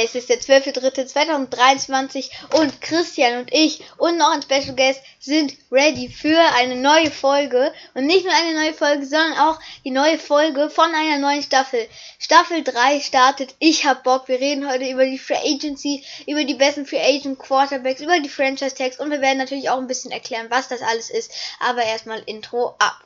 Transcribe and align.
Es 0.00 0.14
ist 0.14 0.28
der 0.28 0.38
12.03.2023 0.40 2.30
und 2.56 2.80
Christian 2.80 3.40
und 3.40 3.52
ich 3.52 3.82
und 3.96 4.16
noch 4.16 4.30
ein 4.30 4.42
Special 4.42 4.76
Guest 4.76 5.00
sind 5.18 5.54
ready 5.72 6.08
für 6.08 6.38
eine 6.54 6.76
neue 6.76 7.10
Folge. 7.10 7.72
Und 7.94 8.06
nicht 8.06 8.24
nur 8.24 8.32
eine 8.32 8.54
neue 8.60 8.74
Folge, 8.74 9.04
sondern 9.06 9.36
auch 9.38 9.58
die 9.84 9.90
neue 9.90 10.20
Folge 10.20 10.70
von 10.70 10.94
einer 10.94 11.18
neuen 11.18 11.42
Staffel. 11.42 11.84
Staffel 12.20 12.62
3 12.62 13.00
startet. 13.00 13.56
Ich 13.58 13.86
hab 13.86 14.04
Bock. 14.04 14.28
Wir 14.28 14.38
reden 14.38 14.70
heute 14.70 14.88
über 14.88 15.04
die 15.04 15.18
Free 15.18 15.34
Agency, 15.34 16.04
über 16.28 16.44
die 16.44 16.54
besten 16.54 16.86
Free 16.86 17.02
Agent 17.02 17.40
Quarterbacks, 17.40 18.00
über 18.00 18.20
die 18.20 18.28
Franchise 18.28 18.76
Tags 18.76 19.00
und 19.00 19.10
wir 19.10 19.20
werden 19.20 19.38
natürlich 19.38 19.68
auch 19.68 19.78
ein 19.78 19.88
bisschen 19.88 20.12
erklären, 20.12 20.46
was 20.48 20.68
das 20.68 20.80
alles 20.80 21.10
ist. 21.10 21.32
Aber 21.58 21.82
erstmal 21.82 22.22
Intro 22.26 22.76
ab. 22.78 23.02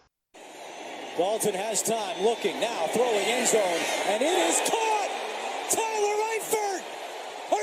Dalton 1.16 1.54
has 1.54 1.82
time, 1.82 2.22
looking 2.22 2.58
now, 2.60 2.86
throwing 2.92 3.26
end 3.26 3.48
zone, 3.48 3.80
and 4.10 4.22
it 4.22 4.28
is 4.28 4.60
caught! 4.68 4.91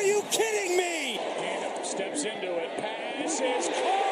You 0.10 0.24
kidding 0.32 0.76
me? 0.76 1.20
Steps 1.84 2.24
into 2.24 2.58
it, 2.58 2.76
pass 2.78 3.40
is 3.40 3.68
caught! 3.68 4.09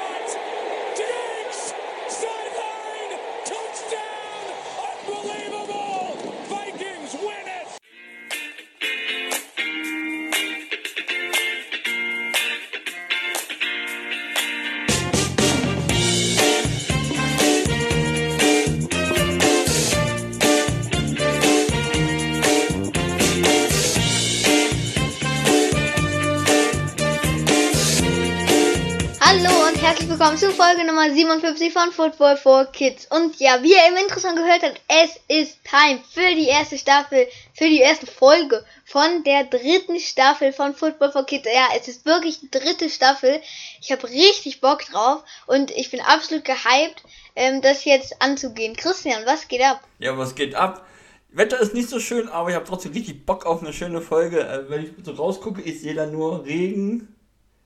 Willkommen 30.20 30.40
zu 30.40 30.50
Folge 30.50 30.84
Nummer 30.84 31.12
57 31.12 31.72
von 31.72 31.92
Football 31.92 32.38
for 32.38 32.66
Kids. 32.66 33.06
Und 33.12 33.40
ja, 33.40 33.62
wie 33.62 33.74
ihr 33.74 33.88
im 33.88 34.04
Intro 34.04 34.20
schon 34.20 34.36
gehört 34.36 34.64
habt, 34.64 34.82
es 34.88 35.20
ist 35.28 35.60
Time 35.64 36.00
für 36.12 36.34
die 36.34 36.48
erste 36.48 36.80
Staffel, 36.80 37.28
für 37.54 37.66
die 37.66 37.78
erste 37.78 38.08
Folge 38.08 38.66
von 38.84 39.24
der 39.26 39.44
dritten 39.44 40.00
Staffel 40.00 40.54
von 40.54 40.74
Football 40.74 41.12
for 41.12 41.24
Kids. 41.24 41.46
Ja, 41.46 41.68
es 41.80 41.88
ist 41.88 42.08
wirklich 42.08 42.40
die 42.40 42.50
dritte 42.50 42.90
Staffel. 42.90 43.42
Ich 43.80 43.92
habe 43.92 44.10
richtig 44.10 44.60
Bock 44.60 44.84
drauf 44.86 45.24
und 45.46 45.70
ich 45.70 45.92
bin 45.92 46.02
absolut 46.02 46.44
gehypt, 46.46 47.04
ähm, 47.36 47.62
das 47.62 47.86
jetzt 47.86 48.20
anzugehen. 48.20 48.76
Christian, 48.76 49.24
was 49.28 49.48
geht 49.48 49.62
ab? 49.62 49.82
Ja, 50.00 50.18
was 50.18 50.34
geht 50.34 50.56
ab? 50.56 50.84
Wetter 51.30 51.60
ist 51.60 51.76
nicht 51.76 51.90
so 51.90 52.00
schön, 52.00 52.28
aber 52.28 52.50
ich 52.50 52.56
habe 52.56 52.66
trotzdem 52.66 52.94
richtig 52.94 53.28
Bock 53.28 53.46
auf 53.46 53.62
eine 53.62 53.72
schöne 53.72 54.02
Folge. 54.02 54.40
Äh, 54.40 54.68
wenn 54.68 54.84
ich 54.84 54.90
so 55.04 55.12
rausgucke, 55.12 55.62
ich 55.62 55.80
sehe 55.80 55.94
da 55.94 56.08
nur 56.08 56.44
Regen, 56.44 57.16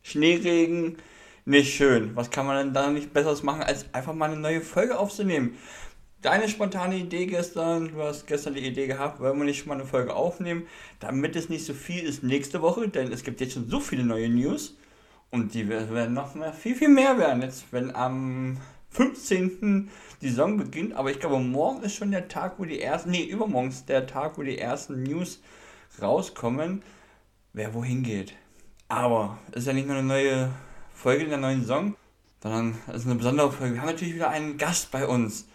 Schneeregen, 0.03 0.97
nicht 1.45 1.73
schön. 1.73 2.16
Was 2.16 2.30
kann 2.30 2.45
man 2.45 2.58
denn 2.58 2.73
da 2.73 2.89
nicht 2.89 3.14
Besseres 3.14 3.44
machen, 3.44 3.64
als 3.64 3.86
einfach 3.94 4.14
mal 4.14 4.31
eine 4.31 4.39
neue 4.39 4.61
Folge 4.61 4.97
aufzunehmen? 4.97 5.58
Deine 6.22 6.47
spontane 6.47 6.97
Idee 6.97 7.25
gestern, 7.25 7.89
du 7.94 8.02
hast 8.03 8.28
gestern 8.28 8.53
die 8.53 8.66
Idee 8.66 8.86
gehabt, 8.86 9.20
wollen 9.20 9.39
wir 9.39 9.45
nicht 9.45 9.66
mal 9.66 9.73
eine 9.73 9.86
Folge 9.86 10.14
aufnehmen, 10.14 10.67
damit 11.00 11.36
es 11.36 11.50
nicht 11.50 11.66
so 11.66 11.73
viel 11.73 12.03
ist 12.03 12.22
nächste 12.22 12.62
Woche, 12.62 12.88
denn 12.88 13.12
es 13.12 13.23
gibt 13.23 13.42
jetzt 13.42 13.53
schon 13.53 13.67
so 13.67 13.80
viele 13.80 14.03
neue 14.03 14.30
News 14.30 14.78
und 15.31 15.56
die 15.56 15.67
werden 15.67 16.14
noch 16.14 16.36
mehr, 16.36 16.53
viel, 16.53 16.75
viel 16.75 16.89
mehr 16.89 17.17
werden. 17.17 17.42
Jetzt, 17.42 17.66
wenn 17.72 17.95
am 17.95 18.58
15. 18.92 19.89
die 20.22 20.30
Saison 20.30 20.58
beginnt, 20.58 20.94
aber 20.94 21.09
ich 21.09 21.19
glaube, 21.19 21.39
morgen 21.39 21.81
ist 21.81 21.95
schon 21.95 22.12
der 22.12 22.28
Tag, 22.28 22.59
wo 22.59 22.66
die 22.66 22.81
ersten, 22.81 23.09
nee, 23.09 23.23
übermorgen 23.23 23.69
ist 23.69 23.89
der 23.89 24.06
Tag, 24.06 24.38
wo 24.38 24.44
die 24.44 24.59
ersten 24.59 25.02
News 25.02 25.42
rauskommen, 26.00 26.84
wer 27.53 27.73
wohin 27.73 28.03
geht. 28.03 28.34
Aber 28.89 29.39
es 29.52 29.62
ist 29.62 29.67
ja 29.67 29.73
nicht 29.73 29.88
nur 29.88 29.97
eine 29.97 30.08
neue 30.08 30.52
Folge 31.02 31.23
in 31.23 31.30
der 31.30 31.39
neuen 31.39 31.61
Saison, 31.61 31.95
sondern 32.44 32.77
es 32.88 32.97
ist 32.97 33.05
eine 33.07 33.16
besondere 33.16 33.52
Folge. 33.52 33.73
Wir 33.73 33.81
haben 33.81 33.89
natürlich 33.89 34.13
wieder 34.13 34.30
einen 34.30 34.57
Gast 34.57 34.91
bei 34.91 35.07
uns. 35.07 35.47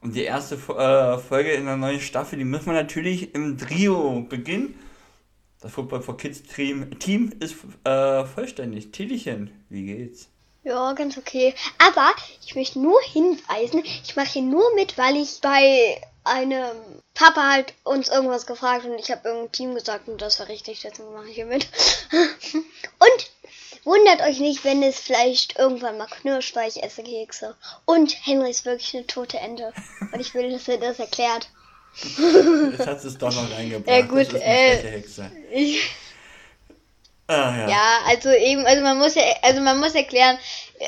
Und 0.00 0.14
die 0.14 0.22
erste 0.22 0.54
äh, 0.54 1.18
Folge 1.18 1.52
in 1.52 1.66
der 1.66 1.76
neuen 1.76 2.00
Staffel, 2.00 2.38
die 2.38 2.44
müssen 2.44 2.66
wir 2.66 2.72
natürlich 2.72 3.34
im 3.34 3.58
Trio 3.58 4.20
beginnen. 4.22 4.78
Das 5.60 5.72
Football 5.72 6.02
for 6.02 6.16
Kids 6.16 6.42
Team, 6.42 6.98
Team 6.98 7.32
ist 7.40 7.56
äh, 7.84 8.24
vollständig. 8.24 8.92
Titelchen, 8.92 9.50
wie 9.68 9.86
geht's? 9.86 10.28
Ja, 10.62 10.92
ganz 10.94 11.18
okay. 11.18 11.54
Aber 11.78 12.10
ich 12.46 12.54
möchte 12.54 12.80
nur 12.80 13.00
hinweisen, 13.02 13.82
ich 13.84 14.16
mache 14.16 14.28
hier 14.28 14.42
nur 14.42 14.74
mit, 14.74 14.96
weil 14.96 15.16
ich 15.16 15.40
bei 15.42 16.00
einem 16.24 16.76
Papa 17.12 17.52
halt 17.52 17.74
uns 17.84 18.08
irgendwas 18.08 18.46
gefragt 18.46 18.86
und 18.86 18.98
ich 18.98 19.10
habe 19.10 19.28
irgendein 19.28 19.52
Team 19.52 19.74
gesagt 19.74 20.08
und 20.08 20.22
das 20.22 20.40
war 20.40 20.48
richtig, 20.48 20.80
deswegen 20.80 21.12
mache 21.12 21.28
ich 21.28 21.34
hier 21.34 21.46
mit. 21.46 21.68
und 22.98 23.30
wundert 23.84 24.22
euch 24.22 24.40
nicht, 24.40 24.64
wenn 24.64 24.82
es 24.82 24.98
vielleicht 24.98 25.58
irgendwann 25.58 25.98
mal 25.98 26.06
knirscht, 26.06 26.56
weil 26.56 26.68
ich 26.68 26.82
esse 26.82 27.02
Kekse. 27.02 27.56
Und 27.84 28.16
Henry 28.26 28.50
ist 28.50 28.64
wirklich 28.64 28.94
eine 28.94 29.06
tote 29.06 29.38
Ente. 29.38 29.72
Und 30.12 30.20
ich 30.20 30.34
will, 30.34 30.50
dass 30.50 30.68
er 30.68 30.78
das 30.78 30.98
erklärt. 30.98 31.48
Jetzt 31.96 32.86
hat 32.86 33.04
es 33.04 33.18
doch 33.18 33.32
noch 33.34 33.50
reingebracht. 33.52 33.88
Ja 33.96 34.00
gut, 34.02 34.34
äh, 34.34 35.02
ich, 35.52 35.90
Ah, 37.26 37.56
ja. 37.56 37.68
ja, 37.68 37.98
also 38.06 38.30
eben, 38.30 38.66
also 38.66 38.82
man 38.82 38.98
muss 38.98 39.14
ja, 39.14 39.22
also 39.40 39.62
man 39.62 39.80
muss 39.80 39.94
erklären, 39.94 40.38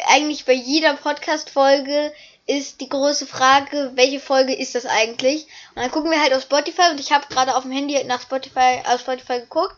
eigentlich 0.09 0.45
bei 0.45 0.53
jeder 0.53 0.93
Podcast-Folge 0.95 2.13
ist 2.47 2.81
die 2.83 2.91
große 2.91 3.27
Frage, 3.27 3.93
welche 3.95 4.21
Folge 4.21 4.55
ist 4.55 4.75
das 4.75 4.85
eigentlich? 4.85 5.47
Und 5.75 5.83
dann 5.83 5.91
gucken 5.91 6.11
wir 6.11 6.21
halt 6.21 6.35
auf 6.35 6.43
Spotify 6.43 6.91
und 6.91 7.01
ich 7.01 7.11
habe 7.11 7.27
gerade 7.29 7.57
auf 7.57 7.63
dem 7.63 7.73
Handy 7.73 8.03
nach 8.05 8.21
Spotify, 8.21 8.83
auf 8.87 9.01
Spotify 9.01 9.41
geguckt 9.41 9.75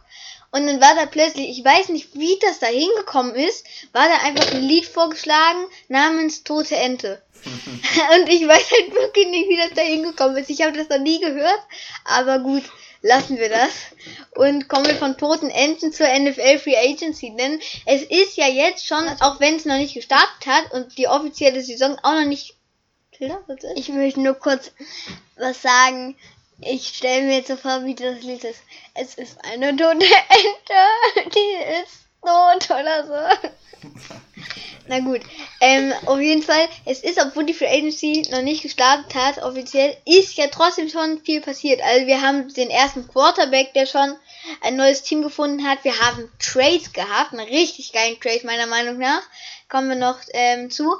und 0.50 0.66
dann 0.66 0.80
war 0.80 0.94
da 0.94 1.06
plötzlich, 1.06 1.50
ich 1.50 1.64
weiß 1.64 1.90
nicht, 1.90 2.14
wie 2.14 2.38
das 2.40 2.58
da 2.58 2.66
hingekommen 2.66 3.34
ist, 3.34 3.66
war 3.92 4.08
da 4.08 4.26
einfach 4.26 4.52
ein 4.52 4.62
Lied 4.62 4.86
vorgeschlagen 4.86 5.66
namens 5.88 6.42
Tote 6.42 6.76
Ente. 6.76 7.22
und 7.44 8.28
ich 8.28 8.46
weiß 8.46 8.70
halt 8.70 8.94
wirklich 8.94 9.28
nicht, 9.28 9.48
wie 9.48 9.56
das 9.56 9.74
da 9.74 9.82
hingekommen 9.82 10.36
ist. 10.38 10.50
Ich 10.50 10.62
habe 10.62 10.76
das 10.76 10.88
noch 10.88 10.98
nie 10.98 11.20
gehört, 11.20 11.60
aber 12.04 12.38
gut 12.38 12.64
lassen 13.02 13.38
wir 13.38 13.48
das 13.48 13.70
und 14.34 14.68
kommen 14.68 14.86
wir 14.86 14.96
von 14.96 15.16
toten 15.16 15.50
Enten 15.50 15.92
zur 15.92 16.08
NFL 16.08 16.58
Free 16.58 16.76
Agency. 16.76 17.34
Denn 17.36 17.60
es 17.86 18.02
ist 18.02 18.36
ja 18.36 18.48
jetzt 18.48 18.86
schon, 18.86 19.06
auch 19.20 19.40
wenn 19.40 19.56
es 19.56 19.66
noch 19.66 19.76
nicht 19.76 19.94
gestartet 19.94 20.46
hat 20.46 20.72
und 20.72 20.96
die 20.98 21.08
offizielle 21.08 21.62
Saison 21.62 21.96
auch 22.02 22.14
noch 22.14 22.26
nicht. 22.26 22.54
Ich 23.74 23.88
möchte 23.88 24.20
nur 24.20 24.34
kurz 24.34 24.70
was 25.36 25.60
sagen. 25.60 26.16
Ich 26.60 26.88
stelle 26.88 27.22
mir 27.22 27.36
jetzt 27.36 27.48
so 27.48 27.56
vor, 27.56 27.84
wie 27.84 27.94
das 27.94 28.20
Lied 28.22 28.42
ist. 28.42 28.60
Es 28.94 29.14
ist 29.14 29.38
eine 29.44 29.70
tote 29.76 29.92
Ente, 29.92 31.30
die 31.34 31.82
ist 31.82 32.08
tot 32.20 32.70
oder 32.70 33.06
so. 33.06 33.48
Na 34.88 35.00
gut, 35.00 35.20
ähm, 35.60 35.92
auf 36.06 36.18
jeden 36.18 36.42
Fall, 36.42 36.66
es 36.86 37.00
ist, 37.00 37.20
obwohl 37.22 37.44
die 37.44 37.52
Free 37.52 37.68
Agency 37.68 38.26
noch 38.32 38.40
nicht 38.40 38.62
gestartet 38.62 39.14
hat, 39.14 39.38
offiziell, 39.42 39.96
ist 40.06 40.36
ja 40.36 40.48
trotzdem 40.48 40.88
schon 40.88 41.20
viel 41.22 41.42
passiert. 41.42 41.80
Also 41.82 42.06
wir 42.06 42.22
haben 42.22 42.52
den 42.54 42.70
ersten 42.70 43.06
Quarterback, 43.06 43.74
der 43.74 43.86
schon 43.86 44.16
ein 44.62 44.76
neues 44.76 45.02
Team 45.02 45.22
gefunden 45.22 45.68
hat. 45.68 45.84
Wir 45.84 45.96
haben 46.00 46.32
Trades 46.40 46.92
gehabt, 46.92 47.34
einen 47.34 47.46
richtig 47.46 47.92
geilen 47.92 48.18
Trade 48.18 48.46
meiner 48.46 48.66
Meinung 48.66 48.98
nach. 48.98 49.22
Kommen 49.68 49.90
wir 49.90 49.96
noch 49.96 50.18
ähm, 50.32 50.70
zu. 50.70 50.96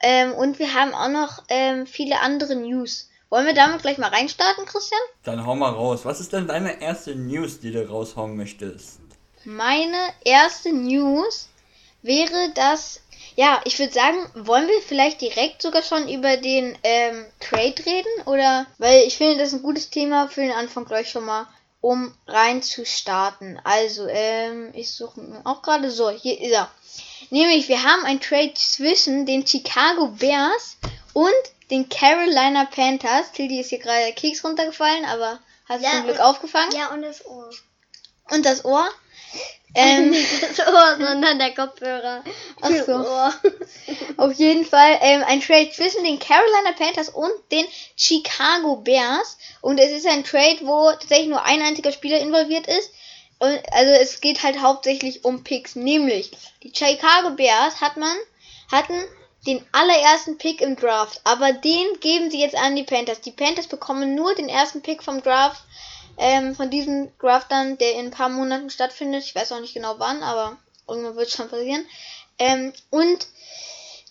Ähm, 0.00 0.32
und 0.32 0.58
wir 0.58 0.74
haben 0.74 0.94
auch 0.94 1.08
noch 1.08 1.44
ähm, 1.48 1.86
viele 1.86 2.20
andere 2.20 2.56
News. 2.56 3.08
Wollen 3.36 3.48
wir 3.48 3.52
damit 3.52 3.82
gleich 3.82 3.98
mal 3.98 4.08
reinstarten, 4.08 4.64
Christian? 4.64 4.98
Dann 5.22 5.44
hau 5.44 5.54
mal 5.54 5.68
raus. 5.68 6.06
Was 6.06 6.20
ist 6.20 6.32
denn 6.32 6.48
deine 6.48 6.80
erste 6.80 7.14
News, 7.14 7.60
die 7.60 7.70
du 7.70 7.86
raushauen 7.86 8.34
möchtest? 8.34 8.98
Meine 9.44 9.98
erste 10.24 10.72
News 10.72 11.50
wäre, 12.00 12.52
dass 12.54 13.02
ja, 13.34 13.60
ich 13.66 13.78
würde 13.78 13.92
sagen, 13.92 14.16
wollen 14.32 14.66
wir 14.66 14.80
vielleicht 14.80 15.20
direkt 15.20 15.60
sogar 15.60 15.82
schon 15.82 16.08
über 16.08 16.38
den 16.38 16.78
ähm, 16.82 17.26
Trade 17.38 17.74
reden? 17.84 18.22
Oder, 18.24 18.66
weil 18.78 19.02
ich 19.02 19.18
finde, 19.18 19.36
das 19.36 19.48
ist 19.48 19.56
ein 19.56 19.62
gutes 19.62 19.90
Thema 19.90 20.28
für 20.28 20.40
den 20.40 20.52
Anfang 20.52 20.86
gleich 20.86 21.10
schon 21.10 21.26
mal, 21.26 21.46
um 21.82 22.14
rein 22.26 22.62
zu 22.62 22.86
starten. 22.86 23.60
Also, 23.64 24.06
ähm, 24.08 24.70
ich 24.72 24.92
suche 24.92 25.42
auch 25.44 25.60
gerade 25.60 25.90
so, 25.90 26.08
hier 26.08 26.40
ist 26.40 26.52
er. 26.52 26.70
Nämlich, 27.28 27.68
wir 27.68 27.82
haben 27.82 28.06
ein 28.06 28.18
Trade 28.18 28.54
zwischen 28.54 29.26
den 29.26 29.46
Chicago 29.46 30.08
Bears 30.08 30.78
und 31.12 31.34
den 31.70 31.88
Carolina 31.88 32.64
Panthers. 32.66 33.32
Tildy 33.32 33.60
ist 33.60 33.70
hier 33.70 33.78
gerade 33.78 34.12
Keks 34.12 34.44
runtergefallen, 34.44 35.04
aber 35.04 35.40
hast 35.68 35.82
ja, 35.82 35.90
zum 35.92 36.04
Glück 36.04 36.20
aufgefangen. 36.20 36.74
Ja, 36.74 36.92
und 36.92 37.02
das 37.02 37.24
Ohr. 37.26 37.50
Und 38.30 38.44
das 38.44 38.64
Ohr. 38.64 38.88
Ähm, 39.78 40.10
das 40.40 40.66
Ohr, 40.66 40.96
sondern 40.98 41.38
der 41.38 41.54
Kopfhörer. 41.54 42.24
Ach 42.62 42.70
so. 42.70 43.50
Auf 44.16 44.32
jeden 44.32 44.64
Fall 44.64 44.98
ähm, 45.02 45.22
ein 45.26 45.42
Trade 45.42 45.70
zwischen 45.70 46.02
den 46.02 46.18
Carolina 46.18 46.72
Panthers 46.78 47.10
und 47.10 47.30
den 47.52 47.66
Chicago 47.94 48.76
Bears. 48.76 49.36
Und 49.60 49.78
es 49.78 49.92
ist 49.92 50.06
ein 50.06 50.24
Trade, 50.24 50.60
wo 50.62 50.92
tatsächlich 50.92 51.28
nur 51.28 51.44
ein 51.44 51.60
einziger 51.60 51.92
Spieler 51.92 52.20
involviert 52.20 52.66
ist. 52.66 52.90
Und, 53.38 53.60
also 53.72 53.92
es 54.00 54.22
geht 54.22 54.42
halt 54.42 54.62
hauptsächlich 54.62 55.26
um 55.26 55.44
Picks. 55.44 55.76
Nämlich, 55.76 56.30
die 56.62 56.72
Chicago 56.74 57.32
Bears 57.32 57.82
hat 57.82 57.98
man, 57.98 58.16
hatten 58.72 58.94
den 59.46 59.64
allerersten 59.72 60.38
Pick 60.38 60.60
im 60.60 60.76
Draft. 60.76 61.20
Aber 61.24 61.52
den 61.52 62.00
geben 62.00 62.30
sie 62.30 62.40
jetzt 62.40 62.56
an 62.56 62.76
die 62.76 62.82
Panthers. 62.82 63.20
Die 63.20 63.32
Panthers 63.32 63.66
bekommen 63.66 64.14
nur 64.14 64.34
den 64.34 64.48
ersten 64.48 64.82
Pick 64.82 65.02
vom 65.02 65.22
Draft 65.22 65.62
ähm, 66.18 66.54
von 66.54 66.70
diesem 66.70 67.10
Draft 67.18 67.50
dann, 67.50 67.78
der 67.78 67.94
in 67.94 68.06
ein 68.06 68.10
paar 68.10 68.28
Monaten 68.28 68.70
stattfindet. 68.70 69.24
Ich 69.24 69.34
weiß 69.34 69.52
auch 69.52 69.60
nicht 69.60 69.74
genau 69.74 69.96
wann, 69.98 70.22
aber 70.22 70.56
irgendwann 70.88 71.16
wird 71.16 71.28
es 71.28 71.34
schon 71.34 71.48
passieren. 71.48 71.86
Ähm, 72.38 72.72
und 72.90 73.26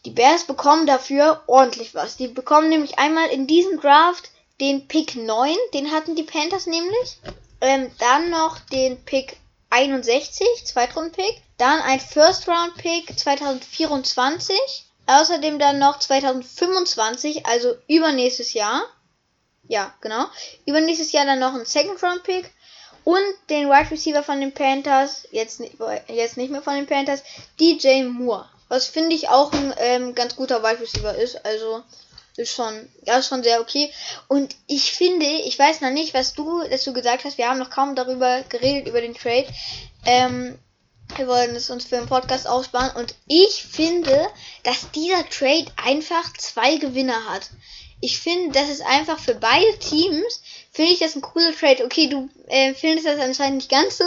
die 0.05 0.11
Bears 0.11 0.45
bekommen 0.45 0.85
dafür 0.85 1.43
ordentlich 1.47 1.95
was. 1.95 2.15
Die 2.17 2.27
bekommen 2.27 2.69
nämlich 2.69 2.99
einmal 2.99 3.27
in 3.29 3.47
diesem 3.47 3.79
Draft 3.79 4.29
den 4.61 4.87
Pick 4.87 5.15
9, 5.15 5.55
den 5.73 5.91
hatten 5.91 6.15
die 6.15 6.23
Panthers 6.23 6.67
nämlich. 6.67 7.17
Ähm, 7.61 7.91
dann 7.97 8.29
noch 8.29 8.59
den 8.59 9.03
Pick 9.03 9.37
61, 9.69 10.47
Zweitrunden-Pick. 10.65 11.41
Dann 11.57 11.81
ein 11.81 11.99
First-Round-Pick 11.99 13.17
2024. 13.17 14.84
Außerdem 15.07 15.59
dann 15.59 15.79
noch 15.79 15.99
2025, 15.99 17.45
also 17.45 17.75
übernächstes 17.87 18.53
Jahr. 18.53 18.83
Ja, 19.67 19.93
genau. 20.01 20.25
Übernächstes 20.65 21.11
Jahr 21.11 21.25
dann 21.25 21.39
noch 21.39 21.53
ein 21.53 21.65
Second-Round-Pick. 21.65 22.51
Und 23.03 23.21
den 23.51 23.69
Wide 23.69 23.91
Receiver 23.91 24.23
von 24.23 24.39
den 24.39 24.51
Panthers, 24.51 25.27
jetzt, 25.31 25.61
jetzt 26.07 26.37
nicht 26.37 26.51
mehr 26.51 26.63
von 26.63 26.73
den 26.73 26.87
Panthers, 26.87 27.21
DJ 27.59 28.03
Moore. 28.03 28.49
Was 28.67 28.87
finde 28.87 29.15
ich 29.15 29.29
auch 29.29 29.53
ein 29.53 29.75
ähm, 29.77 30.15
ganz 30.15 30.35
guter 30.35 30.63
Wide 30.63 30.81
Receiver 30.81 31.13
ist. 31.13 31.45
Also 31.45 31.83
ist 32.35 32.53
schon, 32.53 32.89
ja, 33.05 33.19
ist 33.19 33.29
schon 33.29 33.43
sehr 33.43 33.61
okay. 33.61 33.91
Und 34.27 34.55
ich 34.67 34.91
finde, 34.91 35.25
ich 35.25 35.57
weiß 35.57 35.81
noch 35.81 35.91
nicht, 35.91 36.13
was 36.13 36.33
du 36.33 36.63
dazu 36.69 36.93
gesagt 36.93 37.23
hast. 37.23 37.37
Wir 37.37 37.47
haben 37.47 37.59
noch 37.59 37.69
kaum 37.69 37.95
darüber 37.95 38.41
geredet, 38.49 38.87
über 38.87 39.01
den 39.01 39.13
Trade. 39.13 39.47
Ähm, 40.05 40.57
wir 41.15 41.27
wollen 41.27 41.55
es 41.55 41.69
uns 41.69 41.85
für 41.85 41.97
den 41.97 42.07
Podcast 42.07 42.47
aussparen. 42.47 42.95
Und 42.95 43.15
ich 43.27 43.63
finde, 43.63 44.27
dass 44.63 44.91
dieser 44.91 45.27
Trade 45.29 45.67
einfach 45.83 46.33
zwei 46.37 46.77
Gewinner 46.77 47.29
hat. 47.29 47.49
Ich 48.01 48.19
finde, 48.19 48.51
das 48.51 48.69
ist 48.69 48.81
einfach 48.85 49.19
für 49.19 49.35
beide 49.35 49.77
Teams, 49.79 50.41
finde 50.71 50.91
ich 50.91 50.99
das 50.99 51.15
ein 51.15 51.21
cooler 51.21 51.55
Trade. 51.55 51.85
Okay, 51.85 52.07
du 52.07 52.29
äh, 52.47 52.73
findest 52.73 53.07
das 53.07 53.19
anscheinend 53.19 53.57
nicht 53.57 53.71
ganz 53.71 53.97
so, 53.97 54.05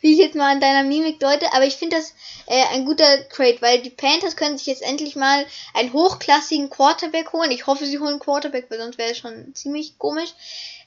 wie 0.00 0.12
ich 0.12 0.18
jetzt 0.18 0.34
mal 0.34 0.52
an 0.52 0.60
deiner 0.60 0.82
Mimik 0.82 1.20
deute, 1.20 1.52
aber 1.52 1.64
ich 1.64 1.76
finde 1.76 1.96
das 1.96 2.12
äh, 2.46 2.64
ein 2.72 2.84
guter 2.84 3.28
Trade, 3.28 3.58
weil 3.60 3.80
die 3.80 3.90
Panthers 3.90 4.36
können 4.36 4.58
sich 4.58 4.66
jetzt 4.66 4.82
endlich 4.82 5.16
mal 5.16 5.46
einen 5.74 5.92
hochklassigen 5.92 6.70
Quarterback 6.70 7.32
holen. 7.32 7.50
Ich 7.50 7.66
hoffe, 7.66 7.86
sie 7.86 7.98
holen 7.98 8.18
Quarterback, 8.18 8.66
weil 8.68 8.78
sonst 8.78 8.98
wäre 8.98 9.12
es 9.12 9.18
schon 9.18 9.54
ziemlich 9.54 9.98
komisch. 9.98 10.34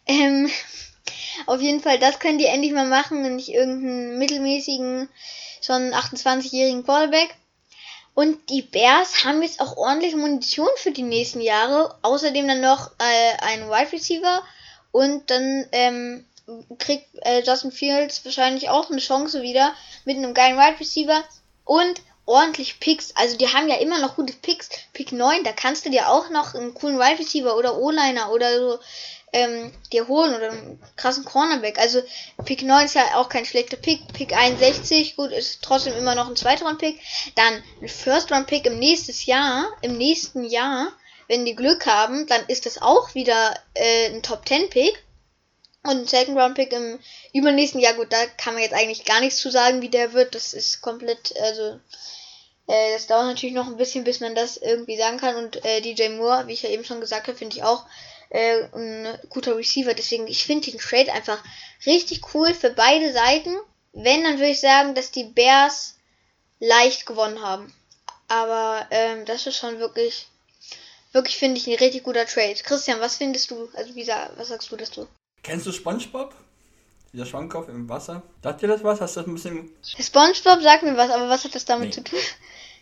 Ähm, 0.06 0.50
auf 1.46 1.62
jeden 1.62 1.82
Fall, 1.82 2.00
das 2.00 2.20
können 2.20 2.38
die 2.38 2.46
endlich 2.46 2.72
mal 2.72 2.88
machen 2.88 3.26
und 3.26 3.36
nicht 3.36 3.50
irgendeinen 3.50 4.18
mittelmäßigen, 4.18 5.10
schon 5.62 5.94
28-jährigen 5.94 6.84
Quarterback. 6.84 7.36
Und 8.14 8.50
die 8.50 8.62
Bears 8.62 9.24
haben 9.24 9.42
jetzt 9.42 9.62
auch 9.62 9.78
ordentlich 9.78 10.16
Munition 10.16 10.68
für 10.76 10.92
die 10.92 11.04
nächsten 11.04 11.42
Jahre. 11.42 11.96
Außerdem 12.02 12.48
dann 12.48 12.62
noch 12.62 12.92
äh, 13.00 13.38
einen 13.46 13.70
Wide 13.70 13.92
Receiver 13.94 14.44
und 14.92 15.30
dann 15.30 15.66
ähm, 15.72 16.26
kriegt 16.78 17.08
äh, 17.22 17.42
Justin 17.44 17.72
Fields 17.72 18.26
wahrscheinlich 18.26 18.70
auch 18.70 18.90
eine 18.90 19.00
Chance 19.00 19.42
wieder 19.42 19.74
mit 20.04 20.18
einem 20.18 20.34
geilen 20.34 20.58
Wide 20.58 20.80
Receiver 20.80 21.24
und 21.64 22.02
ordentlich 22.26 22.80
Picks. 22.80 23.16
Also 23.16 23.38
die 23.38 23.48
haben 23.48 23.70
ja 23.70 23.76
immer 23.76 24.00
noch 24.00 24.16
gute 24.16 24.34
Picks. 24.34 24.70
Pick 24.94 25.12
9, 25.12 25.44
da 25.44 25.54
kannst 25.54 25.86
du 25.86 25.90
dir 25.90 26.10
auch 26.10 26.30
noch 26.30 26.54
einen 26.54 26.74
coolen 26.74 27.00
Wide 27.00 27.20
Receiver 27.20 27.56
oder 27.56 27.78
O-Liner 27.78 28.32
oder 28.32 28.58
so 28.58 28.80
ähm, 29.34 29.72
dir 29.92 30.08
holen 30.08 30.36
oder 30.36 30.52
einen 30.52 30.82
krassen 30.96 31.24
Cornerback. 31.26 31.80
Also 31.80 32.02
Pick 32.46 32.64
9 32.64 32.86
ist 32.86 32.96
ja 32.96 33.16
auch 33.16 33.30
kein 33.30 33.46
schlechter 33.46 33.78
Pick. 33.78 34.12
Pick 34.14 34.34
61, 34.34 35.16
gut, 35.16 35.32
ist 35.32 35.62
trotzdem 35.62 35.94
immer 35.96 36.16
noch 36.16 36.28
ein 36.28 36.36
zweiter 36.36 36.66
Round 36.66 36.80
Pick. 36.80 37.00
Dann 37.36 37.64
ein 37.82 37.88
First 37.88 38.32
Round 38.32 38.48
Pick 38.48 38.66
im 38.66 38.80
nächsten 38.80 39.14
Jahr, 39.30 39.68
im 39.82 39.98
nächsten 39.98 40.44
Jahr, 40.44 40.92
wenn 41.28 41.46
die 41.46 41.56
Glück 41.56 41.86
haben, 41.86 42.28
dann 42.28 42.46
ist 42.48 42.66
das 42.66 42.82
auch 42.82 43.16
wieder 43.16 43.56
äh, 43.74 44.08
ein 44.08 44.22
Top 44.22 44.48
10 44.48 44.70
Pick. 44.70 45.02
Und 45.84 45.98
ein 45.98 46.08
Second 46.08 46.38
Round 46.38 46.56
Pick 46.56 46.74
im 46.74 47.00
übernächsten 47.34 47.82
Jahr, 47.82 47.94
gut, 47.94 48.14
da 48.14 48.26
kann 48.38 48.54
man 48.54 48.62
jetzt 48.62 48.76
eigentlich 48.76 49.04
gar 49.04 49.20
nichts 49.20 49.40
zu 49.40 49.50
sagen, 49.50 49.82
wie 49.82 49.90
der 49.90 50.14
wird. 50.14 50.36
Das 50.36 50.54
ist 50.54 50.82
komplett, 50.82 51.34
also, 51.42 51.80
äh, 52.68 52.94
das 52.94 53.08
dauert 53.08 53.26
natürlich 53.26 53.56
noch 53.56 53.66
ein 53.66 53.78
bisschen, 53.78 54.04
bis 54.04 54.20
man 54.20 54.36
das 54.36 54.58
irgendwie 54.58 54.98
sagen 54.98 55.18
kann. 55.18 55.36
Und 55.38 55.66
äh, 55.66 55.82
DJ 55.82 56.10
Moore, 56.10 56.46
wie 56.46 56.54
ich 56.54 56.62
ja 56.62 56.70
eben 56.70 56.86
schon 56.86 57.00
gesagt 57.00 57.28
habe, 57.28 57.38
finde 57.38 57.56
ich 57.56 57.64
auch 57.64 57.84
äh, 58.32 58.64
ein 58.74 59.18
guter 59.30 59.58
Receiver. 59.58 59.94
Deswegen, 59.94 60.28
ich 60.28 60.46
finde 60.46 60.72
den 60.72 60.80
Trade 60.80 61.12
einfach 61.14 61.44
richtig 61.86 62.34
cool 62.34 62.54
für 62.54 62.72
beide 62.72 63.14
Seiten. 63.14 63.56
Wenn, 63.94 64.24
dann 64.24 64.36
würde 64.36 64.52
ich 64.52 64.62
sagen, 64.62 64.96
dass 64.96 65.12
die 65.12 65.26
Bears 65.26 65.98
leicht 66.60 67.06
gewonnen 67.06 67.42
haben. 67.42 67.74
Aber 68.30 68.88
ähm, 68.92 69.26
das 69.26 69.46
ist 69.46 69.58
schon 69.58 69.80
wirklich, 69.80 70.28
wirklich 71.12 71.38
finde 71.38 71.58
ich 71.58 71.68
ein 71.68 71.76
richtig 71.76 72.04
guter 72.04 72.26
Trade. 72.26 72.56
Christian, 72.64 73.02
was 73.02 73.18
findest 73.18 73.52
du? 73.52 73.68
Also 73.74 73.94
wie 73.96 74.08
was 74.08 74.48
sagst 74.48 74.72
du 74.72 74.78
dazu? 74.78 75.08
Kennst 75.44 75.66
du 75.66 75.72
SpongeBob? 75.74 76.34
Dieser 77.12 77.26
Schwammkopf 77.26 77.68
im 77.68 77.90
Wasser. 77.90 78.24
Sagt 78.42 78.62
dir 78.62 78.68
das 78.68 78.86
was? 78.86 79.02
Hast 79.02 79.18
du 79.18 79.20
das 79.20 79.28
ein 79.28 79.34
bisschen. 79.34 79.70
SpongeBob 79.84 80.62
sagt 80.62 80.84
mir 80.84 80.96
was, 80.96 81.10
aber 81.10 81.28
was 81.28 81.44
hat 81.44 81.54
das 81.54 81.66
damit 81.66 81.90
nee. 81.90 81.94
zu 81.94 82.04
tun? 82.04 82.20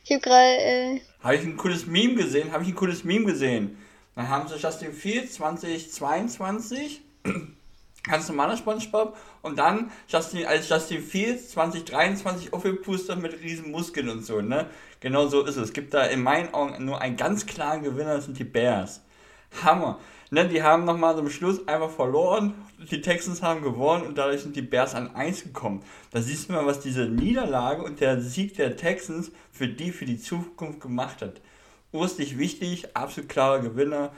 Ich 0.05 0.11
habe 0.11 0.21
gerade. 0.21 0.57
Äh... 0.63 1.01
Habe 1.21 1.35
ich 1.35 1.41
ein 1.43 1.57
cooles 1.57 1.85
Meme 1.85 2.15
gesehen? 2.15 2.51
Habe 2.51 2.63
ich 2.63 2.69
ein 2.69 2.75
cooles 2.75 3.03
Meme 3.03 3.25
gesehen? 3.25 3.77
Dann 4.15 4.29
haben 4.29 4.47
sie 4.47 4.55
Justin 4.55 4.93
Fields 4.93 5.33
2022. 5.35 7.01
ganz 8.03 8.27
normaler 8.27 8.57
SpongeBob. 8.57 9.17
Und 9.41 9.59
dann 9.59 9.91
Justin, 10.07 10.45
als 10.45 10.69
Justin 10.69 11.01
Fields 11.01 11.49
2023 11.49 12.53
aufgepustet 12.53 13.19
mit 13.19 13.41
riesen 13.41 13.71
Muskeln 13.71 14.09
und 14.09 14.25
so, 14.25 14.41
ne? 14.41 14.67
Genau 14.99 15.27
so 15.27 15.43
ist 15.43 15.55
es. 15.55 15.69
Es 15.69 15.73
gibt 15.73 15.93
da 15.93 16.03
in 16.03 16.21
meinen 16.21 16.53
Augen 16.53 16.83
nur 16.83 17.01
einen 17.01 17.15
ganz 17.15 17.45
klaren 17.45 17.83
Gewinner, 17.83 18.15
das 18.15 18.25
sind 18.25 18.37
die 18.37 18.43
Bears. 18.43 19.01
Hammer. 19.63 19.99
Ne, 20.31 20.47
die 20.47 20.61
haben 20.61 20.85
nochmal 20.85 21.15
zum 21.15 21.29
Schluss 21.29 21.67
einfach 21.67 21.89
verloren. 21.89 22.53
Die 22.91 23.01
Texans 23.01 23.41
haben 23.41 23.63
gewonnen 23.63 24.05
und 24.05 24.19
dadurch 24.19 24.41
sind 24.41 24.55
die 24.55 24.61
Bears 24.61 24.93
an 24.93 25.15
1 25.15 25.43
gekommen. 25.43 25.81
Da 26.11 26.21
siehst 26.21 26.49
du 26.49 26.53
mal, 26.53 26.67
was 26.67 26.81
diese 26.81 27.07
Niederlage 27.07 27.81
und 27.81 27.99
der 27.99 28.21
Sieg 28.21 28.55
der 28.55 28.77
Texans 28.77 29.31
für 29.51 29.67
die, 29.67 29.91
für 29.91 30.05
die 30.05 30.19
Zukunft 30.19 30.81
gemacht 30.81 31.23
hat. 31.23 31.41
Urstig 31.91 32.37
wichtig, 32.37 32.95
absolut 32.95 33.29
klarer 33.29 33.59
Gewinner. 33.59 34.11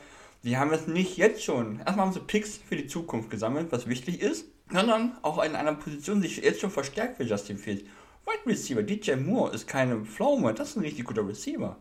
Die 0.44 0.58
haben 0.58 0.74
es 0.74 0.88
nicht 0.88 1.16
jetzt 1.16 1.44
schon. 1.44 1.80
Erstmal 1.80 2.06
haben 2.06 2.14
sie 2.14 2.20
Picks 2.20 2.58
für 2.58 2.76
die 2.76 2.88
Zukunft 2.88 3.30
gesammelt, 3.30 3.72
was 3.72 3.88
wichtig 3.88 4.22
ist, 4.22 4.46
sondern 4.70 5.18
auch 5.22 5.42
in 5.42 5.56
einer 5.56 5.76
Position 5.76 6.22
sich 6.22 6.38
jetzt 6.38 6.60
schon 6.60 6.72
verstärkt 6.72 7.18
für 7.18 7.24
Justin 7.24 7.58
Fields. 7.58 7.84
Wide 8.26 8.46
Receiver, 8.46 8.84
DJ 8.84 9.14
Moore 9.16 9.54
ist 9.54 9.68
keine 9.68 10.04
Pflaume, 10.04 10.54
das 10.54 10.72
ist 10.72 10.76
ein 10.76 10.84
richtig 10.84 11.06
guter 11.06 11.26
Receiver. 11.26 11.78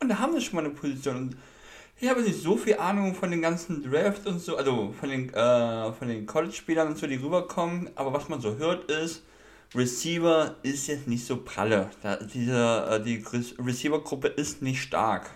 Und 0.00 0.10
da 0.10 0.18
haben 0.18 0.34
sie 0.34 0.42
schon 0.42 0.56
mal 0.56 0.64
eine 0.66 0.74
Position. 0.74 1.36
Ich 1.98 2.10
habe 2.10 2.20
nicht 2.20 2.42
so 2.42 2.58
viel 2.58 2.76
Ahnung 2.76 3.14
von 3.14 3.30
den 3.30 3.40
ganzen 3.40 3.82
Drafts 3.82 4.26
und 4.26 4.38
so, 4.38 4.58
also 4.58 4.94
von 5.00 5.08
den, 5.08 5.32
äh, 5.32 5.92
von 5.94 6.08
den 6.08 6.26
College-Spielern 6.26 6.88
und 6.88 6.98
so, 6.98 7.06
die 7.06 7.16
rüberkommen, 7.16 7.88
aber 7.94 8.12
was 8.12 8.28
man 8.28 8.42
so 8.42 8.56
hört 8.56 8.90
ist, 8.90 9.22
Receiver 9.74 10.56
ist 10.62 10.86
jetzt 10.86 11.08
nicht 11.08 11.26
so 11.26 11.38
pralle. 11.38 11.90
Da, 12.02 12.16
diese, 12.16 12.88
äh, 12.90 13.02
die 13.02 13.24
Receiver-Gruppe 13.58 14.28
ist 14.28 14.62
nicht 14.62 14.82
stark. 14.82 15.30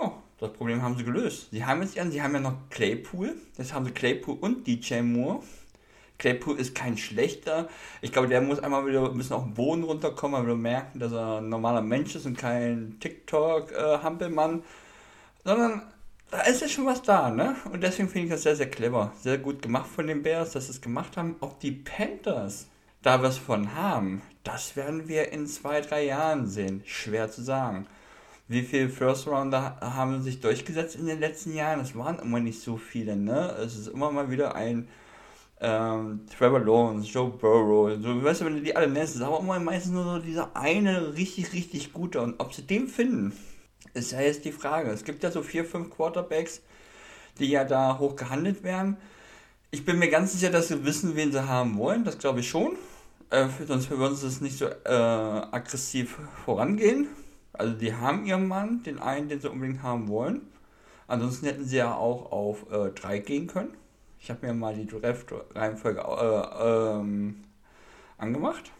Ja, 0.00 0.12
das 0.38 0.52
Problem 0.52 0.82
haben 0.82 0.96
sie 0.96 1.04
gelöst. 1.04 1.48
Sie 1.50 1.64
haben 1.64 1.82
jetzt 1.82 1.94
sie 1.94 2.22
haben 2.22 2.34
ja 2.34 2.40
noch 2.40 2.56
Claypool. 2.70 3.34
Jetzt 3.58 3.74
haben 3.74 3.84
sie 3.84 3.92
Claypool 3.92 4.38
und 4.40 4.66
DJ 4.66 5.02
Moore. 5.02 5.42
Claypool 6.18 6.58
ist 6.58 6.74
kein 6.74 6.96
schlechter. 6.98 7.68
Ich 8.02 8.12
glaube, 8.12 8.28
der 8.28 8.40
muss 8.42 8.60
einmal 8.60 8.86
wieder 8.86 9.04
ein 9.10 9.16
bisschen 9.16 9.36
auf 9.36 9.44
den 9.44 9.54
Boden 9.54 9.82
runterkommen, 9.84 10.40
weil 10.40 10.48
wir 10.48 10.54
merken, 10.54 10.98
dass 10.98 11.12
er 11.12 11.38
ein 11.38 11.48
normaler 11.48 11.82
Mensch 11.82 12.14
ist 12.14 12.26
und 12.26 12.36
kein 12.36 12.96
TikTok-Hampelmann. 13.00 14.60
Äh, 14.60 14.62
sondern 15.44 15.82
da 16.30 16.42
ist 16.42 16.60
ja 16.60 16.68
schon 16.68 16.86
was 16.86 17.02
da, 17.02 17.30
ne? 17.30 17.56
Und 17.72 17.82
deswegen 17.82 18.08
finde 18.08 18.26
ich 18.26 18.32
das 18.32 18.42
sehr, 18.42 18.56
sehr 18.56 18.70
clever. 18.70 19.12
Sehr 19.20 19.38
gut 19.38 19.62
gemacht 19.62 19.88
von 19.88 20.06
den 20.06 20.22
Bears, 20.22 20.52
dass 20.52 20.66
sie 20.66 20.72
es 20.72 20.80
gemacht 20.80 21.16
haben. 21.16 21.36
Auch 21.40 21.58
die 21.58 21.72
Panthers 21.72 22.69
da 23.02 23.22
was 23.22 23.38
von 23.38 23.74
haben, 23.74 24.22
das 24.44 24.76
werden 24.76 25.08
wir 25.08 25.32
in 25.32 25.46
zwei, 25.46 25.80
drei 25.80 26.04
Jahren 26.04 26.46
sehen. 26.46 26.82
Schwer 26.84 27.30
zu 27.30 27.42
sagen. 27.42 27.86
Wie 28.48 28.62
viele 28.62 28.88
First 28.88 29.26
Rounder 29.28 29.76
haben 29.80 30.22
sich 30.22 30.40
durchgesetzt 30.40 30.96
in 30.96 31.06
den 31.06 31.20
letzten 31.20 31.54
Jahren? 31.54 31.80
Es 31.80 31.94
waren 31.94 32.18
immer 32.18 32.40
nicht 32.40 32.60
so 32.60 32.76
viele, 32.76 33.16
ne? 33.16 33.54
Es 33.64 33.76
ist 33.76 33.86
immer 33.86 34.10
mal 34.10 34.30
wieder 34.30 34.54
ein 34.54 34.88
ähm, 35.60 36.26
Trevor 36.36 36.60
Lawrence, 36.60 37.08
Joe 37.08 37.30
Burrow, 37.30 37.96
so, 38.02 38.24
weißt 38.24 38.40
du, 38.40 38.44
wenn 38.46 38.56
du 38.56 38.62
die 38.62 38.74
alle 38.74 38.88
nennst, 38.88 39.14
ist 39.14 39.22
aber 39.22 39.40
immer 39.40 39.58
meistens 39.60 39.92
nur 39.92 40.04
so 40.04 40.18
dieser 40.18 40.56
eine 40.56 41.14
richtig, 41.14 41.52
richtig 41.52 41.92
gute. 41.92 42.20
Und 42.22 42.40
ob 42.40 42.54
sie 42.54 42.62
den 42.62 42.88
finden, 42.88 43.32
ist 43.94 44.12
ja 44.12 44.20
jetzt 44.20 44.44
die 44.44 44.52
Frage. 44.52 44.90
Es 44.90 45.04
gibt 45.04 45.22
ja 45.22 45.30
so 45.30 45.42
vier, 45.42 45.64
fünf 45.64 45.90
Quarterbacks, 45.90 46.62
die 47.38 47.50
ja 47.50 47.64
da 47.64 47.98
hoch 47.98 48.16
gehandelt 48.16 48.62
werden. 48.62 48.96
Ich 49.70 49.84
bin 49.84 49.98
mir 49.98 50.08
ganz 50.08 50.32
sicher, 50.32 50.50
dass 50.50 50.68
sie 50.68 50.84
wissen, 50.84 51.14
wen 51.14 51.30
sie 51.30 51.46
haben 51.46 51.76
wollen. 51.78 52.04
Das 52.04 52.18
glaube 52.18 52.40
ich 52.40 52.48
schon. 52.48 52.76
Äh, 53.30 53.46
sonst 53.66 53.88
würden 53.90 54.16
sie 54.16 54.26
es 54.26 54.40
nicht 54.40 54.58
so 54.58 54.66
äh, 54.66 54.90
aggressiv 54.90 56.18
vorangehen. 56.44 57.08
Also 57.52 57.74
die 57.74 57.94
haben 57.94 58.26
ihren 58.26 58.48
Mann, 58.48 58.82
den 58.82 58.98
einen, 58.98 59.28
den 59.28 59.40
sie 59.40 59.50
unbedingt 59.50 59.82
haben 59.82 60.08
wollen. 60.08 60.42
Ansonsten 61.06 61.46
hätten 61.46 61.64
sie 61.64 61.76
ja 61.76 61.94
auch 61.94 62.32
auf 62.32 62.66
3 62.68 63.16
äh, 63.16 63.20
gehen 63.20 63.46
können. 63.46 63.76
Ich 64.18 64.30
habe 64.30 64.46
mir 64.46 64.52
mal 64.52 64.74
die 64.74 64.86
Draft-Reihenfolge 64.86 66.00
äh, 66.00 66.98
ähm, 66.98 67.42
angemacht. 68.18 68.70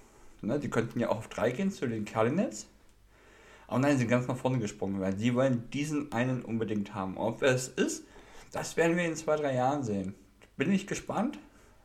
Ne, 0.42 0.58
die 0.58 0.70
könnten 0.70 1.00
ja 1.00 1.10
auch 1.10 1.18
auf 1.18 1.28
3 1.28 1.50
gehen 1.52 1.70
zu 1.70 1.86
den 1.86 2.04
Cardinals. 2.04 2.66
Aber 3.66 3.78
nein, 3.78 3.92
sie 3.92 3.98
sind 3.98 4.08
ganz 4.08 4.26
nach 4.26 4.36
vorne 4.36 4.58
gesprungen, 4.58 5.00
weil 5.00 5.16
sie 5.16 5.34
wollen 5.34 5.70
diesen 5.70 6.10
einen 6.12 6.42
unbedingt 6.42 6.94
haben. 6.94 7.16
Ob 7.18 7.42
es 7.42 7.68
ist, 7.68 8.04
das 8.52 8.76
werden 8.76 8.96
wir 8.96 9.04
in 9.04 9.14
zwei, 9.14 9.36
drei 9.36 9.54
Jahren 9.54 9.84
sehen. 9.84 10.14
Bin 10.56 10.72
ich 10.72 10.86
gespannt. 10.86 11.38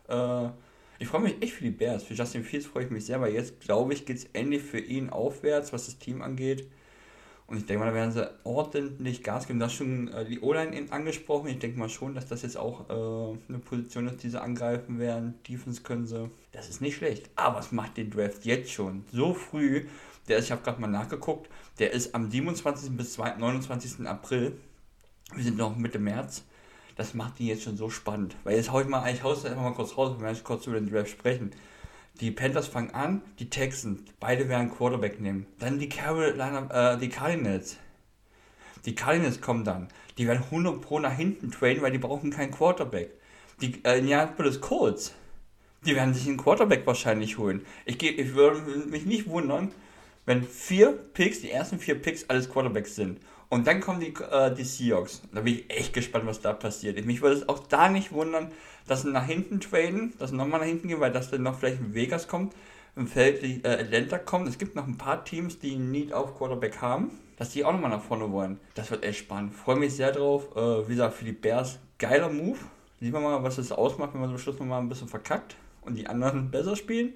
Äh, 0.07 0.49
ich 0.99 1.07
freue 1.07 1.21
mich 1.21 1.41
echt 1.41 1.53
für 1.53 1.63
die 1.63 1.71
Bears. 1.71 2.03
Für 2.03 2.13
Justin 2.13 2.43
Fields 2.43 2.65
freue 2.65 2.85
ich 2.85 2.91
mich 2.91 3.05
sehr, 3.05 3.19
weil 3.21 3.33
jetzt, 3.33 3.59
glaube 3.59 3.93
ich, 3.93 4.05
geht 4.05 4.17
es 4.17 4.25
endlich 4.33 4.63
für 4.63 4.79
ihn 4.79 5.09
aufwärts, 5.09 5.73
was 5.73 5.85
das 5.85 5.97
Team 5.97 6.21
angeht. 6.21 6.67
Und 7.47 7.57
ich 7.57 7.65
denke 7.65 7.83
mal, 7.83 7.91
da 7.91 7.95
werden 7.95 8.11
sie 8.11 8.27
ordentlich 8.43 9.21
Gas 9.21 9.45
geben. 9.45 9.59
Du 9.59 9.65
hast 9.65 9.73
schon 9.73 10.07
äh, 10.07 10.25
die 10.25 10.39
O-Line 10.39 10.87
angesprochen. 10.89 11.47
Ich 11.47 11.59
denke 11.59 11.77
mal 11.77 11.89
schon, 11.89 12.15
dass 12.15 12.25
das 12.25 12.41
jetzt 12.41 12.57
auch 12.57 12.89
äh, 12.89 13.37
eine 13.49 13.59
Position 13.59 14.07
ist, 14.07 14.23
die 14.23 14.29
sie 14.29 14.41
angreifen 14.41 14.97
werden. 14.97 15.35
Defense 15.47 15.83
können 15.83 16.07
sie. 16.07 16.31
Das 16.53 16.69
ist 16.69 16.81
nicht 16.81 16.95
schlecht. 16.95 17.29
Aber 17.35 17.59
es 17.59 17.71
macht 17.71 17.97
den 17.97 18.09
Draft 18.09 18.45
jetzt 18.45 18.71
schon 18.71 19.05
so 19.11 19.35
früh. 19.35 19.85
Der 20.27 20.37
ist, 20.37 20.45
ich 20.45 20.51
habe 20.51 20.63
gerade 20.63 20.81
mal 20.81 20.87
nachgeguckt, 20.87 21.47
der 21.77 21.91
ist 21.91 22.15
am 22.15 22.31
27. 22.31 22.97
bis 22.97 23.15
29. 23.17 24.07
April. 24.07 24.57
Wir 25.35 25.43
sind 25.43 25.57
noch 25.57 25.75
Mitte 25.75 25.99
März. 25.99 26.43
Das 26.95 27.13
macht 27.13 27.39
ihn 27.39 27.47
jetzt 27.47 27.63
schon 27.63 27.77
so 27.77 27.89
spannend. 27.89 28.35
Weil 28.43 28.55
jetzt 28.55 28.71
hau 28.71 28.79
ich 28.81 28.87
mal, 28.87 29.11
ich 29.13 29.23
hau 29.23 29.33
es 29.33 29.45
einfach 29.45 29.61
mal 29.61 29.73
kurz 29.73 29.97
raus, 29.97 30.15
wenn 30.17 30.25
wir 30.25 30.43
kurz 30.43 30.65
über 30.67 30.79
den 30.79 30.89
Draft 30.89 31.09
sprechen. 31.09 31.51
Die 32.21 32.31
Panthers 32.31 32.67
fangen 32.67 32.91
an, 32.91 33.21
die 33.39 33.49
Texans, 33.49 33.99
beide 34.21 34.47
werden 34.47 34.71
Quarterback 34.71 35.19
nehmen. 35.19 35.47
Dann 35.59 35.79
die 35.79 35.89
Carolina, 35.89 36.93
äh, 36.93 36.97
die 36.97 37.09
Cardinals. 37.09 37.77
Die 38.85 38.95
Cardinals 38.95 39.41
kommen 39.41 39.65
dann. 39.65 39.89
Die 40.17 40.25
werden 40.25 40.43
100 40.43 40.79
pro 40.79 40.99
nach 40.99 41.11
hinten 41.11 41.51
traden, 41.51 41.81
weil 41.81 41.91
die 41.91 41.97
brauchen 41.97 42.31
keinen 42.31 42.51
Quarterback. 42.51 43.09
Die 43.59 43.83
äh, 43.83 43.99
Indianapolis 43.99 44.61
Colts, 44.61 45.13
die 45.85 45.95
werden 45.95 46.13
sich 46.13 46.27
einen 46.27 46.37
Quarterback 46.37 46.87
wahrscheinlich 46.87 47.37
holen. 47.37 47.65
Ich, 47.85 48.01
ich 48.01 48.33
würde 48.33 48.61
mich 48.61 49.05
nicht 49.05 49.27
wundern, 49.27 49.71
wenn 50.25 50.43
vier 50.43 50.91
Picks, 50.91 51.41
die 51.41 51.51
ersten 51.51 51.79
vier 51.79 51.95
Picks 51.95 52.29
alles 52.29 52.49
Quarterbacks 52.49 52.95
sind. 52.95 53.19
Und 53.49 53.67
dann 53.67 53.79
kommen 53.79 53.99
die, 53.99 54.13
äh, 54.31 54.53
die 54.53 54.63
Seahawks. 54.63 55.21
Da 55.33 55.41
bin 55.41 55.55
ich 55.55 55.69
echt 55.69 55.93
gespannt, 55.93 56.25
was 56.25 56.41
da 56.41 56.53
passiert. 56.53 57.03
Mich 57.05 57.21
würde 57.21 57.37
es 57.37 57.49
auch 57.49 57.59
da 57.59 57.89
nicht 57.89 58.11
wundern, 58.11 58.51
dass 58.87 59.03
sie 59.03 59.11
nach 59.11 59.25
hinten 59.25 59.59
traden, 59.59 60.13
dass 60.19 60.31
sie 60.31 60.35
nochmal 60.35 60.59
nach 60.59 60.67
hinten 60.67 60.87
gehen, 60.87 60.99
weil 60.99 61.11
das 61.11 61.31
dann 61.31 61.43
noch 61.43 61.57
vielleicht 61.57 61.79
in 61.79 61.93
Vegas 61.93 62.27
kommt, 62.27 62.53
im 62.95 63.07
Feld 63.07 63.43
die, 63.43 63.63
äh, 63.63 63.81
Atlanta 63.81 64.17
kommt. 64.17 64.47
Es 64.47 64.57
gibt 64.57 64.75
noch 64.75 64.87
ein 64.87 64.97
paar 64.97 65.23
Teams, 65.23 65.59
die 65.59 65.75
einen 65.75 65.91
Need 65.91 66.13
auf 66.13 66.37
Quarterback 66.37 66.81
haben, 66.81 67.11
dass 67.37 67.51
die 67.51 67.63
auch 67.63 67.71
nochmal 67.71 67.91
nach 67.91 68.03
vorne 68.03 68.31
wollen. 68.31 68.59
Das 68.73 68.89
wird 68.91 69.03
echt 69.03 69.19
spannend. 69.19 69.53
Freue 69.53 69.75
mich 69.75 69.95
sehr 69.95 70.11
drauf. 70.11 70.55
Äh, 70.55 70.87
wie 70.87 70.93
gesagt, 70.93 71.15
für 71.15 71.25
die 71.25 71.31
Bears 71.31 71.79
geiler 71.97 72.29
Move. 72.29 72.59
Sehen 72.99 73.13
wir 73.13 73.19
mal, 73.19 73.43
was 73.43 73.57
es 73.57 73.71
ausmacht, 73.71 74.13
wenn 74.13 74.21
man 74.21 74.29
zum 74.29 74.39
Schluss 74.39 74.59
nochmal 74.59 74.81
ein 74.81 74.89
bisschen 74.89 75.09
verkackt 75.09 75.55
und 75.81 75.95
die 75.95 76.07
anderen 76.07 76.49
besser 76.49 76.75
spielen. 76.75 77.13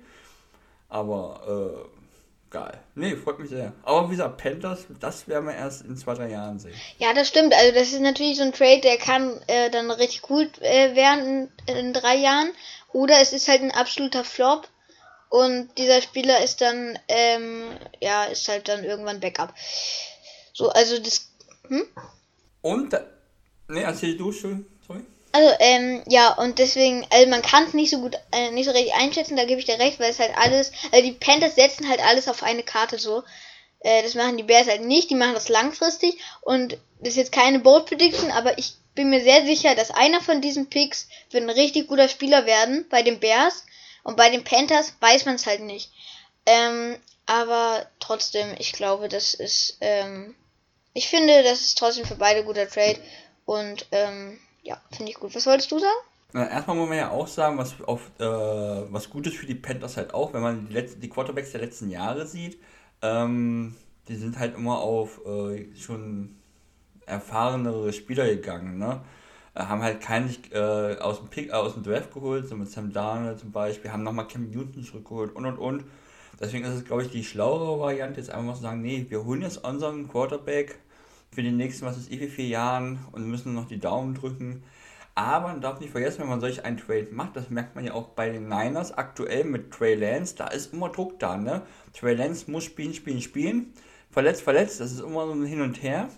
Aber 0.89 1.86
äh, 1.88 1.99
geil. 2.50 2.79
Nee, 2.96 3.15
freut 3.15 3.39
mich 3.39 3.50
sehr. 3.50 3.74
Aber 3.84 4.08
wie 4.08 4.12
gesagt, 4.12 4.38
Panthers, 4.38 4.86
das 5.00 5.27
werden 5.27 5.48
wir 5.48 5.56
erst 5.56 5.84
in 5.84 5.96
zwei, 5.98 6.13
drei 6.13 6.29
Jahren 6.29 6.60
sehen. 6.60 6.74
Ja, 6.98 7.13
das 7.13 7.27
stimmt. 7.27 7.53
Also 7.53 7.74
das 7.74 7.91
ist 7.91 8.01
natürlich 8.01 8.38
so 8.38 8.44
ein 8.44 8.53
Trade, 8.53 8.82
der 8.82 8.98
kann 8.98 9.39
äh, 9.48 9.70
dann 9.70 9.91
richtig 9.91 10.22
gut 10.22 10.62
äh, 10.62 10.96
werden 10.96 11.50
in, 11.68 11.75
in, 11.75 11.94
drei 11.94 12.15
Jahren. 12.15 12.51
Oder 12.91 13.22
es 13.22 13.34
ist 13.34 13.48
halt 13.48 13.62
ein 13.62 13.72
absoluter 13.72 14.24
Flop. 14.24 14.68
Und 15.29 15.77
dieser 15.77 16.01
Spieler 16.01 16.44
ist 16.44 16.62
dann, 16.62 16.98
ähm, 17.08 17.70
ja, 18.01 18.25
ist 18.25 18.48
halt 18.48 18.68
dann 18.68 18.84
irgendwann 18.84 19.20
Backup. 19.20 19.53
So, 20.53 20.70
also 20.70 21.00
das. 21.00 21.29
Hm? 21.68 21.86
Und, 22.62 22.94
ne, 23.68 23.84
erzähl 23.84 24.18
du 24.18 24.32
schon, 24.32 24.65
sorry. 24.88 25.06
Also, 25.31 25.53
ähm, 25.59 26.03
ja, 26.07 26.33
und 26.33 26.57
deswegen, 26.57 27.05
also 27.12 27.27
man 27.27 27.43
kann 27.43 27.65
es 27.65 27.74
nicht 27.74 27.91
so 27.91 28.00
gut, 28.00 28.15
äh, 28.31 28.50
nicht 28.51 28.65
so 28.65 28.71
richtig 28.71 28.95
einschätzen, 28.95 29.38
da 29.38 29.45
gebe 29.45 29.59
ich 29.59 29.65
dir 29.65 29.77
recht, 29.77 30.00
weil 30.00 30.09
es 30.09 30.19
halt 30.19 30.36
alles, 30.36 30.71
also 30.91 31.03
die 31.05 31.12
Panthers 31.12 31.55
setzen 31.55 31.88
halt 31.88 32.03
alles 32.03 32.27
auf 32.27 32.41
eine 32.41 32.63
Karte 32.63 32.98
so. 32.98 33.24
Äh, 33.81 34.01
das 34.01 34.15
machen 34.15 34.38
die 34.38 34.43
Bears 34.43 34.67
halt 34.67 34.81
nicht, 34.81 35.09
die 35.09 35.15
machen 35.15 35.36
das 35.36 35.50
langfristig 35.50 36.17
und 36.41 36.77
das 37.00 37.09
ist 37.09 37.17
jetzt 37.17 37.31
keine 37.31 37.59
Bold 37.59 37.86
Prediction, 37.86 38.31
aber 38.31 38.57
ich 38.57 38.74
bin 38.95 39.12
mir 39.12 39.21
sehr 39.21 39.45
sicher, 39.45 39.75
dass 39.75 39.91
einer 39.91 40.19
von 40.19 40.41
diesen 40.41 40.69
Picks 40.69 41.07
wird 41.29 41.43
ein 41.43 41.50
richtig 41.50 41.88
guter 41.88 42.09
Spieler 42.09 42.45
werden 42.45 42.86
bei 42.89 43.03
den 43.03 43.19
Bears 43.19 43.63
und 44.03 44.17
bei 44.17 44.29
den 44.29 44.43
Panthers 44.43 44.93
weiß 45.00 45.25
man 45.25 45.36
es 45.36 45.45
halt 45.45 45.62
nicht. 45.62 45.91
Ähm, 46.45 46.98
aber 47.27 47.86
trotzdem, 48.00 48.55
ich 48.57 48.74
glaube, 48.74 49.07
das 49.07 49.36
ist, 49.36 49.77
ähm, 49.81 50.36
ich 50.93 51.07
finde, 51.07 51.43
das 51.43 51.62
ist 51.62 51.77
trotzdem 51.77 52.05
für 52.05 52.15
beide 52.15 52.43
guter 52.43 52.67
Trade 52.67 53.00
und, 53.45 53.86
ähm, 53.91 54.39
ja, 54.63 54.82
finde 54.92 55.12
ich 55.12 55.20
gut. 55.20 55.34
Was 55.36 55.46
wolltest 55.46 55.72
du 55.72 55.80
sagen? 55.80 56.00
Na, 56.34 56.48
erstmal 56.48 56.78
muss 56.78 56.89
man 56.89 56.98
ja 56.98 57.10
auch 57.10 57.28
sagen, 57.28 57.58
was, 57.58 57.82
auf, 57.82 58.12
äh, 58.20 58.24
was 58.24 59.10
gut 59.10 59.25
ist 59.28 59.38
für 59.38 59.48
die 59.48 59.56
Panthers 59.56 59.98
halt 59.98 60.13
auch, 60.13 60.34
wenn 60.34 60.42
man 60.42 60.68
die, 60.68 60.74
letzten, 60.74 61.01
die 61.01 61.10
Quarterbacks 61.10 61.51
der 61.51 61.62
letzten 61.62 61.89
Jahre 61.89 62.28
sieht. 62.28 62.60
Ähm, 63.01 63.75
die 64.08 64.16
sind 64.16 64.38
halt 64.38 64.56
immer 64.56 64.80
auf 64.80 65.22
äh, 65.25 65.75
schon 65.75 66.36
erfahrenere 67.06 67.92
Spieler 67.94 68.28
gegangen, 68.28 68.78
ne? 68.78 69.01
Äh, 69.56 69.62
haben 69.62 69.82
halt 69.82 70.01
keinen 70.01 70.36
äh, 70.51 70.98
aus 71.00 71.20
dem 71.20 71.30
Pick, 71.30 71.50
äh, 71.50 71.54
aus 71.54 71.74
dem 71.74 71.84
Draft 71.84 72.13
geholt, 72.13 72.48
so 72.48 72.56
mit 72.56 72.70
Sam 72.70 72.94
Darnold 72.94 73.39
zum 73.39 73.51
Beispiel, 73.51 73.92
haben 73.92 74.04
nochmal 74.04 74.28
Cam 74.28 74.50
Newton 74.50 74.84
zurückgeholt 74.84 75.36
und 75.36 75.46
und 75.46 75.58
und. 75.58 75.84
Deswegen 76.39 76.63
ist 76.66 76.75
es, 76.75 76.86
glaube 76.86 77.04
ich, 77.04 77.10
die 77.10 77.24
schlauere 77.24 77.80
Variante, 77.80 78.20
jetzt 78.20 78.30
einfach 78.30 78.46
mal 78.46 78.56
zu 78.56 78.62
sagen, 78.62 78.82
nee, 78.82 79.06
wir 79.10 79.25
holen 79.25 79.42
jetzt 79.42 79.63
unseren 79.63 80.08
Quarterback, 80.08 80.80
für 81.31 81.43
die 81.43 81.51
nächsten, 81.51 81.86
was 81.86 81.98
ist 81.98 82.12
eh, 82.12 82.27
vier 82.27 82.48
Jahren 82.48 83.00
und 83.12 83.27
müssen 83.27 83.53
noch 83.53 83.67
die 83.67 83.79
Daumen 83.79 84.15
drücken. 84.15 84.63
Aber 85.15 85.50
man 85.50 85.62
darf 85.62 85.79
nicht 85.79 85.91
vergessen, 85.91 86.21
wenn 86.21 86.29
man 86.29 86.39
solch 86.39 86.63
einen 86.63 86.77
Trade 86.77 87.09
macht, 87.12 87.36
das 87.36 87.50
merkt 87.50 87.75
man 87.75 87.83
ja 87.83 87.93
auch 87.93 88.09
bei 88.09 88.29
den 88.29 88.48
Niners 88.48 88.98
aktuell 88.98 89.43
mit 89.43 89.71
Trey 89.71 89.95
Lance, 89.95 90.36
da 90.36 90.48
ist 90.48 90.71
immer 90.74 90.89
Druck 90.89 91.19
da, 91.19 91.36
ne? 91.36 91.63
Trey 91.93 92.15
Lance 92.15 92.50
muss 92.50 92.63
spielen, 92.63 92.93
spielen, 92.93 93.21
spielen. 93.21 93.74
Verletzt, 94.12 94.41
verletzt, 94.41 94.79
das 94.79 94.91
ist 94.91 95.01
immer 95.01 95.25
so 95.27 95.33
ein 95.33 95.45
Hin 95.45 95.62
und 95.62 95.83
Her. 95.83 96.09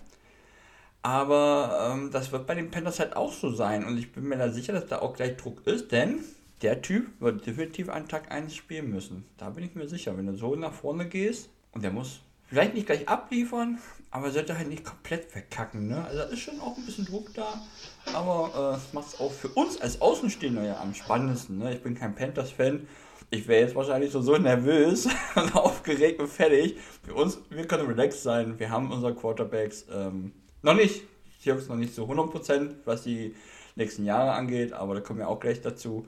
Aber 1.02 1.90
ähm, 1.92 2.10
das 2.12 2.30
wird 2.30 2.46
bei 2.46 2.54
den 2.54 2.70
Panthers 2.70 3.00
halt 3.00 3.16
auch 3.16 3.32
so 3.32 3.50
sein. 3.50 3.84
Und 3.84 3.98
ich 3.98 4.12
bin 4.12 4.28
mir 4.28 4.38
da 4.38 4.50
sicher, 4.50 4.72
dass 4.72 4.86
da 4.86 5.00
auch 5.00 5.14
gleich 5.14 5.36
Druck 5.36 5.66
ist, 5.66 5.90
denn 5.90 6.20
der 6.62 6.80
Typ 6.80 7.20
wird 7.20 7.44
definitiv 7.44 7.88
an 7.88 8.08
Tag 8.08 8.30
1 8.30 8.54
spielen 8.54 8.90
müssen. 8.90 9.24
Da 9.36 9.50
bin 9.50 9.64
ich 9.64 9.74
mir 9.74 9.88
sicher. 9.88 10.16
Wenn 10.16 10.26
du 10.26 10.36
so 10.36 10.54
nach 10.54 10.72
vorne 10.72 11.08
gehst 11.08 11.50
und 11.72 11.82
der 11.82 11.90
muss 11.90 12.20
vielleicht 12.46 12.74
nicht 12.74 12.86
gleich 12.86 13.08
abliefern, 13.08 13.78
aber 14.12 14.30
sollte 14.30 14.56
halt 14.56 14.68
nicht 14.68 14.84
komplett 14.84 15.24
verkacken. 15.24 15.88
Ne? 15.88 16.04
Also 16.04 16.18
da 16.18 16.24
ist 16.24 16.40
schon 16.40 16.60
auch 16.60 16.76
ein 16.76 16.84
bisschen 16.84 17.06
Druck 17.06 17.32
da. 17.34 17.60
Aber 18.12 18.78
äh, 18.78 18.94
macht 18.94 19.08
es 19.08 19.18
auch 19.18 19.32
für 19.32 19.48
uns 19.48 19.80
als 19.80 20.00
Außenstehender 20.02 20.62
ja 20.62 20.80
am 20.80 20.94
spannendsten. 20.94 21.58
Ne? 21.58 21.72
Ich 21.72 21.82
bin 21.82 21.94
kein 21.94 22.14
Panthers-Fan. 22.14 22.86
Ich 23.30 23.48
wäre 23.48 23.62
jetzt 23.62 23.74
wahrscheinlich 23.74 24.12
so, 24.12 24.20
so 24.20 24.36
nervös 24.36 25.08
und 25.34 25.56
aufgeregt 25.56 26.20
und 26.20 26.28
fertig. 26.28 26.76
Für 27.02 27.14
uns, 27.14 27.38
wir 27.48 27.66
können 27.66 27.86
relaxed 27.86 28.22
sein. 28.22 28.58
Wir 28.58 28.68
haben 28.68 28.92
unsere 28.92 29.14
Quarterbacks 29.14 29.86
ähm, 29.90 30.32
noch 30.60 30.74
nicht. 30.74 31.04
Seahawks 31.40 31.68
noch 31.68 31.76
nicht 31.76 31.94
so 31.94 32.04
100%, 32.04 32.74
was 32.84 33.04
die 33.04 33.34
nächsten 33.76 34.04
Jahre 34.04 34.32
angeht. 34.32 34.74
Aber 34.74 34.94
da 34.94 35.00
kommen 35.00 35.20
wir 35.20 35.28
auch 35.28 35.40
gleich 35.40 35.62
dazu. 35.62 36.06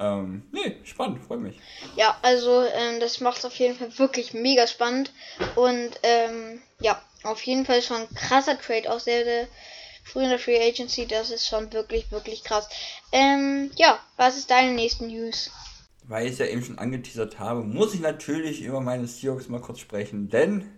Ähm, 0.00 0.44
nee, 0.52 0.76
spannend, 0.84 1.22
freue 1.22 1.38
mich. 1.38 1.60
Ja, 1.96 2.16
also 2.22 2.62
ähm, 2.62 3.00
das 3.00 3.20
macht 3.20 3.38
es 3.38 3.44
auf 3.44 3.54
jeden 3.56 3.76
Fall 3.76 3.98
wirklich 3.98 4.32
mega 4.32 4.66
spannend. 4.66 5.12
Und 5.56 5.90
ähm, 6.02 6.62
ja, 6.80 7.00
auf 7.22 7.42
jeden 7.42 7.66
Fall 7.66 7.82
schon 7.82 7.98
ein 7.98 8.14
krasser 8.14 8.58
Trade, 8.60 8.90
auch 8.92 9.00
sehr, 9.00 9.24
sehr 9.24 9.48
früh 10.04 10.22
in 10.22 10.30
der 10.30 10.38
Free 10.38 10.60
Agency. 10.60 11.06
Das 11.06 11.30
ist 11.30 11.46
schon 11.46 11.72
wirklich, 11.72 12.10
wirklich 12.10 12.44
krass. 12.44 12.68
Ähm, 13.12 13.70
ja, 13.76 13.98
was 14.16 14.36
ist 14.36 14.50
deine 14.50 14.72
nächste 14.72 15.06
News? 15.06 15.50
Weil 16.04 16.26
ich 16.26 16.32
es 16.32 16.38
ja 16.38 16.46
eben 16.46 16.64
schon 16.64 16.78
angeteasert 16.78 17.38
habe, 17.38 17.62
muss 17.62 17.94
ich 17.94 18.00
natürlich 18.00 18.62
über 18.62 18.80
meine 18.80 19.06
Seahawks 19.06 19.48
mal 19.48 19.60
kurz 19.60 19.80
sprechen, 19.80 20.30
denn 20.30 20.70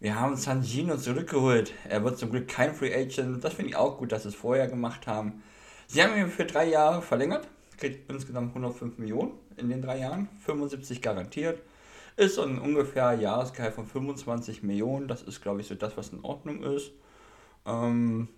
wir 0.00 0.20
haben 0.20 0.36
San 0.36 0.62
Gino 0.62 0.98
zurückgeholt. 0.98 1.72
Er 1.88 2.04
wird 2.04 2.18
zum 2.18 2.30
Glück 2.30 2.48
kein 2.48 2.74
Free 2.74 2.94
Agent. 2.94 3.42
Das 3.42 3.54
finde 3.54 3.70
ich 3.70 3.76
auch 3.76 3.96
gut, 3.96 4.12
dass 4.12 4.24
sie 4.24 4.28
es 4.28 4.34
vorher 4.34 4.68
gemacht 4.68 5.06
haben. 5.06 5.42
Sie 5.86 6.02
haben 6.02 6.14
ihn 6.16 6.30
für 6.30 6.44
drei 6.44 6.66
Jahre 6.66 7.00
verlängert 7.00 7.48
kriegt 7.78 8.10
insgesamt 8.10 8.48
105 8.48 8.98
Millionen 8.98 9.32
in 9.56 9.68
den 9.68 9.82
drei 9.82 9.98
Jahren, 9.98 10.28
75 10.44 11.02
garantiert. 11.02 11.60
Ist 12.16 12.38
ein 12.38 12.58
ungefähr 12.58 13.14
Jahresgehalt 13.14 13.74
von 13.74 13.86
25 13.86 14.62
Millionen. 14.62 15.08
Das 15.08 15.22
ist, 15.22 15.42
glaube 15.42 15.60
ich, 15.60 15.66
so 15.66 15.74
das, 15.74 15.96
was 15.96 16.10
in 16.10 16.22
Ordnung 16.22 16.62
ist. 16.62 16.92
Ähm, 17.66 18.28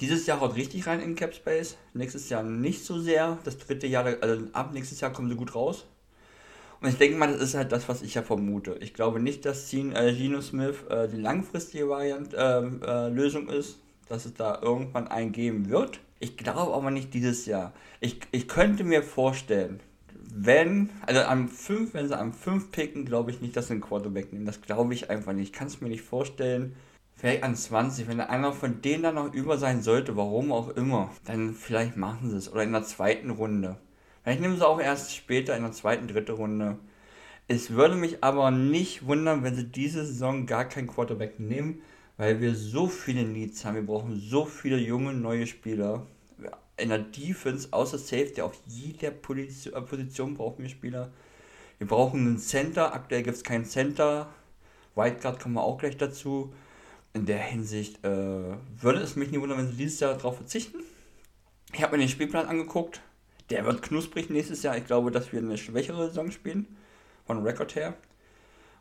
dieses 0.00 0.26
Jahr 0.26 0.40
haut 0.40 0.54
richtig 0.56 0.86
rein 0.86 1.00
in 1.00 1.14
Cap 1.16 1.34
Space. 1.34 1.76
Nächstes 1.92 2.28
Jahr 2.28 2.42
nicht 2.42 2.84
so 2.84 3.00
sehr. 3.00 3.38
Das 3.44 3.58
dritte 3.58 3.86
Jahr, 3.86 4.04
also 4.20 4.44
ab 4.52 4.72
nächstes 4.72 5.00
Jahr 5.00 5.12
kommen 5.12 5.28
sie 5.28 5.36
gut 5.36 5.54
raus. 5.54 5.86
Und 6.80 6.88
ich 6.88 6.98
denke 6.98 7.16
mal, 7.16 7.32
das 7.32 7.40
ist 7.40 7.54
halt 7.54 7.72
das, 7.72 7.88
was 7.88 8.02
ich 8.02 8.14
ja 8.14 8.22
vermute. 8.22 8.76
Ich 8.80 8.92
glaube 8.94 9.18
nicht, 9.18 9.44
dass 9.44 9.72
äh, 9.72 10.14
Gino 10.14 10.40
Smith 10.40 10.84
äh, 10.88 11.08
die 11.08 11.20
langfristige 11.20 11.88
Variante, 11.88 12.36
äh, 12.36 12.86
äh, 12.86 13.08
Lösung 13.08 13.48
ist, 13.48 13.78
dass 14.08 14.26
es 14.26 14.34
da 14.34 14.60
irgendwann 14.60 15.08
einen 15.08 15.32
geben 15.32 15.68
wird. 15.70 16.00
Ich 16.20 16.36
glaube 16.36 16.74
aber 16.74 16.90
nicht 16.90 17.14
dieses 17.14 17.46
Jahr. 17.46 17.72
Ich, 18.00 18.20
ich 18.32 18.48
könnte 18.48 18.84
mir 18.84 19.02
vorstellen, 19.02 19.80
wenn, 20.36 20.90
also 21.06 21.20
am 21.20 21.48
5, 21.48 21.94
wenn 21.94 22.08
sie 22.08 22.18
am 22.18 22.32
5 22.32 22.72
picken, 22.72 23.04
glaube 23.04 23.30
ich 23.30 23.40
nicht, 23.40 23.56
dass 23.56 23.68
sie 23.68 23.74
einen 23.74 23.80
Quarterback 23.80 24.32
nehmen. 24.32 24.46
Das 24.46 24.60
glaube 24.60 24.92
ich 24.92 25.08
einfach 25.08 25.32
nicht. 25.32 25.50
Ich 25.50 25.52
kann 25.52 25.68
es 25.68 25.80
mir 25.80 25.88
nicht 25.88 26.02
vorstellen. 26.02 26.74
Vielleicht 27.14 27.44
an 27.44 27.54
20, 27.54 28.08
wenn 28.08 28.20
einer 28.20 28.52
von 28.52 28.82
denen 28.82 29.04
dann 29.04 29.14
noch 29.14 29.32
über 29.32 29.58
sein 29.58 29.80
sollte, 29.82 30.16
warum 30.16 30.50
auch 30.50 30.70
immer, 30.70 31.12
dann 31.24 31.54
vielleicht 31.54 31.96
machen 31.96 32.30
sie 32.30 32.36
es. 32.36 32.52
Oder 32.52 32.64
in 32.64 32.72
der 32.72 32.82
zweiten 32.82 33.30
Runde. 33.30 33.76
Vielleicht 34.24 34.40
nehmen 34.40 34.56
sie 34.56 34.66
auch 34.66 34.80
erst 34.80 35.14
später 35.14 35.56
in 35.56 35.62
der 35.62 35.72
zweiten, 35.72 36.08
dritten 36.08 36.32
Runde. 36.32 36.78
Es 37.46 37.70
würde 37.70 37.94
mich 37.94 38.24
aber 38.24 38.50
nicht 38.50 39.06
wundern, 39.06 39.44
wenn 39.44 39.54
sie 39.54 39.68
diese 39.68 40.04
Saison 40.04 40.46
gar 40.46 40.64
keinen 40.64 40.88
Quarterback 40.88 41.38
nehmen, 41.38 41.82
weil 42.16 42.40
wir 42.40 42.56
so 42.56 42.88
viele 42.88 43.22
Needs 43.22 43.64
haben. 43.64 43.76
Wir 43.76 43.86
brauchen 43.86 44.16
so 44.16 44.46
viele 44.46 44.78
junge, 44.78 45.12
neue 45.12 45.46
Spieler 45.46 46.06
in 46.76 46.88
der 46.88 46.98
Defense 46.98 47.68
außer 47.70 47.98
Safety 47.98 48.40
auf 48.40 48.54
jeder 48.66 49.10
Position, 49.10 49.74
äh, 49.74 49.80
Position 49.82 50.34
brauchen 50.34 50.62
wir 50.62 50.68
Spieler. 50.68 51.10
Wir 51.78 51.86
brauchen 51.86 52.20
einen 52.20 52.38
Center. 52.38 52.94
Aktuell 52.94 53.22
gibt 53.22 53.36
es 53.36 53.44
keinen 53.44 53.64
Center. 53.64 54.32
Wildcard 54.94 55.40
kommen 55.40 55.54
wir 55.54 55.62
auch 55.62 55.78
gleich 55.78 55.96
dazu. 55.96 56.52
In 57.12 57.26
der 57.26 57.38
Hinsicht 57.38 58.04
äh, 58.04 58.08
würde 58.08 59.00
es 59.00 59.14
mich 59.14 59.30
nicht 59.30 59.40
wundern, 59.40 59.58
wenn 59.58 59.68
sie 59.68 59.76
dieses 59.76 60.00
Jahr 60.00 60.14
darauf 60.14 60.36
verzichten. 60.36 60.78
Ich 61.72 61.82
habe 61.82 61.96
mir 61.96 62.02
den 62.02 62.08
Spielplan 62.08 62.46
angeguckt. 62.46 63.00
Der 63.50 63.64
wird 63.66 63.82
knusprig 63.82 64.30
nächstes 64.30 64.62
Jahr. 64.62 64.76
Ich 64.76 64.86
glaube, 64.86 65.10
dass 65.10 65.32
wir 65.32 65.40
eine 65.40 65.58
schwächere 65.58 66.08
Saison 66.08 66.30
spielen. 66.30 66.76
Von 67.26 67.42
Rekord 67.42 67.76
her. 67.76 67.94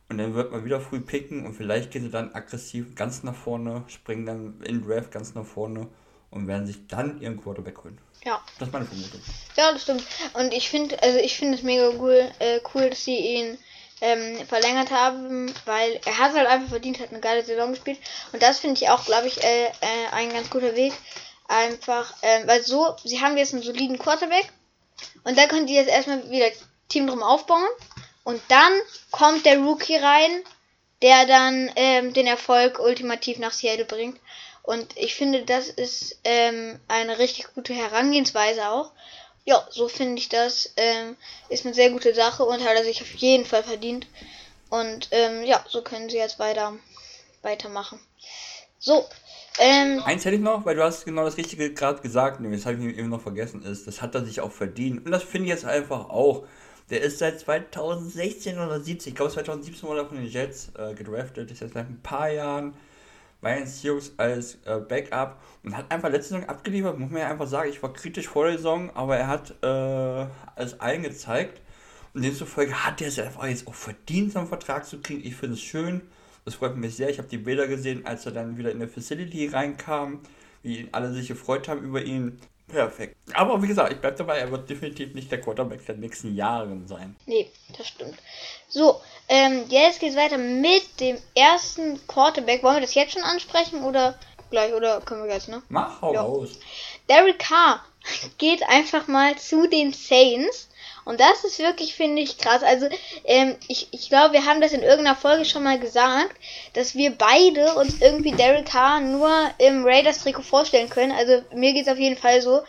Und 0.10 0.18
dann 0.18 0.34
wird 0.34 0.52
man 0.52 0.66
wieder 0.66 0.82
früh 0.82 1.00
picken 1.00 1.46
und 1.46 1.54
vielleicht 1.54 1.92
gehen 1.92 2.04
sie 2.04 2.10
dann 2.10 2.34
aggressiv 2.34 2.94
ganz 2.94 3.24
nach 3.24 3.36
vorne, 3.36 3.84
springen 3.88 4.26
dann 4.26 4.62
in 4.62 4.86
Draft 4.86 5.12
ganz 5.12 5.34
nach 5.34 5.46
vorne 5.46 5.88
und 6.34 6.48
werden 6.48 6.66
sich 6.66 6.88
dann 6.88 7.22
ihren 7.22 7.42
Quarterback 7.42 7.84
holen. 7.84 7.98
Ja. 8.26 8.42
Das 8.58 8.68
ist 8.68 8.74
meine 8.74 8.86
Vermutung. 8.86 9.22
Ja, 9.56 9.72
das 9.72 9.84
stimmt. 9.84 10.04
Und 10.34 10.54
ich 10.54 10.70
finde, 10.70 11.02
also 11.04 11.20
ich 11.20 11.38
finde 11.38 11.58
es 11.58 11.64
mega 11.64 11.90
cool, 12.00 12.32
äh, 12.40 12.60
cool, 12.74 12.90
dass 12.90 13.04
sie 13.04 13.18
ihn 13.18 13.58
ähm, 14.02 14.46
verlängert 14.48 14.92
haben, 14.92 15.54
weil 15.66 16.00
er 16.06 16.18
hat 16.18 16.34
halt 16.34 16.48
einfach 16.48 16.70
verdient, 16.70 17.00
hat 17.00 17.12
eine 17.12 17.20
geile 17.20 17.44
Saison 17.44 17.72
gespielt. 17.72 18.00
Und 18.32 18.42
das 18.42 18.60
finde 18.60 18.82
ich 18.82 18.90
auch, 18.90 19.06
glaube 19.06 19.28
ich, 19.28 19.44
äh, 19.44 19.66
äh, 19.66 20.08
ein 20.12 20.32
ganz 20.32 20.50
guter 20.50 20.76
Weg. 20.76 20.94
Einfach, 21.48 22.14
äh, 22.22 22.48
weil 22.48 22.64
so, 22.64 22.96
sie 23.04 23.22
haben 23.22 23.38
jetzt 23.38 23.54
einen 23.54 23.64
soliden 23.64 24.00
Quarterback 24.00 24.52
und 25.24 25.38
da 25.38 25.46
können 25.48 25.68
die 25.68 25.76
jetzt 25.76 25.90
erstmal 25.90 26.30
wieder 26.32 26.48
Team 26.90 27.08
drum 27.08 27.22
aufbauen. 27.22 27.68
Und 28.24 28.42
dann 28.48 28.74
kommt 29.12 29.46
der 29.46 29.60
Rookie 29.60 29.98
rein, 29.98 30.44
der 31.02 31.26
dann 31.26 31.70
ähm, 31.76 32.14
den 32.14 32.26
Erfolg 32.26 32.80
ultimativ 32.80 33.38
nach 33.38 33.52
Seattle 33.52 33.86
bringt. 33.86 34.18
Und 34.64 34.98
ich 34.98 35.16
finde, 35.16 35.44
das 35.44 35.68
ist 35.68 36.20
ähm, 36.24 36.80
eine 36.88 37.20
richtig 37.20 37.54
gute 37.54 37.74
Herangehensweise 37.74 38.70
auch. 38.70 38.92
Ja, 39.46 39.68
so 39.70 39.90
finde 39.90 40.20
ich 40.20 40.30
das. 40.30 40.74
Ähm, 40.78 41.18
ist 41.50 41.66
eine 41.66 41.76
sehr 41.76 41.92
gute 41.92 42.16
Sache 42.16 42.44
und 42.46 42.64
hat 42.64 42.76
er 42.76 42.86
sich 42.86 43.02
auf 43.02 43.14
jeden 43.16 43.46
Fall 43.46 43.64
verdient. 43.64 44.08
Und 44.70 45.10
ähm, 45.12 45.44
ja, 45.44 45.64
so 45.68 45.82
können 45.82 46.10
sie 46.10 46.18
jetzt 46.18 46.40
weiter 46.40 46.74
weitermachen. 47.42 48.00
So. 48.80 49.06
Ähm, 49.60 50.02
Eins 50.04 50.26
hätte 50.26 50.38
ich 50.38 50.42
noch, 50.42 50.66
weil 50.66 50.76
du 50.76 50.84
hast 50.84 51.06
genau 51.06 51.26
das 51.26 51.38
Richtige 51.38 51.74
gerade 51.74 52.02
gesagt, 52.02 52.40
nämlich 52.40 52.62
das 52.64 52.74
habe 52.74 52.84
ich 52.84 52.98
eben 52.98 53.10
noch 53.10 53.22
vergessen, 53.22 53.62
ist, 53.62 53.86
das 53.86 54.02
hat 54.02 54.16
er 54.16 54.26
sich 54.26 54.42
auch 54.42 54.52
verdient. 54.52 55.06
Und 55.06 55.12
das 55.12 55.24
finde 55.24 55.48
ich 55.48 55.54
jetzt 55.54 55.66
einfach 55.66 56.10
auch. 56.10 56.46
Der 56.90 57.02
ist 57.02 57.20
seit 57.20 57.40
2016 57.40 58.58
oder 58.58 58.80
17, 58.80 59.12
ich 59.12 59.16
glaube 59.16 59.32
2017 59.32 59.88
wurde 59.88 60.02
er 60.02 60.08
von 60.08 60.18
den 60.18 60.28
Jets 60.28 60.72
äh, 60.78 60.94
gedraftet, 60.94 61.52
ist 61.52 61.62
jetzt 61.62 61.76
seit 61.76 61.86
ein 61.86 62.02
paar 62.02 62.30
Jahren 62.30 62.74
den 63.52 63.68
Seahawks 63.68 64.14
als 64.18 64.56
äh, 64.66 64.80
Backup 64.80 65.42
und 65.64 65.76
hat 65.78 65.92
einfach 65.92 66.10
letzte 66.10 66.36
Saison 66.36 66.50
abgeliefert, 66.50 66.98
muss 66.98 67.12
man 67.12 67.22
ja 67.22 67.30
einfach 67.30 67.48
sagen. 67.48 67.70
Ich 67.70 67.82
war 67.84 67.94
kritisch 67.94 68.28
vor 68.28 68.46
der 68.46 68.58
Saison, 68.58 68.90
aber 68.96 69.18
er 69.18 69.28
hat 69.28 69.56
äh, 69.62 70.28
alles 70.56 70.80
allen 70.80 71.04
gezeigt. 71.04 71.62
Und 72.14 72.24
demzufolge 72.24 72.86
hat 72.86 73.02
er 73.02 73.08
es 73.08 73.20
einfach 73.20 73.46
jetzt 73.48 73.68
auch 73.68 73.74
verdient, 73.74 74.34
so 74.34 74.40
einen 74.40 74.48
Vertrag 74.48 74.86
zu 74.86 75.00
kriegen. 75.02 75.26
Ich 75.26 75.36
finde 75.36 75.56
es 75.56 75.62
schön. 75.62 76.02
Das 76.46 76.56
freut 76.56 76.76
mich 76.76 76.96
sehr. 76.96 77.10
Ich 77.10 77.18
habe 77.18 77.28
die 77.28 77.38
Bilder 77.38 77.68
gesehen, 77.68 78.06
als 78.06 78.26
er 78.26 78.34
dann 78.34 78.58
wieder 78.58 78.72
in 78.72 78.80
der 78.80 78.90
Facility 78.90 79.48
reinkam, 79.48 80.20
wie 80.62 80.90
alle 80.92 81.12
sich 81.12 81.28
gefreut 81.28 81.68
haben 81.68 81.82
über 81.84 82.04
ihn. 82.04 82.40
Perfekt. 82.74 83.16
Aber 83.34 83.62
wie 83.62 83.68
gesagt, 83.68 83.94
ich 83.94 84.00
bleibe 84.00 84.18
dabei, 84.18 84.40
er 84.40 84.50
wird 84.50 84.68
definitiv 84.68 85.14
nicht 85.14 85.32
der 85.32 85.40
Quarterback 85.40 85.86
der 85.86 85.96
nächsten 85.96 86.36
Jahren 86.36 86.88
sein. 86.88 87.16
Nee, 87.28 87.52
das 87.78 87.88
stimmt. 87.88 88.18
So, 88.68 89.00
ähm, 89.30 89.66
jetzt 89.70 90.00
geht's 90.00 90.16
weiter 90.16 90.40
mit 90.40 91.00
dem 91.00 91.20
ersten 91.36 92.06
Quarterback. 92.08 92.64
Wollen 92.64 92.78
wir 92.78 92.82
das 92.82 92.96
jetzt 92.96 93.14
schon 93.14 93.22
ansprechen 93.22 93.84
oder 93.84 94.18
gleich? 94.50 94.74
Oder 94.74 95.02
können 95.02 95.24
wir 95.24 95.32
jetzt, 95.32 95.50
ne? 95.50 95.62
Mach 95.70 96.02
hau 96.02 96.14
ja. 96.14 96.22
raus. 96.22 96.60
Derek 97.08 97.38
Carr 97.38 97.86
geht 98.40 98.64
einfach 98.68 99.08
mal 99.08 99.38
zu 99.38 99.68
den 99.68 99.94
Saints. 99.94 100.70
Und 101.06 101.20
das 101.20 101.44
ist 101.44 101.60
wirklich, 101.60 101.96
finde 101.96 102.22
ich, 102.22 102.38
krass. 102.38 102.64
Also, 102.64 102.88
ähm, 103.26 103.56
ich, 103.68 103.88
ich 103.92 104.10
glaube, 104.10 104.34
wir 104.34 104.46
haben 104.46 104.62
das 104.62 104.72
in 104.72 104.82
irgendeiner 104.82 105.16
Folge 105.16 105.46
schon 105.46 105.64
mal 105.64 105.80
gesagt, 105.80 106.36
dass 106.74 106.96
wir 106.96 107.12
beide 107.12 107.76
uns 107.76 108.02
irgendwie 108.02 108.32
Derek 108.32 108.66
Carr 108.66 109.00
nur 109.02 109.32
im 109.58 109.86
Raiders-Trikot 109.86 110.44
vorstellen 110.44 110.90
können. 110.90 111.12
Also, 111.12 111.44
mir 111.54 111.74
geht's 111.74 111.90
auf 111.90 112.00
jeden 112.00 112.18
Fall 112.18 112.42
so. 112.42 112.62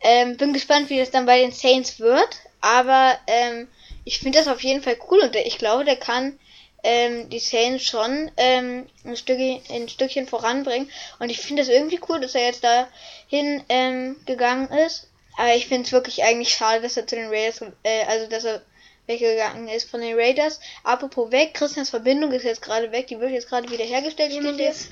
Ähm, 0.00 0.36
bin 0.36 0.52
gespannt, 0.52 0.90
wie 0.90 0.98
das 0.98 1.10
dann 1.10 1.26
bei 1.26 1.40
den 1.40 1.52
Saints 1.52 2.00
wird. 2.00 2.28
Aber, 2.60 3.18
ähm, 3.26 3.68
ich 4.04 4.18
finde 4.18 4.38
das 4.38 4.48
auf 4.48 4.62
jeden 4.62 4.82
Fall 4.82 4.96
cool 5.10 5.20
und 5.20 5.36
ich 5.36 5.58
glaube, 5.58 5.84
der 5.84 5.96
kann 5.96 6.38
ähm, 6.82 7.28
die 7.28 7.38
Saints 7.38 7.84
schon 7.84 8.30
ähm, 8.36 8.86
ein, 9.04 9.16
Stückchen, 9.16 9.60
ein 9.70 9.88
Stückchen 9.88 10.26
voranbringen. 10.26 10.90
Und 11.18 11.30
ich 11.30 11.38
finde 11.38 11.62
das 11.62 11.68
irgendwie 11.68 12.00
cool, 12.08 12.20
dass 12.20 12.34
er 12.34 12.46
jetzt 12.46 12.64
dahin 12.64 13.62
ähm, 13.68 14.16
gegangen 14.26 14.68
ist. 14.68 15.09
Aber 15.36 15.54
ich 15.54 15.66
finde 15.66 15.86
es 15.86 15.92
wirklich 15.92 16.22
eigentlich 16.22 16.50
schade, 16.54 16.82
dass 16.82 16.96
er 16.96 17.06
zu 17.06 17.16
den 17.16 17.28
Raiders, 17.28 17.62
äh, 17.82 18.04
also 18.04 18.26
dass 18.28 18.44
er 18.44 18.62
weggegangen 19.06 19.68
ist 19.68 19.90
von 19.90 20.00
den 20.00 20.18
Raiders. 20.18 20.60
Apropos 20.84 21.30
weg, 21.30 21.54
Christians 21.54 21.90
Verbindung 21.90 22.32
ist 22.32 22.44
jetzt 22.44 22.62
gerade 22.62 22.92
weg, 22.92 23.08
die 23.08 23.18
wird 23.18 23.32
jetzt 23.32 23.48
gerade 23.48 23.70
wieder 23.70 23.84
hergestellt. 23.84 24.32
Jemand 24.32 24.60
ist 24.60 24.88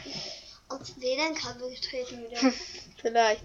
auf 0.68 0.80
WLAN-Kabel 0.96 1.70
getreten 1.70 2.24
wieder. 2.24 2.52
Vielleicht. 3.00 3.42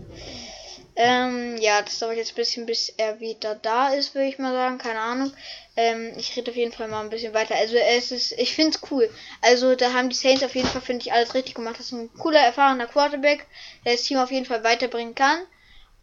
Ähm, 0.96 1.58
ja, 1.60 1.82
das 1.82 1.98
dauert 2.00 2.18
jetzt 2.18 2.34
ein 2.34 2.36
bisschen, 2.36 2.66
bis 2.66 2.90
er 2.90 3.20
wieder 3.20 3.56
da 3.56 3.90
ist, 3.90 4.14
würde 4.14 4.28
ich 4.28 4.38
mal 4.38 4.54
sagen. 4.54 4.78
Keine 4.78 5.00
Ahnung. 5.00 5.34
Ähm, 5.76 6.14
ich 6.18 6.36
rede 6.36 6.52
auf 6.52 6.58
jeden 6.58 6.72
Fall 6.72 6.88
mal 6.88 7.02
ein 7.02 7.10
bisschen 7.10 7.34
weiter. 7.34 7.56
Also 7.56 7.76
es 7.76 8.12
ist, 8.12 8.32
ich 8.34 8.54
finde 8.54 8.78
es 8.78 8.92
cool. 8.92 9.10
Also 9.42 9.76
da 9.76 9.94
haben 9.94 10.10
die 10.10 10.16
Saints 10.16 10.44
auf 10.44 10.56
jeden 10.56 10.68
Fall, 10.68 10.82
finde 10.82 11.06
ich, 11.06 11.14
alles 11.14 11.34
richtig 11.34 11.56
gemacht. 11.56 11.80
Das 11.80 11.88
ist 11.88 11.94
ein 11.94 12.14
cooler, 12.14 12.40
erfahrener 12.40 12.88
Quarterback, 12.88 13.46
der 13.86 13.94
das 13.94 14.04
Team 14.04 14.18
auf 14.18 14.32
jeden 14.32 14.46
Fall 14.46 14.64
weiterbringen 14.64 15.16
kann. 15.16 15.40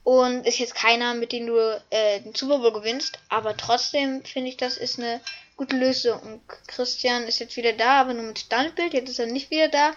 Und 0.03 0.47
ist 0.47 0.59
jetzt 0.59 0.75
keiner, 0.75 1.15
mit 1.15 1.33
dem 1.33 1.47
du 1.47 1.83
äh, 1.91 2.21
den 2.21 2.35
Super 2.35 2.59
Bowl 2.59 2.73
gewinnst. 2.73 3.19
Aber 3.29 3.57
trotzdem 3.57 4.25
finde 4.25 4.49
ich, 4.49 4.57
das 4.57 4.77
ist 4.77 4.99
eine 4.99 5.21
gute 5.57 5.77
Lösung. 5.77 6.19
Und 6.21 6.49
Christian 6.67 7.25
ist 7.25 7.39
jetzt 7.39 7.57
wieder 7.57 7.75
da, 7.75 8.01
aber 8.01 8.15
nur 8.15 8.25
mit 8.25 8.39
Standbild. 8.39 8.95
Jetzt 8.95 9.11
ist 9.11 9.19
er 9.19 9.27
nicht 9.27 9.51
wieder 9.51 9.69
da. 9.69 9.93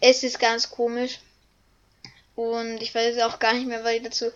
Es 0.00 0.22
ist 0.22 0.38
ganz 0.38 0.70
komisch. 0.70 1.20
Und 2.34 2.82
ich 2.82 2.94
weiß 2.94 3.18
auch 3.20 3.38
gar 3.38 3.54
nicht 3.54 3.66
mehr, 3.66 3.82
was 3.82 3.92
ich 3.92 4.02
dazu 4.02 4.30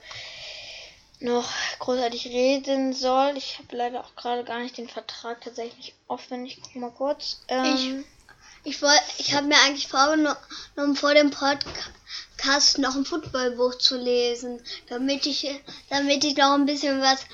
noch 1.20 1.50
großartig 1.78 2.26
reden 2.28 2.94
soll. 2.94 3.34
Ich 3.36 3.58
habe 3.58 3.76
leider 3.76 4.00
auch 4.00 4.16
gerade 4.16 4.42
gar 4.42 4.60
nicht 4.60 4.78
den 4.78 4.88
Vertrag 4.88 5.42
tatsächlich 5.42 5.94
offen. 6.08 6.46
Ich 6.46 6.60
guck 6.62 6.74
mal 6.76 6.90
kurz. 6.90 7.42
Ähm, 7.48 7.74
ich 7.74 8.19
ich, 8.64 8.82
wollt, 8.82 9.02
ich 9.18 9.34
habe 9.34 9.46
mir 9.46 9.58
eigentlich 9.66 9.88
vorgenommen, 9.88 10.96
vor 10.96 11.14
dem 11.14 11.30
Podcast 11.30 12.78
noch 12.78 12.94
ein 12.94 13.04
Footballbuch 13.04 13.76
zu 13.76 13.96
lesen, 13.96 14.60
damit 14.88 15.26
ich, 15.26 15.48
damit 15.88 16.24
ich 16.24 16.36
noch 16.36 16.54
ein 16.54 16.66
bisschen 16.66 17.00
was 17.00 17.24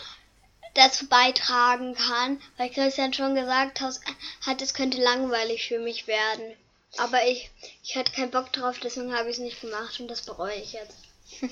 dazu 0.74 1.06
beitragen 1.06 1.94
kann, 1.94 2.40
weil 2.56 2.70
Christian 2.70 3.12
schon 3.12 3.34
gesagt 3.34 3.80
hat, 3.80 4.62
es 4.62 4.74
könnte 4.74 5.02
langweilig 5.02 5.66
für 5.66 5.78
mich 5.78 6.06
werden. 6.06 6.54
Aber 6.98 7.26
ich, 7.26 7.50
ich 7.82 7.96
hatte 7.96 8.12
keinen 8.12 8.30
Bock 8.30 8.52
drauf, 8.52 8.78
deswegen 8.82 9.14
habe 9.14 9.28
ich 9.28 9.36
es 9.36 9.42
nicht 9.42 9.60
gemacht 9.60 10.00
und 10.00 10.08
das 10.08 10.22
bereue 10.22 10.56
ich 10.56 10.72
jetzt. 10.72 10.96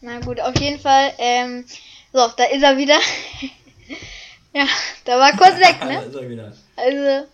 Na 0.00 0.20
gut, 0.20 0.40
auf 0.40 0.58
jeden 0.60 0.80
Fall. 0.80 1.12
Ähm, 1.18 1.64
so, 2.12 2.26
da 2.36 2.44
ist 2.44 2.62
er 2.62 2.76
wieder. 2.76 2.98
ja, 4.54 4.66
da 5.04 5.18
war 5.18 5.32
kurz 5.32 5.58
weg, 5.58 5.84
ne? 5.84 5.94
da 6.00 6.02
ist 6.02 6.14
er 6.14 6.28
wieder. 6.28 6.56
Also, 6.76 7.28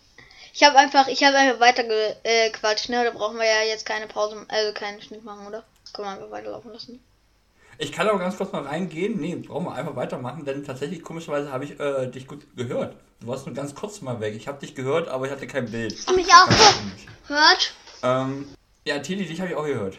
ich 0.54 0.62
habe 0.62 0.78
einfach, 0.78 1.08
ich 1.08 1.24
habe 1.24 1.36
einfach 1.36 1.58
weiter 1.58 1.82
gequatscht, 1.82 2.88
äh, 2.88 2.92
ne? 2.92 3.04
Da 3.04 3.10
brauchen 3.10 3.36
wir 3.36 3.44
ja 3.44 3.68
jetzt 3.68 3.84
keine 3.84 4.06
Pause, 4.06 4.46
also 4.46 4.72
keinen 4.72 5.02
Schnitt 5.02 5.24
machen, 5.24 5.48
oder? 5.48 5.64
Können 5.92 6.06
wir 6.06 6.12
einfach 6.12 6.30
weiterlaufen 6.30 6.72
lassen. 6.72 7.00
Ich 7.76 7.90
kann 7.90 8.08
aber 8.08 8.20
ganz 8.20 8.36
kurz 8.36 8.52
mal 8.52 8.62
reingehen. 8.62 9.20
Nee, 9.20 9.34
brauchen 9.34 9.66
wir 9.66 9.74
einfach 9.74 9.96
weitermachen, 9.96 10.44
denn 10.44 10.64
tatsächlich, 10.64 11.02
komischerweise, 11.02 11.50
habe 11.50 11.64
ich 11.64 11.80
äh, 11.80 12.06
dich 12.06 12.28
gut 12.28 12.46
gehört. 12.56 12.94
Du 13.18 13.26
warst 13.26 13.46
nur 13.46 13.54
ganz 13.54 13.74
kurz 13.74 14.00
mal 14.00 14.20
weg. 14.20 14.34
Ich 14.36 14.46
habe 14.46 14.60
dich 14.60 14.76
gehört, 14.76 15.08
aber 15.08 15.26
ich 15.26 15.32
hatte 15.32 15.48
kein 15.48 15.68
Bild. 15.68 15.92
Ich 15.92 16.14
mich 16.14 16.28
auch 16.28 16.46
gehört. 17.26 17.74
Ähm, 18.04 18.46
ja, 18.84 19.00
Tili, 19.00 19.26
dich 19.26 19.40
habe 19.40 19.50
ich 19.50 19.56
auch 19.56 19.66
gehört. 19.66 19.98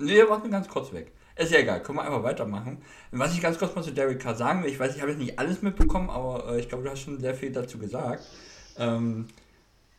Nee, 0.00 0.20
du 0.20 0.28
warst 0.28 0.42
nur 0.42 0.50
ganz 0.50 0.68
kurz 0.68 0.92
weg. 0.92 1.12
Ist 1.36 1.52
ja 1.52 1.60
egal, 1.60 1.80
können 1.82 1.98
wir 1.98 2.04
einfach 2.04 2.24
weitermachen. 2.24 2.82
Was 3.12 3.34
ich 3.34 3.40
ganz 3.40 3.56
kurz 3.58 3.74
mal 3.76 3.84
zu 3.84 3.92
Derek 3.92 4.20
Carr 4.20 4.34
sagen 4.34 4.64
will, 4.64 4.70
ich 4.70 4.80
weiß, 4.80 4.96
ich 4.96 5.00
habe 5.00 5.12
jetzt 5.12 5.20
nicht 5.20 5.38
alles 5.38 5.62
mitbekommen, 5.62 6.10
aber 6.10 6.54
äh, 6.54 6.60
ich 6.60 6.68
glaube, 6.68 6.82
du 6.82 6.90
hast 6.90 7.02
schon 7.02 7.20
sehr 7.20 7.34
viel 7.34 7.52
dazu 7.52 7.78
gesagt. 7.78 8.24
Ähm, 8.78 9.28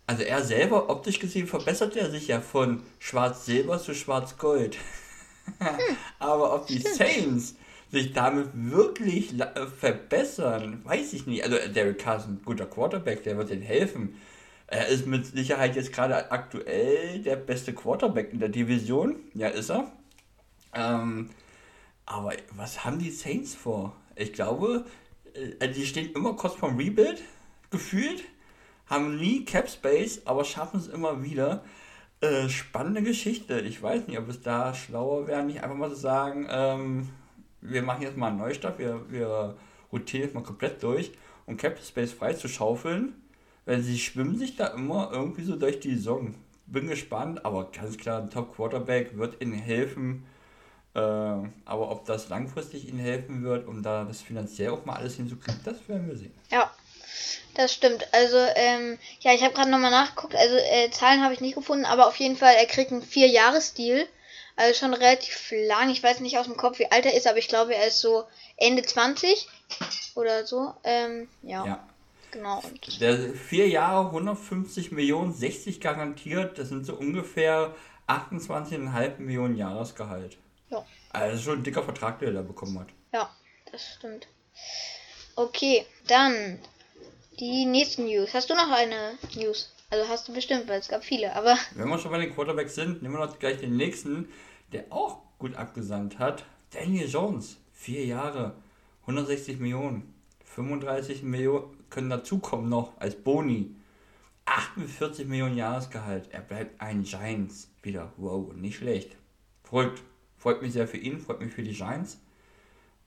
also 0.07 0.23
er 0.23 0.41
selber, 0.41 0.89
optisch 0.89 1.19
gesehen, 1.19 1.47
verbessert 1.47 1.95
er 1.97 2.09
sich 2.09 2.29
ja 2.29 2.39
von 2.39 2.81
Schwarz-Silber 2.99 3.77
zu 3.79 3.93
Schwarz-Gold. 3.93 4.77
Aber 6.19 6.55
ob 6.55 6.67
die 6.67 6.79
Saints 6.79 7.55
sich 7.91 8.13
damit 8.13 8.49
wirklich 8.53 9.39
äh, 9.39 9.67
verbessern, 9.67 10.81
weiß 10.85 11.13
ich 11.13 11.27
nicht. 11.27 11.43
Also 11.43 11.57
Derek 11.73 11.99
Carr 11.99 12.17
ist 12.17 12.27
ein 12.27 12.41
guter 12.43 12.65
Quarterback, 12.65 13.23
der 13.23 13.37
wird 13.37 13.51
ihnen 13.51 13.61
helfen. 13.61 14.15
Er 14.67 14.87
ist 14.87 15.07
mit 15.07 15.25
Sicherheit 15.25 15.75
jetzt 15.75 15.93
gerade 15.93 16.31
aktuell 16.31 17.19
der 17.19 17.35
beste 17.35 17.73
Quarterback 17.73 18.31
in 18.31 18.39
der 18.39 18.49
Division. 18.49 19.17
Ja, 19.33 19.49
ist 19.49 19.69
er. 19.69 19.91
Ähm, 20.73 21.29
aber 22.05 22.31
was 22.55 22.85
haben 22.85 22.99
die 22.99 23.11
Saints 23.11 23.55
vor? 23.55 23.95
Ich 24.15 24.31
glaube, 24.31 24.85
äh, 25.59 25.69
die 25.69 25.85
stehen 25.85 26.13
immer 26.13 26.33
kurz 26.35 26.55
vorm 26.55 26.77
Rebuild, 26.77 27.21
gefühlt, 27.69 28.23
haben 28.89 29.17
nie 29.17 29.45
Cap 29.45 29.69
Space, 29.69 30.21
aber 30.25 30.43
schaffen 30.45 30.79
es 30.79 30.87
immer 30.87 31.23
wieder. 31.23 31.63
Äh, 32.21 32.49
spannende 32.49 33.03
Geschichte. 33.03 33.59
Ich 33.59 33.81
weiß 33.81 34.07
nicht, 34.07 34.17
ob 34.17 34.27
es 34.29 34.41
da 34.41 34.73
schlauer 34.73 35.27
wäre, 35.27 35.43
nicht 35.43 35.61
einfach 35.61 35.77
mal 35.77 35.89
zu 35.89 35.97
sagen, 35.97 36.47
ähm, 36.49 37.09
wir 37.61 37.83
machen 37.83 38.01
jetzt 38.01 38.17
mal 38.17 38.29
einen 38.29 38.37
Neustart, 38.37 38.79
wir, 38.79 39.01
wir 39.09 39.55
rotieren 39.91 40.23
jetzt 40.23 40.33
mal 40.33 40.43
komplett 40.43 40.81
durch, 40.81 41.11
um 41.45 41.57
Cap 41.57 41.79
Space 41.79 42.13
frei 42.13 42.33
zu 42.33 42.47
schaufeln. 42.47 43.13
Weil 43.65 43.81
sie 43.81 43.99
schwimmen 43.99 44.37
sich 44.37 44.55
da 44.55 44.67
immer 44.67 45.09
irgendwie 45.11 45.43
so 45.43 45.57
durch 45.57 45.81
die 45.81 45.95
Saison. 45.95 46.33
Bin 46.67 46.87
gespannt, 46.87 47.45
aber 47.45 47.69
ganz 47.71 47.97
klar, 47.97 48.21
ein 48.21 48.29
Top 48.29 48.55
Quarterback 48.55 49.17
wird 49.17 49.41
ihnen 49.41 49.53
helfen. 49.53 50.25
Äh, 50.93 50.99
aber 50.99 51.91
ob 51.91 52.05
das 52.05 52.29
langfristig 52.29 52.87
ihnen 52.87 52.99
helfen 52.99 53.43
wird, 53.43 53.67
um 53.67 53.83
da 53.83 54.05
das 54.05 54.21
finanziell 54.21 54.69
auch 54.69 54.85
mal 54.85 54.95
alles 54.95 55.15
hinzukriegen, 55.15 55.59
das 55.65 55.87
werden 55.87 56.07
wir 56.07 56.15
sehen. 56.15 56.31
Ja, 56.49 56.71
das 57.55 57.73
stimmt. 57.73 58.07
Also, 58.13 58.37
ähm, 58.55 58.97
ja, 59.21 59.33
ich 59.33 59.43
habe 59.43 59.53
gerade 59.53 59.69
nochmal 59.69 59.91
nachgeguckt. 59.91 60.35
Also, 60.35 60.55
äh, 60.55 60.89
Zahlen 60.91 61.23
habe 61.23 61.33
ich 61.33 61.41
nicht 61.41 61.55
gefunden, 61.55 61.85
aber 61.85 62.07
auf 62.07 62.15
jeden 62.17 62.37
Fall, 62.37 62.55
er 62.55 62.65
kriegt 62.65 62.91
einen 62.91 63.01
Vier-Jahres-Deal. 63.01 64.07
Also 64.57 64.79
schon 64.79 64.93
relativ 64.95 65.53
lang. 65.67 65.91
Ich 65.91 66.01
weiß 66.01 66.19
nicht 66.19 66.39
aus 66.39 66.47
dem 66.47 66.57
Kopf, 66.57 66.79
wie 66.79 66.91
alt 66.91 67.05
er 67.05 67.13
ist, 67.13 67.27
aber 67.27 67.37
ich 67.37 67.47
glaube, 67.47 67.75
er 67.75 67.87
ist 67.87 67.99
so 67.99 68.25
Ende 68.57 68.81
20 68.81 69.47
oder 70.15 70.47
so. 70.47 70.73
Ähm, 70.83 71.29
ja. 71.43 71.63
ja. 71.63 71.87
Genau. 72.31 72.61
Der 72.99 73.33
vier 73.33 73.67
Jahre 73.67 74.07
150 74.07 74.91
Millionen, 74.91 75.31
60 75.33 75.79
garantiert, 75.79 76.57
das 76.57 76.69
sind 76.69 76.85
so 76.85 76.95
ungefähr 76.95 77.73
28,5 78.07 79.19
Millionen 79.19 79.55
Jahresgehalt. 79.55 80.37
Ja. 80.69 80.85
Also 81.11 81.41
schon 81.41 81.59
ein 81.59 81.63
dicker 81.63 81.83
Vertrag, 81.83 82.19
der 82.19 82.29
er 82.29 82.33
da 82.35 82.41
bekommen 82.41 82.79
hat. 82.79 82.87
Ja, 83.13 83.29
das 83.71 83.81
stimmt. 83.95 84.27
Okay, 85.35 85.85
dann 86.07 86.59
die 87.39 87.65
nächsten 87.65 88.05
News. 88.05 88.33
Hast 88.33 88.49
du 88.49 88.55
noch 88.55 88.71
eine 88.71 89.17
News? 89.35 89.73
Also 89.89 90.07
hast 90.09 90.27
du 90.27 90.33
bestimmt, 90.33 90.67
weil 90.67 90.79
es 90.79 90.87
gab 90.87 91.03
viele, 91.03 91.35
aber. 91.35 91.57
Wenn 91.75 91.87
wir 91.87 91.99
schon 91.99 92.11
bei 92.11 92.19
den 92.19 92.33
Quarterbacks 92.33 92.75
sind, 92.75 93.01
nehmen 93.01 93.15
wir 93.15 93.25
noch 93.25 93.39
gleich 93.39 93.59
den 93.59 93.77
nächsten, 93.77 94.29
der 94.71 94.85
auch 94.89 95.21
gut 95.37 95.55
abgesandt 95.55 96.19
hat. 96.19 96.45
Daniel 96.71 97.07
Jones. 97.07 97.57
Vier 97.73 98.05
Jahre, 98.05 98.55
160 99.01 99.59
Millionen. 99.59 100.13
35 100.45 101.21
Millionen 101.21 101.77
können 101.89 102.09
dazukommen 102.09 102.69
noch 102.69 102.99
als 102.99 103.15
Boni. 103.15 103.75
48 104.45 105.27
Millionen 105.27 105.55
Jahresgehalt. 105.55 106.29
Er 106.31 106.41
bleibt 106.41 106.81
ein 106.81 107.03
Giants 107.03 107.69
wieder. 107.83 108.11
Wow, 108.17 108.53
nicht 108.53 108.77
schlecht. 108.77 109.15
Freut, 109.63 110.01
freut 110.37 110.61
mich 110.61 110.73
sehr 110.73 110.87
für 110.87 110.97
ihn, 110.97 111.19
freut 111.19 111.39
mich 111.39 111.53
für 111.53 111.61
die 111.61 111.73
Giants. 111.73 112.19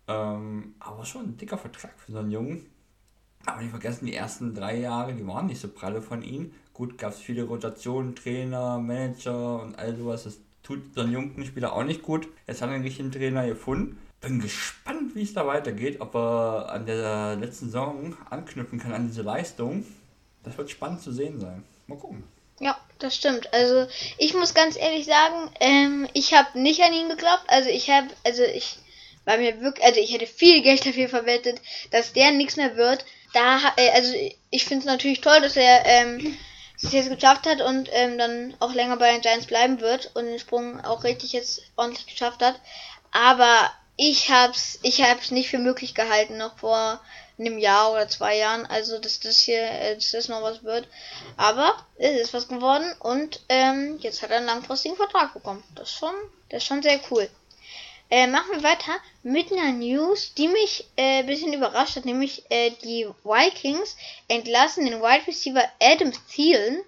Ähm, 0.06 0.74
aber 0.78 1.04
schon 1.04 1.30
ein 1.30 1.36
dicker 1.36 1.58
Vertrag 1.58 1.98
für 1.98 2.12
so 2.12 2.18
einen 2.18 2.30
Jungen. 2.30 2.70
Aber 3.46 3.60
nicht 3.60 3.70
vergessen, 3.70 4.06
die 4.06 4.14
ersten 4.14 4.54
drei 4.54 4.78
Jahre, 4.78 5.14
die 5.14 5.26
waren 5.26 5.46
nicht 5.46 5.60
so 5.60 5.68
pralle 5.68 6.02
von 6.02 6.22
ihm. 6.22 6.52
Gut, 6.74 6.98
gab 6.98 7.12
es 7.12 7.20
viele 7.20 7.44
Rotationen, 7.44 8.14
Trainer, 8.14 8.78
Manager 8.78 9.62
und 9.62 9.78
all 9.78 9.96
sowas. 9.96 10.24
Das 10.24 10.38
tut 10.62 10.94
so 10.94 11.00
einen 11.00 11.12
jungen 11.12 11.44
Spieler 11.44 11.72
auch 11.72 11.84
nicht 11.84 12.02
gut. 12.02 12.28
Jetzt 12.46 12.62
hat 12.62 12.68
er 12.68 12.74
einen 12.74 12.84
richtigen 12.84 13.12
Trainer 13.12 13.46
gefunden. 13.46 13.98
Bin 14.20 14.40
gespannt, 14.40 15.14
wie 15.14 15.22
es 15.22 15.32
da 15.32 15.46
weitergeht, 15.46 16.00
ob 16.00 16.14
er 16.14 16.70
an 16.70 16.84
der 16.84 17.36
letzten 17.36 17.66
Saison 17.66 18.16
anknüpfen 18.28 18.78
kann 18.78 18.92
an 18.92 19.08
diese 19.08 19.22
Leistung. 19.22 19.86
Das 20.42 20.56
wird 20.58 20.70
spannend 20.70 21.00
zu 21.00 21.12
sehen 21.12 21.40
sein. 21.40 21.64
Mal 21.86 21.98
gucken. 21.98 22.24
Ja, 22.60 22.78
das 22.98 23.16
stimmt. 23.16 23.52
Also 23.54 23.86
ich 24.18 24.34
muss 24.34 24.52
ganz 24.52 24.76
ehrlich 24.76 25.06
sagen, 25.06 25.50
ähm, 25.60 26.08
ich 26.12 26.34
habe 26.34 26.60
nicht 26.60 26.82
an 26.82 26.92
ihn 26.92 27.08
geglaubt. 27.08 27.44
Also 27.48 27.70
ich 27.70 27.88
habe, 27.88 28.08
also 28.24 28.42
ich 28.42 28.76
war 29.24 29.38
mir 29.38 29.60
wirklich, 29.62 29.84
also 29.84 30.00
ich 30.00 30.12
hätte 30.12 30.26
viel 30.26 30.62
Geld 30.62 30.84
dafür 30.84 31.08
verwettet, 31.08 31.60
dass 31.90 32.12
der 32.12 32.32
nichts 32.32 32.56
mehr 32.56 32.76
wird. 32.76 33.04
Da, 33.32 33.58
äh, 33.76 33.90
also 33.90 34.12
ich 34.50 34.64
finde 34.64 34.80
es 34.80 34.92
natürlich 34.92 35.20
toll, 35.20 35.40
dass 35.40 35.56
er 35.56 35.84
ähm, 35.86 36.36
es 36.82 36.92
jetzt 36.92 37.10
geschafft 37.10 37.46
hat 37.46 37.60
und 37.60 37.88
ähm, 37.92 38.18
dann 38.18 38.54
auch 38.60 38.72
länger 38.72 38.96
bei 38.96 39.12
den 39.12 39.20
Giants 39.20 39.46
bleiben 39.46 39.80
wird 39.80 40.10
und 40.14 40.26
den 40.26 40.38
Sprung 40.38 40.82
auch 40.84 41.04
richtig 41.04 41.32
jetzt 41.32 41.62
ordentlich 41.76 42.06
geschafft 42.06 42.42
hat. 42.42 42.60
Aber 43.12 43.70
ich 43.96 44.30
hab's, 44.30 44.78
ich 44.82 45.02
hab's 45.02 45.30
nicht 45.30 45.50
für 45.50 45.58
möglich 45.58 45.94
gehalten, 45.94 46.38
noch 46.38 46.58
vor 46.58 47.00
einem 47.38 47.58
Jahr 47.58 47.92
oder 47.92 48.08
zwei 48.08 48.36
Jahren, 48.36 48.66
also 48.66 48.98
dass 48.98 49.20
das 49.20 49.38
hier, 49.38 49.62
äh, 49.62 49.94
dass 49.94 50.10
das 50.12 50.28
noch 50.28 50.42
was 50.42 50.62
wird. 50.62 50.86
Aber 51.36 51.74
es 51.96 52.20
ist 52.20 52.34
was 52.34 52.48
geworden 52.48 52.94
und 53.00 53.40
ähm, 53.48 53.98
jetzt 54.00 54.22
hat 54.22 54.30
er 54.30 54.38
einen 54.38 54.46
langfristigen 54.46 54.96
Vertrag 54.96 55.32
bekommen. 55.34 55.62
Das 55.74 55.90
ist 55.90 55.98
schon, 55.98 56.14
das 56.48 56.62
ist 56.62 56.66
schon 56.66 56.82
sehr 56.82 57.00
cool. 57.10 57.28
Äh, 58.10 58.26
machen 58.26 58.50
wir 58.50 58.62
weiter 58.64 58.92
mit 59.22 59.52
einer 59.52 59.70
News, 59.70 60.34
die 60.34 60.48
mich 60.48 60.84
äh, 60.96 61.20
ein 61.20 61.26
bisschen 61.26 61.52
überrascht 61.52 61.94
hat, 61.94 62.04
nämlich 62.04 62.44
äh, 62.50 62.70
die 62.82 63.06
Vikings 63.22 63.96
entlassen 64.26 64.84
den 64.84 65.00
Wide 65.00 65.28
Receiver 65.28 65.62
Adam 65.80 66.12
Thielen, 66.28 66.82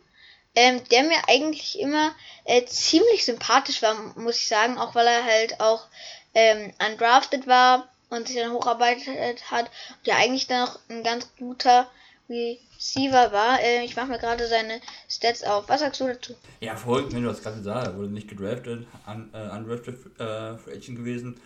ähm, 0.57 0.83
der 0.91 1.05
mir 1.05 1.29
eigentlich 1.29 1.79
immer 1.79 2.13
äh, 2.45 2.65
ziemlich 2.65 3.25
sympathisch 3.25 3.83
war, 3.83 3.95
muss 4.17 4.37
ich 4.37 4.49
sagen, 4.49 4.79
auch 4.79 4.97
weil 4.97 5.07
er 5.07 5.25
halt 5.25 5.61
auch 5.61 5.85
ähm, 6.35 6.73
undrafted 6.85 7.47
war 7.47 7.89
und 8.11 8.27
sich 8.27 8.37
dann 8.37 8.53
hocharbeitet 8.53 9.51
hat 9.51 9.71
und 9.99 10.07
der 10.07 10.17
eigentlich 10.17 10.49
dann 10.49 10.67
noch 10.67 10.81
ein 10.89 11.05
ganz 11.05 11.29
guter 11.39 11.89
Receiver 12.33 13.33
war. 13.33 13.61
Äh, 13.61 13.85
ich 13.85 13.97
mache 13.97 14.09
mir 14.09 14.19
gerade 14.19 14.47
seine 14.49 14.81
Stats 15.09 15.43
auf. 15.43 15.69
Was 15.69 15.81
sagst 15.81 16.01
du 16.01 16.07
dazu? 16.07 16.35
Ja, 16.61 16.75
wenn 16.87 17.23
du 17.23 17.29
das 17.29 17.43
gerade 17.43 17.63
sagst. 17.63 17.89
Er 17.89 17.97
wurde 17.97 18.09
nicht 18.09 18.29
gedraftet, 18.29 18.87
un, 19.07 19.31
äh, 19.33 19.57
undrafted 19.57 20.21
äh, 20.21 20.57
Free 20.57 20.73
Agent 20.73 20.99
gewesen. 20.99 21.41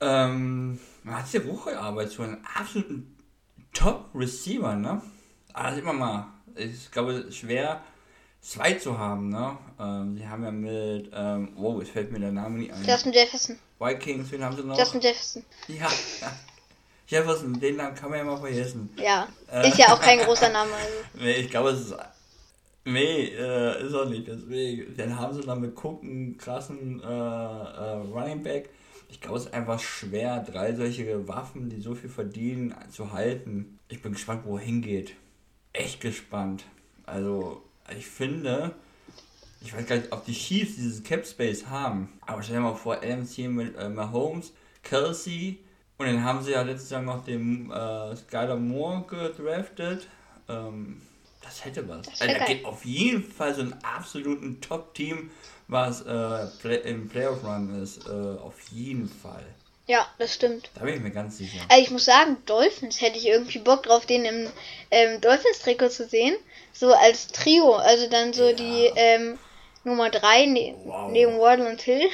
Ähm, 0.00 0.78
man 1.02 1.16
hat 1.16 1.28
sich 1.28 1.44
hochgearbeitet 1.44 2.12
zu 2.12 2.22
einem 2.22 2.38
absoluten 2.54 3.16
Top-Receiver, 3.72 4.74
ne? 4.74 5.02
Also 5.52 5.80
immer 5.80 5.92
mal, 5.92 6.26
ich 6.54 6.90
glaube, 6.90 7.32
schwer 7.32 7.82
zwei 8.40 8.74
zu 8.74 8.98
haben, 8.98 9.28
ne? 9.30 9.58
Ähm, 9.78 10.16
sie 10.16 10.26
haben 10.28 10.44
ja 10.44 10.50
mit, 10.50 11.10
ähm, 11.12 11.56
oh, 11.56 11.80
es 11.80 11.90
fällt 11.90 12.12
mir 12.12 12.20
der 12.20 12.32
Name 12.32 12.58
nicht 12.58 12.72
ein. 12.72 12.84
Justin 12.84 13.12
Jefferson. 13.12 13.58
Vikings, 13.78 14.30
wen 14.30 14.44
haben 14.44 14.56
sie 14.56 14.62
noch? 14.62 14.78
Justin 14.78 15.00
Jefferson. 15.00 15.44
Ja, 15.68 15.88
ja. 16.20 16.32
Jefferson, 17.08 17.58
den 17.58 17.76
Namen 17.76 17.94
kann 17.94 18.10
man 18.10 18.18
ja 18.18 18.24
mal 18.24 18.36
vergessen. 18.36 18.90
Ja, 18.96 19.28
äh, 19.50 19.68
ist 19.68 19.78
ja 19.78 19.86
auch 19.94 20.00
kein 20.00 20.18
großer 20.18 20.50
Name. 20.50 20.70
Also. 20.74 20.94
nee, 21.24 21.32
ich 21.32 21.50
glaube, 21.50 21.70
es 21.70 21.80
ist. 21.80 21.96
Nee, 22.84 23.28
äh, 23.28 23.86
ist 23.86 23.94
auch 23.94 24.08
nicht. 24.08 24.28
Deswegen. 24.28 24.94
Dann 24.94 25.18
haben 25.18 25.34
sie 25.34 25.40
dann 25.40 25.60
mit 25.60 25.74
Cook 25.82 26.02
einen 26.02 26.36
krassen 26.36 27.02
äh, 27.02 27.06
äh, 27.06 27.96
Running 28.12 28.42
Back. 28.42 28.68
Ich 29.08 29.22
glaube, 29.22 29.38
es 29.38 29.46
ist 29.46 29.54
einfach 29.54 29.80
schwer, 29.80 30.40
drei 30.40 30.74
solche 30.74 31.26
Waffen, 31.26 31.70
die 31.70 31.80
so 31.80 31.94
viel 31.94 32.10
verdienen, 32.10 32.74
zu 32.90 33.10
halten. 33.10 33.78
Ich 33.88 34.02
bin 34.02 34.12
gespannt, 34.12 34.42
wo 34.44 34.58
er 34.58 34.62
hingeht. 34.62 35.14
Echt 35.72 36.02
gespannt. 36.02 36.64
Also, 37.06 37.62
ich 37.96 38.06
finde, 38.06 38.74
ich 39.62 39.74
weiß 39.74 39.86
gar 39.86 39.96
nicht, 39.96 40.12
ob 40.12 40.26
die 40.26 40.34
Chiefs 40.34 40.76
dieses 40.76 41.02
Cap 41.02 41.26
Space 41.26 41.66
haben. 41.68 42.12
Aber 42.26 42.42
stell 42.42 42.56
dir 42.56 42.62
mal 42.62 42.74
vor, 42.74 43.02
LMC 43.02 43.48
mit 43.48 43.78
äh, 43.78 43.88
Mahomes, 43.88 44.52
Kelsey 44.82 45.60
und 45.98 46.06
dann 46.06 46.24
haben 46.24 46.42
sie 46.42 46.52
ja 46.52 46.62
letztes 46.62 46.90
Jahr 46.90 47.02
noch 47.02 47.24
den 47.24 47.70
äh, 47.70 48.16
Skyler 48.16 48.56
Moore 48.56 49.04
gedraftet. 49.08 50.06
Ähm, 50.48 51.02
das 51.42 51.64
hätte 51.64 51.88
was. 51.88 52.06
Das 52.06 52.20
also, 52.20 52.34
da 52.38 52.44
geht 52.44 52.64
auf 52.64 52.84
jeden 52.84 53.24
Fall 53.24 53.54
so 53.54 53.62
ein 53.62 53.74
absoluten 53.82 54.60
Top-Team, 54.60 55.30
was 55.66 56.02
äh, 56.02 56.46
Play 56.60 56.76
im 56.84 57.08
Playoff-Run 57.08 57.82
ist. 57.82 58.06
Äh, 58.06 58.10
auf 58.10 58.60
jeden 58.70 59.08
Fall. 59.08 59.44
Ja, 59.86 60.06
das 60.18 60.34
stimmt. 60.34 60.70
Da 60.74 60.84
bin 60.84 60.94
ich 60.94 61.00
mir 61.00 61.10
ganz 61.10 61.38
sicher. 61.38 61.60
Also 61.68 61.82
ich 61.82 61.90
muss 61.90 62.04
sagen, 62.04 62.36
Dolphins 62.44 63.00
hätte 63.00 63.16
ich 63.16 63.26
irgendwie 63.26 63.58
Bock 63.58 63.84
drauf, 63.84 64.04
den 64.04 64.24
im 64.24 64.46
ähm, 64.90 65.20
Dolphins-Trikot 65.20 65.88
zu 65.88 66.06
sehen. 66.06 66.36
So 66.74 66.92
als 66.92 67.28
Trio. 67.28 67.74
Also 67.74 68.08
dann 68.08 68.34
so 68.34 68.48
ja. 68.48 68.52
die 68.52 68.90
ähm, 68.94 69.38
Nummer 69.84 70.10
3 70.10 70.46
ne 70.46 70.74
wow. 70.84 71.10
neben 71.10 71.38
Waddle 71.38 71.68
und 71.68 71.80
Hill. 71.80 72.06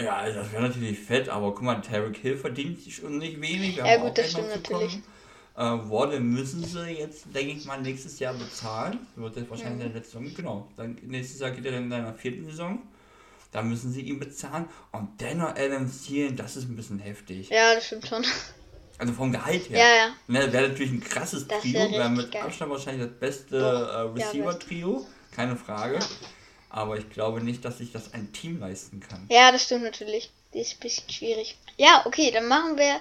Ja, 0.00 0.16
also 0.16 0.40
das 0.40 0.52
wäre 0.52 0.62
natürlich 0.62 0.98
fett, 0.98 1.28
aber 1.28 1.52
guck 1.52 1.62
mal, 1.62 1.80
Tarek 1.80 2.16
Hill 2.16 2.36
verdient 2.36 2.80
schon 2.90 3.18
nicht 3.18 3.40
wenig. 3.40 3.76
ja 3.76 3.96
gut, 3.96 4.16
das 4.16 4.30
stimmt 4.30 4.48
natürlich. 4.48 5.00
Äh, 5.56 5.60
Waddle 5.60 6.20
müssen 6.20 6.64
sie 6.64 6.90
jetzt, 6.90 7.34
denke 7.34 7.54
ich 7.54 7.64
mal, 7.64 7.80
nächstes 7.80 8.20
Jahr 8.20 8.32
bezahlen. 8.32 9.00
Wird 9.16 9.36
das 9.36 9.50
wahrscheinlich 9.50 9.86
mhm. 9.86 9.92
der 9.92 10.00
letzten 10.00 10.18
Saison, 10.20 10.36
genau. 10.36 10.68
Dann, 10.76 10.96
nächstes 11.02 11.40
Jahr 11.40 11.50
geht 11.50 11.64
er 11.64 11.72
dann 11.72 11.84
in 11.84 11.90
seiner 11.90 12.14
vierten 12.14 12.44
Saison. 12.44 12.78
Da 13.50 13.62
müssen 13.62 13.90
sie 13.90 14.02
ihn 14.02 14.20
bezahlen. 14.20 14.66
Und 14.92 15.20
dennoch 15.20 15.56
Adam 15.56 15.90
Thielen, 15.90 16.36
das 16.36 16.56
ist 16.56 16.68
ein 16.68 16.76
bisschen 16.76 17.00
heftig. 17.00 17.48
Ja, 17.48 17.74
das 17.74 17.86
stimmt 17.86 18.06
schon. 18.06 18.24
Also 18.98 19.12
vom 19.12 19.32
Gehalt 19.32 19.68
her. 19.70 19.78
Ja, 19.78 19.84
ja. 19.84 20.08
Ne, 20.26 20.52
wäre 20.52 20.68
natürlich 20.68 20.92
ein 20.92 21.00
krasses 21.00 21.46
das 21.46 21.62
Trio. 21.62 21.90
Wäre 21.90 22.10
mit. 22.10 22.34
Abstand 22.36 22.70
wahrscheinlich 22.70 23.08
das 23.08 23.18
beste 23.18 23.56
äh, 23.56 24.20
Receiver-Trio. 24.20 25.06
Keine 25.32 25.56
Frage. 25.56 25.98
Ja. 25.98 26.06
Aber 26.70 26.98
ich 26.98 27.08
glaube 27.10 27.42
nicht, 27.42 27.64
dass 27.64 27.78
sich 27.78 27.92
das 27.92 28.12
ein 28.12 28.32
Team 28.32 28.60
leisten 28.60 29.00
kann. 29.00 29.26
Ja, 29.30 29.52
das 29.52 29.64
stimmt 29.64 29.84
natürlich. 29.84 30.30
Das 30.52 30.62
ist 30.62 30.74
ein 30.74 30.80
bisschen 30.80 31.10
schwierig. 31.10 31.56
Ja, 31.76 32.02
okay, 32.04 32.30
dann 32.30 32.48
machen 32.48 32.76
wir 32.76 33.00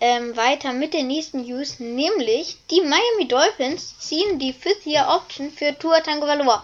ähm, 0.00 0.36
weiter 0.36 0.72
mit 0.72 0.94
der 0.94 1.02
nächsten 1.02 1.42
News, 1.42 1.80
nämlich 1.80 2.56
die 2.70 2.80
Miami 2.80 3.26
Dolphins 3.28 3.98
ziehen 3.98 4.38
die 4.38 4.52
Fifth-Year-Option 4.52 5.50
für 5.50 5.76
Tua 5.78 6.00
Tango 6.00 6.26
Valor. 6.26 6.62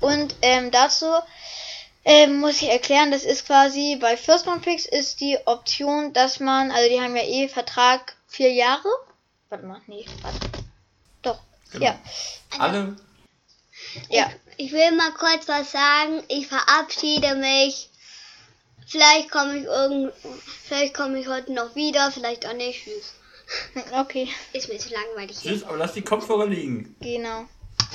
Und 0.00 0.36
ähm, 0.42 0.70
dazu 0.70 1.06
ähm, 2.04 2.38
muss 2.38 2.62
ich 2.62 2.70
erklären, 2.70 3.10
das 3.10 3.24
ist 3.24 3.46
quasi 3.46 3.98
bei 4.00 4.16
First 4.16 4.46
Round 4.46 4.62
Picks 4.62 4.86
ist 4.86 5.20
die 5.20 5.36
Option, 5.46 6.12
dass 6.12 6.38
man, 6.38 6.70
also 6.70 6.88
die 6.88 7.00
haben 7.00 7.16
ja 7.16 7.24
eh 7.24 7.48
Vertrag 7.48 8.16
vier 8.28 8.52
Jahre. 8.52 8.88
Warte 9.48 9.66
mal, 9.66 9.80
nee, 9.88 10.04
warte. 10.22 10.38
Doch, 11.22 11.40
genau. 11.72 11.86
ja. 11.86 11.98
Alle. 12.58 12.96
Ja. 14.08 14.30
Ich, 14.56 14.72
will 14.72 14.92
mal 14.92 15.12
kurz 15.12 15.48
was 15.48 15.72
sagen. 15.72 16.22
Ich 16.28 16.46
verabschiede 16.46 17.34
mich 17.34 17.90
vielleicht 18.86 19.30
komme 19.30 19.58
ich 19.58 19.64
irgend, 19.64 20.12
vielleicht 20.64 20.94
komme 20.94 21.18
ich 21.18 21.28
heute 21.28 21.52
noch 21.52 21.74
wieder, 21.74 22.10
vielleicht 22.10 22.46
auch 22.46 22.54
nicht. 22.54 22.84
Tschüss. 22.84 23.14
Okay. 23.92 24.28
Ist 24.52 24.68
mir 24.68 24.78
zu 24.78 24.88
langweilig. 24.92 25.36
Tschüss, 25.40 25.62
aber 25.64 25.76
lass 25.76 25.92
die 25.92 26.02
Kopfhörer 26.02 26.46
liegen. 26.46 26.96
Genau. 27.00 27.44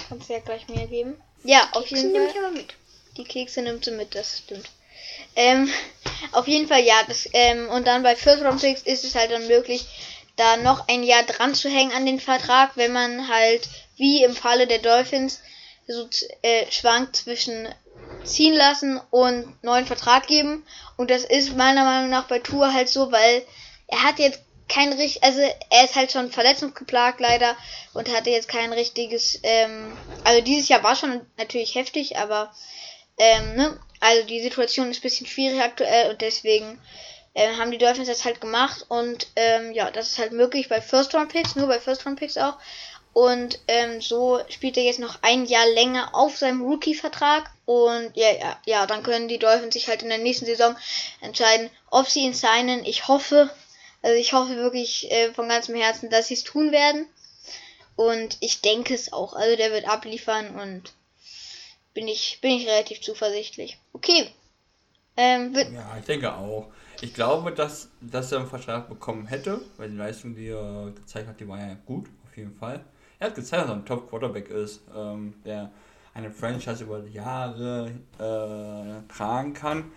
Kannst 0.07 0.29
du 0.29 0.33
ja 0.33 0.39
gleich 0.39 0.67
mir 0.67 0.87
geben. 0.87 1.19
Ja, 1.43 1.67
auf 1.73 1.85
Kekse 1.85 1.95
jeden 1.95 2.13
nehme 2.13 2.25
Fall. 2.25 2.35
ich 2.35 2.43
aber 2.43 2.51
mit. 2.51 2.73
Die 3.17 3.23
Kekse 3.23 3.61
nimmt 3.61 3.83
sie 3.83 3.91
mit, 3.91 4.15
das 4.15 4.37
stimmt. 4.37 4.69
Ähm, 5.35 5.69
auf 6.31 6.47
jeden 6.47 6.67
Fall, 6.67 6.83
ja, 6.83 7.01
das, 7.07 7.27
ähm, 7.33 7.67
und 7.69 7.87
dann 7.87 8.03
bei 8.03 8.15
First 8.15 8.43
Round 8.43 8.61
Picks 8.61 8.83
ist 8.83 9.03
es 9.03 9.15
halt 9.15 9.31
dann 9.31 9.47
möglich, 9.47 9.85
da 10.37 10.57
noch 10.57 10.87
ein 10.87 11.03
Jahr 11.03 11.23
dran 11.23 11.53
zu 11.53 11.69
hängen 11.69 11.91
an 11.91 12.05
den 12.05 12.19
Vertrag, 12.19 12.71
wenn 12.75 12.93
man 12.93 13.27
halt, 13.27 13.67
wie 13.97 14.23
im 14.23 14.33
Falle 14.33 14.67
der 14.67 14.79
Dolphins, 14.79 15.41
so 15.91 16.09
äh, 16.41 16.69
schwankt 16.71 17.15
zwischen 17.17 17.67
ziehen 18.23 18.55
lassen 18.55 18.99
und 19.09 19.63
neuen 19.63 19.85
Vertrag 19.85 20.27
geben. 20.27 20.65
Und 20.97 21.09
das 21.09 21.23
ist 21.23 21.55
meiner 21.55 21.83
Meinung 21.83 22.09
nach 22.09 22.27
bei 22.27 22.39
Tour 22.39 22.73
halt 22.73 22.89
so, 22.89 23.11
weil 23.11 23.43
er 23.87 24.03
hat 24.03 24.19
jetzt 24.19 24.41
kein 24.67 24.93
richtig, 24.93 25.23
also 25.23 25.41
er 25.41 25.83
ist 25.83 25.95
halt 25.95 26.11
schon 26.11 26.31
verletzungsgeplagt 26.31 27.19
leider 27.19 27.57
und 27.93 28.13
hatte 28.13 28.29
jetzt 28.29 28.47
kein 28.47 28.71
richtiges, 28.71 29.39
ähm, 29.43 29.97
also 30.23 30.41
dieses 30.41 30.69
Jahr 30.69 30.83
war 30.83 30.95
schon 30.95 31.25
natürlich 31.37 31.75
heftig, 31.75 32.17
aber 32.17 32.53
ähm, 33.17 33.55
ne, 33.55 33.79
also 33.99 34.25
die 34.25 34.41
Situation 34.41 34.89
ist 34.89 34.99
ein 34.99 35.01
bisschen 35.01 35.27
schwierig 35.27 35.61
aktuell 35.61 36.11
und 36.11 36.21
deswegen 36.21 36.79
ähm, 37.35 37.57
haben 37.57 37.71
die 37.71 37.77
Dolphins 37.77 38.07
das 38.07 38.23
halt 38.23 38.39
gemacht 38.39 38.85
und 38.87 39.27
ähm, 39.35 39.73
ja, 39.73 39.91
das 39.91 40.11
ist 40.11 40.19
halt 40.19 40.31
möglich 40.31 40.69
bei 40.69 40.81
First 40.81 41.13
Round 41.15 41.31
Picks, 41.31 41.55
nur 41.55 41.67
bei 41.67 41.79
First 41.79 42.05
Round 42.05 42.19
Picks 42.19 42.37
auch. 42.37 42.57
Und 43.13 43.59
ähm, 43.67 43.99
so 44.01 44.39
spielt 44.47 44.77
er 44.77 44.83
jetzt 44.83 44.99
noch 44.99 45.19
ein 45.21 45.45
Jahr 45.45 45.67
länger 45.67 46.15
auf 46.15 46.37
seinem 46.37 46.61
Rookie-Vertrag. 46.61 47.51
Und 47.65 48.11
ja, 48.15 48.31
ja, 48.31 48.59
ja, 48.65 48.85
dann 48.87 49.03
können 49.03 49.27
die 49.27 49.39
Dolphins 49.39 49.73
sich 49.73 49.87
halt 49.87 50.01
in 50.01 50.09
der 50.09 50.17
nächsten 50.17 50.45
Saison 50.45 50.75
entscheiden, 51.19 51.69
ob 51.89 52.07
sie 52.07 52.21
ihn 52.21 52.33
signen. 52.33 52.85
Ich 52.85 53.07
hoffe, 53.09 53.49
also 54.01 54.15
ich 54.15 54.31
hoffe 54.33 54.55
wirklich 54.55 55.11
äh, 55.11 55.33
von 55.33 55.49
ganzem 55.49 55.75
Herzen, 55.75 56.09
dass 56.09 56.27
sie 56.27 56.35
es 56.35 56.43
tun 56.43 56.71
werden. 56.71 57.05
Und 57.97 58.37
ich 58.39 58.61
denke 58.61 58.93
es 58.93 59.11
auch. 59.11 59.33
Also 59.33 59.57
der 59.57 59.71
wird 59.71 59.87
abliefern 59.87 60.59
und 60.59 60.93
bin 61.93 62.07
ich, 62.07 62.39
bin 62.41 62.51
ich 62.51 62.67
relativ 62.67 63.01
zuversichtlich. 63.01 63.77
Okay. 63.91 64.31
Ähm, 65.17 65.53
Ja, 65.53 65.97
ich 65.99 66.05
denke 66.05 66.33
auch. 66.33 66.71
Ich 67.01 67.13
glaube, 67.13 67.51
dass, 67.51 67.89
dass 67.99 68.31
er 68.31 68.39
einen 68.39 68.47
Vertrag 68.47 68.87
bekommen 68.87 69.27
hätte, 69.27 69.59
weil 69.77 69.89
die 69.89 69.97
Leistung, 69.97 70.35
die 70.35 70.47
er 70.47 70.91
gezeigt 70.95 71.27
hat, 71.27 71.39
die 71.39 71.47
war 71.47 71.59
ja 71.59 71.75
gut, 71.85 72.07
auf 72.25 72.37
jeden 72.37 72.55
Fall. 72.55 72.85
Er 73.21 73.27
hat 73.27 73.35
gezeigt, 73.35 73.61
dass 73.61 73.69
er 73.69 73.75
ein 73.75 73.85
Top-Quarterback 73.85 74.49
ist, 74.49 74.81
ähm, 74.95 75.35
der 75.45 75.69
eine 76.15 76.31
Franchise 76.31 76.83
über 76.83 77.05
Jahre 77.05 77.91
äh, 78.17 79.13
tragen 79.13 79.53
kann. 79.53 79.91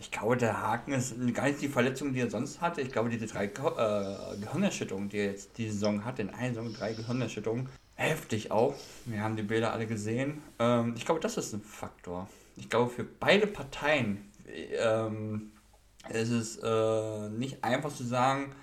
Ich 0.00 0.10
glaube, 0.10 0.38
der 0.38 0.58
Haken 0.58 0.94
ist 0.94 1.14
gar 1.34 1.48
nicht 1.48 1.60
die 1.60 1.68
Verletzung, 1.68 2.14
die 2.14 2.20
er 2.20 2.30
sonst 2.30 2.62
hatte. 2.62 2.80
Ich 2.80 2.90
glaube, 2.90 3.10
diese 3.10 3.26
drei 3.26 3.48
Ge 3.48 3.62
äh, 3.66 4.38
Gehirnerschütterungen, 4.40 5.10
die 5.10 5.18
er 5.18 5.26
jetzt 5.26 5.58
die 5.58 5.68
Saison 5.68 6.02
hat, 6.06 6.18
in 6.18 6.30
einer 6.30 6.54
Saison 6.54 6.72
drei 6.72 6.94
Gehirnerschütterungen, 6.94 7.68
heftig 7.94 8.50
auch. 8.50 8.74
Wir 9.04 9.22
haben 9.22 9.36
die 9.36 9.42
Bilder 9.42 9.74
alle 9.74 9.86
gesehen. 9.86 10.40
Ähm, 10.58 10.94
ich 10.96 11.04
glaube, 11.04 11.20
das 11.20 11.36
ist 11.36 11.52
ein 11.52 11.60
Faktor. 11.60 12.26
Ich 12.56 12.70
glaube, 12.70 12.90
für 12.90 13.04
beide 13.04 13.46
Parteien 13.46 14.32
ähm, 14.78 15.52
es 16.08 16.30
ist 16.30 16.56
äh, 16.64 17.28
nicht 17.28 17.62
einfach 17.62 17.94
zu 17.94 18.04
sagen, 18.04 18.54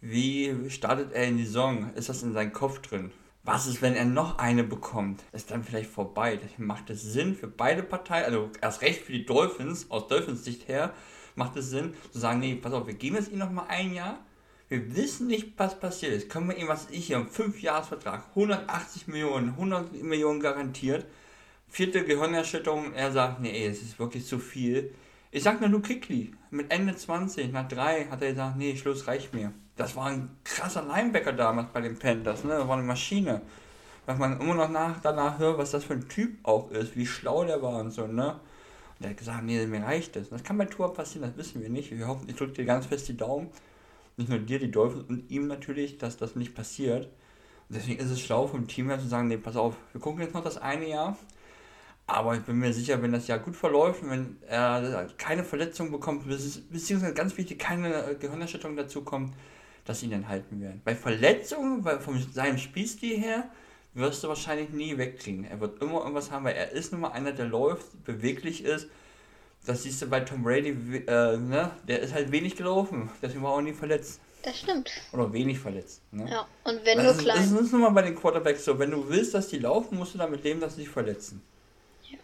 wie 0.00 0.68
startet 0.68 1.12
er 1.12 1.28
in 1.28 1.36
die 1.36 1.46
Saison? 1.46 1.94
Ist 1.94 2.08
das 2.08 2.24
in 2.24 2.32
seinem 2.32 2.52
Kopf 2.52 2.80
drin? 2.80 3.12
Was 3.44 3.66
ist, 3.66 3.82
wenn 3.82 3.96
er 3.96 4.04
noch 4.04 4.38
eine 4.38 4.62
bekommt? 4.62 5.24
Ist 5.32 5.50
dann 5.50 5.64
vielleicht 5.64 5.90
vorbei? 5.90 6.36
Das 6.36 6.58
macht 6.58 6.90
es 6.90 7.02
Sinn 7.02 7.34
für 7.34 7.48
beide 7.48 7.82
Parteien, 7.82 8.26
also 8.26 8.50
erst 8.60 8.82
recht 8.82 9.02
für 9.02 9.10
die 9.10 9.26
Dolphins, 9.26 9.90
aus 9.90 10.06
Dolphins 10.06 10.44
Sicht 10.44 10.68
her, 10.68 10.94
macht 11.34 11.56
es 11.56 11.70
Sinn 11.70 11.94
zu 12.12 12.20
sagen, 12.20 12.38
nee, 12.38 12.54
pass 12.54 12.72
auf, 12.72 12.86
wir 12.86 12.94
geben 12.94 13.16
es 13.16 13.28
ihm 13.28 13.38
noch 13.38 13.50
mal 13.50 13.66
ein 13.66 13.94
Jahr. 13.94 14.20
Wir 14.68 14.94
wissen 14.94 15.26
nicht, 15.26 15.54
was 15.56 15.78
passiert 15.80 16.12
ist. 16.12 16.30
Können 16.30 16.48
wir 16.48 16.56
ihm, 16.56 16.68
was 16.68 16.88
ich 16.90 17.06
hier, 17.08 17.16
einen 17.16 17.28
5-Jahres-Vertrag, 17.28 18.28
180 18.30 19.08
Millionen, 19.08 19.48
100 19.50 19.92
Millionen 20.02 20.38
garantiert. 20.38 21.04
Vierte 21.66 22.04
Gehirnerschütterung, 22.04 22.92
er 22.92 23.10
sagt, 23.10 23.40
nee, 23.40 23.66
es 23.66 23.82
ist 23.82 23.98
wirklich 23.98 24.24
zu 24.24 24.38
viel. 24.38 24.94
Ich 25.32 25.42
sag 25.42 25.60
nur 25.60 25.68
Luke 25.68 25.88
Kickley, 25.88 26.32
mit 26.50 26.72
Ende 26.72 26.94
20, 26.94 27.50
nach 27.52 27.66
drei, 27.66 28.06
hat 28.06 28.22
er 28.22 28.30
gesagt, 28.30 28.56
nee, 28.56 28.76
Schluss 28.76 29.08
reicht 29.08 29.34
mir. 29.34 29.52
Das 29.76 29.96
war 29.96 30.06
ein 30.06 30.36
krasser 30.44 30.82
Linebacker 30.82 31.32
damals 31.32 31.68
bei 31.72 31.80
den 31.80 31.98
Panthers, 31.98 32.44
ne? 32.44 32.50
Das 32.58 32.68
war 32.68 32.76
eine 32.76 32.86
Maschine. 32.86 33.40
Was 34.04 34.18
man 34.18 34.40
immer 34.40 34.54
noch 34.54 34.68
nach, 34.68 35.00
danach 35.02 35.38
hört, 35.38 35.58
was 35.58 35.70
das 35.70 35.84
für 35.84 35.94
ein 35.94 36.08
Typ 36.08 36.38
auch 36.42 36.70
ist, 36.70 36.96
wie 36.96 37.06
schlau 37.06 37.44
der 37.44 37.62
war 37.62 37.80
und 37.80 37.90
so, 37.90 38.06
ne? 38.06 38.40
Und 38.98 39.06
er 39.06 39.10
hat 39.10 39.16
gesagt, 39.16 39.44
nee, 39.44 39.66
mir 39.66 39.82
reicht 39.82 40.16
das. 40.16 40.28
Das 40.28 40.42
kann 40.42 40.58
bei 40.58 40.66
Tour 40.66 40.92
passieren, 40.92 41.28
das 41.28 41.36
wissen 41.36 41.62
wir 41.62 41.70
nicht. 41.70 41.90
Wir 41.90 42.06
hoffen, 42.06 42.28
ich 42.28 42.36
drücke 42.36 42.52
dir 42.52 42.64
ganz 42.64 42.86
fest 42.86 43.08
die 43.08 43.16
Daumen. 43.16 43.48
Nicht 44.16 44.28
nur 44.28 44.38
dir, 44.38 44.58
die 44.58 44.70
Dolphins 44.70 45.04
und 45.08 45.30
ihm 45.30 45.46
natürlich, 45.46 45.98
dass 45.98 46.18
das 46.18 46.36
nicht 46.36 46.54
passiert. 46.54 47.06
Und 47.68 47.76
deswegen 47.76 47.98
ist 48.00 48.10
es 48.10 48.20
schlau 48.20 48.46
vom 48.46 48.68
Team 48.68 48.88
her 48.88 48.98
zu 48.98 49.08
sagen, 49.08 49.28
nee, 49.28 49.38
pass 49.38 49.56
auf, 49.56 49.76
wir 49.92 50.00
gucken 50.00 50.20
jetzt 50.20 50.34
noch 50.34 50.44
das 50.44 50.58
eine 50.58 50.86
Jahr. 50.88 51.16
Aber 52.06 52.34
ich 52.34 52.42
bin 52.42 52.58
mir 52.58 52.72
sicher, 52.74 53.00
wenn 53.00 53.12
das 53.12 53.28
Jahr 53.28 53.38
gut 53.38 53.56
verläuft 53.56 54.02
und 54.02 54.10
wenn 54.10 54.36
er 54.46 55.06
keine 55.16 55.44
Verletzung 55.44 55.90
bekommt, 55.90 56.28
beziehungsweise 56.28 57.14
ganz 57.14 57.36
wichtig, 57.38 57.58
keine 57.58 58.16
Gehirnerschütterung 58.20 58.76
dazu 58.76 59.02
kommt, 59.02 59.32
dass 59.84 60.00
sie 60.00 60.06
ihn 60.06 60.12
dann 60.12 60.28
halten 60.28 60.60
werden. 60.60 60.80
Bei 60.84 60.94
Verletzungen, 60.94 61.84
weil 61.84 61.98
von 62.00 62.20
seinem 62.32 62.58
Spielstil 62.58 63.18
her, 63.18 63.48
wirst 63.94 64.24
du 64.24 64.28
wahrscheinlich 64.28 64.70
nie 64.70 64.96
wegkriegen. 64.96 65.44
Er 65.44 65.60
wird 65.60 65.82
immer 65.82 66.00
irgendwas 66.00 66.30
haben, 66.30 66.44
weil 66.44 66.54
er 66.54 66.70
ist 66.72 66.92
nun 66.92 67.02
mal 67.02 67.12
einer, 67.12 67.32
der 67.32 67.46
läuft, 67.46 68.04
beweglich 68.04 68.64
ist. 68.64 68.86
Das 69.66 69.82
siehst 69.82 70.00
du 70.02 70.06
bei 70.06 70.20
Tom 70.20 70.42
Brady, 70.42 70.70
äh, 71.06 71.36
ne? 71.36 71.70
der 71.86 72.00
ist 72.00 72.14
halt 72.14 72.32
wenig 72.32 72.56
gelaufen, 72.56 73.10
deswegen 73.20 73.42
war 73.44 73.52
er 73.52 73.56
auch 73.58 73.60
nie 73.60 73.72
verletzt. 73.74 74.18
das 74.42 74.58
stimmt. 74.58 74.90
Oder 75.12 75.32
wenig 75.32 75.58
verletzt. 75.60 76.00
Ne? 76.10 76.28
Ja, 76.28 76.46
und 76.64 76.84
wenn 76.84 76.96
Das 76.96 77.04
nur 77.04 77.14
ist, 77.14 77.20
klein. 77.20 77.36
das 77.52 77.60
ist 77.60 77.72
nun 77.72 77.82
mal 77.82 77.90
bei 77.90 78.02
den 78.02 78.16
Quarterbacks 78.16 78.64
so. 78.64 78.76
Wenn 78.78 78.90
du 78.90 79.08
willst, 79.08 79.34
dass 79.34 79.48
die 79.48 79.58
laufen, 79.58 79.98
musst 79.98 80.14
du 80.14 80.18
damit 80.18 80.42
leben, 80.42 80.58
dass 80.60 80.74
sie 80.74 80.82
sich 80.82 80.90
verletzen. 80.90 81.42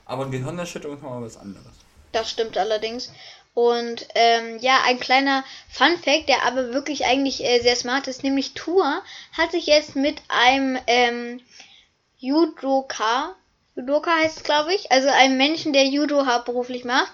Aber 0.05 0.23
eine 0.23 0.33
Gehirnerschütterung 0.33 0.97
ist 0.97 1.03
nochmal 1.03 1.23
was 1.23 1.37
anderes. 1.37 1.67
Das 2.13 2.31
stimmt 2.31 2.57
allerdings. 2.57 3.13
Und 3.59 4.07
ähm, 4.15 4.59
ja, 4.61 4.83
ein 4.87 5.01
kleiner 5.01 5.43
Fun 5.69 5.99
Fact, 5.99 6.29
der 6.29 6.45
aber 6.45 6.73
wirklich 6.73 7.07
eigentlich 7.07 7.45
äh, 7.45 7.59
sehr 7.59 7.75
smart 7.75 8.07
ist, 8.07 8.23
nämlich 8.23 8.55
Tour 8.55 9.03
hat 9.37 9.51
sich 9.51 9.67
jetzt 9.67 9.97
mit 9.97 10.23
einem 10.29 10.79
ähm, 10.87 11.41
Judoka, 12.19 13.35
Judoka 13.75 14.13
heißt 14.13 14.37
es 14.37 14.43
glaube 14.45 14.73
ich, 14.73 14.93
also 14.93 15.09
einem 15.09 15.37
Menschen, 15.39 15.73
der 15.73 15.87
Judo 15.87 16.25
hauptberuflich 16.25 16.85
macht, 16.85 17.11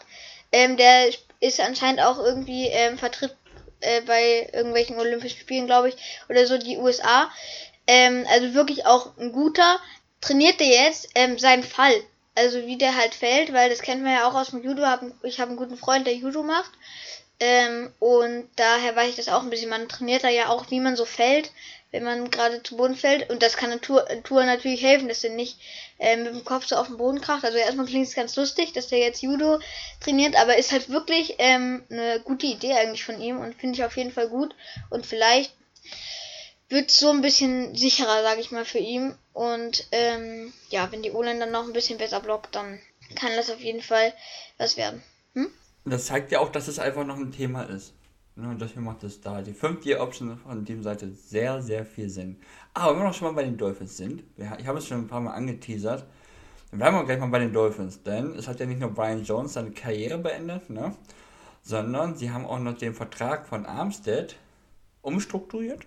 ähm, 0.53 0.77
der 0.77 1.09
ist 1.41 1.61
anscheinend 1.61 2.03
auch 2.03 2.19
irgendwie 2.19 2.67
ähm, 2.67 2.99
vertritt 2.99 3.35
äh, 3.81 4.03
bei 4.03 4.51
irgendwelchen 4.53 4.99
Olympischen 4.99 5.41
Spielen, 5.41 5.65
glaube 5.65 5.89
ich, 5.89 5.97
oder 6.29 6.47
so 6.47 6.59
die 6.59 6.77
USA. 6.77 7.31
Ähm, 7.87 8.27
also 8.29 8.53
wirklich 8.53 8.85
auch 8.85 9.17
ein 9.17 9.33
guter, 9.33 9.81
trainiert 10.21 10.61
der 10.61 10.67
jetzt 10.67 11.09
ähm, 11.15 11.39
seinen 11.39 11.63
Fall. 11.63 11.95
Also 12.35 12.67
wie 12.67 12.79
der 12.79 12.97
halt 12.97 13.15
fällt, 13.15 13.53
weil 13.53 13.71
das 13.71 13.83
kennt 13.83 14.03
man 14.03 14.13
ja 14.13 14.29
auch 14.29 14.35
aus 14.35 14.51
dem 14.51 14.63
Judo. 14.63 14.83
Ich 15.23 15.41
habe 15.41 15.51
einen 15.51 15.59
guten 15.59 15.77
Freund, 15.77 16.07
der 16.07 16.15
Judo 16.15 16.43
macht. 16.43 16.73
Ähm, 17.41 17.93
und 17.99 18.49
daher 18.57 18.95
weiß 18.95 19.11
ich 19.11 19.17
das 19.17 19.29
auch 19.29 19.43
ein 19.43 19.51
bisschen. 19.51 19.71
Man 19.71 19.89
trainiert 19.89 20.25
da 20.25 20.29
ja 20.29 20.49
auch, 20.49 20.71
wie 20.71 20.81
man 20.81 20.97
so 20.97 21.05
fällt, 21.05 21.51
wenn 21.91 22.05
man 22.05 22.31
gerade 22.31 22.63
zu 22.63 22.77
Boden 22.77 22.97
fällt. 22.97 23.31
Und 23.31 23.43
das 23.43 23.57
kann 23.57 23.71
eine 23.71 24.47
natürlich 24.47 24.83
helfen, 24.83 25.09
dass 25.09 25.21
der 25.21 25.31
nicht 25.31 25.59
äh, 25.99 26.17
mit 26.17 26.35
dem 26.35 26.45
Kopf 26.45 26.67
so 26.67 26.77
auf 26.77 26.89
den 26.89 26.97
Boden 26.97 27.21
kracht. 27.21 27.45
Also 27.45 27.59
erstmal 27.59 27.87
klingt 27.87 28.07
es 28.07 28.15
ganz 28.15 28.35
lustig, 28.37 28.73
dass 28.73 28.89
der 28.89 28.99
jetzt 28.99 29.23
Judo 29.23 29.61
trainiert, 30.01 30.37
aber 30.37 30.57
ist 30.57 30.73
halt 30.73 30.89
wirklich 30.89 31.37
ähm, 31.39 31.85
eine 31.91 32.21
gute 32.21 32.47
Idee 32.47 32.73
eigentlich 32.75 33.05
von 33.05 33.21
ihm 33.21 33.39
und 33.39 33.55
finde 33.55 33.77
ich 33.77 33.85
auf 33.85 33.97
jeden 33.97 34.13
Fall 34.13 34.29
gut. 34.29 34.55
Und 34.91 35.07
vielleicht 35.07 35.53
wird 36.69 36.91
so 36.91 37.11
ein 37.11 37.21
bisschen 37.21 37.75
sicherer, 37.75 38.23
sage 38.23 38.41
ich 38.41 38.51
mal, 38.51 38.65
für 38.65 38.79
ihn. 38.79 39.15
Und 39.33 39.87
ähm, 39.93 40.53
ja, 40.71 40.91
wenn 40.91 41.03
die 41.03 41.13
O-Line 41.13 41.41
dann 41.41 41.53
noch 41.53 41.67
ein 41.67 41.73
bisschen 41.73 41.99
besser 41.99 42.21
blockt, 42.21 42.55
dann 42.55 42.79
kann 43.17 43.33
das 43.37 43.51
auf 43.51 43.61
jeden 43.61 43.83
Fall 43.83 44.13
was 44.59 44.77
werden. 44.77 45.03
Hm? 45.35 45.51
Das 45.85 46.07
zeigt 46.07 46.33
ja 46.33 46.41
auch, 46.41 46.51
dass 46.51 46.69
es 46.69 46.79
einfach 46.79 47.05
noch 47.05 47.17
ein 47.17 47.33
Thema 47.33 47.63
ist. 47.65 47.93
Ne, 48.37 48.49
Und 48.49 48.61
deswegen 48.61 48.85
macht 48.85 49.05
es 49.05 49.21
da 49.21 49.43
die 49.43 49.53
5-Year-Option 49.53 50.39
von 50.39 50.65
dem 50.65 50.83
Seite 50.83 51.13
sehr, 51.13 51.63
sehr 51.63 51.85
viel 51.85 52.09
Sinn. 52.09 52.41
Aber 52.73 52.93
wenn 52.93 53.03
wir 53.03 53.09
noch 53.09 53.15
schon 53.15 53.29
mal 53.29 53.35
bei 53.35 53.45
den 53.45 53.57
Dolphins 53.57 53.97
sind, 53.97 54.25
ich 54.37 54.67
habe 54.67 54.79
es 54.79 54.89
schon 54.89 54.99
ein 54.99 55.09
paar 55.09 55.21
Mal 55.21 55.35
angeteasert, 55.35 56.05
dann 56.71 56.79
bleiben 56.79 56.97
wir 56.97 57.05
gleich 57.05 57.21
mal 57.21 57.29
bei 57.29 57.39
den 57.39 57.53
Dolphins. 57.53 58.03
Denn 58.03 58.35
es 58.35 58.49
hat 58.49 58.59
ja 58.59 58.67
nicht 58.67 58.81
nur 58.81 58.91
Brian 58.91 59.23
Jones 59.23 59.53
seine 59.53 59.71
Karriere 59.71 60.19
beendet, 60.19 60.71
ne? 60.71 60.97
sondern 61.63 62.17
sie 62.17 62.31
haben 62.31 62.45
auch 62.45 62.59
noch 62.59 62.77
den 62.77 62.95
Vertrag 62.95 63.47
von 63.47 63.67
Armstead 63.67 64.37
umstrukturiert. 65.03 65.85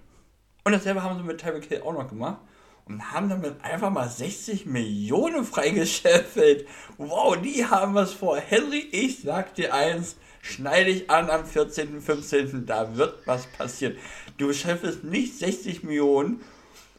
Und 0.67 0.73
dasselbe 0.73 1.01
haben 1.01 1.17
sie 1.17 1.23
mit 1.23 1.39
Tyreek 1.39 1.63
Hill 1.63 1.81
auch 1.83 1.93
noch 1.93 2.09
gemacht. 2.09 2.41
Und 2.87 3.13
haben 3.13 3.29
damit 3.29 3.63
einfach 3.63 3.89
mal 3.89 4.09
60 4.09 4.65
Millionen 4.65 5.45
freigeschäffelt. 5.45 6.67
Wow, 6.97 7.37
die 7.37 7.65
haben 7.65 7.93
was 7.93 8.11
vor. 8.11 8.35
Henry, 8.37 8.85
ich 8.91 9.21
sag 9.21 9.55
dir 9.55 9.73
eins, 9.73 10.17
schneide 10.41 10.91
dich 10.91 11.09
an 11.09 11.29
am 11.29 11.45
14., 11.45 12.01
15., 12.01 12.65
da 12.65 12.97
wird 12.97 13.25
was 13.25 13.47
passieren. 13.47 13.95
Du 14.37 14.51
schäffelst 14.51 15.05
nicht 15.05 15.39
60 15.39 15.83
Millionen 15.83 16.41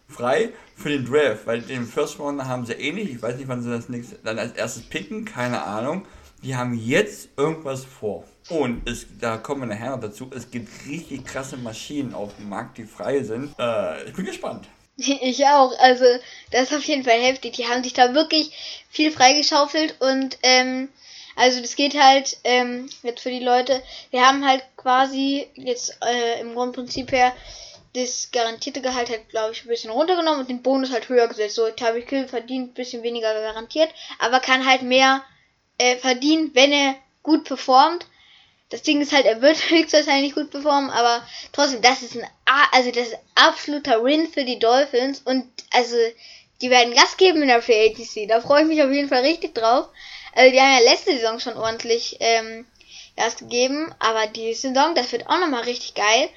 frei 0.08 0.54
für 0.74 0.88
den 0.88 1.04
Draft, 1.04 1.46
weil 1.46 1.60
den 1.60 1.84
First 1.84 2.18
Round 2.18 2.42
haben 2.46 2.64
sie 2.64 2.72
eh 2.72 2.92
nicht. 2.92 3.10
Ich 3.10 3.20
weiß 3.20 3.36
nicht, 3.36 3.48
wann 3.48 3.62
sie 3.62 3.68
das 3.68 3.90
nächste, 3.90 4.16
dann 4.24 4.38
als 4.38 4.52
erstes 4.52 4.84
picken, 4.84 5.26
keine 5.26 5.62
Ahnung. 5.62 6.06
die 6.42 6.56
haben 6.56 6.72
jetzt 6.72 7.28
irgendwas 7.36 7.84
vor. 7.84 8.24
Und 8.48 8.88
es, 8.88 9.06
da 9.20 9.36
kommen 9.36 9.62
wir 9.62 9.66
nachher 9.66 9.90
noch 9.90 10.00
dazu, 10.00 10.30
es 10.34 10.50
gibt 10.50 10.68
richtig 10.86 11.24
krasse 11.26 11.56
Maschinen 11.56 12.14
auf 12.14 12.34
dem 12.36 12.48
Markt, 12.48 12.78
die 12.78 12.84
frei 12.84 13.22
sind. 13.22 13.54
Äh, 13.58 14.04
ich 14.04 14.14
bin 14.14 14.24
gespannt. 14.24 14.66
Ich 15.00 15.46
auch. 15.46 15.78
Also, 15.78 16.04
das 16.50 16.72
ist 16.72 16.76
auf 16.76 16.82
jeden 16.82 17.04
Fall 17.04 17.20
heftig. 17.20 17.52
Die 17.52 17.68
haben 17.68 17.84
sich 17.84 17.92
da 17.92 18.14
wirklich 18.14 18.50
viel 18.90 19.12
freigeschaufelt 19.12 19.94
und, 20.00 20.38
ähm, 20.42 20.88
also 21.36 21.60
das 21.60 21.76
geht 21.76 21.94
halt 21.94 22.36
ähm, 22.42 22.90
jetzt 23.04 23.20
für 23.20 23.30
die 23.30 23.38
Leute. 23.38 23.80
Wir 24.10 24.26
haben 24.26 24.44
halt 24.44 24.64
quasi 24.76 25.46
jetzt 25.54 25.96
äh, 26.04 26.40
im 26.40 26.54
Grundprinzip 26.54 27.12
her 27.12 27.32
das 27.94 28.30
garantierte 28.32 28.82
Gehalt 28.82 29.08
halt, 29.08 29.28
glaube 29.28 29.52
ich, 29.52 29.64
ein 29.64 29.68
bisschen 29.68 29.90
runtergenommen 29.90 30.40
und 30.40 30.48
den 30.48 30.62
Bonus 30.62 30.92
halt 30.92 31.08
höher 31.08 31.28
gesetzt. 31.28 31.54
So, 31.54 31.68
Tabi 31.70 32.02
Kill 32.02 32.26
verdient 32.26 32.70
ein 32.70 32.74
bisschen 32.74 33.02
weniger 33.02 33.32
garantiert, 33.32 33.90
aber 34.18 34.40
kann 34.40 34.66
halt 34.66 34.82
mehr 34.82 35.22
äh, 35.78 35.96
verdienen, 35.96 36.50
wenn 36.54 36.72
er 36.72 36.96
gut 37.22 37.44
performt. 37.44 38.06
Das 38.70 38.82
Ding 38.82 39.00
ist 39.00 39.12
halt, 39.12 39.26
er 39.26 39.40
wird 39.40 39.56
höchstwahrscheinlich 39.70 40.34
gut 40.34 40.50
performen, 40.50 40.90
aber 40.90 41.26
trotzdem, 41.52 41.82
das 41.82 42.02
ist 42.02 42.16
ein, 42.16 42.26
also 42.72 42.90
das 42.90 43.08
ist 43.08 43.18
absoluter 43.34 44.04
Win 44.04 44.28
für 44.28 44.44
die 44.44 44.58
Dolphins 44.58 45.20
und 45.24 45.46
also 45.72 45.96
die 46.60 46.70
werden 46.70 46.94
Gas 46.94 47.16
geben 47.16 47.42
in 47.42 47.48
der 47.48 47.62
Free 47.62 47.88
Agency. 47.88 48.26
Da 48.26 48.40
freue 48.40 48.62
ich 48.62 48.68
mich 48.68 48.82
auf 48.82 48.90
jeden 48.90 49.08
Fall 49.08 49.22
richtig 49.22 49.54
drauf. 49.54 49.88
Also 50.34 50.52
die 50.52 50.60
haben 50.60 50.84
ja 50.84 50.90
letzte 50.90 51.12
Saison 51.12 51.38
schon 51.38 51.56
ordentlich 51.56 52.16
ähm, 52.20 52.66
Gas 53.16 53.36
gegeben, 53.36 53.94
aber 53.98 54.26
die 54.26 54.54
Saison, 54.54 54.94
das 54.94 55.12
wird 55.12 55.28
auch 55.28 55.38
nochmal 55.38 55.64
richtig 55.64 55.94
geil. 55.94 56.28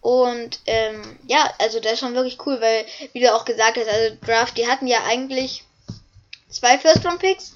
Und 0.00 0.60
ähm, 0.66 1.18
ja, 1.26 1.52
also 1.58 1.80
das 1.80 1.94
ist 1.94 2.00
schon 2.00 2.14
wirklich 2.14 2.38
cool, 2.46 2.60
weil, 2.60 2.86
wie 3.12 3.20
du 3.20 3.34
auch 3.34 3.44
gesagt 3.44 3.76
hast, 3.76 3.88
also 3.88 4.16
Draft, 4.24 4.56
die 4.56 4.68
hatten 4.68 4.86
ja 4.86 4.98
eigentlich 5.04 5.64
zwei 6.48 6.78
First-Round-Picks. 6.78 7.54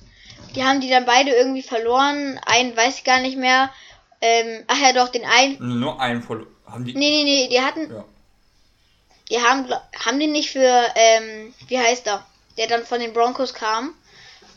Die 0.54 0.64
haben 0.64 0.80
die 0.80 0.90
dann 0.90 1.04
beide 1.04 1.30
irgendwie 1.30 1.62
verloren. 1.62 2.40
Einen 2.44 2.76
weiß 2.76 2.98
ich 2.98 3.04
gar 3.04 3.20
nicht 3.20 3.36
mehr. 3.36 3.72
Ähm, 4.20 4.64
ach 4.66 4.78
ja, 4.80 4.92
doch, 4.92 5.08
den 5.08 5.24
einen. 5.24 5.80
Nur 5.80 6.00
einen 6.00 6.22
verloren. 6.22 6.48
Haben 6.66 6.84
die. 6.84 6.94
Nee, 6.94 7.10
nee, 7.10 7.24
nee, 7.24 7.48
die 7.48 7.60
hatten. 7.60 7.90
Ja. 7.92 8.04
Die 9.30 9.40
haben, 9.40 9.66
haben 10.04 10.18
die 10.18 10.26
nicht 10.26 10.50
für, 10.50 10.86
ähm, 10.94 11.54
wie 11.68 11.78
heißt 11.78 12.06
er? 12.06 12.26
Der 12.56 12.66
dann 12.66 12.84
von 12.84 13.00
den 13.00 13.12
Broncos 13.12 13.54
kam. 13.54 13.94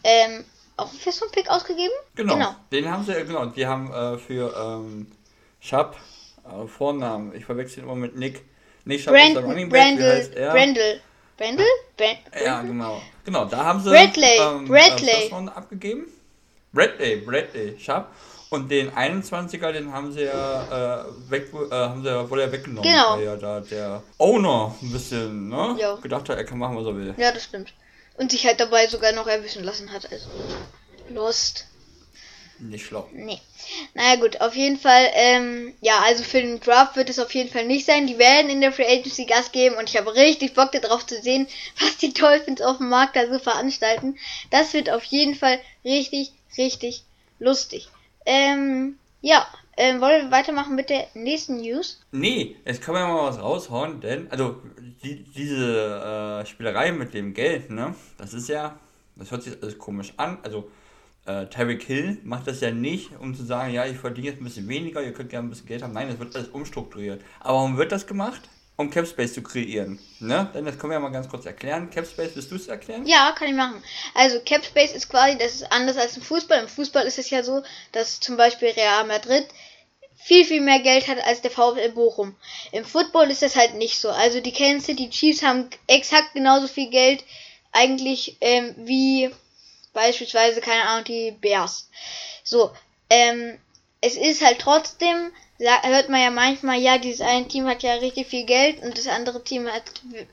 Ähm, 0.03 0.43
auch 0.75 0.89
einen 0.89 0.99
First 0.99 1.23
Pick 1.31 1.49
ausgegeben? 1.49 1.93
Genau. 2.15 2.33
genau. 2.33 2.55
Den 2.71 2.91
haben 2.91 3.05
sie, 3.05 3.13
genau, 3.13 3.45
die 3.45 3.65
haben 3.65 3.93
äh, 3.93 4.17
für 4.17 4.53
ähm, 4.57 5.07
Schapp, 5.61 5.95
äh, 6.45 6.67
Vornamen, 6.67 7.35
ich 7.35 7.45
verwechsel 7.45 7.83
immer 7.83 7.95
mit 7.95 8.15
Nick. 8.15 8.43
Nicht 8.85 9.03
Schapp 9.03 9.13
Brand, 9.13 9.29
ist 9.29 9.35
der 9.35 9.43
Running 9.43 9.69
Back, 9.69 9.81
Brandl, 9.81 10.01
wie 10.01 10.05
heißt 10.05 10.35
er? 10.35 10.51
Brandl. 10.51 11.01
Brandl? 11.37 11.63
Brand, 11.95 12.19
ja, 12.43 12.61
genau. 12.61 13.01
Genau, 13.23 13.45
da 13.45 13.63
haben 13.63 13.79
sie 13.81 13.89
Bradley, 13.91 14.39
ähm, 14.39 14.67
Bradley. 14.67 15.29
Äh, 15.29 15.49
abgegeben. 15.49 16.07
Bradley, 16.73 17.17
Bradley, 17.17 17.79
Schapp. 17.79 18.11
Und 18.53 18.69
den 18.69 18.91
21er, 18.91 19.71
den 19.71 19.91
haben 19.91 20.13
sie 20.13 20.25
ja 20.25 21.01
äh, 21.01 21.31
weg, 21.31 21.47
äh, 21.51 21.73
haben 21.73 22.03
sie 22.03 22.09
ja 22.09 22.29
wohl 22.29 22.39
ja 22.39 22.51
weggenommen. 22.51 22.83
Genau. 22.83 23.17
Weil 23.17 23.23
ja 23.23 23.35
da 23.35 23.61
der 23.61 24.03
Owner 24.19 24.75
ein 24.79 24.91
bisschen, 24.91 25.49
ne? 25.49 25.75
Ja. 25.79 25.95
Gedacht 25.95 26.29
hat, 26.29 26.37
er 26.37 26.43
kann 26.43 26.59
machen, 26.59 26.77
was 26.77 26.85
er 26.85 26.95
will. 26.95 27.15
Ja, 27.17 27.31
das 27.31 27.45
stimmt. 27.45 27.73
Und 28.15 28.29
sich 28.29 28.45
halt 28.45 28.59
dabei 28.59 28.85
sogar 28.85 29.11
noch 29.13 29.25
erwischen 29.25 29.63
lassen 29.63 29.91
hat. 29.91 30.07
Also. 30.11 30.27
Lost. 31.09 31.65
Nicht 32.59 32.85
schlau. 32.85 33.09
Nee. 33.11 33.41
Naja 33.95 34.17
gut, 34.17 34.39
auf 34.39 34.55
jeden 34.55 34.77
Fall, 34.77 35.09
ähm, 35.15 35.73
ja, 35.81 36.01
also 36.05 36.23
für 36.23 36.39
den 36.39 36.59
Draft 36.59 36.95
wird 36.95 37.09
es 37.09 37.17
auf 37.17 37.33
jeden 37.33 37.49
Fall 37.49 37.65
nicht 37.65 37.87
sein. 37.87 38.05
Die 38.05 38.19
werden 38.19 38.51
in 38.51 38.61
der 38.61 38.71
Free 38.71 38.85
Agency 38.85 39.25
Gas 39.25 39.51
geben 39.51 39.77
und 39.77 39.89
ich 39.89 39.97
habe 39.97 40.13
richtig 40.13 40.53
Bock 40.53 40.71
darauf 40.73 41.07
zu 41.07 41.19
sehen, 41.19 41.47
was 41.79 41.97
die 41.97 42.13
Dolphins 42.13 42.61
auf 42.61 42.77
dem 42.77 42.89
Markt 42.89 43.15
da 43.15 43.25
so 43.27 43.39
veranstalten. 43.39 44.19
Das 44.51 44.73
wird 44.73 44.91
auf 44.91 45.05
jeden 45.05 45.33
Fall 45.33 45.59
richtig, 45.83 46.33
richtig 46.55 47.01
lustig. 47.39 47.89
Ähm, 48.25 48.97
ja, 49.21 49.45
ähm, 49.77 50.01
wollen 50.01 50.25
wir 50.25 50.31
weitermachen 50.31 50.75
mit 50.75 50.89
der 50.89 51.07
nächsten 51.13 51.57
News? 51.57 52.01
Nee, 52.11 52.57
jetzt 52.65 52.81
können 52.81 52.97
wir 52.97 53.07
mal 53.07 53.29
was 53.29 53.41
raushauen, 53.41 54.01
denn, 54.01 54.29
also, 54.29 54.61
die, 55.03 55.23
diese 55.23 56.41
äh, 56.43 56.45
Spielerei 56.45 56.91
mit 56.91 57.13
dem 57.13 57.33
Geld, 57.33 57.69
ne, 57.71 57.95
das 58.17 58.33
ist 58.33 58.49
ja, 58.49 58.77
das 59.15 59.31
hört 59.31 59.43
sich 59.43 59.61
alles 59.61 59.77
komisch 59.77 60.13
an, 60.17 60.37
also, 60.43 60.69
äh, 61.25 61.45
Tyreek 61.47 61.83
Hill 61.83 62.17
macht 62.23 62.47
das 62.47 62.59
ja 62.59 62.71
nicht, 62.71 63.11
um 63.19 63.33
zu 63.33 63.43
sagen, 63.43 63.73
ja, 63.73 63.85
ich 63.85 63.97
verdiene 63.97 64.27
jetzt 64.27 64.41
ein 64.41 64.43
bisschen 64.43 64.67
weniger, 64.67 65.01
ihr 65.01 65.13
könnt 65.13 65.29
gerne 65.29 65.47
ein 65.47 65.49
bisschen 65.49 65.67
Geld 65.67 65.81
haben. 65.81 65.93
Nein, 65.93 66.09
das 66.09 66.19
wird 66.19 66.35
alles 66.35 66.49
umstrukturiert. 66.49 67.21
Aber 67.39 67.59
warum 67.59 67.77
wird 67.77 67.93
das 67.93 68.07
gemacht? 68.07 68.41
Um 68.75 68.89
Capspace 68.89 69.33
zu 69.33 69.43
kreieren. 69.43 69.99
Ne? 70.19 70.49
Denn 70.53 70.65
das 70.65 70.77
können 70.77 70.91
wir 70.91 70.95
ja 70.95 70.99
mal 70.99 71.11
ganz 71.11 71.29
kurz 71.29 71.45
erklären. 71.45 71.89
Capspace, 71.89 72.31
willst 72.35 72.51
du 72.51 72.55
es 72.55 72.67
erklären? 72.67 73.05
Ja, 73.05 73.33
kann 73.37 73.47
ich 73.47 73.55
machen. 73.55 73.83
Also 74.15 74.39
Capspace 74.39 74.93
ist 74.93 75.09
quasi, 75.09 75.37
das 75.37 75.55
ist 75.55 75.71
anders 75.71 75.97
als 75.97 76.17
im 76.17 76.23
Fußball. 76.23 76.61
Im 76.61 76.67
Fußball 76.67 77.05
ist 77.05 77.19
es 77.19 77.29
ja 77.29 77.43
so, 77.43 77.63
dass 77.91 78.19
zum 78.19 78.37
Beispiel 78.37 78.69
Real 78.69 79.05
Madrid 79.05 79.45
viel, 80.15 80.45
viel 80.45 80.61
mehr 80.61 80.79
Geld 80.79 81.07
hat 81.07 81.19
als 81.25 81.41
der 81.41 81.51
VfL 81.51 81.91
Bochum. 81.91 82.35
Im 82.71 82.85
Football 82.85 83.29
ist 83.29 83.41
das 83.41 83.55
halt 83.55 83.75
nicht 83.75 83.99
so. 83.99 84.09
Also 84.09 84.39
die 84.39 84.53
Kansas 84.53 84.85
City 84.85 85.09
Chiefs 85.09 85.43
haben 85.43 85.69
exakt 85.87 86.33
genauso 86.33 86.67
viel 86.67 86.89
Geld 86.89 87.23
eigentlich 87.71 88.37
ähm, 88.41 88.73
wie 88.77 89.29
beispielsweise, 89.91 90.61
keine 90.61 90.83
Ahnung, 90.83 91.03
die 91.05 91.31
Bears. 91.31 91.89
So, 92.43 92.71
ähm, 93.09 93.59
es 94.01 94.15
ist 94.15 94.43
halt 94.43 94.59
trotzdem 94.59 95.31
hört 95.59 96.09
man 96.09 96.21
ja 96.21 96.29
manchmal, 96.29 96.79
ja, 96.79 96.97
dieses 96.97 97.21
eine 97.21 97.47
Team 97.47 97.67
hat 97.67 97.83
ja 97.83 97.93
richtig 97.95 98.27
viel 98.27 98.45
Geld 98.45 98.81
und 98.81 98.97
das 98.97 99.07
andere 99.07 99.43
Team 99.43 99.67
hat 99.67 99.83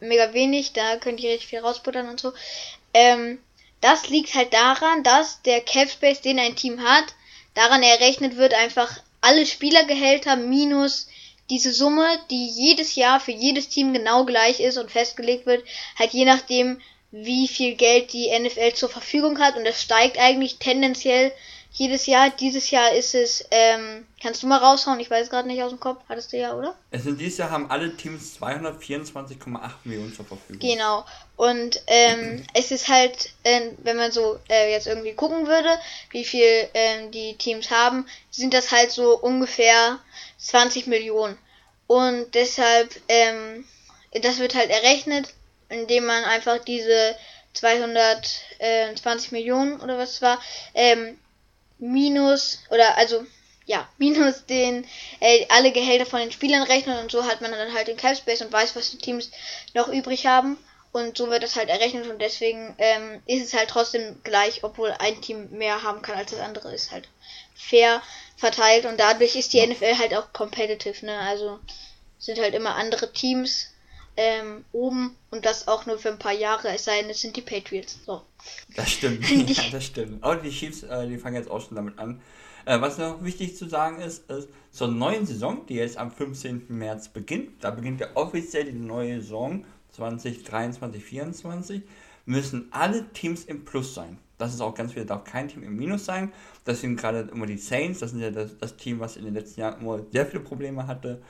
mega 0.00 0.33
wenig, 0.33 0.72
da 0.72 0.96
könnt 0.96 1.20
ihr 1.20 1.30
richtig 1.30 1.48
viel 1.48 1.61
rausputtern 1.61 2.09
und 2.09 2.20
so. 2.20 2.33
Ähm, 2.94 3.38
das 3.80 4.09
liegt 4.09 4.35
halt 4.35 4.52
daran, 4.52 5.02
dass 5.02 5.42
der 5.42 5.61
Capspace, 5.61 6.20
den 6.20 6.38
ein 6.38 6.56
Team 6.56 6.83
hat, 6.83 7.14
daran 7.54 7.83
errechnet 7.83 8.37
wird 8.37 8.54
einfach 8.54 9.00
alle 9.20 9.46
Spielergehälter 9.46 10.37
minus 10.37 11.09
diese 11.50 11.72
Summe, 11.72 12.06
die 12.30 12.46
jedes 12.46 12.94
Jahr 12.94 13.18
für 13.20 13.33
jedes 13.33 13.68
Team 13.68 13.92
genau 13.92 14.24
gleich 14.24 14.61
ist 14.61 14.78
und 14.78 14.90
festgelegt 14.90 15.46
wird, 15.46 15.64
halt 15.98 16.12
je 16.12 16.24
nachdem, 16.24 16.80
wie 17.11 17.48
viel 17.48 17.74
Geld 17.74 18.12
die 18.12 18.30
NFL 18.38 18.72
zur 18.74 18.88
Verfügung 18.88 19.40
hat 19.40 19.56
und 19.56 19.64
das 19.64 19.83
steigt 19.83 20.18
eigentlich 20.18 20.59
tendenziell 20.59 21.33
jedes 21.72 22.06
Jahr. 22.06 22.30
Dieses 22.30 22.70
Jahr 22.70 22.92
ist 22.92 23.14
es, 23.14 23.44
ähm, 23.50 24.06
kannst 24.22 24.42
du 24.42 24.46
mal 24.46 24.59
raushauen? 24.59 25.00
Ich 25.00 25.11
weiß 25.11 25.30
gerade 25.30 25.48
nicht 25.48 25.62
aus 25.62 25.70
dem 25.70 25.80
Kopf. 25.80 26.02
Hattest 26.09 26.33
du 26.33 26.38
ja, 26.38 26.54
oder? 26.54 26.74
Es 26.90 27.04
sind 27.04 27.20
dieses 27.20 27.38
Jahr 27.38 27.50
haben 27.50 27.70
alle 27.70 27.96
Teams 27.96 28.38
224,8 28.40 29.70
Millionen 29.85 30.14
zur 30.14 30.24
Verfügung. 30.24 30.61
Genau. 30.61 31.04
Und 31.37 31.80
ähm, 31.87 32.44
es 32.54 32.70
ist 32.70 32.88
halt, 32.88 33.33
äh, 33.44 33.70
wenn 33.78 33.96
man 33.96 34.12
so 34.12 34.38
äh, 34.48 34.72
jetzt 34.72 34.87
irgendwie 34.87 35.14
gucken 35.14 35.46
würde, 35.46 35.70
wie 36.11 36.24
viel 36.24 36.68
äh, 36.74 37.09
die 37.11 37.37
Teams 37.37 37.70
haben, 37.70 38.06
sind 38.30 38.52
das 38.52 38.72
halt 38.72 38.90
so 38.90 39.18
ungefähr 39.18 39.98
20 40.38 40.87
Millionen. 40.87 41.38
Und 41.87 42.35
deshalb, 42.35 43.00
ähm, 43.09 43.64
das 44.22 44.38
wird 44.38 44.54
halt 44.54 44.70
errechnet, 44.70 45.28
indem 45.68 46.06
man 46.06 46.24
einfach 46.24 46.59
diese 46.59 47.16
220 47.54 49.33
Millionen 49.33 49.80
oder 49.80 49.98
was 49.98 50.22
war, 50.22 50.40
ähm, 50.74 51.18
minus 51.80 52.60
oder 52.70 52.96
also 52.96 53.24
ja, 53.66 53.88
minus 53.98 54.46
den 54.46 54.86
äh, 55.20 55.46
alle 55.48 55.72
Gehälter 55.72 56.06
von 56.06 56.20
den 56.20 56.32
Spielern 56.32 56.62
rechnen 56.62 56.98
und 56.98 57.10
so 57.10 57.24
hat 57.24 57.40
man 57.40 57.52
dann 57.52 57.74
halt 57.74 57.88
den 57.88 57.96
Capspace 57.96 58.42
und 58.42 58.52
weiß, 58.52 58.76
was 58.76 58.90
die 58.90 58.98
Teams 58.98 59.30
noch 59.74 59.88
übrig 59.88 60.26
haben. 60.26 60.58
Und 60.92 61.16
so 61.16 61.30
wird 61.30 61.44
das 61.44 61.54
halt 61.54 61.68
errechnet 61.68 62.08
und 62.08 62.20
deswegen 62.20 62.74
ähm, 62.78 63.22
ist 63.24 63.44
es 63.44 63.54
halt 63.54 63.70
trotzdem 63.70 64.20
gleich, 64.24 64.64
obwohl 64.64 64.90
ein 64.98 65.22
Team 65.22 65.48
mehr 65.50 65.84
haben 65.84 66.02
kann 66.02 66.16
als 66.16 66.32
das 66.32 66.40
andere, 66.40 66.74
ist 66.74 66.90
halt 66.90 67.06
fair 67.54 68.02
verteilt 68.36 68.86
und 68.86 68.98
dadurch 68.98 69.36
ist 69.36 69.52
die 69.52 69.64
NFL 69.64 69.98
halt 69.98 70.14
auch 70.14 70.32
competitive, 70.32 71.06
ne? 71.06 71.16
Also 71.20 71.60
sind 72.18 72.40
halt 72.40 72.54
immer 72.54 72.74
andere 72.74 73.12
Teams 73.12 73.69
ähm, 74.20 74.66
oben 74.72 75.16
und 75.30 75.46
das 75.46 75.66
auch 75.66 75.87
nur 75.87 75.98
für 75.98 76.11
ein 76.11 76.18
paar 76.18 76.35
Jahre, 76.35 76.68
es 76.68 76.85
sei 76.85 77.00
denn, 77.00 77.11
es 77.11 77.22
sind 77.22 77.37
die 77.37 77.40
Patriots. 77.40 78.00
So. 78.04 78.20
Das 78.76 78.90
stimmt, 78.90 79.26
ja, 79.48 79.62
das 79.72 79.87
stimmt. 79.87 80.22
Aber 80.22 80.37
die 80.37 80.50
Chiefs, 80.50 80.83
äh, 80.83 81.09
die 81.09 81.16
fangen 81.16 81.37
jetzt 81.37 81.50
auch 81.50 81.66
schon 81.66 81.74
damit 81.74 81.98
an. 81.98 82.20
Äh, 82.66 82.83
was 82.83 82.98
noch 82.98 83.24
wichtig 83.24 83.56
zu 83.56 83.66
sagen 83.66 83.98
ist, 83.98 84.30
ist, 84.30 84.50
zur 84.70 84.88
neuen 84.88 85.24
Saison, 85.24 85.64
die 85.66 85.76
jetzt 85.76 85.96
am 85.96 86.11
15. 86.11 86.66
März 86.68 87.08
beginnt, 87.08 87.64
da 87.64 87.71
beginnt 87.71 88.00
ja 88.00 88.08
offiziell 88.14 88.64
die 88.64 88.73
neue 88.73 89.23
Saison 89.23 89.64
2023 89.92 90.79
2024 90.79 91.83
müssen 92.27 92.68
alle 92.73 93.08
Teams 93.12 93.44
im 93.44 93.64
Plus 93.64 93.94
sein. 93.94 94.18
Das 94.37 94.52
ist 94.52 94.60
auch 94.60 94.75
ganz 94.75 94.92
viel, 94.92 95.06
darf 95.06 95.25
kein 95.25 95.48
Team 95.48 95.62
im 95.62 95.77
Minus 95.77 96.04
sein. 96.04 96.31
Das 96.64 96.83
sind 96.83 96.96
gerade 96.96 97.31
immer 97.33 97.46
die 97.46 97.56
Saints, 97.56 98.00
das 98.00 98.10
sind 98.10 98.21
ja 98.21 98.31
das, 98.31 98.56
das 98.58 98.77
Team, 98.77 99.00
was 99.00 99.16
in 99.16 99.25
den 99.25 99.35
letzten 99.35 99.60
Jahren 99.60 99.81
immer 99.81 100.00
sehr 100.12 100.27
viele 100.27 100.42
Probleme 100.42 100.87
hatte, 100.87 101.23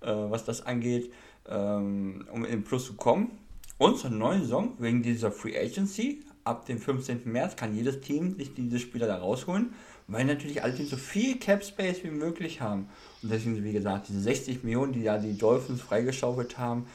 äh, 0.00 0.06
was 0.06 0.44
das 0.44 0.64
angeht 0.64 1.12
ähm, 1.48 2.26
um 2.32 2.44
in 2.44 2.64
Plus 2.64 2.86
zu 2.86 2.94
kommen. 2.94 3.30
Und 3.78 3.98
zur 3.98 4.10
neuen 4.10 4.42
Saison, 4.42 4.72
wegen 4.78 5.02
dieser 5.02 5.30
Free 5.30 5.58
Agency, 5.58 6.22
ab 6.44 6.66
dem 6.66 6.78
15. 6.78 7.22
März 7.24 7.56
kann 7.56 7.74
jedes 7.74 8.00
Team 8.00 8.36
sich 8.36 8.54
diese 8.54 8.78
Spieler 8.78 9.06
da 9.06 9.16
rausholen, 9.18 9.74
weil 10.06 10.24
natürlich 10.24 10.62
alle 10.62 10.74
Teams 10.74 10.90
so 10.90 10.96
viel 10.96 11.38
Cap 11.38 11.64
Space 11.64 12.02
wie 12.04 12.10
möglich 12.10 12.60
haben. 12.60 12.88
Und 13.22 13.32
deswegen, 13.32 13.62
wie 13.62 13.72
gesagt, 13.72 14.08
diese 14.08 14.20
60 14.20 14.64
Millionen, 14.64 14.92
die 14.92 15.02
ja 15.02 15.18
die 15.18 15.36
Dolphins 15.36 15.80
freigeschaufelt 15.80 16.56
haben, 16.58 16.86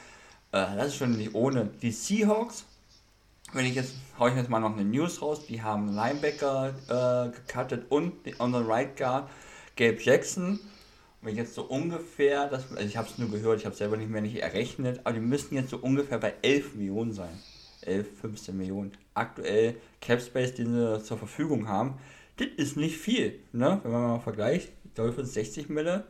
äh, 0.51 0.75
das 0.75 0.87
ist 0.87 0.95
schon 0.95 1.17
nicht 1.17 1.35
ohne. 1.35 1.69
Die 1.81 1.91
Seahawks 1.91 2.65
wenn 3.53 3.65
ich 3.65 3.75
jetzt, 3.75 3.95
hau 4.17 4.27
ich 4.27 4.35
jetzt 4.35 4.49
mal 4.49 4.59
noch 4.59 4.71
eine 4.71 4.85
News 4.85 5.21
raus, 5.21 5.45
die 5.45 5.61
haben 5.61 5.93
Linebacker 5.93 6.69
äh, 6.87 7.31
gecuttet 7.31 7.85
und 7.89 8.13
on 8.39 8.53
the 8.53 8.59
right 8.59 8.95
guard 8.95 9.29
Gabe 9.75 9.97
Jackson. 10.01 10.59
Wenn 11.21 11.35
jetzt 11.35 11.53
so 11.53 11.63
ungefähr, 11.63 12.47
das, 12.47 12.71
also 12.71 12.83
ich 12.83 12.97
habe 12.97 13.07
es 13.07 13.17
nur 13.17 13.29
gehört, 13.29 13.59
ich 13.59 13.65
habe 13.65 13.75
selber 13.75 13.97
nicht 13.97 14.09
mehr 14.09 14.21
nicht 14.21 14.41
errechnet, 14.41 15.01
aber 15.03 15.13
die 15.13 15.19
müssten 15.19 15.55
jetzt 15.55 15.69
so 15.69 15.77
ungefähr 15.77 16.17
bei 16.17 16.33
11 16.41 16.75
Millionen 16.75 17.13
sein. 17.13 17.37
11, 17.81 18.07
15 18.21 18.57
Millionen. 18.57 18.91
Aktuell 19.13 19.75
Cap 19.99 20.21
Space, 20.21 20.53
den 20.53 20.73
sie 20.73 21.03
zur 21.03 21.17
Verfügung 21.17 21.67
haben, 21.67 21.95
das 22.37 22.47
ist 22.57 22.77
nicht 22.77 22.97
viel, 22.97 23.39
ne? 23.51 23.79
Wenn 23.83 23.91
man 23.91 24.01
mal 24.01 24.19
vergleicht, 24.19 24.71
Dolphins 24.95 25.33
60 25.33 25.69
Mille, 25.69 26.05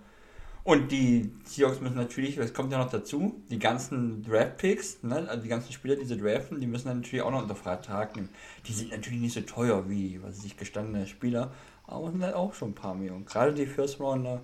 und 0.64 0.91
die 0.91 1.32
Seahawks 1.43 1.82
müssen 1.82 1.95
natürlich, 1.95 2.36
das 2.36 2.53
kommt 2.53 2.72
ja 2.72 2.78
noch 2.78 2.91
dazu, 2.91 3.41
die 3.49 3.57
ganzen 3.57 4.24
Draft-Picks, 4.24 5.01
ne, 5.01 5.28
also 5.28 5.41
die 5.41 5.49
ganzen 5.49 5.74
Spieler, 5.74 5.95
die 5.95 6.05
sie 6.05 6.18
draften, 6.18 6.62
die 6.62 6.68
müssen 6.68 6.88
natürlich 6.88 7.24
auch 7.24 7.32
noch 7.32 7.41
unter 7.41 7.55
Vertrag 7.55 8.16
nehmen. 8.16 8.30
Die 8.68 8.74
sind 8.74 8.91
natürlich 8.91 9.20
nicht 9.20 9.34
so 9.34 9.41
teuer 9.41 9.89
wie, 9.89 10.22
was 10.22 10.45
ich, 10.45 10.57
gestandene 10.57 11.07
Spieler, 11.07 11.51
aber 11.86 12.12
sind 12.12 12.24
halt 12.24 12.36
auch 12.36 12.53
schon 12.53 12.70
ein 12.70 12.76
paar 12.76 12.93
Millionen. 12.93 13.26
Gerade 13.26 13.53
die 13.53 13.66
First 13.66 13.99
Rounder. 13.99 14.41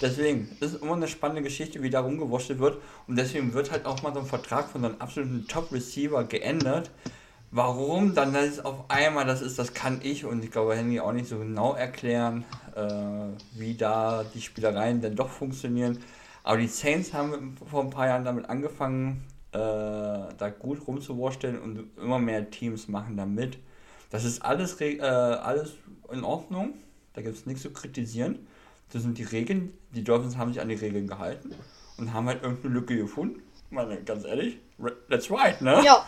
Deswegen, 0.00 0.56
das 0.60 0.72
ist 0.72 0.82
immer 0.82 0.94
eine 0.94 1.08
spannende 1.08 1.42
Geschichte, 1.42 1.82
wie 1.82 1.90
da 1.90 2.00
rumgewurschtelt 2.00 2.58
wird. 2.58 2.78
Und 3.06 3.16
deswegen 3.16 3.52
wird 3.52 3.70
halt 3.70 3.86
auch 3.86 4.02
mal 4.02 4.14
so 4.14 4.20
ein 4.20 4.26
Vertrag 4.26 4.68
von 4.68 4.82
so 4.82 4.88
einem 4.88 5.00
absoluten 5.00 5.46
Top-Receiver 5.48 6.24
geändert, 6.24 6.90
Warum 7.52 8.14
dann 8.14 8.32
das 8.32 8.64
auf 8.64 8.84
einmal 8.88 9.26
das 9.26 9.42
ist, 9.42 9.58
das 9.58 9.74
kann 9.74 10.00
ich 10.04 10.24
und 10.24 10.44
ich 10.44 10.52
glaube 10.52 10.76
Henry 10.76 11.00
auch 11.00 11.12
nicht 11.12 11.28
so 11.28 11.38
genau 11.38 11.74
erklären, 11.74 12.44
äh, 12.76 13.58
wie 13.58 13.74
da 13.74 14.22
die 14.22 14.40
Spielereien 14.40 15.00
denn 15.00 15.16
doch 15.16 15.28
funktionieren. 15.28 15.98
Aber 16.44 16.58
die 16.58 16.68
Saints 16.68 17.12
haben 17.12 17.56
vor 17.68 17.82
ein 17.82 17.90
paar 17.90 18.06
Jahren 18.06 18.24
damit 18.24 18.48
angefangen, 18.48 19.24
äh, 19.50 19.58
da 19.58 20.54
gut 20.56 20.86
rumzuwursteln 20.86 21.58
und 21.58 21.90
immer 22.00 22.20
mehr 22.20 22.48
Teams 22.50 22.86
machen 22.86 23.16
da 23.16 23.26
mit. 23.26 23.58
Das 24.10 24.24
ist 24.24 24.42
alles, 24.44 24.80
äh, 24.80 25.00
alles 25.02 25.72
in 26.12 26.22
Ordnung, 26.22 26.74
da 27.14 27.22
gibt 27.22 27.34
es 27.36 27.46
nichts 27.46 27.62
zu 27.62 27.72
kritisieren. 27.72 28.46
Das 28.92 29.02
sind 29.02 29.18
die 29.18 29.24
Regeln, 29.24 29.76
die 29.92 30.04
Dolphins 30.04 30.36
haben 30.36 30.52
sich 30.52 30.60
an 30.60 30.68
die 30.68 30.74
Regeln 30.74 31.06
gehalten 31.06 31.54
und 31.96 32.12
haben 32.12 32.26
halt 32.26 32.42
irgendeine 32.42 32.74
Lücke 32.74 32.96
gefunden. 32.96 33.42
Meine, 33.70 34.02
ganz 34.02 34.24
ehrlich, 34.24 34.56
that's 35.08 35.30
right, 35.30 35.60
ne? 35.60 35.80
Ja. 35.84 36.04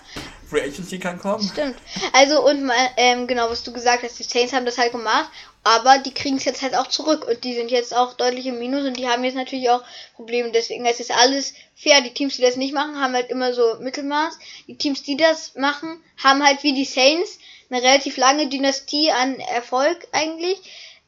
Free 0.48 0.62
Agency 0.62 0.98
kann 0.98 1.18
kommen. 1.18 1.48
Stimmt. 1.48 1.76
Also 2.12 2.44
und 2.44 2.68
ähm, 2.96 3.28
genau, 3.28 3.48
was 3.48 3.62
du 3.62 3.72
gesagt 3.72 4.02
hast, 4.02 4.18
die 4.18 4.24
Saints 4.24 4.52
haben 4.52 4.66
das 4.66 4.78
halt 4.78 4.90
gemacht, 4.90 5.30
aber 5.62 5.98
die 5.98 6.12
kriegen 6.12 6.38
es 6.38 6.44
jetzt 6.44 6.60
halt 6.60 6.74
auch 6.74 6.88
zurück 6.88 7.24
und 7.28 7.44
die 7.44 7.54
sind 7.54 7.70
jetzt 7.70 7.94
auch 7.96 8.14
deutlich 8.14 8.46
im 8.46 8.58
Minus 8.58 8.84
und 8.84 8.98
die 8.98 9.06
haben 9.08 9.22
jetzt 9.22 9.36
natürlich 9.36 9.70
auch 9.70 9.84
Probleme. 10.16 10.50
Deswegen 10.50 10.84
ist 10.86 10.98
es 10.98 11.10
alles 11.10 11.54
fair. 11.76 12.00
Die 12.00 12.12
Teams, 12.12 12.36
die 12.36 12.42
das 12.42 12.56
nicht 12.56 12.74
machen, 12.74 13.00
haben 13.00 13.14
halt 13.14 13.30
immer 13.30 13.54
so 13.54 13.76
Mittelmaß. 13.78 14.38
Die 14.66 14.76
Teams, 14.76 15.04
die 15.04 15.16
das 15.16 15.54
machen, 15.54 16.02
haben 16.22 16.44
halt 16.44 16.64
wie 16.64 16.74
die 16.74 16.84
Saints 16.84 17.38
eine 17.70 17.80
relativ 17.80 18.16
lange 18.16 18.48
Dynastie 18.48 19.12
an 19.12 19.38
Erfolg 19.38 20.08
eigentlich. 20.10 20.58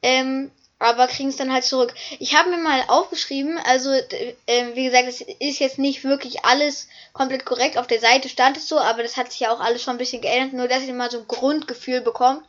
Ähm, 0.03 0.53
aber 0.79 1.07
kriegen 1.07 1.29
es 1.29 1.37
dann 1.37 1.53
halt 1.53 1.65
zurück. 1.65 1.95
Ich 2.19 2.35
habe 2.35 2.51
mir 2.51 2.59
mal 2.59 2.83
aufgeschrieben, 2.89 3.59
also 3.59 3.91
äh, 3.91 4.75
wie 4.75 4.85
gesagt, 4.85 5.09
es 5.09 5.21
ist 5.21 5.61
jetzt 5.61 5.79
nicht 5.79 6.05
wirklich 6.05 6.45
alles 6.45 6.89
komplett 7.13 7.45
korrekt. 7.45 7.79
Auf 7.79 7.87
der 7.87 8.01
Seite 8.01 8.29
stand 8.29 8.57
es 8.57 8.69
so, 8.69 8.79
aber 8.79 9.03
das 9.03 9.17
hat 9.17 9.31
sich 9.31 9.41
ja 9.41 9.53
auch 9.53 9.61
alles 9.61 9.83
schon 9.83 9.95
ein 9.95 9.99
bisschen 9.99 10.21
geändert, 10.21 10.53
nur 10.53 10.69
dass 10.69 10.83
ihr 10.83 10.95
mal 10.95 11.11
so 11.11 11.19
ein 11.19 11.29
Grundgefühl 11.29 12.01
bekommt. 12.01 12.45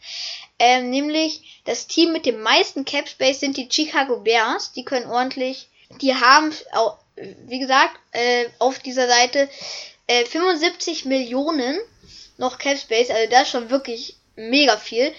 Ähm, 0.58 0.90
nämlich 0.90 1.62
das 1.66 1.88
Team 1.88 2.12
mit 2.12 2.26
dem 2.26 2.42
meisten 2.42 2.86
Cap 2.86 3.08
Space 3.08 3.40
sind 3.40 3.58
die 3.58 3.70
Chicago 3.72 4.18
Bears. 4.18 4.72
Die 4.74 4.86
können 4.86 5.10
ordentlich, 5.10 5.70
die 6.02 6.16
haben, 6.16 6.52
wie 7.46 7.60
gesagt, 7.60 7.98
äh, 8.12 8.46
auf 8.60 8.80
dieser 8.80 9.08
Seite 9.08 9.50
äh, 10.08 10.26
75 10.26 11.06
Millionen 11.06 11.80
noch 12.38 12.58
Cap 12.58 12.78
Space, 12.78 13.10
also 13.10 13.30
das 13.30 13.44
ist 13.44 13.50
schon 13.50 13.70
wirklich 13.70 14.18
mega 14.36 14.78
viel. 14.78 15.14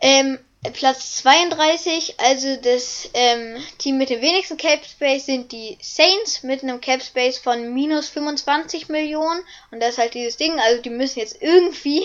Ähm, 0.00 0.38
Platz 0.70 1.16
32, 1.16 2.20
also 2.20 2.56
das 2.56 3.10
ähm, 3.14 3.56
Team 3.78 3.98
mit 3.98 4.10
dem 4.10 4.22
wenigsten 4.22 4.56
Cap 4.56 4.84
Space 4.84 5.26
sind 5.26 5.50
die 5.50 5.76
Saints 5.80 6.44
mit 6.44 6.62
einem 6.62 6.80
Cap 6.80 7.02
Space 7.02 7.38
von 7.38 7.74
minus 7.74 8.08
25 8.08 8.88
Millionen. 8.88 9.42
Und 9.72 9.80
das 9.80 9.90
ist 9.90 9.98
halt 9.98 10.14
dieses 10.14 10.36
Ding, 10.36 10.60
also 10.60 10.80
die 10.80 10.90
müssen 10.90 11.18
jetzt 11.18 11.42
irgendwie 11.42 12.04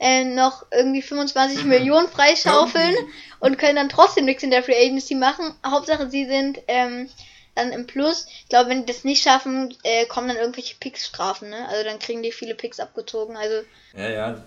äh, 0.00 0.24
noch 0.24 0.64
irgendwie 0.70 1.02
25 1.02 1.64
Millionen 1.64 2.08
freischaufeln 2.08 2.94
und 3.40 3.58
können 3.58 3.76
dann 3.76 3.90
trotzdem 3.90 4.24
nichts 4.24 4.42
in 4.42 4.50
der 4.50 4.62
Free 4.62 4.86
Agency 4.86 5.14
machen. 5.14 5.54
Hauptsache 5.64 6.08
sie 6.08 6.24
sind 6.24 6.60
ähm, 6.68 7.10
dann 7.54 7.72
im 7.72 7.86
Plus. 7.86 8.26
Ich 8.42 8.48
glaube, 8.48 8.70
wenn 8.70 8.80
die 8.80 8.92
das 8.92 9.04
nicht 9.04 9.22
schaffen, 9.22 9.76
äh, 9.82 10.06
kommen 10.06 10.28
dann 10.28 10.38
irgendwelche 10.38 10.76
Picks-Strafen, 10.76 11.50
ne? 11.50 11.68
Also 11.68 11.84
dann 11.84 11.98
kriegen 11.98 12.22
die 12.22 12.32
viele 12.32 12.54
Picks 12.54 12.80
abgezogen. 12.80 13.36
Also 13.36 13.62
ja, 13.94 14.08
ja, 14.08 14.44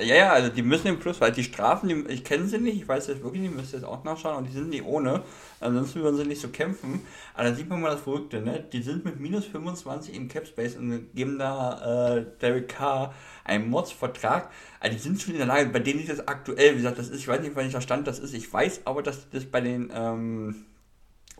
ja, 0.00 0.14
ja, 0.14 0.32
also 0.32 0.48
die 0.48 0.62
müssen 0.62 0.86
im 0.86 0.98
Plus, 0.98 1.20
weil 1.20 1.32
die 1.32 1.44
Strafen, 1.44 1.88
die, 1.88 2.12
ich 2.12 2.24
kenne 2.24 2.46
sie 2.46 2.58
nicht, 2.58 2.76
ich 2.76 2.88
weiß 2.88 3.08
jetzt 3.08 3.22
wirklich 3.22 3.42
nicht, 3.42 3.54
müsste 3.54 3.76
jetzt 3.76 3.84
auch 3.84 4.04
nachschauen 4.04 4.38
und 4.38 4.48
die 4.48 4.52
sind 4.52 4.70
nicht 4.70 4.84
ohne, 4.84 5.22
ansonsten 5.60 6.02
würden 6.02 6.16
sie 6.16 6.24
nicht 6.24 6.40
so 6.40 6.48
kämpfen. 6.48 7.00
Aber 7.34 7.48
da 7.48 7.54
sieht 7.54 7.68
man 7.68 7.80
mal 7.80 7.90
das 7.90 8.00
Verrückte, 8.00 8.40
ne? 8.40 8.64
Die 8.72 8.82
sind 8.82 9.04
mit 9.04 9.20
minus 9.20 9.44
25 9.46 10.14
im 10.14 10.28
Cap 10.28 10.46
Space 10.46 10.76
und 10.76 11.14
geben 11.14 11.38
da 11.38 12.16
äh, 12.16 12.26
Derek 12.40 12.68
Carr 12.68 13.14
einen 13.44 13.68
Mods-Vertrag. 13.68 14.50
Also 14.80 14.96
die 14.96 15.02
sind 15.02 15.20
schon 15.20 15.32
in 15.32 15.38
der 15.38 15.46
Lage, 15.46 15.68
bei 15.70 15.80
denen 15.80 16.00
ist 16.00 16.10
das 16.10 16.26
aktuell, 16.26 16.72
wie 16.72 16.76
gesagt, 16.76 16.98
das 16.98 17.08
ist, 17.08 17.20
ich 17.20 17.28
weiß 17.28 17.40
nicht, 17.40 17.54
wann 17.54 17.68
ich 17.68 17.82
Stand 17.82 18.06
das 18.06 18.18
ist, 18.18 18.34
ich 18.34 18.52
weiß 18.52 18.82
aber, 18.86 19.02
dass 19.02 19.28
das 19.30 19.44
bei 19.44 19.60
den 19.60 19.90
ähm, 19.94 20.64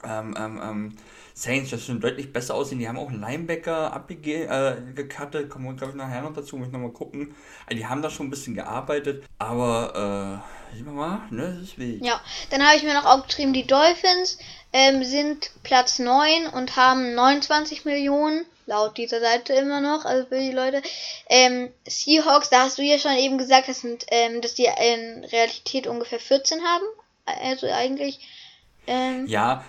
ähm, 0.05 0.35
ähm, 0.39 0.61
ähm 0.63 0.97
Saints, 1.35 1.71
das 1.71 1.85
schon 1.85 2.01
deutlich 2.01 2.33
besser 2.33 2.55
aussehen. 2.55 2.79
Die 2.79 2.89
haben 2.89 2.99
auch 2.99 3.09
einen 3.09 3.21
Linebacker 3.21 3.93
abgekattet, 3.93 5.45
äh, 5.47 5.49
kommen 5.49 5.65
wir 5.65 5.75
glaube 5.75 5.93
ich 5.93 5.97
nachher 5.97 6.23
noch 6.23 6.35
dazu, 6.35 6.57
muss 6.57 6.69
ich 6.69 6.73
nochmal 6.73 6.91
gucken. 6.91 7.35
Also 7.67 7.77
die 7.77 7.87
haben 7.87 8.03
da 8.03 8.11
schon 8.11 8.27
ein 8.27 8.31
bisschen 8.31 8.55
gearbeitet, 8.55 9.25
aber 9.39 10.43
äh, 10.73 10.77
sehen 10.77 10.87
wir 10.87 10.93
mal, 10.93 11.23
ne, 11.31 11.57
das 11.59 11.71
ist 11.71 11.79
wild. 11.79 12.05
Ja, 12.05 12.21
dann 12.51 12.67
habe 12.67 12.77
ich 12.77 12.83
mir 12.83 12.95
noch 12.95 13.07
aufgeschrieben, 13.07 13.53
die 13.53 13.67
Dolphins 13.67 14.39
ähm, 14.73 15.05
sind 15.05 15.51
Platz 15.63 15.99
9 15.99 16.47
und 16.49 16.77
haben 16.77 17.15
29 17.15 17.85
Millionen 17.85 18.45
laut 18.67 18.97
dieser 18.97 19.21
Seite 19.21 19.53
immer 19.55 19.81
noch, 19.81 20.05
also 20.05 20.27
für 20.27 20.39
die 20.39 20.53
Leute. 20.53 20.83
Ähm, 21.29 21.71
Seahawks, 21.87 22.51
da 22.51 22.63
hast 22.63 22.79
du 22.79 22.83
ja 22.83 22.99
schon 22.99 23.17
eben 23.17 23.39
gesagt, 23.39 23.69
das 23.69 23.81
sind, 23.81 24.07
ähm, 24.09 24.41
dass 24.41 24.55
die 24.55 24.65
in 24.65 25.25
Realität 25.25 25.87
ungefähr 25.87 26.21
14 26.21 26.61
haben. 26.63 26.85
Also 27.25 27.67
eigentlich. 27.69 28.21
Ähm, 28.87 29.27
ja, 29.27 29.65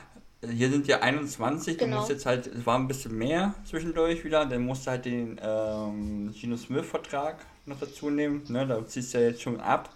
hier 0.51 0.69
sind 0.69 0.87
ja 0.87 0.99
21, 0.99 1.77
genau. 1.77 1.91
du 1.91 1.97
musst 1.97 2.09
jetzt 2.09 2.25
halt, 2.25 2.47
es 2.47 2.65
war 2.65 2.77
ein 2.77 2.87
bisschen 2.87 3.17
mehr 3.17 3.53
zwischendurch 3.65 4.23
wieder, 4.23 4.45
dann 4.45 4.65
musst 4.65 4.85
du 4.85 4.91
halt 4.91 5.05
den 5.05 5.39
ähm, 5.43 6.33
Gino 6.33 6.57
Smith-Vertrag 6.57 7.37
noch 7.65 7.79
dazu 7.79 8.09
nehmen, 8.09 8.43
ne, 8.49 8.67
da 8.67 8.85
ziehst 8.85 9.13
du 9.13 9.19
ja 9.19 9.27
jetzt 9.27 9.41
schon 9.41 9.59
ab. 9.59 9.89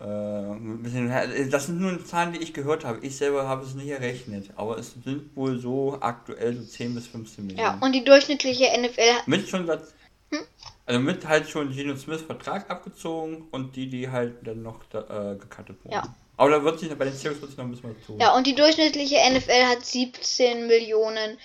Äh, 0.00 1.46
das 1.50 1.66
sind 1.66 1.80
nur 1.80 2.04
Zahlen, 2.04 2.32
die 2.32 2.38
ich 2.38 2.54
gehört 2.54 2.84
habe. 2.84 3.04
Ich 3.04 3.16
selber 3.16 3.46
habe 3.46 3.64
es 3.64 3.74
nicht 3.74 3.88
errechnet, 3.88 4.50
aber 4.56 4.78
es 4.78 4.94
sind 5.04 5.36
wohl 5.36 5.58
so 5.58 5.98
aktuell 6.00 6.56
so 6.56 6.64
10 6.64 6.94
bis 6.94 7.06
15 7.08 7.46
Millionen. 7.46 7.66
Ja, 7.66 7.78
und 7.80 7.92
die 7.92 8.04
durchschnittliche 8.04 8.66
NFL 8.78 9.26
mit 9.26 9.48
schon 9.48 9.66
das, 9.66 9.92
hm? 10.30 10.40
also 10.86 11.00
mit 11.00 11.26
halt 11.26 11.48
schon 11.48 11.72
Gino 11.72 11.96
Smith 11.96 12.22
Vertrag 12.22 12.70
abgezogen 12.70 13.46
und 13.50 13.76
die, 13.76 13.88
die 13.88 14.10
halt 14.10 14.46
dann 14.46 14.62
noch 14.62 14.84
da, 14.90 15.32
äh, 15.32 15.36
gecuttet 15.36 15.76
wurden. 15.84 15.92
Ja. 15.92 16.14
Aber 16.40 16.52
da 16.52 16.64
wird 16.64 16.80
sich 16.80 16.88
bei 16.96 17.04
den 17.04 17.12
Seahawks 17.12 17.42
wird 17.42 17.50
sich 17.50 17.58
noch 17.58 17.66
ein 17.66 17.70
bisschen 17.70 17.94
was 17.94 18.06
tun. 18.06 18.18
Ja, 18.18 18.34
und 18.34 18.46
die 18.46 18.54
durchschnittliche 18.54 19.16
NFL 19.30 19.66
hat 19.66 19.84
17 19.84 20.66
Millionen 20.66 21.38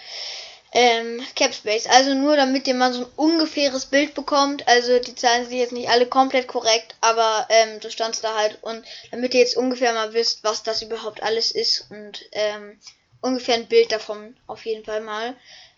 ähm, 0.72 1.22
Cap 1.36 1.54
Space. 1.54 1.86
Also 1.86 2.14
nur 2.14 2.38
damit 2.38 2.66
ihr 2.66 2.76
mal 2.76 2.94
so 2.94 3.02
ein 3.02 3.12
ungefähres 3.18 3.88
Bild 3.88 4.14
bekommt. 4.14 4.66
Also 4.70 4.98
die 5.00 5.14
Zahlen 5.14 5.50
sind 5.50 5.58
jetzt 5.58 5.74
nicht 5.74 5.90
alle 5.90 6.06
komplett 6.06 6.48
korrekt, 6.48 6.96
aber 7.02 7.46
ähm, 7.50 7.82
so 7.82 7.90
stand 7.90 8.16
es 8.16 8.22
da 8.22 8.38
halt. 8.38 8.58
Und 8.62 8.86
damit 9.12 9.34
ihr 9.34 9.42
jetzt 9.42 9.58
ungefähr 9.58 9.92
mal 9.92 10.14
wisst, 10.14 10.46
was 10.46 10.64
das 10.64 10.82
überhaupt 10.82 11.22
alles 11.22 11.52
ist 11.52 11.92
und 11.92 12.24
ähm, 12.32 12.80
ungefähr 13.20 13.56
ein 13.56 13.68
Bild 13.68 13.92
davon 13.92 14.38
auf 14.48 14.66
jeden 14.66 14.86
Fall 14.86 15.02
mal 15.02 15.36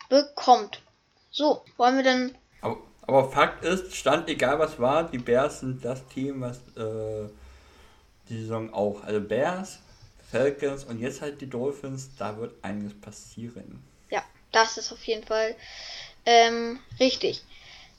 bekommt. 0.08 0.80
So, 1.32 1.64
wollen 1.76 1.96
wir 1.96 2.04
dann. 2.04 2.38
Aber, 2.60 2.76
aber 3.02 3.32
Fakt 3.32 3.64
ist, 3.64 3.96
stand 3.96 4.28
egal 4.28 4.60
was 4.60 4.78
war, 4.78 5.10
die 5.10 5.18
Bears 5.18 5.58
sind 5.58 5.84
das 5.84 6.06
Team, 6.06 6.40
was 6.40 6.58
äh, 6.76 7.28
die 8.28 8.40
Saison 8.40 8.72
auch. 8.72 9.02
Also 9.02 9.20
Bears, 9.20 9.78
Falcons 10.30 10.84
und 10.84 11.00
jetzt 11.00 11.20
halt 11.20 11.40
die 11.40 11.48
Dolphins, 11.48 12.10
da 12.18 12.36
wird 12.36 12.52
einiges 12.62 12.94
passieren. 12.94 13.82
Ja, 14.10 14.22
das 14.52 14.76
ist 14.76 14.92
auf 14.92 15.02
jeden 15.04 15.24
Fall 15.24 15.54
ähm, 16.26 16.78
richtig. 17.00 17.42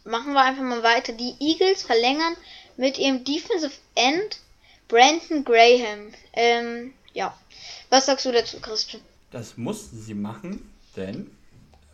Machen 0.05 0.33
wir 0.33 0.41
einfach 0.41 0.63
mal 0.63 0.83
weiter. 0.83 1.13
Die 1.13 1.35
Eagles 1.39 1.83
verlängern 1.83 2.35
mit 2.77 2.97
ihrem 2.97 3.23
Defensive 3.23 3.73
End 3.95 4.39
Brandon 4.87 5.43
Graham. 5.43 6.13
Ähm, 6.33 6.93
ja. 7.13 7.37
Was 7.89 8.05
sagst 8.05 8.25
du 8.25 8.31
dazu, 8.31 8.59
Christian? 8.59 9.01
Das 9.31 9.57
mussten 9.57 9.99
sie 9.99 10.13
machen, 10.13 10.71
denn 10.95 11.31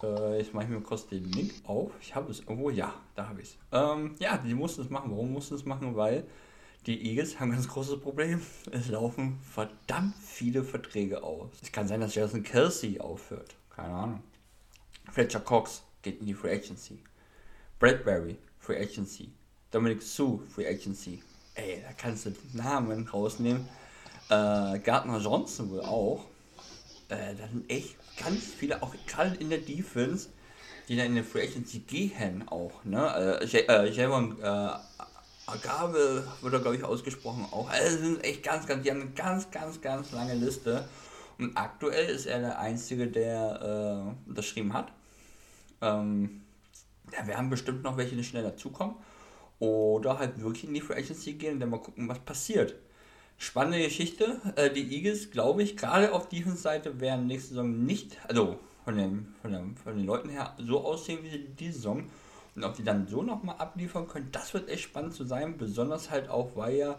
äh, 0.03 0.37
jetzt 0.37 0.53
mache 0.53 0.65
ich 0.65 0.69
mir 0.69 0.81
kurz 0.81 1.07
den 1.07 1.31
Link 1.31 1.53
auf. 1.65 1.91
Ich 2.01 2.15
habe 2.15 2.31
es 2.31 2.39
irgendwo, 2.39 2.69
ja, 2.69 2.93
da 3.15 3.27
habe 3.27 3.41
ich 3.41 3.49
es. 3.49 3.57
Ähm, 3.71 4.15
ja, 4.19 4.37
die 4.37 4.53
mussten 4.53 4.81
es 4.81 4.89
machen. 4.89 5.11
Warum 5.11 5.33
mussten 5.33 5.55
es 5.55 5.65
machen? 5.65 5.95
Weil 5.95 6.25
die 6.85 7.09
Eagles 7.09 7.39
haben 7.39 7.49
ein 7.49 7.55
ganz 7.55 7.67
großes 7.67 7.99
Problem. 7.99 8.41
Es 8.71 8.89
laufen 8.89 9.39
verdammt 9.41 10.15
viele 10.23 10.63
Verträge 10.63 11.23
aus. 11.23 11.49
Es 11.61 11.71
kann 11.71 11.87
sein, 11.87 11.99
dass 11.99 12.13
Jason 12.13 12.43
Kelsey 12.43 12.99
aufhört. 12.99 13.55
Keine 13.75 13.93
Ahnung. 13.93 14.23
Fletcher 15.11 15.39
Cox 15.39 15.83
geht 16.01 16.19
in 16.19 16.27
die 16.27 16.33
Free 16.33 16.53
Agency. 16.53 16.99
Bradbury, 17.79 18.37
Free 18.59 18.79
Agency. 18.81 19.31
Dominic 19.71 20.01
Sue, 20.01 20.39
Free 20.53 20.67
Agency. 20.67 21.21
Ey, 21.55 21.81
da 21.81 21.93
kannst 21.93 22.25
du 22.25 22.35
Namen 22.53 23.07
rausnehmen. 23.07 23.67
Äh, 24.29 24.79
Gardner 24.79 25.19
Johnson 25.19 25.71
wohl 25.71 25.81
auch. 25.81 26.25
Äh, 27.09 27.35
da 27.35 27.47
sind 27.47 27.69
echt 27.69 27.95
ganz 28.17 28.43
viele, 28.43 28.81
auch 28.83 28.93
gerade 29.07 29.35
in 29.35 29.49
der 29.49 29.59
Defense, 29.59 30.29
die 30.87 30.95
dann 30.95 31.07
in 31.07 31.15
der 31.15 31.23
Free 31.23 31.47
Agency 31.47 31.79
gehen 31.79 32.47
auch. 32.47 32.83
Ne? 32.83 33.39
Äh, 33.41 33.57
äh, 33.57 33.89
Javon 33.89 34.39
äh, 34.41 34.69
Agave 35.47 36.27
wird 36.41 36.53
er, 36.53 36.59
glaube 36.59 36.75
ich, 36.75 36.83
ausgesprochen 36.83 37.45
auch. 37.51 37.69
Also 37.69 37.97
sind 37.97 38.23
echt 38.23 38.43
ganz, 38.43 38.65
ganz, 38.65 38.83
die 38.83 38.91
haben 38.91 39.01
eine 39.01 39.11
ganz, 39.11 39.51
ganz, 39.51 39.79
ganz 39.81 40.11
lange 40.11 40.33
Liste. 40.33 40.87
Und 41.37 41.55
aktuell 41.55 42.09
ist 42.09 42.25
er 42.25 42.39
der 42.39 42.59
Einzige, 42.59 43.07
der 43.07 44.15
äh, 44.25 44.29
unterschrieben 44.29 44.73
hat. 44.73 44.91
Ähm, 45.81 46.41
ja, 47.11 47.27
wir 47.27 47.37
haben 47.37 47.49
bestimmt 47.49 47.83
noch 47.83 47.97
welche, 47.97 48.15
die 48.15 48.23
schnell 48.23 48.43
dazukommen. 48.43 48.95
Oder 49.59 50.19
halt 50.19 50.41
wirklich 50.41 50.65
in 50.65 50.73
die 50.73 50.81
Free 50.81 50.95
Agency 50.95 51.33
gehen 51.33 51.55
und 51.55 51.59
dann 51.59 51.69
mal 51.69 51.79
gucken, 51.79 52.09
was 52.09 52.19
passiert. 52.19 52.75
Spannende 53.37 53.83
Geschichte. 53.83 54.39
Äh, 54.55 54.71
die 54.71 54.95
Eagles, 54.95 55.31
glaube 55.31 55.63
ich, 55.63 55.77
gerade 55.77 56.13
auf 56.13 56.29
Defense-Seite 56.29 56.99
werden 56.99 57.27
nächste 57.27 57.49
Saison 57.49 57.85
nicht, 57.85 58.17
also 58.27 58.57
von 58.83 58.97
den, 58.97 59.35
von, 59.41 59.51
den, 59.51 59.77
von 59.77 59.95
den 59.95 60.05
Leuten 60.05 60.29
her, 60.29 60.55
so 60.57 60.83
aussehen 60.85 61.19
wie 61.23 61.47
diese 61.59 61.73
Saison. 61.73 62.09
Und 62.55 62.63
ob 62.63 62.75
die 62.75 62.83
dann 62.83 63.07
so 63.07 63.21
nochmal 63.21 63.57
abliefern 63.57 64.07
können, 64.07 64.29
das 64.31 64.53
wird 64.53 64.69
echt 64.69 64.83
spannend 64.83 65.13
zu 65.13 65.25
sein. 65.25 65.57
Besonders 65.57 66.09
halt 66.09 66.29
auch, 66.29 66.55
weil 66.55 66.75
ja 66.75 66.97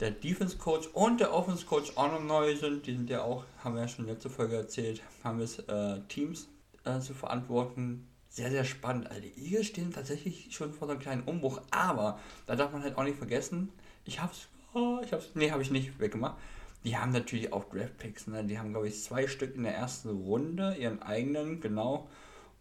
der 0.00 0.10
Defense 0.10 0.58
Coach 0.58 0.88
und 0.88 1.20
der 1.20 1.32
Offense 1.32 1.64
Coach 1.64 1.92
auch 1.96 2.10
noch 2.10 2.22
neu 2.22 2.54
sind. 2.56 2.86
Die 2.86 2.94
sind 2.94 3.08
ja 3.08 3.22
auch, 3.22 3.44
haben 3.62 3.74
wir 3.74 3.82
ja 3.82 3.88
schon 3.88 4.06
letzte 4.06 4.28
Folge 4.28 4.56
erzählt, 4.56 5.02
haben 5.22 5.40
es 5.40 5.58
äh, 5.60 6.00
Teams 6.08 6.48
äh, 6.84 6.98
zu 6.98 7.14
verantworten. 7.14 8.08
Sehr, 8.28 8.50
sehr 8.50 8.64
spannend. 8.64 9.08
Also 9.08 9.22
die 9.22 9.46
Eagles 9.46 9.66
stehen 9.66 9.92
tatsächlich 9.92 10.48
schon 10.50 10.72
vor 10.72 10.88
so 10.88 10.92
einem 10.92 11.00
kleinen 11.00 11.22
Umbruch. 11.22 11.62
Aber 11.70 12.18
da 12.46 12.56
darf 12.56 12.72
man 12.72 12.82
halt 12.82 12.98
auch 12.98 13.04
nicht 13.04 13.16
vergessen, 13.16 13.70
ich 14.04 14.20
hab's, 14.20 14.48
oh, 14.74 14.98
ich 15.02 15.12
hab's, 15.12 15.30
nee, 15.34 15.50
habe 15.50 15.62
ich 15.62 15.70
nicht 15.70 15.98
weggemacht. 15.98 16.36
Die 16.84 16.96
haben 16.96 17.12
natürlich 17.12 17.52
auch 17.52 17.64
Draft 17.64 17.96
Picks. 17.98 18.26
Ne? 18.26 18.44
Die 18.44 18.58
haben, 18.58 18.70
glaube 18.70 18.88
ich, 18.88 19.02
zwei 19.02 19.26
Stück 19.26 19.56
in 19.56 19.62
der 19.62 19.74
ersten 19.74 20.10
Runde, 20.10 20.76
ihren 20.78 21.02
eigenen, 21.02 21.60
genau 21.60 22.08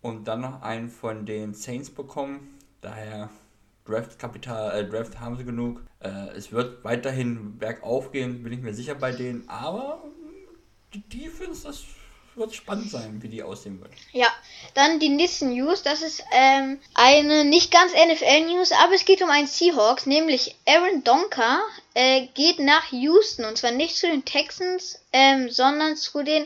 und 0.05 0.27
dann 0.27 0.41
noch 0.41 0.61
einen 0.61 0.89
von 0.89 1.25
den 1.25 1.55
Saints 1.55 1.89
bekommen. 1.89 2.59
Daher 2.81 3.31
Draft-Kapital, 3.85 4.79
äh, 4.79 4.87
Draft 4.87 5.19
haben 5.19 5.35
sie 5.35 5.43
genug. 5.43 5.81
Äh, 5.99 6.29
es 6.35 6.51
wird 6.51 6.83
weiterhin 6.83 7.57
bergauf 7.57 8.11
gehen, 8.11 8.43
bin 8.43 8.53
ich 8.53 8.59
mir 8.59 8.75
sicher 8.75 8.93
bei 8.93 9.11
denen. 9.11 9.49
Aber 9.49 10.03
die 10.93 11.01
Defense, 11.09 11.63
das 11.63 11.85
wird 12.35 12.53
spannend 12.53 12.91
sein, 12.91 13.19
wie 13.23 13.29
die 13.29 13.41
aussehen 13.41 13.81
wird. 13.81 13.93
Ja, 14.11 14.27
dann 14.75 14.99
die 14.99 15.09
nächsten 15.09 15.55
News. 15.55 15.81
Das 15.81 16.03
ist 16.03 16.23
ähm, 16.31 16.79
eine 16.93 17.43
nicht 17.43 17.71
ganz 17.71 17.91
NFL-News, 17.93 18.73
aber 18.73 18.93
es 18.93 19.05
geht 19.05 19.23
um 19.23 19.31
einen 19.31 19.47
Seahawks, 19.47 20.05
nämlich 20.05 20.55
Aaron 20.67 21.03
Donker 21.03 21.61
äh, 21.95 22.27
geht 22.35 22.59
nach 22.59 22.91
Houston. 22.91 23.45
Und 23.45 23.57
zwar 23.57 23.71
nicht 23.71 23.95
zu 23.95 24.05
den 24.05 24.23
Texans, 24.23 24.99
ähm, 25.11 25.49
sondern 25.49 25.97
zu 25.97 26.21
den 26.21 26.45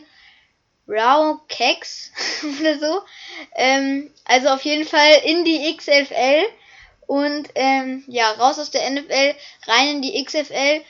Raw 0.90 1.40
Keks 1.48 2.12
oder 2.60 2.80
so. 2.80 3.02
Ähm, 3.56 4.12
also 4.26 4.50
auf 4.50 4.64
jeden 4.64 4.86
Fall 4.86 5.22
in 5.24 5.46
die 5.46 5.76
XFL 5.78 6.46
und 7.08 7.50
ähm, 7.56 8.04
ja, 8.08 8.32
raus 8.32 8.60
aus 8.60 8.72
der 8.72 8.90
NFL, 8.90 9.36
rein 9.68 9.88
in 9.96 10.02
die 10.02 10.24
XFL 10.24 10.82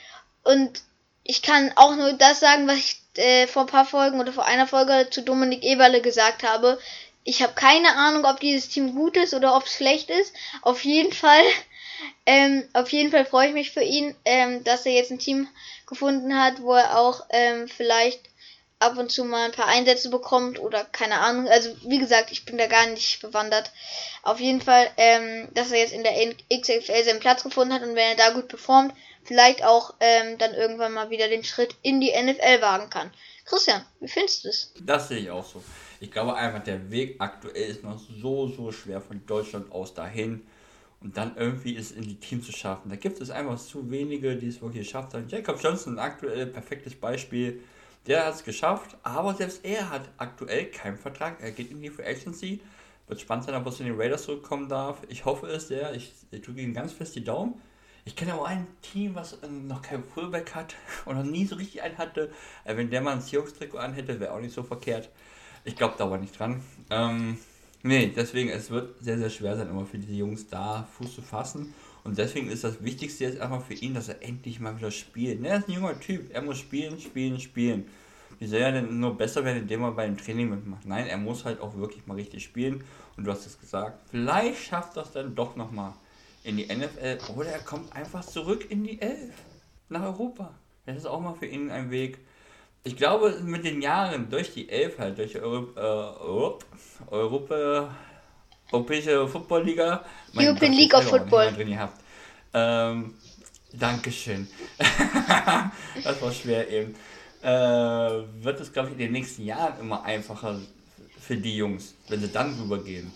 und 0.42 0.82
ich 1.22 1.42
kann 1.42 1.72
auch 1.76 1.94
nur 1.96 2.14
das 2.14 2.40
sagen, 2.40 2.66
was 2.66 2.78
ich 2.78 3.00
äh, 3.16 3.46
vor 3.46 3.62
ein 3.62 3.68
paar 3.68 3.84
Folgen 3.84 4.20
oder 4.20 4.32
vor 4.32 4.46
einer 4.46 4.66
Folge 4.66 5.08
zu 5.10 5.22
Dominik 5.22 5.62
Eberle 5.62 6.00
gesagt 6.00 6.42
habe. 6.42 6.78
Ich 7.24 7.42
habe 7.42 7.52
keine 7.52 7.96
Ahnung, 7.96 8.24
ob 8.24 8.40
dieses 8.40 8.68
Team 8.68 8.94
gut 8.94 9.16
ist 9.16 9.34
oder 9.34 9.54
ob 9.54 9.66
es 9.66 9.74
schlecht 9.74 10.10
ist. 10.10 10.34
Auf 10.62 10.84
jeden 10.84 11.12
Fall, 11.12 11.42
ähm, 12.26 12.66
auf 12.72 12.90
jeden 12.90 13.10
Fall 13.10 13.26
freue 13.26 13.48
ich 13.48 13.54
mich 13.54 13.70
für 13.70 13.82
ihn, 13.82 14.16
ähm, 14.24 14.64
dass 14.64 14.86
er 14.86 14.92
jetzt 14.92 15.10
ein 15.10 15.18
Team 15.18 15.48
gefunden 15.86 16.38
hat, 16.38 16.62
wo 16.62 16.74
er 16.74 16.98
auch 16.98 17.26
ähm, 17.30 17.68
vielleicht 17.68 18.29
ab 18.80 18.96
und 18.98 19.12
zu 19.12 19.24
mal 19.24 19.44
ein 19.44 19.52
paar 19.52 19.66
Einsätze 19.66 20.10
bekommt 20.10 20.58
oder 20.58 20.84
keine 20.84 21.20
Ahnung. 21.20 21.46
Also 21.48 21.70
wie 21.86 21.98
gesagt, 21.98 22.32
ich 22.32 22.44
bin 22.46 22.58
da 22.58 22.66
gar 22.66 22.86
nicht 22.86 23.20
bewandert. 23.20 23.70
Auf 24.22 24.40
jeden 24.40 24.62
Fall, 24.62 24.90
ähm, 24.96 25.48
dass 25.54 25.70
er 25.70 25.78
jetzt 25.78 25.92
in 25.92 26.02
der 26.02 26.34
XFL 26.50 27.04
seinen 27.04 27.20
Platz 27.20 27.42
gefunden 27.42 27.74
hat 27.74 27.82
und 27.82 27.94
wenn 27.94 28.10
er 28.10 28.16
da 28.16 28.30
gut 28.30 28.48
performt, 28.48 28.94
vielleicht 29.22 29.64
auch 29.64 29.94
ähm, 30.00 30.38
dann 30.38 30.54
irgendwann 30.54 30.94
mal 30.94 31.10
wieder 31.10 31.28
den 31.28 31.44
Schritt 31.44 31.76
in 31.82 32.00
die 32.00 32.10
NFL 32.10 32.62
wagen 32.62 32.88
kann. 32.90 33.10
Christian, 33.44 33.84
wie 34.00 34.08
findest 34.08 34.44
du 34.44 34.48
es? 34.48 34.72
Das 34.80 35.08
sehe 35.08 35.18
ich 35.18 35.30
auch 35.30 35.44
so. 35.44 35.62
Ich 36.00 36.10
glaube 36.10 36.34
einfach, 36.34 36.64
der 36.64 36.90
Weg 36.90 37.16
aktuell 37.18 37.70
ist 37.70 37.82
noch 37.82 38.00
so, 38.20 38.48
so 38.48 38.72
schwer 38.72 39.02
von 39.02 39.24
Deutschland 39.26 39.70
aus 39.72 39.92
dahin. 39.92 40.46
Und 41.02 41.16
dann 41.16 41.36
irgendwie 41.36 41.76
es 41.76 41.92
in 41.92 42.02
die 42.02 42.16
Teams 42.16 42.44
zu 42.44 42.52
schaffen. 42.52 42.90
Da 42.90 42.96
gibt 42.96 43.20
es 43.20 43.30
einfach 43.30 43.58
zu 43.58 43.90
wenige, 43.90 44.36
die 44.36 44.48
es 44.48 44.60
wirklich 44.60 44.86
geschafft 44.86 45.14
haben. 45.14 45.28
Jacob 45.28 45.62
Johnson, 45.62 45.98
aktuell 45.98 46.46
perfektes 46.46 46.94
Beispiel 46.94 47.62
der 48.06 48.26
hat 48.26 48.34
es 48.34 48.44
geschafft, 48.44 48.96
aber 49.02 49.34
selbst 49.34 49.64
er 49.64 49.90
hat 49.90 50.08
aktuell 50.16 50.66
keinen 50.66 50.96
Vertrag. 50.96 51.40
Er 51.40 51.52
geht 51.52 51.70
in 51.70 51.82
die 51.82 51.90
Free 51.90 52.06
Agency. 52.06 52.60
Wird 53.06 53.20
spannend 53.20 53.44
sein, 53.44 53.54
ob 53.54 53.66
er 53.66 53.72
zu 53.72 53.82
den 53.82 54.00
Raiders 54.00 54.24
zurückkommen 54.24 54.68
darf. 54.68 54.98
Ich 55.08 55.24
hoffe 55.24 55.48
es 55.48 55.68
sehr. 55.68 55.94
Ich, 55.94 56.12
ich 56.30 56.42
drücke 56.42 56.60
ihm 56.60 56.72
ganz 56.72 56.92
fest 56.92 57.14
die 57.16 57.24
Daumen. 57.24 57.60
Ich 58.04 58.16
kenne 58.16 58.32
aber 58.34 58.46
ein 58.46 58.66
Team, 58.80 59.14
was 59.14 59.38
noch 59.42 59.82
kein 59.82 60.02
Fullback 60.02 60.54
hat 60.54 60.74
und 61.04 61.16
noch 61.16 61.24
nie 61.24 61.44
so 61.44 61.56
richtig 61.56 61.82
einen 61.82 61.98
hatte. 61.98 62.30
Äh, 62.64 62.76
wenn 62.76 62.90
der 62.90 63.02
mal 63.02 63.12
ein 63.12 63.20
Seahawks-Trikot 63.20 63.78
anhätte, 63.78 64.18
wäre 64.20 64.32
auch 64.32 64.40
nicht 64.40 64.54
so 64.54 64.62
verkehrt. 64.62 65.10
Ich 65.64 65.76
glaube 65.76 65.94
da 65.98 66.04
aber 66.04 66.18
nicht 66.18 66.38
dran. 66.38 66.62
Ähm, 66.88 67.36
nee, 67.82 68.12
deswegen, 68.14 68.48
es 68.48 68.70
wird 68.70 68.98
sehr, 69.00 69.18
sehr 69.18 69.30
schwer 69.30 69.56
sein, 69.56 69.68
immer 69.68 69.84
für 69.84 69.98
diese 69.98 70.14
Jungs 70.14 70.48
da 70.48 70.88
Fuß 70.96 71.14
zu 71.14 71.22
fassen. 71.22 71.74
Und 72.04 72.18
deswegen 72.18 72.48
ist 72.48 72.64
das 72.64 72.82
Wichtigste 72.82 73.24
jetzt 73.24 73.40
einfach 73.40 73.62
für 73.62 73.74
ihn, 73.74 73.94
dass 73.94 74.08
er 74.08 74.22
endlich 74.22 74.60
mal 74.60 74.76
wieder 74.76 74.90
spielt. 74.90 75.40
Ne, 75.40 75.48
er 75.48 75.58
ist 75.58 75.68
ein 75.68 75.74
junger 75.74 75.98
Typ. 76.00 76.32
Er 76.32 76.42
muss 76.42 76.58
spielen, 76.58 76.98
spielen, 76.98 77.38
spielen. 77.40 77.86
Wie 78.38 78.46
soll 78.46 78.60
er 78.60 78.72
denn 78.72 79.00
nur 79.00 79.16
besser 79.16 79.44
werden, 79.44 79.62
indem 79.62 79.82
er 79.82 79.92
beim 79.92 80.16
Training 80.16 80.48
mitmacht? 80.48 80.86
Nein, 80.86 81.06
er 81.06 81.18
muss 81.18 81.44
halt 81.44 81.60
auch 81.60 81.76
wirklich 81.76 82.06
mal 82.06 82.14
richtig 82.14 82.42
spielen. 82.42 82.82
Und 83.16 83.24
du 83.24 83.30
hast 83.30 83.46
es 83.46 83.60
gesagt, 83.60 84.00
vielleicht 84.10 84.62
schafft 84.62 84.96
er 84.96 85.02
es 85.02 85.12
dann 85.12 85.34
doch 85.34 85.56
nochmal 85.56 85.92
in 86.42 86.56
die 86.56 86.64
NFL. 86.64 87.18
Oder 87.36 87.50
er 87.50 87.60
kommt 87.60 87.94
einfach 87.94 88.24
zurück 88.24 88.70
in 88.70 88.84
die 88.84 89.00
Elf. 89.00 89.34
Nach 89.90 90.02
Europa. 90.02 90.54
Das 90.86 90.96
ist 90.96 91.06
auch 91.06 91.20
mal 91.20 91.34
für 91.34 91.46
ihn 91.46 91.70
ein 91.70 91.90
Weg. 91.90 92.18
Ich 92.82 92.96
glaube, 92.96 93.40
mit 93.44 93.64
den 93.64 93.82
Jahren 93.82 94.30
durch 94.30 94.54
die 94.54 94.70
Elf 94.70 94.98
halt, 94.98 95.18
durch 95.18 95.32
die 95.32 95.40
Europa, 95.40 95.80
äh, 95.80 97.10
Europa 97.10 97.94
Europäische 98.72 99.26
Football-Liga. 99.26 100.04
European 100.34 100.72
League 100.72 100.94
of 100.94 101.04
Football. 101.04 101.52
Drin 101.52 101.70
gehabt. 101.70 102.00
Ähm, 102.52 103.14
Dankeschön. 103.72 104.48
das 106.04 106.22
war 106.22 106.32
schwer 106.32 106.68
eben. 106.68 106.94
Äh, 107.42 107.46
wird 108.44 108.60
es, 108.60 108.72
glaube 108.72 108.88
ich, 108.88 108.92
in 108.94 108.98
den 108.98 109.12
nächsten 109.12 109.44
Jahren 109.44 109.78
immer 109.80 110.02
einfacher 110.02 110.60
für 111.20 111.36
die 111.36 111.56
Jungs, 111.56 111.94
wenn 112.08 112.20
sie 112.20 112.28
dann 112.28 112.58
rübergehen. 112.60 113.12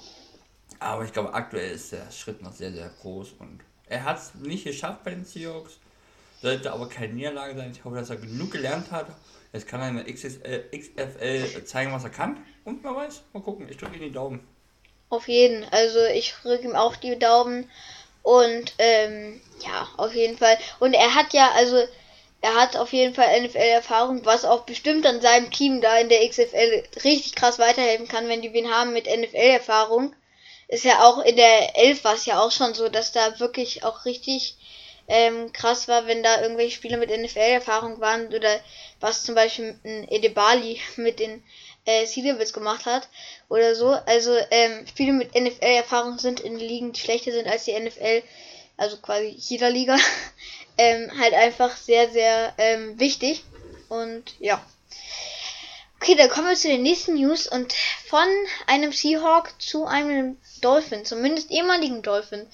Aber 0.79 1.05
ich 1.05 1.13
glaube, 1.13 1.35
aktuell 1.35 1.73
ist 1.73 1.93
der 1.93 2.11
Schritt 2.11 2.43
noch 2.43 2.53
sehr, 2.53 2.73
sehr 2.73 2.91
groß 3.01 3.33
und 3.39 3.61
er 3.87 4.05
hat 4.05 4.19
es 4.19 4.35
nicht 4.35 4.65
geschafft 4.65 5.05
bei 5.05 5.11
den 5.11 5.25
Seahawks. 5.25 5.79
Sollte 6.41 6.73
aber 6.73 6.89
keine 6.89 7.15
Niederlage 7.15 7.57
sein. 7.57 7.73
Ich 7.73 7.85
hoffe, 7.85 7.97
dass 7.97 8.11
er 8.11 8.17
genug 8.17 8.51
gelernt 8.51 8.91
hat. 8.91 9.07
Jetzt 9.53 9.67
kann 9.67 9.81
er 9.81 9.89
in 9.89 9.97
der 9.97 10.13
XFL 10.13 11.65
zeigen, 11.65 11.93
was 11.93 12.05
er 12.05 12.11
kann. 12.11 12.39
Und 12.65 12.83
wer 12.83 12.95
weiß, 12.95 13.23
mal 13.33 13.43
gucken. 13.43 13.67
Ich 13.69 13.77
drücke 13.77 13.97
ihm 13.97 14.03
die 14.03 14.13
Daumen. 14.13 14.41
Auf 15.15 15.29
jeden. 15.29 15.65
Also 15.71 16.05
ich 16.07 16.35
drücke 16.43 16.65
ihm 16.65 16.75
auch 16.75 16.97
die 16.97 17.17
Daumen. 17.17 17.71
Und 18.25 18.73
ähm, 18.79 19.41
ja, 19.65 19.87
auf 19.97 20.13
jeden 20.13 20.37
Fall. 20.37 20.59
Und 20.81 20.93
er 20.93 21.15
hat 21.15 21.33
ja, 21.33 21.53
also 21.53 21.85
er 22.41 22.55
hat 22.57 22.77
auf 22.77 22.93
jeden 22.93 23.15
Fall 23.15 23.43
NFL-Erfahrung, 23.43 24.25
was 24.25 24.45
auch 24.45 24.63
bestimmt 24.63 25.07
an 25.07 25.21
seinem 25.21 25.53
Team 25.53 25.81
da 25.81 25.99
in 25.99 26.09
der 26.09 26.29
XFL 26.29 26.83
richtig 27.05 27.37
krass 27.37 27.61
weiterhelfen 27.61 28.09
kann, 28.09 28.29
wenn 28.29 28.43
die 28.43 28.53
wen 28.53 28.75
haben 28.75 28.93
mit 28.93 29.07
NFL-Erfahrung. 29.07 30.17
Ist 30.67 30.85
ja 30.85 31.05
auch 31.05 31.21
in 31.21 31.37
der 31.37 31.79
11 31.79 32.03
war 32.03 32.15
es 32.15 32.27
ja 32.27 32.43
auch 32.43 32.51
schon 32.51 32.75
so, 32.75 32.89
dass 32.89 33.13
da 33.13 33.39
wirklich 33.39 33.85
auch 33.85 34.07
richtig 34.07 34.57
ähm, 35.07 35.53
krass 35.53 35.87
war, 35.87 36.09
wenn 36.09 36.25
da 36.25 36.43
irgendwelche 36.43 36.75
Spieler 36.75 36.97
mit 36.97 37.11
NFL-Erfahrung 37.11 38.01
waren 38.01 38.27
oder 38.35 38.59
was 38.99 39.23
zum 39.23 39.37
Beispiel 39.37 39.79
ein 39.85 40.09
Edebali 40.09 40.81
mit 40.97 41.21
den 41.21 41.45
äh, 41.87 42.07
Sea 42.07 42.35
gemacht 42.53 42.87
hat 42.87 43.09
oder 43.49 43.75
so. 43.75 43.91
Also 43.91 44.37
ähm, 44.51 44.87
Spiele 44.87 45.13
mit 45.13 45.35
NFL-Erfahrung 45.35 46.19
sind 46.19 46.41
in 46.41 46.57
Ligen, 46.57 46.93
die 46.93 47.01
schlechter 47.01 47.33
sind 47.33 47.47
als 47.47 47.65
die 47.65 47.79
NFL, 47.79 48.23
also 48.77 48.97
quasi 48.99 49.35
jeder 49.39 49.71
Liga, 49.71 49.97
ähm, 50.79 51.11
halt 51.19 51.35
einfach 51.35 51.77
sehr, 51.77 52.11
sehr 52.11 52.55
ähm, 52.59 52.99
wichtig. 52.99 53.45
Und 53.89 54.35
ja. 54.41 54.65
Okay, 56.01 56.17
dann 56.17 56.29
kommen 56.29 56.49
wir 56.49 56.57
zu 56.57 56.69
den 56.69 56.83
nächsten 56.83 57.15
News 57.15 57.47
und 57.47 57.73
von 58.07 58.29
einem 58.67 58.93
Seahawk 58.93 59.51
zu 59.59 59.87
einem 59.87 60.37
Dolphin, 60.61 61.05
zumindest 61.05 61.51
ehemaligen 61.51 62.03
Dolphin. 62.03 62.47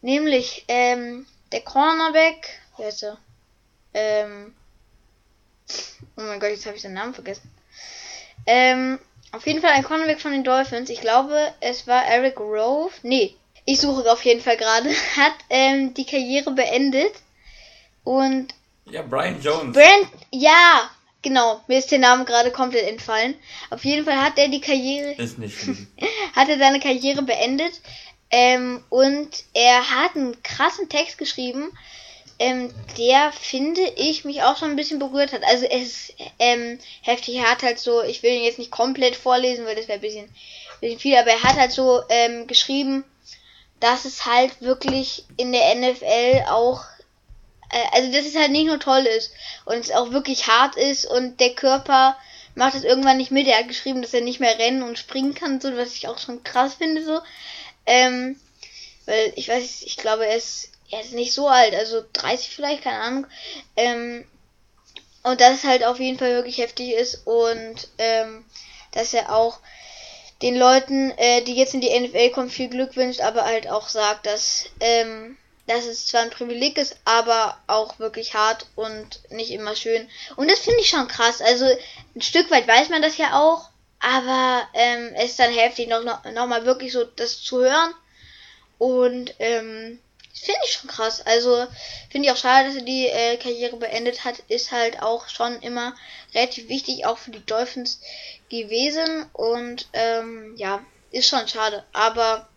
Nämlich 0.00 0.64
ähm, 0.68 1.26
der 1.52 1.60
Cornerback, 1.60 2.58
wer 2.78 2.88
ist 2.88 3.02
er? 3.02 3.18
Ähm, 3.92 4.54
oh 6.16 6.22
mein 6.22 6.40
Gott, 6.40 6.50
jetzt 6.50 6.64
habe 6.66 6.76
ich 6.76 6.82
den 6.82 6.94
Namen 6.94 7.12
vergessen. 7.12 7.50
Ähm, 8.46 8.98
auf 9.32 9.46
jeden 9.46 9.60
Fall 9.60 9.72
ein 9.72 9.82
Cornerback 9.82 10.20
von 10.20 10.32
den 10.32 10.44
Dolphins. 10.44 10.88
Ich 10.90 11.00
glaube, 11.00 11.52
es 11.60 11.86
war 11.86 12.06
Eric 12.06 12.38
Rove. 12.38 12.92
Nee, 13.02 13.34
ich 13.64 13.80
suche 13.80 14.10
auf 14.10 14.24
jeden 14.24 14.40
Fall 14.40 14.56
gerade, 14.56 14.88
hat 15.16 15.34
ähm, 15.50 15.94
die 15.94 16.06
Karriere 16.06 16.52
beendet. 16.52 17.12
Und. 18.04 18.54
Ja, 18.86 19.02
Brian 19.02 19.40
Jones. 19.42 19.76
Brand, 19.76 20.08
ja, 20.30 20.88
genau. 21.22 21.60
Mir 21.66 21.78
ist 21.78 21.90
der 21.90 21.98
Name 21.98 22.24
gerade 22.24 22.52
komplett 22.52 22.88
entfallen. 22.88 23.34
Auf 23.70 23.84
jeden 23.84 24.04
Fall 24.04 24.22
hat 24.22 24.38
er 24.38 24.48
die 24.48 24.60
Karriere. 24.60 25.12
Ist 25.12 25.38
nicht 25.38 25.58
schlimm. 25.60 25.88
hat 26.34 26.48
er 26.48 26.58
seine 26.58 26.78
Karriere 26.78 27.22
beendet. 27.22 27.80
Ähm, 28.30 28.82
und 28.88 29.30
er 29.54 29.90
hat 29.90 30.16
einen 30.16 30.40
krassen 30.42 30.88
Text 30.88 31.18
geschrieben, 31.18 31.70
ähm, 32.38 32.72
der 32.98 33.32
finde 33.32 33.80
ich 33.96 34.24
mich 34.24 34.42
auch 34.42 34.56
schon 34.56 34.70
ein 34.70 34.76
bisschen 34.76 34.98
berührt 34.98 35.32
hat. 35.32 35.42
Also 35.44 35.64
es 35.64 36.10
ist 36.10 36.14
ähm, 36.38 36.78
heftig. 37.02 37.36
Er 37.36 37.50
hat 37.50 37.62
halt 37.62 37.78
so, 37.78 38.02
ich 38.02 38.22
will 38.22 38.32
ihn 38.32 38.44
jetzt 38.44 38.58
nicht 38.58 38.70
komplett 38.70 39.16
vorlesen, 39.16 39.64
weil 39.64 39.76
das 39.76 39.88
wäre 39.88 39.98
ein 39.98 40.02
bisschen, 40.02 40.28
bisschen 40.80 40.98
viel, 40.98 41.16
aber 41.16 41.30
er 41.30 41.42
hat 41.42 41.56
halt 41.56 41.72
so 41.72 42.02
ähm, 42.08 42.46
geschrieben, 42.46 43.04
dass 43.80 44.04
es 44.04 44.26
halt 44.26 44.60
wirklich 44.60 45.24
in 45.36 45.52
der 45.52 45.74
NFL 45.74 46.44
auch, 46.48 46.82
äh, 47.70 47.84
also 47.92 48.12
dass 48.12 48.26
es 48.26 48.36
halt 48.36 48.50
nicht 48.50 48.66
nur 48.66 48.80
toll 48.80 49.06
ist 49.06 49.32
und 49.64 49.76
es 49.76 49.90
auch 49.90 50.10
wirklich 50.10 50.46
hart 50.46 50.76
ist 50.76 51.06
und 51.06 51.40
der 51.40 51.54
Körper 51.54 52.16
macht 52.54 52.74
es 52.74 52.84
irgendwann 52.84 53.18
nicht 53.18 53.30
mit. 53.30 53.46
Er 53.46 53.58
hat 53.58 53.68
geschrieben, 53.68 54.02
dass 54.02 54.14
er 54.14 54.22
nicht 54.22 54.40
mehr 54.40 54.58
rennen 54.58 54.82
und 54.82 54.98
springen 54.98 55.34
kann, 55.34 55.60
so 55.60 55.74
was 55.76 55.94
ich 55.94 56.08
auch 56.08 56.18
schon 56.18 56.42
krass 56.42 56.74
finde 56.74 57.04
so. 57.04 57.20
Ähm, 57.86 58.38
weil 59.06 59.32
ich 59.36 59.48
weiß, 59.48 59.82
ich 59.82 59.96
glaube, 59.96 60.26
er 60.26 60.36
ist 60.36 60.70
er 60.90 61.00
ist 61.00 61.12
nicht 61.12 61.32
so 61.32 61.48
alt, 61.48 61.74
also 61.74 62.02
30 62.12 62.54
vielleicht, 62.54 62.82
keine 62.82 63.00
Ahnung. 63.00 63.26
Ähm, 63.76 64.24
und 65.22 65.40
dass 65.40 65.54
es 65.54 65.64
halt 65.64 65.84
auf 65.84 65.98
jeden 65.98 66.18
Fall 66.18 66.34
wirklich 66.34 66.58
heftig 66.58 66.92
ist 66.92 67.26
und 67.26 67.88
ähm, 67.98 68.44
dass 68.92 69.12
er 69.12 69.34
auch 69.34 69.58
den 70.42 70.56
Leuten, 70.56 71.10
äh, 71.16 71.42
die 71.42 71.54
jetzt 71.54 71.74
in 71.74 71.80
die 71.80 71.98
NFL 71.98 72.30
kommen, 72.30 72.50
viel 72.50 72.68
Glück 72.68 72.96
wünscht, 72.96 73.20
aber 73.20 73.44
halt 73.44 73.68
auch 73.68 73.88
sagt, 73.88 74.26
dass, 74.26 74.66
ähm, 74.80 75.36
dass 75.66 75.86
es 75.86 76.06
zwar 76.06 76.22
ein 76.22 76.30
Privileg 76.30 76.78
ist, 76.78 76.96
aber 77.04 77.58
auch 77.66 77.98
wirklich 77.98 78.34
hart 78.34 78.66
und 78.76 79.20
nicht 79.30 79.50
immer 79.50 79.74
schön. 79.74 80.08
Und 80.36 80.50
das 80.50 80.60
finde 80.60 80.80
ich 80.80 80.88
schon 80.88 81.08
krass. 81.08 81.40
Also 81.40 81.64
ein 82.14 82.22
Stück 82.22 82.50
weit 82.50 82.68
weiß 82.68 82.90
man 82.90 83.02
das 83.02 83.16
ja 83.16 83.40
auch, 83.40 83.70
aber 83.98 84.68
ähm, 84.74 85.12
es 85.16 85.30
ist 85.30 85.38
dann 85.40 85.52
heftig, 85.52 85.88
noch, 85.88 86.04
noch, 86.04 86.24
noch 86.32 86.46
mal 86.46 86.66
wirklich 86.66 86.92
so 86.92 87.04
das 87.04 87.42
zu 87.42 87.62
hören. 87.62 87.94
Und 88.78 89.34
ähm, 89.38 89.98
Finde 90.40 90.60
ich 90.64 90.72
schon 90.72 90.90
krass. 90.90 91.22
Also 91.24 91.66
finde 92.10 92.28
ich 92.28 92.32
auch 92.32 92.36
schade, 92.36 92.68
dass 92.68 92.76
er 92.76 92.82
die 92.82 93.06
äh, 93.06 93.36
Karriere 93.36 93.76
beendet 93.76 94.24
hat. 94.24 94.38
Ist 94.48 94.70
halt 94.70 95.02
auch 95.02 95.28
schon 95.28 95.60
immer 95.62 95.94
relativ 96.34 96.68
wichtig, 96.68 97.06
auch 97.06 97.18
für 97.18 97.30
die 97.30 97.44
Dolphins 97.44 98.00
gewesen. 98.50 99.26
Und 99.32 99.88
ähm, 99.92 100.54
ja, 100.56 100.84
ist 101.10 101.28
schon 101.28 101.48
schade. 101.48 101.84
Aber 101.92 102.48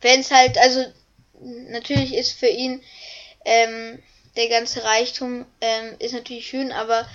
wenn 0.00 0.20
es 0.20 0.30
halt, 0.30 0.58
also 0.58 0.84
natürlich 1.40 2.14
ist 2.14 2.32
für 2.32 2.48
ihn 2.48 2.82
ähm, 3.44 4.02
der 4.36 4.48
ganze 4.48 4.82
Reichtum 4.82 5.46
ähm, 5.60 5.94
ist 6.00 6.12
natürlich 6.12 6.48
schön, 6.48 6.72
aber 6.72 7.08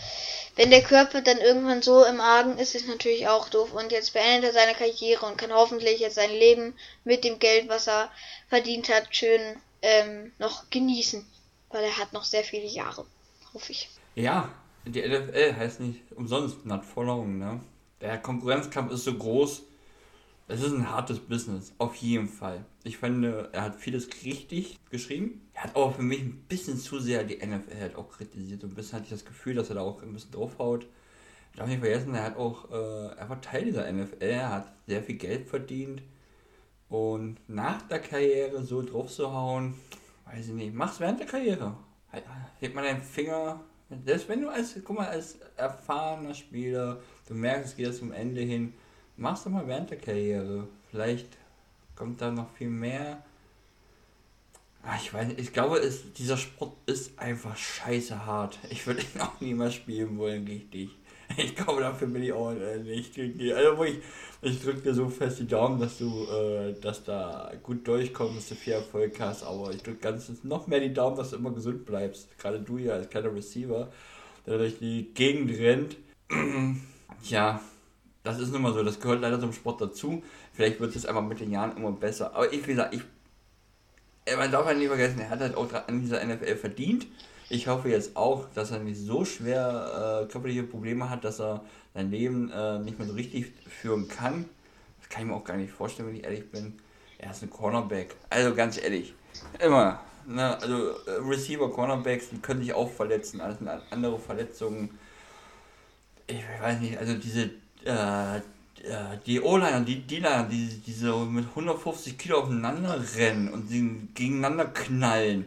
wenn 0.55 0.71
der 0.71 0.81
Körper 0.81 1.21
dann 1.21 1.39
irgendwann 1.39 1.81
so 1.81 2.05
im 2.05 2.21
Argen 2.21 2.57
ist, 2.57 2.75
ist 2.75 2.87
natürlich 2.87 3.27
auch 3.27 3.49
doof. 3.49 3.73
Und 3.73 3.91
jetzt 3.91 4.13
beendet 4.13 4.51
er 4.51 4.53
seine 4.53 4.75
Karriere 4.75 5.25
und 5.25 5.37
kann 5.37 5.53
hoffentlich 5.53 5.99
jetzt 5.99 6.15
sein 6.15 6.31
Leben 6.31 6.77
mit 7.03 7.23
dem 7.23 7.39
Geld, 7.39 7.69
was 7.69 7.87
er 7.87 8.11
verdient 8.49 8.89
hat, 8.89 9.07
schön 9.15 9.61
ähm, 9.81 10.31
noch 10.39 10.69
genießen, 10.69 11.25
weil 11.69 11.83
er 11.83 11.97
hat 11.97 12.13
noch 12.13 12.23
sehr 12.23 12.43
viele 12.43 12.67
Jahre, 12.67 13.05
hoffe 13.53 13.71
ich. 13.71 13.89
Ja, 14.15 14.51
die 14.85 15.01
NFL 15.01 15.55
heißt 15.55 15.79
nicht 15.79 16.01
umsonst 16.15 16.65
not 16.65 16.85
for 16.85 17.05
long, 17.05 17.37
ne? 17.37 17.59
Der 18.01 18.17
Konkurrenzkampf 18.17 18.91
ist 18.91 19.03
so 19.03 19.13
groß. 19.13 19.63
Es 20.47 20.63
ist 20.63 20.71
ein 20.71 20.89
hartes 20.89 21.19
Business, 21.19 21.73
auf 21.77 21.95
jeden 21.95 22.27
Fall. 22.27 22.65
Ich 22.83 22.97
finde, 22.97 23.49
er 23.51 23.61
hat 23.61 23.75
vieles 23.75 24.09
richtig 24.25 24.79
geschrieben. 24.89 25.47
Er 25.53 25.65
hat 25.65 25.75
aber 25.75 25.91
für 25.91 26.01
mich 26.01 26.21
ein 26.21 26.43
bisschen 26.47 26.79
zu 26.79 26.99
sehr 26.99 27.23
die 27.23 27.37
NFL 27.45 27.79
halt 27.79 27.95
auch 27.95 28.09
kritisiert. 28.09 28.63
Und 28.63 28.71
ein 28.71 28.75
bisschen 28.75 28.93
hatte 28.93 29.03
ich 29.03 29.11
das 29.11 29.25
Gefühl, 29.25 29.53
dass 29.53 29.69
er 29.69 29.75
da 29.75 29.81
auch 29.81 30.01
ein 30.01 30.11
bisschen 30.11 30.31
draufhaut. 30.31 30.87
Ich 31.51 31.59
darf 31.59 31.67
nicht 31.67 31.81
vergessen, 31.81 32.15
er 32.15 32.23
hat 32.23 32.37
auch, 32.37 32.71
äh, 32.71 33.15
er 33.15 33.29
war 33.29 33.41
Teil 33.41 33.65
dieser 33.65 33.91
NFL, 33.91 34.23
er 34.23 34.49
hat 34.49 34.73
sehr 34.87 35.03
viel 35.03 35.15
Geld 35.17 35.47
verdient. 35.47 36.01
Und 36.89 37.37
nach 37.47 37.83
der 37.83 37.99
Karriere 37.99 38.63
so 38.63 38.81
drauf 38.81 39.11
zu 39.11 39.31
hauen, 39.31 39.75
weiß 40.25 40.47
ich 40.47 40.53
nicht, 40.53 40.73
mach's 40.73 40.99
während 40.99 41.19
der 41.19 41.27
Karriere. 41.27 41.75
Hebt 42.59 42.75
man 42.75 42.83
deinen 42.83 43.01
Finger, 43.01 43.59
selbst 44.05 44.27
wenn 44.27 44.41
du 44.41 44.49
als, 44.49 44.75
guck 44.83 44.97
mal, 44.97 45.07
als 45.07 45.37
erfahrener 45.55 46.33
Spieler, 46.33 46.99
du 47.27 47.35
merkst, 47.35 47.71
es 47.71 47.77
geht 47.77 47.95
zum 47.95 48.11
Ende 48.11 48.41
hin, 48.41 48.73
mach's 49.17 49.43
doch 49.43 49.51
mal 49.51 49.67
während 49.67 49.91
der 49.91 49.99
Karriere. 49.99 50.67
Vielleicht 50.89 51.37
kommt 51.95 52.21
da 52.21 52.31
noch 52.31 52.49
viel 52.51 52.69
mehr. 52.69 53.23
Ach, 54.83 54.99
ich 54.99 55.13
weiß 55.13 55.33
ich 55.37 55.53
glaube, 55.53 55.77
es, 55.77 56.13
dieser 56.13 56.37
Sport 56.37 56.73
ist 56.87 57.19
einfach 57.19 57.55
scheiße 57.55 58.25
hart. 58.25 58.57
Ich 58.69 58.87
würde 58.87 59.01
ihn 59.01 59.21
auch 59.21 59.39
niemals 59.41 59.75
spielen 59.75 60.17
wollen, 60.17 60.47
richtig. 60.47 60.97
Ich 61.41 61.55
glaube, 61.55 61.81
dafür 61.81 62.07
bin 62.07 62.23
ich 62.23 62.33
auch 62.33 62.51
äh, 62.51 62.79
nicht. 62.79 63.17
Also, 63.17 63.77
wo 63.77 63.83
ich, 63.85 63.99
ich 64.41 64.61
drücke 64.61 64.81
dir 64.81 64.93
so 64.93 65.07
fest 65.07 65.39
die 65.39 65.47
Daumen, 65.47 65.79
dass 65.79 65.97
du 65.97 66.25
äh, 66.25 66.73
dass 66.79 67.03
da 67.03 67.51
gut 67.63 67.87
durchkommst, 67.87 68.37
dass 68.37 68.49
du 68.49 68.55
viel 68.55 68.73
Erfolg 68.73 69.19
hast. 69.19 69.43
Aber 69.43 69.71
ich 69.71 69.81
drücke 69.81 69.99
ganz 69.99 70.29
noch 70.43 70.67
mehr 70.67 70.81
die 70.81 70.93
Daumen, 70.93 71.15
dass 71.15 71.29
du 71.29 71.37
immer 71.37 71.51
gesund 71.51 71.85
bleibst. 71.85 72.37
Gerade 72.37 72.59
du 72.59 72.77
ja 72.77 72.93
als 72.93 73.09
kleiner 73.09 73.33
Receiver, 73.33 73.89
der 74.45 74.57
durch 74.57 74.79
die 74.79 75.11
Gegend 75.13 75.57
rennt. 75.57 75.97
ja, 77.23 77.61
das 78.23 78.39
ist 78.39 78.51
nun 78.51 78.61
mal 78.61 78.73
so. 78.73 78.83
Das 78.83 78.99
gehört 78.99 79.21
leider 79.21 79.39
zum 79.39 79.53
Sport 79.53 79.79
dazu. 79.79 80.23
Vielleicht 80.53 80.79
wird 80.81 80.95
es 80.95 81.05
einfach 81.05 81.23
mit 81.23 81.39
den 81.39 81.51
Jahren 81.51 81.77
immer 81.77 81.91
besser. 81.91 82.35
Aber 82.35 82.51
ich, 82.51 82.67
wie 82.67 82.71
gesagt, 82.71 82.93
ich, 82.93 83.01
man 84.35 84.51
darf 84.51 84.65
halt 84.65 84.77
nicht 84.77 84.87
vergessen, 84.87 85.19
er 85.19 85.29
hat 85.29 85.39
halt 85.39 85.55
auch 85.55 85.71
an 85.87 86.01
dieser 86.01 86.23
NFL 86.23 86.55
verdient. 86.57 87.07
Ich 87.49 87.67
hoffe 87.67 87.89
jetzt 87.89 88.15
auch, 88.15 88.45
dass 88.53 88.69
er 88.69 88.79
nicht 88.79 88.99
so 88.99 89.25
schwer 89.25 90.21
äh, 90.23 90.31
körperliche 90.31 90.63
Probleme 90.63 91.09
hat, 91.09 91.23
dass 91.23 91.39
er 91.39 91.63
sein 91.95 92.11
Leben 92.11 92.51
äh, 92.51 92.77
nicht 92.77 92.99
mehr 92.99 93.07
so 93.07 93.15
richtig 93.15 93.51
führen 93.67 94.07
kann. 94.07 94.45
Das 94.99 95.09
kann 95.09 95.23
ich 95.23 95.29
mir 95.29 95.35
auch 95.35 95.43
gar 95.43 95.57
nicht 95.57 95.73
vorstellen, 95.73 96.09
wenn 96.09 96.15
ich 96.15 96.23
ehrlich 96.23 96.51
bin. 96.51 96.79
Er 97.17 97.31
ist 97.31 97.41
ein 97.41 97.49
Cornerback. 97.49 98.15
Also 98.29 98.53
ganz 98.53 98.77
ehrlich, 98.77 99.15
immer. 99.59 99.99
Ne? 100.27 100.61
Also 100.61 100.89
äh, 101.07 101.11
Receiver, 101.27 101.71
Cornerbacks, 101.71 102.29
die 102.29 102.37
können 102.37 102.61
sich 102.61 102.71
auch 102.71 102.91
verletzen. 102.91 103.41
Also 103.41 103.65
andere 103.89 104.19
Verletzungen. 104.19 104.91
Ich 106.27 106.43
weiß 106.61 106.79
nicht, 106.79 106.99
also 106.99 107.15
diese 107.15 107.49
äh, 107.83 108.37
äh 108.37 108.41
die 109.25 109.41
O-Liner, 109.41 109.81
die 109.81 110.05
D-Liner, 110.05 110.43
die, 110.43 110.67
die 110.67 110.93
so 110.93 111.25
mit 111.25 111.47
150 111.47 112.15
Kilo 112.15 112.41
aufeinander 112.41 113.03
rennen 113.15 113.49
und 113.49 113.69
gegeneinander 114.13 114.65
knallen 114.65 115.45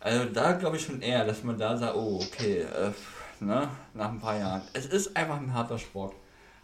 also 0.00 0.24
da 0.26 0.52
glaube 0.52 0.76
ich 0.76 0.84
schon 0.84 1.00
eher, 1.00 1.24
dass 1.24 1.42
man 1.42 1.58
da 1.58 1.76
sagt, 1.76 1.96
oh, 1.96 2.20
okay, 2.22 2.60
äh, 2.60 2.92
ne, 3.44 3.68
nach 3.94 4.10
ein 4.10 4.20
paar 4.20 4.38
Jahren. 4.38 4.62
Es 4.72 4.86
ist 4.86 5.16
einfach 5.16 5.40
ein 5.40 5.52
harter 5.52 5.78
Sport. 5.78 6.14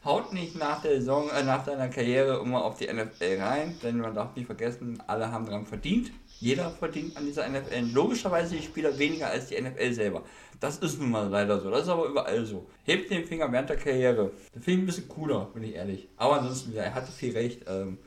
Haut 0.04 0.32
nicht 0.32 0.56
nach 0.56 0.82
der 0.82 0.96
Saison, 0.96 1.30
äh, 1.30 1.44
nach 1.44 1.64
deiner 1.64 1.88
Karriere 1.88 2.40
immer 2.40 2.64
auf 2.64 2.76
die 2.76 2.92
NFL 2.92 3.38
rein, 3.40 3.78
denn 3.82 3.98
man 3.98 4.14
darf 4.14 4.34
nicht 4.34 4.46
vergessen, 4.46 5.00
alle 5.06 5.30
haben 5.30 5.46
daran 5.46 5.64
verdient. 5.64 6.10
Jeder 6.40 6.72
verdient 6.72 7.16
an 7.16 7.24
dieser 7.24 7.48
NFL. 7.48 7.92
Logischerweise 7.92 8.56
die 8.56 8.62
Spieler 8.62 8.98
weniger 8.98 9.28
als 9.28 9.46
die 9.46 9.60
NFL 9.60 9.92
selber. 9.92 10.24
Das 10.58 10.78
ist 10.78 10.98
nun 10.98 11.12
mal 11.12 11.28
leider 11.28 11.60
so. 11.60 11.70
Das 11.70 11.82
ist 11.82 11.88
aber 11.88 12.06
überall 12.06 12.44
so. 12.44 12.66
Hebt 12.82 13.12
den 13.12 13.24
Finger 13.24 13.52
während 13.52 13.70
der 13.70 13.76
Karriere. 13.76 14.32
Das 14.52 14.64
finde 14.64 14.72
ich 14.72 14.82
ein 14.82 14.86
bisschen 14.86 15.08
cooler, 15.08 15.44
bin 15.54 15.62
ich 15.62 15.76
ehrlich. 15.76 16.08
Aber 16.16 16.40
ansonsten, 16.40 16.72
ja, 16.72 16.82
er 16.82 16.94
hatte 16.94 17.12
viel 17.12 17.32
recht. 17.32 17.60
Ähm, 17.68 17.98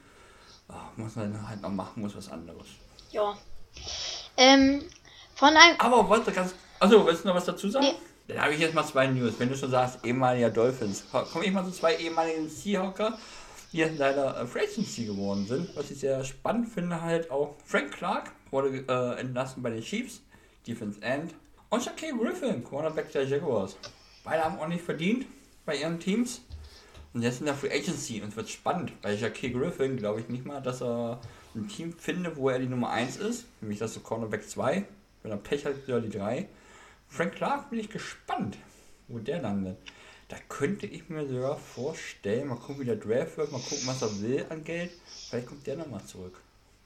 ach, 0.68 0.98
muss 0.98 1.16
man 1.16 1.48
halt 1.48 1.62
noch 1.62 1.70
machen, 1.70 2.02
muss 2.02 2.14
was 2.18 2.30
anderes. 2.30 2.68
Ja. 3.12 3.38
Ähm, 4.36 4.82
von 5.36 5.50
einem. 5.50 5.80
Aber 5.80 6.08
wollte 6.10 6.32
ganz. 6.32 6.56
Achso, 6.80 7.06
willst 7.06 7.24
du 7.24 7.28
noch 7.28 7.36
was 7.36 7.46
dazu 7.46 7.70
sagen? 7.70 7.86
Nee. 7.86 7.96
Dann 8.28 8.42
habe 8.42 8.54
ich 8.54 8.60
jetzt 8.60 8.74
mal 8.74 8.84
zwei 8.84 9.08
News. 9.08 9.34
Wenn 9.38 9.50
du 9.50 9.56
schon 9.56 9.70
sagst, 9.70 10.04
ehemaliger 10.04 10.50
Dolphins, 10.50 11.04
komme 11.12 11.46
ich 11.46 11.52
mal 11.52 11.64
zu 11.64 11.72
zwei 11.72 11.96
ehemaligen 11.96 12.50
Seahawker, 12.50 13.18
die 13.72 13.78
jetzt 13.78 14.00
leider 14.00 14.42
äh, 14.42 14.48
Free 14.48 14.62
Agency 14.62 15.06
geworden 15.06 15.46
sind. 15.46 15.76
Was 15.76 15.92
ich 15.92 16.00
sehr 16.00 16.24
spannend 16.24 16.70
finde, 16.70 17.02
halt 17.02 17.30
auch 17.30 17.56
Frank 17.66 17.92
Clark 17.92 18.32
wurde 18.50 18.84
äh, 18.88 19.20
entlassen 19.20 19.62
bei 19.62 19.70
den 19.70 19.84
Chiefs, 19.84 20.22
Defense 20.66 21.02
End. 21.02 21.36
Und 21.70 21.84
Shaquille 21.84 22.18
Griffin, 22.18 22.64
Cornerback 22.64 23.12
der 23.12 23.26
Jaguars. 23.26 23.78
Beide 24.24 24.44
haben 24.44 24.58
ordentlich 24.58 24.82
verdient 24.82 25.26
bei 25.66 25.76
ihren 25.76 26.00
Teams. 26.00 26.42
Und 27.14 27.22
jetzt 27.22 27.40
in 27.40 27.46
der 27.46 27.56
Free 27.56 27.72
Agency 27.72 28.22
und 28.22 28.30
es 28.30 28.36
wird 28.36 28.50
spannend. 28.50 28.92
Bei 29.02 29.14
Jackie 29.14 29.52
Griffin 29.52 29.98
glaube 29.98 30.20
ich 30.20 30.30
nicht 30.30 30.46
mal, 30.46 30.62
dass 30.62 30.82
er 30.82 31.22
ein 31.56 31.68
Team 31.70 31.94
findet, 31.94 32.36
wo 32.36 32.50
er 32.50 32.60
die 32.60 32.68
Nummer 32.68 32.90
1 32.90 33.18
ist. 33.18 33.46
Nämlich 33.62 33.80
das 33.80 33.94
so 33.94 34.02
Cornerback 34.02 34.50
2. 34.50 34.84
Wenn 35.26 35.32
er 35.32 35.38
Pech 35.38 35.66
hat, 35.66 35.88
wieder 35.88 36.00
die 36.02 36.16
3. 36.16 36.48
Frank 37.08 37.34
Clark 37.34 37.72
bin 37.72 37.80
ich 37.80 37.90
gespannt, 37.90 38.60
wo 39.08 39.18
der 39.18 39.42
landet. 39.42 39.76
Da 40.28 40.36
könnte 40.50 40.86
ich 40.86 41.10
mir 41.10 41.28
sogar 41.28 41.58
vorstellen, 41.58 42.48
mal 42.48 42.58
gucken, 42.58 42.82
wie 42.82 42.86
der 42.86 42.98
Draft 42.98 43.36
wird, 43.36 43.52
mal 43.52 43.60
gucken, 43.60 43.88
was 43.88 44.04
er 44.04 44.22
will 44.22 44.46
an 44.50 44.64
Geld. 44.64 44.92
Vielleicht 45.28 45.48
kommt 45.48 45.66
der 45.66 45.78
nochmal 45.78 46.04
zurück. 46.06 46.40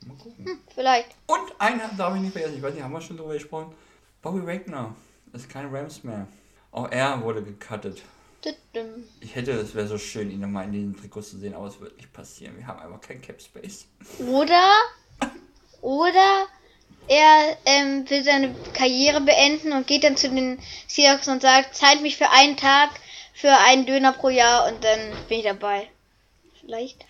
Mal 0.08 0.16
gucken. 0.16 0.46
Hm, 0.46 0.60
vielleicht. 0.74 1.18
Und 1.28 1.54
einen 1.60 1.82
darf 1.98 2.16
ich 2.16 2.22
nicht 2.22 2.32
vergessen, 2.32 2.56
ich 2.56 2.62
weiß 2.62 2.74
nicht, 2.76 2.82
haben 2.82 2.94
wir 2.94 3.02
schon 3.02 3.18
drüber 3.18 3.34
gesprochen? 3.34 3.76
Bobby 4.22 4.48
Wagner 4.48 4.96
ist 5.34 5.50
kein 5.50 5.76
Rams 5.76 6.06
mehr. 6.06 6.26
Auch 6.72 6.90
er 6.90 7.22
wurde 7.22 7.44
gecuttet. 7.44 8.04
Ich 9.20 9.36
hätte, 9.36 9.52
es 9.52 9.76
wäre 9.76 9.88
so 9.88 9.98
schön, 9.98 10.32
ihn 10.32 10.40
nochmal 10.40 10.64
in 10.64 10.72
diesen 10.72 10.96
Trikots 10.96 11.32
zu 11.32 11.40
sehen, 11.40 11.56
aber 11.56 11.68
es 11.68 11.82
wird 11.82 11.98
nicht 11.98 12.14
passieren. 12.14 12.56
Wir 12.56 12.66
haben 12.68 12.80
einfach 12.80 13.02
kein 13.02 13.22
Cap 13.22 13.42
Space. 13.42 13.88
Oder 14.20 14.66
oder 15.82 16.48
er 17.08 17.58
ähm, 17.66 18.10
will 18.10 18.24
seine 18.24 18.56
Karriere 18.74 19.22
beenden 19.22 19.74
und 19.74 19.88
geht 19.88 20.04
dann 20.04 20.18
zu 20.18 20.30
den 20.30 20.60
Seahawks 20.88 21.28
und 21.28 21.42
sagt, 21.42 21.76
zahlt 21.76 22.02
mich 22.02 22.18
für 22.18 22.30
einen 22.30 22.58
Tag 22.58 22.90
für 23.34 23.52
einen 23.52 23.86
Döner 23.86 24.12
pro 24.12 24.30
Jahr 24.30 24.68
und 24.68 24.84
dann 24.84 25.00
bin 25.30 25.40
ich 25.40 25.46
dabei. 25.46 25.88
Vielleicht. 26.60 27.06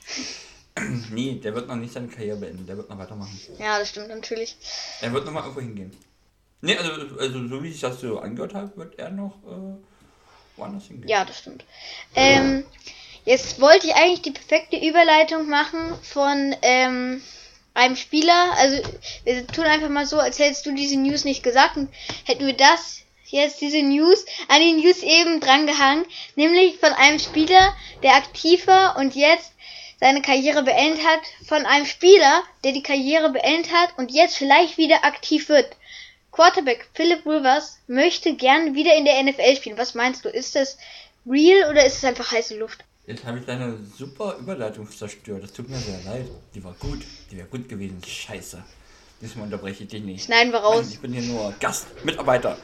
nee, 1.11 1.39
der 1.43 1.55
wird 1.55 1.67
noch 1.67 1.75
nicht 1.75 1.93
seine 1.93 2.07
Karriere 2.07 2.37
beenden, 2.37 2.67
der 2.67 2.77
wird 2.77 2.89
noch 2.89 2.97
weitermachen. 2.97 3.37
Ja, 3.57 3.79
das 3.79 3.89
stimmt 3.89 4.09
natürlich. 4.09 4.55
Er 5.01 5.11
wird 5.11 5.25
noch 5.25 5.31
mal 5.31 5.41
irgendwo 5.41 5.61
hingehen. 5.61 5.91
Nee, 6.61 6.77
also, 6.77 7.17
also 7.17 7.47
so 7.47 7.63
wie 7.63 7.69
ich 7.69 7.79
das 7.79 7.99
so 7.99 8.19
angehört 8.19 8.53
habe, 8.53 8.75
wird 8.77 8.99
er 8.99 9.09
noch 9.09 9.37
äh, 9.47 9.77
woanders 10.57 10.85
hingehen. 10.85 11.07
Ja, 11.07 11.25
das 11.25 11.39
stimmt. 11.39 11.65
Ähm, 12.15 12.65
jetzt 13.25 13.59
wollte 13.59 13.87
ich 13.87 13.95
eigentlich 13.95 14.21
die 14.21 14.31
perfekte 14.31 14.77
Überleitung 14.77 15.49
machen 15.49 15.95
von 16.03 16.55
ähm, 16.61 17.21
einem 17.79 17.95
Spieler. 17.95 18.51
Also 18.57 18.81
wir 19.23 19.47
tun 19.47 19.65
einfach 19.65 19.89
mal 19.89 20.05
so, 20.05 20.19
als 20.19 20.39
hättest 20.39 20.65
du 20.65 20.73
diese 20.73 20.97
News 20.97 21.25
nicht 21.25 21.43
gesagt 21.43 21.77
und 21.77 21.89
hätten 22.25 22.45
wir 22.45 22.53
das 22.53 23.01
jetzt 23.25 23.61
diese 23.61 23.81
News 23.81 24.25
an 24.47 24.59
die 24.59 24.73
News 24.73 25.03
eben 25.03 25.39
drangehangen, 25.39 26.05
nämlich 26.35 26.77
von 26.77 26.91
einem 26.93 27.19
Spieler, 27.19 27.73
der 28.03 28.15
aktiv 28.15 28.67
war 28.67 28.97
und 28.97 29.15
jetzt 29.15 29.51
seine 29.99 30.21
Karriere 30.21 30.63
beendet 30.63 31.05
hat, 31.05 31.19
von 31.45 31.65
einem 31.65 31.85
Spieler, 31.85 32.43
der 32.63 32.71
die 32.71 32.83
Karriere 32.83 33.29
beendet 33.29 33.71
hat 33.73 33.97
und 33.97 34.11
jetzt 34.11 34.37
vielleicht 34.37 34.77
wieder 34.77 35.03
aktiv 35.03 35.49
wird. 35.49 35.75
Quarterback 36.31 36.87
Philip 36.93 37.25
Rivers 37.25 37.79
möchte 37.87 38.33
gern 38.33 38.75
wieder 38.75 38.95
in 38.95 39.05
der 39.05 39.21
NFL 39.21 39.55
spielen. 39.57 39.77
Was 39.77 39.95
meinst 39.95 40.23
du? 40.23 40.29
Ist 40.29 40.55
das 40.55 40.77
real 41.27 41.69
oder 41.69 41.85
ist 41.85 41.97
es 41.97 42.05
einfach 42.05 42.31
heiße 42.31 42.57
Luft? 42.57 42.85
Jetzt 43.09 43.25
habe 43.25 43.39
ich 43.39 43.45
deine 43.45 43.75
super 43.97 44.37
Überleitung 44.39 44.87
zerstört. 44.87 45.41
Das 45.41 45.51
tut 45.51 45.67
mir 45.67 45.77
sehr 45.77 45.99
leid. 46.03 46.27
Die 46.53 46.63
war 46.63 46.75
gut. 46.79 46.99
Die 47.31 47.37
wäre 47.37 47.47
gut 47.47 47.67
gewesen. 47.67 47.99
Scheiße. 48.05 48.63
Diesmal 49.19 49.45
unterbreche 49.45 49.83
ich 49.83 49.89
dich 49.89 50.03
nicht. 50.03 50.25
Schneiden 50.25 50.53
wir 50.53 50.59
raus. 50.59 50.91
ich 50.91 50.99
bin 50.99 51.13
hier 51.13 51.23
nur 51.23 51.51
Gast, 51.59 51.87
Mitarbeiter. 52.05 52.55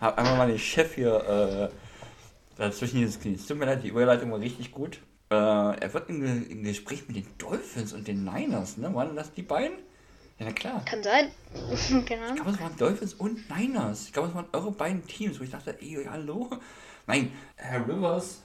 Hab 0.00 0.18
einmal 0.18 0.38
mal 0.38 0.48
den 0.48 0.58
Chef 0.58 0.96
hier 0.96 1.70
äh, 1.70 2.60
dazwischen. 2.60 3.04
Es 3.04 3.46
tut 3.46 3.56
mir 3.56 3.66
leid, 3.66 3.84
die 3.84 3.90
Überleitung 3.90 4.32
war 4.32 4.40
richtig 4.40 4.72
gut. 4.72 4.98
Äh, 5.30 5.36
er 5.36 5.94
wird 5.94 6.08
im, 6.08 6.50
im 6.50 6.64
Gespräch 6.64 7.06
mit 7.06 7.18
den 7.18 7.26
Dolphins 7.38 7.92
und 7.92 8.08
den 8.08 8.24
Niners, 8.24 8.78
ne? 8.78 8.92
Waren 8.92 9.14
das 9.14 9.32
die 9.32 9.42
beiden? 9.42 9.78
Ja, 10.40 10.46
na 10.46 10.52
klar. 10.52 10.84
Kann 10.84 11.04
sein. 11.04 11.30
genau. 12.06 12.26
Ich 12.26 12.34
glaube, 12.34 12.50
es 12.50 12.60
waren 12.60 12.76
Dolphins 12.76 13.14
und 13.14 13.38
Niners. 13.56 14.06
Ich 14.06 14.12
glaube, 14.12 14.30
es 14.30 14.34
waren 14.34 14.48
eure 14.52 14.72
beiden 14.72 15.06
Teams, 15.06 15.38
wo 15.38 15.44
ich 15.44 15.50
dachte, 15.50 15.80
ey, 15.80 16.04
hallo. 16.10 16.50
Nein, 17.06 17.32
Herr 17.54 17.86
Rivers, 17.86 18.42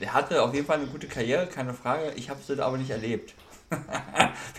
der 0.00 0.14
hatte 0.14 0.42
auf 0.42 0.54
jeden 0.54 0.66
Fall 0.66 0.78
eine 0.78 0.86
gute 0.86 1.06
Karriere, 1.06 1.46
keine 1.46 1.74
Frage. 1.74 2.12
Ich 2.16 2.30
habe 2.30 2.40
es 2.40 2.60
aber 2.60 2.78
nicht 2.78 2.90
erlebt. 2.90 3.34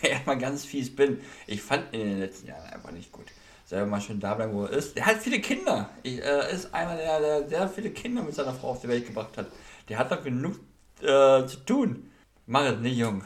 Wenn 0.02 0.12
ich 0.12 0.26
mal 0.26 0.38
ganz 0.38 0.66
fies 0.66 0.96
bin. 0.96 1.20
Ich 1.48 1.62
fand 1.62 1.94
ihn 1.94 2.02
in 2.02 2.08
den 2.10 2.20
letzten 2.20 2.48
Jahren 2.48 2.70
einfach 2.72 2.92
nicht 2.92 3.12
gut. 3.12 3.26
Selber 3.66 3.86
mal 3.86 4.02
schön 4.02 4.20
da 4.20 4.34
bleiben, 4.34 4.54
wo 4.54 4.66
er 4.66 4.72
ist. 4.72 4.96
Der 4.96 5.06
hat 5.06 5.18
viele 5.18 5.40
Kinder. 5.40 5.90
Ich, 6.04 6.24
äh, 6.24 6.54
ist 6.54 6.74
einer, 6.74 6.96
der, 6.96 7.20
der 7.20 7.50
sehr 7.50 7.70
viele 7.70 7.92
Kinder 7.92 8.24
mit 8.24 8.34
seiner 8.34 8.54
Frau 8.54 8.72
auf 8.72 8.82
die 8.82 8.88
Welt 8.88 9.06
gebracht 9.06 9.38
hat. 9.38 9.48
Der 9.88 9.98
hat 9.98 10.12
doch 10.12 10.24
genug 10.24 10.56
äh, 11.02 11.46
zu 11.46 11.58
tun. 11.66 12.10
Mach 12.48 12.66
es 12.66 12.80
nicht, 12.80 12.98
Jung. 12.98 13.24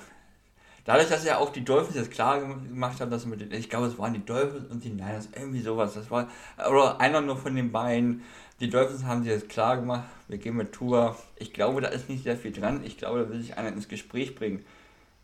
Dadurch, 0.85 1.07
dass 1.07 1.23
ja 1.23 1.37
auch 1.37 1.51
die 1.51 1.63
Dolphins 1.63 1.95
jetzt 1.95 2.11
klar 2.11 2.41
gemacht 2.41 2.99
haben, 2.99 3.09
dass 3.09 3.25
mit 3.25 3.39
den, 3.39 3.53
ich 3.53 3.69
glaube, 3.69 3.87
es 3.87 3.97
waren 3.97 4.13
die 4.13 4.25
Dolphins 4.25 4.69
und 4.69 4.83
die 4.83 4.89
Niners, 4.89 5.29
irgendwie 5.33 5.61
sowas. 5.61 5.93
Das 5.93 6.11
war, 6.11 6.27
oder 6.69 6.99
einer 6.99 7.21
nur 7.21 7.37
von 7.37 7.55
den 7.55 7.71
beiden. 7.71 8.23
Die 8.63 8.69
Dolphins 8.69 9.03
haben 9.03 9.23
sich 9.23 9.33
jetzt 9.33 9.49
klar 9.49 9.75
gemacht, 9.75 10.05
wir 10.29 10.37
gehen 10.37 10.55
mit 10.55 10.71
Tour. 10.71 11.17
Ich 11.35 11.51
glaube, 11.51 11.81
da 11.81 11.89
ist 11.89 12.07
nicht 12.07 12.23
sehr 12.23 12.37
viel 12.37 12.53
dran. 12.53 12.81
Ich 12.85 12.97
glaube, 12.97 13.19
da 13.19 13.29
will 13.29 13.41
sich 13.41 13.57
einer 13.57 13.67
ins 13.67 13.89
Gespräch 13.89 14.35
bringen. 14.35 14.65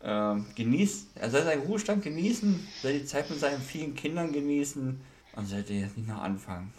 Ähm, 0.04 0.44
genießt, 0.56 1.06
er 1.14 1.30
soll 1.30 1.44
seinen 1.44 1.62
Ruhestand 1.62 2.04
genießen, 2.04 2.68
soll 2.82 2.92
die 2.92 3.06
Zeit 3.06 3.30
mit 3.30 3.40
seinen 3.40 3.62
vielen 3.62 3.94
Kindern 3.94 4.32
genießen 4.32 5.00
und 5.36 5.46
sollte 5.46 5.72
jetzt 5.72 5.96
nicht 5.96 6.06
noch 6.06 6.20
anfangen, 6.20 6.70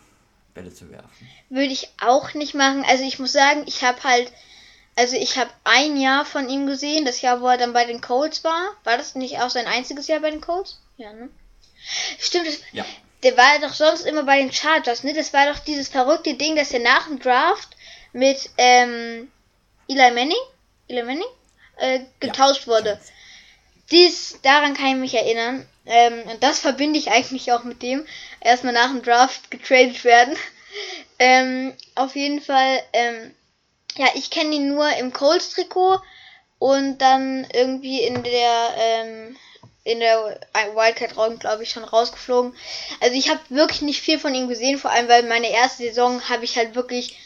Bälle 0.53 0.71
zu 0.71 0.91
werfen. 0.91 1.27
Würde 1.49 1.71
ich 1.71 1.89
auch 1.99 2.35
nicht 2.35 2.53
machen. 2.53 2.85
Also 2.87 3.05
ich 3.05 3.17
muss 3.17 3.31
sagen, 3.31 3.63
ich 3.65 3.83
habe 3.83 4.03
halt 4.03 4.31
also 4.95 5.15
ich 5.15 5.39
habe 5.39 5.49
ein 5.63 5.97
Jahr 5.97 6.25
von 6.25 6.47
ihm 6.47 6.67
gesehen, 6.67 7.05
das 7.05 7.21
Jahr, 7.21 7.41
wo 7.41 7.47
er 7.47 7.57
dann 7.57 7.73
bei 7.73 7.85
den 7.85 8.01
Colts 8.01 8.43
war. 8.43 8.69
War 8.83 8.97
das 8.97 9.15
nicht 9.15 9.39
auch 9.39 9.49
sein 9.49 9.65
einziges 9.65 10.07
Jahr 10.07 10.19
bei 10.19 10.29
den 10.29 10.41
Colts? 10.41 10.79
Ja, 10.97 11.11
ne? 11.11 11.29
Stimmt, 12.19 12.45
das, 12.45 12.59
ja. 12.71 12.85
Der 13.23 13.37
war 13.37 13.59
doch 13.59 13.73
sonst 13.73 14.05
immer 14.05 14.23
bei 14.23 14.39
den 14.39 14.51
Chargers, 14.51 15.03
ne? 15.03 15.13
Das 15.13 15.33
war 15.33 15.51
doch 15.51 15.59
dieses 15.59 15.89
verrückte 15.89 16.33
Ding, 16.33 16.55
dass 16.55 16.71
er 16.71 16.79
nach 16.79 17.07
dem 17.07 17.19
Draft 17.19 17.69
mit 18.13 18.49
ähm, 18.57 19.31
Eli 19.87 20.11
Manning, 20.11 20.37
Eli 20.87 21.03
Manning 21.03 21.27
äh, 21.77 22.01
getauscht 22.19 22.67
ja, 22.67 22.73
wurde. 22.73 22.99
Dies, 23.91 24.39
daran 24.41 24.73
kann 24.73 24.87
ich 24.87 24.95
mich 24.95 25.13
erinnern. 25.13 25.67
Ähm, 25.85 26.23
und 26.29 26.43
das 26.43 26.59
verbinde 26.59 26.99
ich 26.99 27.11
eigentlich 27.11 27.51
auch 27.51 27.63
mit 27.63 27.81
dem. 27.81 28.05
Erstmal 28.39 28.73
nach 28.73 28.89
dem 28.89 29.03
Draft 29.03 29.51
getradet 29.51 30.03
werden. 30.03 30.35
ähm, 31.19 31.73
auf 31.95 32.15
jeden 32.15 32.41
Fall, 32.41 32.81
ähm, 32.93 33.35
ja, 33.97 34.07
ich 34.15 34.29
kenne 34.29 34.55
ihn 34.55 34.73
nur 34.73 34.89
im 34.97 35.11
Colts-Trikot 35.11 35.99
und 36.59 36.99
dann 36.99 37.47
irgendwie 37.53 38.01
in 38.01 38.23
der, 38.23 38.75
ähm, 38.77 39.37
in 39.83 39.99
der 39.99 40.39
Wildcard-Raum, 40.53 41.39
glaube 41.39 41.63
ich, 41.63 41.71
schon 41.71 41.83
rausgeflogen. 41.83 42.55
Also 42.99 43.15
ich 43.15 43.29
habe 43.29 43.39
wirklich 43.49 43.81
nicht 43.81 44.01
viel 44.01 44.19
von 44.19 44.35
ihm 44.35 44.47
gesehen, 44.47 44.77
vor 44.77 44.91
allem 44.91 45.07
weil 45.07 45.23
meine 45.23 45.49
erste 45.49 45.83
Saison 45.83 46.21
habe 46.29 46.45
ich 46.45 46.57
halt 46.57 46.75
wirklich, 46.75 47.17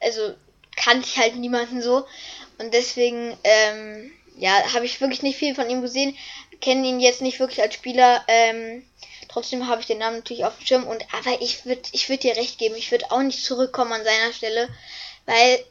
also 0.00 0.34
kannte 0.76 1.08
ich 1.08 1.18
halt 1.18 1.36
niemanden 1.36 1.82
so. 1.82 2.06
Und 2.58 2.72
deswegen, 2.72 3.36
ähm, 3.42 4.12
ja, 4.36 4.72
habe 4.72 4.84
ich 4.84 5.00
wirklich 5.00 5.22
nicht 5.22 5.38
viel 5.38 5.54
von 5.54 5.68
ihm 5.68 5.82
gesehen. 5.82 6.16
Kenne 6.60 6.86
ihn 6.86 7.00
jetzt 7.00 7.22
nicht 7.22 7.40
wirklich 7.40 7.60
als 7.60 7.74
Spieler. 7.74 8.24
Ähm, 8.28 8.86
trotzdem 9.28 9.66
habe 9.66 9.80
ich 9.80 9.86
den 9.86 9.98
Namen 9.98 10.18
natürlich 10.18 10.44
auf 10.44 10.56
dem 10.58 10.66
Schirm. 10.66 10.86
Und 10.86 11.04
aber 11.12 11.42
ich 11.42 11.66
würde, 11.66 11.82
ich 11.92 12.08
würde 12.08 12.22
dir 12.22 12.36
recht 12.36 12.58
geben, 12.58 12.76
ich 12.76 12.90
würde 12.90 13.10
auch 13.10 13.22
nicht 13.22 13.44
zurückkommen 13.44 13.92
an 13.92 14.04
seiner 14.04 14.32
Stelle, 14.32 14.68
weil 15.24 15.64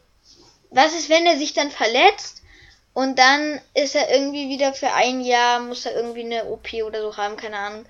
was 0.69 0.93
ist, 0.93 1.09
wenn 1.09 1.25
er 1.25 1.37
sich 1.37 1.53
dann 1.53 1.71
verletzt 1.71 2.41
und 2.95 3.19
dann 3.19 3.59
ist 3.73 3.93
er 3.93 4.09
irgendwie 4.09 4.47
wieder 4.47 4.73
für 4.73 4.93
ein 4.93 5.19
Jahr, 5.19 5.59
muss 5.59 5.85
er 5.85 5.97
irgendwie 5.97 6.23
eine 6.23 6.45
OP 6.45 6.71
oder 6.75 7.01
so 7.01 7.17
haben, 7.17 7.35
keine 7.35 7.57
Ahnung. 7.57 7.85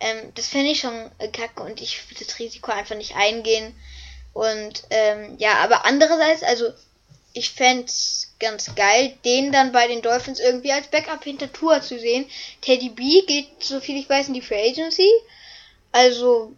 Ähm, 0.00 0.32
das 0.36 0.46
fände 0.46 0.70
ich 0.70 0.78
schon 0.78 1.10
äh, 1.18 1.26
kacke 1.26 1.60
und 1.60 1.82
ich 1.82 2.08
würde 2.08 2.24
das 2.24 2.38
Risiko 2.38 2.70
einfach 2.70 2.94
nicht 2.94 3.16
eingehen. 3.16 3.74
Und 4.32 4.84
ähm, 4.90 5.34
ja, 5.38 5.54
aber 5.54 5.84
andererseits, 5.84 6.44
also 6.44 6.66
ich 7.32 7.50
fände 7.50 7.86
es 7.86 8.32
ganz 8.38 8.72
geil, 8.76 9.18
den 9.24 9.50
dann 9.50 9.72
bei 9.72 9.88
den 9.88 10.02
Dolphins 10.02 10.38
irgendwie 10.38 10.70
als 10.70 10.86
Backup 10.86 11.24
hinter 11.24 11.52
Tour 11.52 11.82
zu 11.82 11.98
sehen. 11.98 12.24
Teddy 12.60 12.90
B 12.90 13.22
geht, 13.22 13.48
so 13.58 13.80
viel 13.80 13.98
ich 13.98 14.08
weiß, 14.08 14.28
in 14.28 14.34
die 14.34 14.40
Free 14.40 14.70
Agency. 14.70 15.10
Also, 15.90 16.52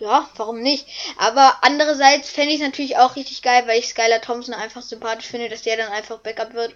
ja, 0.00 0.28
warum 0.36 0.60
nicht? 0.60 0.86
Aber 1.16 1.60
andererseits 1.62 2.28
fände 2.28 2.52
ich 2.52 2.60
es 2.60 2.66
natürlich 2.66 2.98
auch 2.98 3.16
richtig 3.16 3.40
geil, 3.40 3.62
weil 3.66 3.78
ich 3.78 3.88
Skylar 3.88 4.20
Thompson 4.20 4.52
einfach 4.52 4.82
sympathisch 4.82 5.28
finde, 5.28 5.48
dass 5.48 5.62
der 5.62 5.78
dann 5.78 5.92
einfach 5.92 6.18
Backup 6.18 6.52
wird. 6.52 6.74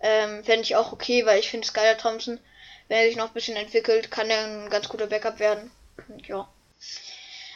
Ähm, 0.00 0.44
fände 0.44 0.62
ich 0.62 0.76
auch 0.76 0.92
okay, 0.92 1.24
weil 1.26 1.38
ich 1.38 1.50
finde 1.50 1.66
Skylar 1.66 1.96
Thompson, 1.96 2.38
wenn 2.88 2.98
er 2.98 3.06
sich 3.06 3.16
noch 3.16 3.28
ein 3.28 3.34
bisschen 3.34 3.56
entwickelt, 3.56 4.10
kann 4.10 4.30
er 4.30 4.44
ein 4.44 4.70
ganz 4.70 4.88
guter 4.88 5.06
Backup 5.06 5.38
werden. 5.38 5.70
Ja. 6.26 6.48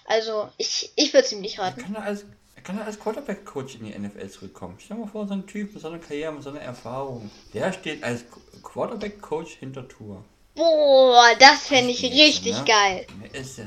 Also, 0.07 0.49
ich, 0.57 0.91
ich 0.97 1.13
würde 1.13 1.27
es 1.27 1.33
ihm 1.33 1.41
nicht 1.41 1.59
raten. 1.59 1.83
Kann 1.83 1.95
er 1.95 2.03
als, 2.03 2.25
kann 2.65 2.79
er 2.79 2.87
als 2.87 2.99
Quarterback-Coach 2.99 3.77
in 3.77 3.85
die 3.85 3.99
NFL 3.99 4.29
zurückkommen? 4.29 4.79
Stell 4.81 4.97
dir 4.97 5.05
mal 5.05 5.11
vor, 5.11 5.29
so 5.29 5.35
ein 5.35 5.47
Typ 5.47 5.73
mit 5.73 5.83
so 5.83 5.89
einer 5.89 5.99
Karriere, 5.99 6.33
mit 6.33 6.43
so 6.43 6.51
einer 6.51 6.61
Erfahrung. 6.61 7.31
Der 7.55 7.73
steht 7.73 8.03
als 8.03 8.25
Quarterback-Coach 8.63 9.53
hinter 9.61 9.87
Tour. 9.87 10.25
Boah, 10.55 11.31
das 11.39 11.69
fände 11.69 11.91
ich 11.91 12.03
richtig 12.03 12.57
ne? 12.57 12.65
geil. 12.67 13.07
Ist, 13.33 13.61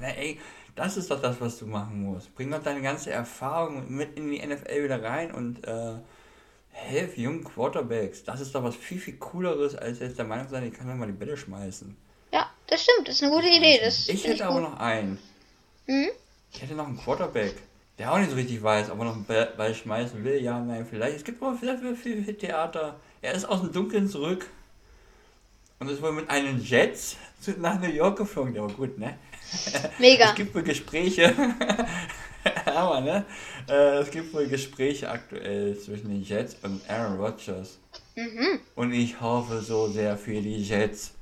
ey, 0.00 0.40
das 0.74 0.96
ist 0.96 1.10
doch 1.10 1.20
das, 1.20 1.40
was 1.40 1.58
du 1.58 1.66
machen 1.66 2.02
musst. 2.02 2.34
Bring 2.34 2.50
doch 2.50 2.62
deine 2.62 2.80
ganze 2.80 3.10
Erfahrung 3.10 3.94
mit 3.94 4.16
in 4.16 4.30
die 4.30 4.44
NFL 4.44 4.84
wieder 4.84 5.02
rein 5.02 5.32
und 5.32 5.64
äh, 5.66 5.94
helf 6.72 7.16
jungen 7.16 7.44
Quarterbacks. 7.44 8.24
Das 8.24 8.40
ist 8.40 8.54
doch 8.54 8.64
was 8.64 8.74
viel, 8.74 8.98
viel 8.98 9.16
cooleres, 9.16 9.76
als 9.76 10.00
jetzt 10.00 10.18
der 10.18 10.24
Meinung 10.24 10.48
sein, 10.48 10.66
ich 10.66 10.74
kann 10.74 10.88
doch 10.88 10.94
mal 10.94 11.06
die 11.06 11.12
Bälle 11.12 11.36
schmeißen. 11.36 11.96
Ja, 12.32 12.50
das 12.66 12.82
stimmt. 12.82 13.08
Das 13.08 13.16
ist 13.16 13.22
eine 13.22 13.32
gute 13.32 13.48
Idee. 13.48 13.80
Das 13.82 14.08
ich 14.08 14.26
hätte 14.26 14.46
aber 14.46 14.60
noch 14.60 14.78
einen. 14.78 15.18
Hm? 15.86 16.08
Ich 16.52 16.62
hätte 16.62 16.74
noch 16.74 16.86
einen 16.86 16.98
Quarterback, 16.98 17.54
der 17.98 18.12
auch 18.12 18.18
nicht 18.18 18.30
so 18.30 18.36
richtig 18.36 18.62
weiß, 18.62 18.90
ob 18.90 18.98
er 18.98 19.04
noch 19.04 19.14
einen 19.14 19.26
Ball 19.26 19.74
schmeißen 19.74 20.24
will. 20.24 20.42
Ja, 20.42 20.58
nein, 20.58 20.86
vielleicht. 20.88 21.16
Es 21.16 21.24
gibt 21.24 21.42
aber 21.42 21.56
vielleicht 21.56 21.80
viel, 21.98 22.24
viel 22.24 22.34
Theater. 22.34 22.98
Er 23.20 23.34
ist 23.34 23.44
aus 23.44 23.60
dem 23.60 23.72
Dunkeln 23.72 24.08
zurück 24.08 24.46
und 25.78 25.88
ist 25.88 26.02
wohl 26.02 26.12
mit 26.12 26.30
einem 26.30 26.60
Jet 26.60 26.98
nach 27.58 27.80
New 27.80 27.88
York 27.88 28.18
geflogen. 28.18 28.54
Ja, 28.54 28.66
gut, 28.66 28.98
ne? 28.98 29.18
Mega. 29.98 30.26
Es 30.30 30.34
gibt 30.36 30.54
wohl 30.54 30.62
Gespräche. 30.62 31.34
Aber, 32.66 33.00
ne? 33.00 33.24
Äh, 33.68 33.98
es 33.98 34.10
gibt 34.10 34.32
wohl 34.34 34.46
Gespräche 34.46 35.08
aktuell 35.10 35.78
zwischen 35.78 36.08
den 36.08 36.22
Jets 36.22 36.56
und 36.62 36.80
Aaron 36.88 37.18
Rodgers. 37.18 37.78
Mhm. 38.14 38.60
Und 38.74 38.92
ich 38.92 39.20
hoffe 39.20 39.60
so 39.60 39.88
sehr 39.88 40.16
für 40.16 40.40
die 40.40 40.62
Jets, 40.62 41.12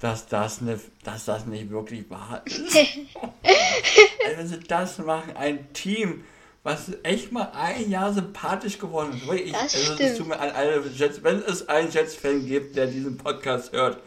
dass 0.00 0.26
das, 0.26 0.60
ne, 0.60 0.78
dass 1.02 1.24
das 1.24 1.46
nicht 1.46 1.70
wirklich 1.70 2.08
wahr 2.10 2.42
ist. 2.44 2.76
also, 2.76 4.36
wenn 4.36 4.46
sie 4.46 4.60
das 4.60 4.98
machen, 4.98 5.36
ein 5.36 5.72
Team, 5.72 6.24
was 6.62 6.92
echt 7.02 7.30
mal 7.30 7.52
ein 7.54 7.90
Jahr 7.90 8.12
sympathisch 8.12 8.78
geworden 8.78 9.12
ist. 9.14 9.32
Ich, 9.32 9.52
das 9.52 9.90
also, 9.90 10.18
tut 10.18 10.28
mir 10.28 10.40
an 10.40 10.50
alle 10.50 10.82
Jets, 10.94 11.22
wenn 11.22 11.42
es 11.42 11.68
einen 11.68 11.90
Jets-Fan 11.90 12.46
gibt, 12.46 12.76
der 12.76 12.86
diesen 12.86 13.18
Podcast 13.18 13.72
hört, 13.72 13.98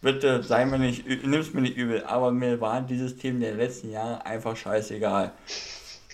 bitte 0.00 0.42
sei 0.42 0.64
mir 0.64 0.78
nicht, 0.78 1.06
nimm's 1.06 1.52
mir 1.52 1.60
nicht 1.60 1.76
übel, 1.76 2.04
aber 2.04 2.30
mir 2.30 2.60
war 2.60 2.80
dieses 2.80 3.16
Team 3.16 3.40
der 3.40 3.54
letzten 3.54 3.90
Jahre 3.90 4.24
einfach 4.24 4.56
scheißegal. 4.56 5.32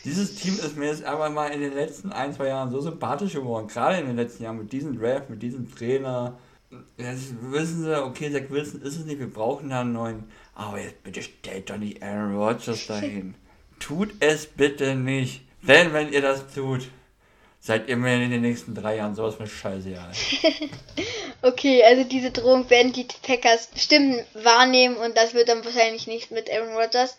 Dieses 0.04 0.34
Team 0.34 0.54
ist 0.58 0.76
mir 0.76 0.88
jetzt 0.88 1.04
aber 1.04 1.30
mal 1.30 1.48
in 1.48 1.60
den 1.60 1.74
letzten 1.74 2.12
ein, 2.12 2.34
zwei 2.34 2.48
Jahren 2.48 2.70
so 2.70 2.80
sympathisch 2.80 3.32
geworden, 3.32 3.68
gerade 3.68 3.98
in 3.98 4.06
den 4.06 4.16
letzten 4.16 4.42
Jahren 4.44 4.58
mit 4.58 4.72
diesem 4.72 4.98
Draft, 4.98 5.30
mit 5.30 5.42
diesem 5.42 5.74
Trainer. 5.74 6.38
Jetzt 6.98 7.32
wissen 7.40 7.84
sie, 7.84 8.04
okay, 8.04 8.30
Zach 8.30 8.50
Wilson 8.50 8.82
ist 8.82 8.96
es 8.96 9.06
nicht, 9.06 9.18
wir 9.18 9.32
brauchen 9.32 9.70
da 9.70 9.80
einen 9.80 9.92
neuen. 9.92 10.24
Aber 10.54 10.78
jetzt 10.78 11.02
bitte 11.02 11.22
stellt 11.22 11.70
doch 11.70 11.78
nicht 11.78 12.02
Aaron 12.02 12.36
Rodgers 12.36 12.86
dahin. 12.86 13.34
Tut 13.80 14.12
es 14.20 14.46
bitte 14.46 14.94
nicht. 14.94 15.42
Denn 15.62 15.92
wenn 15.94 16.12
ihr 16.12 16.20
das 16.20 16.52
tut, 16.52 16.88
seid 17.60 17.88
ihr 17.88 17.96
mir 17.96 18.22
in 18.22 18.30
den 18.30 18.42
nächsten 18.42 18.74
drei 18.74 18.96
Jahren 18.96 19.14
sowas 19.14 19.38
mit 19.38 19.48
Scheiße, 19.48 19.88
ja. 19.88 20.10
okay, 21.42 21.82
also 21.82 22.04
diese 22.04 22.30
Drohung 22.30 22.68
werden 22.68 22.92
die 22.92 23.06
Packers 23.22 23.68
bestimmt 23.68 24.22
wahrnehmen 24.34 24.96
und 24.96 25.16
das 25.16 25.32
wird 25.32 25.48
dann 25.48 25.64
wahrscheinlich 25.64 26.06
nicht 26.06 26.30
mit 26.30 26.50
Aaron 26.50 26.74
Rodgers. 26.74 27.16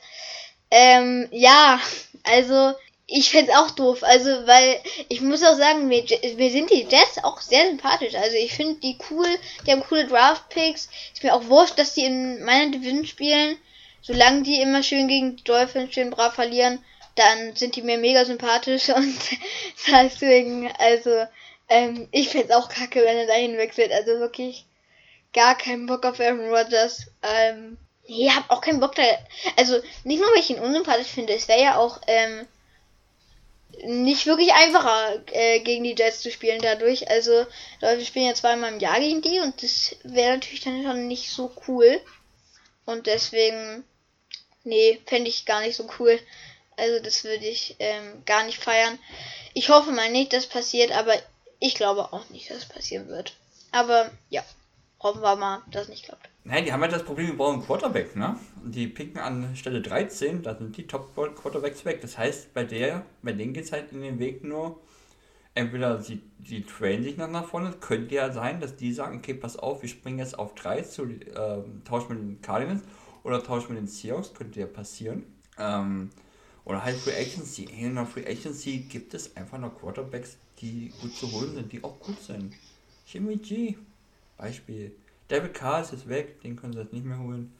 Ähm, 0.69 1.27
ja, 1.31 1.79
also 2.25 2.73
ich 3.07 3.29
fände 3.29 3.57
auch 3.57 3.71
doof. 3.71 4.03
Also, 4.03 4.29
weil 4.47 4.79
ich 5.09 5.21
muss 5.21 5.43
auch 5.43 5.55
sagen, 5.55 5.87
mir, 5.87 6.03
mir 6.37 6.51
sind 6.51 6.71
die 6.71 6.87
Jets 6.89 7.23
auch 7.23 7.39
sehr 7.41 7.67
sympathisch. 7.67 8.15
Also, 8.15 8.35
ich 8.37 8.53
finde 8.53 8.79
die 8.79 8.97
cool. 9.09 9.27
Die 9.65 9.71
haben 9.71 9.83
coole 9.83 10.07
Draft-Picks. 10.07 10.89
Ist 11.13 11.23
mir 11.23 11.35
auch 11.35 11.47
wurscht, 11.47 11.77
dass 11.77 11.93
die 11.93 12.05
in 12.05 12.43
meiner 12.43 12.71
Division 12.71 13.05
spielen. 13.05 13.57
Solange 14.01 14.43
die 14.43 14.61
immer 14.61 14.83
schön 14.83 15.07
gegen 15.07 15.35
die 15.35 15.43
Dolphins 15.43 15.93
schön 15.93 16.11
brav 16.11 16.35
verlieren, 16.35 16.83
dann 17.15 17.55
sind 17.55 17.75
die 17.75 17.81
mir 17.81 17.97
mega 17.97 18.25
sympathisch 18.25 18.89
und 18.95 19.17
deswegen, 19.87 20.71
also, 20.77 21.25
ähm, 21.69 22.07
ich 22.11 22.29
fände 22.29 22.55
auch 22.55 22.69
kacke, 22.69 23.01
wenn 23.03 23.17
er 23.17 23.27
dahin 23.27 23.57
wechselt. 23.57 23.91
Also 23.91 24.19
wirklich 24.19 24.65
gar 25.33 25.57
keinen 25.57 25.87
Bock 25.87 26.05
auf 26.05 26.19
Aaron 26.19 26.49
Rodgers. 26.49 27.07
Ähm, 27.23 27.77
nee, 28.07 28.29
hab 28.29 28.49
auch 28.49 28.61
keinen 28.61 28.79
Bock 28.79 28.95
da. 28.95 29.03
Also, 29.57 29.81
nicht 30.03 30.19
nur, 30.19 30.29
weil 30.31 30.39
ich 30.39 30.49
ihn 30.49 30.59
unsympathisch 30.59 31.07
finde, 31.07 31.33
es 31.33 31.47
wäre 31.47 31.61
ja 31.61 31.77
auch, 31.77 32.01
ähm, 32.07 32.47
nicht 33.83 34.25
wirklich 34.25 34.53
einfacher 34.53 35.21
äh, 35.33 35.59
gegen 35.59 35.83
die 35.83 35.95
Jets 35.97 36.21
zu 36.21 36.31
spielen 36.31 36.61
dadurch. 36.61 37.09
Also, 37.09 37.45
wir 37.81 38.05
spielen 38.05 38.27
ja 38.27 38.33
zweimal 38.33 38.71
im 38.71 38.79
Jahr 38.79 38.99
gegen 38.99 39.21
die 39.21 39.39
und 39.39 39.61
das 39.61 39.95
wäre 40.03 40.35
natürlich 40.35 40.61
dann 40.61 40.83
schon 40.83 41.07
nicht 41.07 41.29
so 41.29 41.51
cool. 41.67 41.99
Und 42.85 43.07
deswegen, 43.07 43.83
nee, 44.63 45.01
fände 45.05 45.29
ich 45.29 45.45
gar 45.45 45.61
nicht 45.61 45.75
so 45.75 45.89
cool. 45.99 46.19
Also 46.77 47.01
das 47.03 47.23
würde 47.23 47.45
ich 47.45 47.75
ähm, 47.79 48.23
gar 48.25 48.43
nicht 48.43 48.61
feiern. 48.61 48.99
Ich 49.53 49.69
hoffe 49.69 49.91
mal 49.91 50.09
nicht, 50.11 50.33
dass 50.33 50.45
passiert, 50.45 50.91
aber 50.91 51.13
ich 51.59 51.75
glaube 51.75 52.11
auch 52.11 52.29
nicht, 52.29 52.49
dass 52.49 52.57
es 52.57 52.65
passieren 52.65 53.07
wird. 53.07 53.33
Aber 53.71 54.11
ja, 54.29 54.43
hoffen 55.05 55.21
wir 55.21 55.35
mal, 55.35 55.61
dass 55.69 55.87
nicht 55.87 56.03
klappt. 56.03 56.29
Nein, 56.43 56.65
die 56.65 56.73
haben 56.73 56.81
ja 56.81 56.87
das 56.87 57.03
Problem, 57.03 57.27
wir 57.27 57.37
brauchen 57.37 57.63
Quarterback, 57.63 58.15
ne? 58.15 58.37
Und 58.63 58.73
die 58.73 58.87
picken 58.87 59.19
an 59.19 59.55
Stelle 59.55 59.81
13, 59.81 60.41
da 60.41 60.55
sind 60.55 60.75
die 60.75 60.87
Top-Quarterbacks 60.87 61.85
weg. 61.85 62.01
Das 62.01 62.17
heißt, 62.17 62.53
bei 62.53 62.63
der, 62.63 63.05
bei 63.21 63.31
denen 63.31 63.53
geht 63.53 63.65
es 63.65 63.71
halt 63.71 63.91
in 63.91 64.01
den 64.01 64.19
Weg 64.19 64.43
nur, 64.43 64.79
entweder 65.53 66.01
sie, 66.01 66.23
sie 66.43 66.63
trainen 66.63 67.03
sich 67.03 67.17
nach, 67.17 67.29
nach 67.29 67.45
vorne, 67.45 67.71
könnte 67.79 68.15
ja 68.15 68.31
sein, 68.31 68.59
dass 68.59 68.75
die 68.75 68.93
sagen, 68.93 69.19
okay, 69.19 69.35
pass 69.35 69.57
auf, 69.57 69.83
wir 69.83 69.89
springen 69.89 70.19
jetzt 70.19 70.37
auf 70.39 70.55
3 70.55 70.81
zu, 70.81 71.03
äh, 71.03 71.63
tauschen 71.85 72.09
mit 72.09 72.19
den 72.19 72.41
Cardinals 72.41 72.81
oder 73.23 73.43
tauschen 73.43 73.73
mit 73.73 73.83
den 73.83 73.87
Seahawks, 73.87 74.33
könnte 74.33 74.59
ja 74.59 74.65
passieren. 74.65 75.23
Ähm, 75.59 76.09
oder 76.63 76.83
halt 76.83 76.95
Free 76.97 77.15
Agency. 77.15 77.65
In 77.65 77.93
der 77.93 78.07
Free 78.07 78.25
Agency 78.25 78.79
gibt 78.89 79.13
es 79.13 79.37
einfach 79.37 79.59
noch 79.59 79.79
Quarterbacks, 79.79 80.37
die 80.61 80.91
gut 80.99 81.13
zu 81.13 81.31
holen 81.31 81.53
sind, 81.53 81.71
die 81.71 81.83
auch 81.83 81.99
gut 81.99 82.19
sind. 82.19 82.53
Jimmy 83.07 83.37
G, 83.37 83.75
Beispiel. 84.37 84.95
David 85.27 85.53
Carr 85.53 85.81
ist 85.81 85.91
jetzt 85.91 86.07
weg, 86.07 86.41
den 86.41 86.55
können 86.55 86.73
sie 86.73 86.79
jetzt 86.79 86.93
nicht 86.93 87.05
mehr 87.05 87.19
holen. 87.19 87.53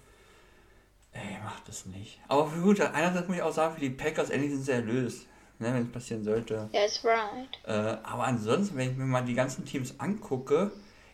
Ey, 1.11 1.37
macht 1.43 1.67
das 1.67 1.85
nicht. 1.85 2.19
Aber 2.27 2.47
für 2.47 2.61
gut, 2.61 2.81
einerseits 2.81 3.27
muss 3.27 3.37
ich 3.37 3.43
auch 3.43 3.53
sagen, 3.53 3.75
für 3.75 3.81
die 3.81 3.89
Packers 3.89 4.29
endlich 4.29 4.51
sind 4.51 4.63
sie 4.63 4.71
erlöst. 4.71 5.27
Ne, 5.57 5.73
wenn 5.73 5.83
es 5.83 5.91
passieren 5.91 6.21
sollte. 6.25 6.69
That's 6.73 7.01
right. 7.05 7.47
Äh, 7.63 7.97
aber 8.03 8.25
ansonsten, 8.25 8.75
wenn 8.75 8.91
ich 8.91 8.97
mir 8.97 9.05
mal 9.05 9.23
die 9.23 9.35
ganzen 9.35 9.63
Teams 9.63 9.97
angucke, 9.99 10.71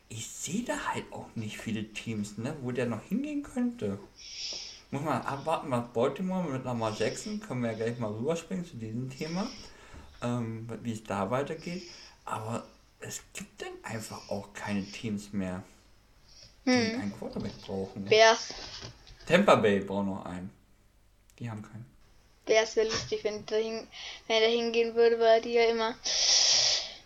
ich 0.10 0.28
sehe 0.28 0.64
da 0.64 0.74
halt 0.94 1.06
auch 1.12 1.28
nicht 1.36 1.60
viele 1.60 1.94
Teams, 1.94 2.40
ne, 2.40 2.56
wo 2.62 2.72
der 2.72 2.88
noch 2.88 3.04
hingehen 3.04 3.44
könnte. 3.44 4.00
Muss 4.90 5.04
man 5.04 5.22
abwarten, 5.22 5.70
was 5.70 5.88
Baltimore 5.94 6.50
mit 6.50 6.66
Lamar 6.66 6.94
Jackson, 6.98 7.40
können 7.40 7.62
wir 7.62 7.72
ja 7.72 7.78
gleich 7.78 8.00
mal 8.00 8.12
rüberspringen 8.12 8.66
zu 8.66 8.78
diesem 8.78 9.12
Thema, 9.12 9.48
ähm, 10.24 10.68
wie 10.82 10.92
es 10.92 11.04
da 11.04 11.30
weitergeht. 11.30 11.84
Aber 12.26 12.64
es 13.02 13.22
gibt 13.34 13.62
dann 13.62 13.74
einfach 13.84 14.30
auch 14.30 14.54
keine 14.54 14.86
Teams 14.86 15.34
mehr, 15.34 15.64
die 16.66 16.72
hm. 16.72 17.02
einen 17.02 17.14
Quarterback 17.18 17.60
brauchen. 17.66 18.06
Bears. 18.06 18.54
Tampa 19.28 19.56
Bay 19.56 19.80
braucht 19.80 20.06
noch 20.06 20.26
einen. 20.26 20.50
Die 21.40 21.50
haben 21.50 21.62
keinen. 21.62 21.86
Bears 22.46 22.76
wäre 22.76 22.88
lustig, 22.88 23.24
wenn, 23.24 23.46
dahin, 23.46 23.88
wenn 24.28 24.36
er 24.36 24.42
da 24.42 24.48
hingehen 24.48 24.96
würde, 24.96 25.20
weil 25.20 25.42
die 25.42 25.54
ja 25.54 25.66
immer 25.66 25.96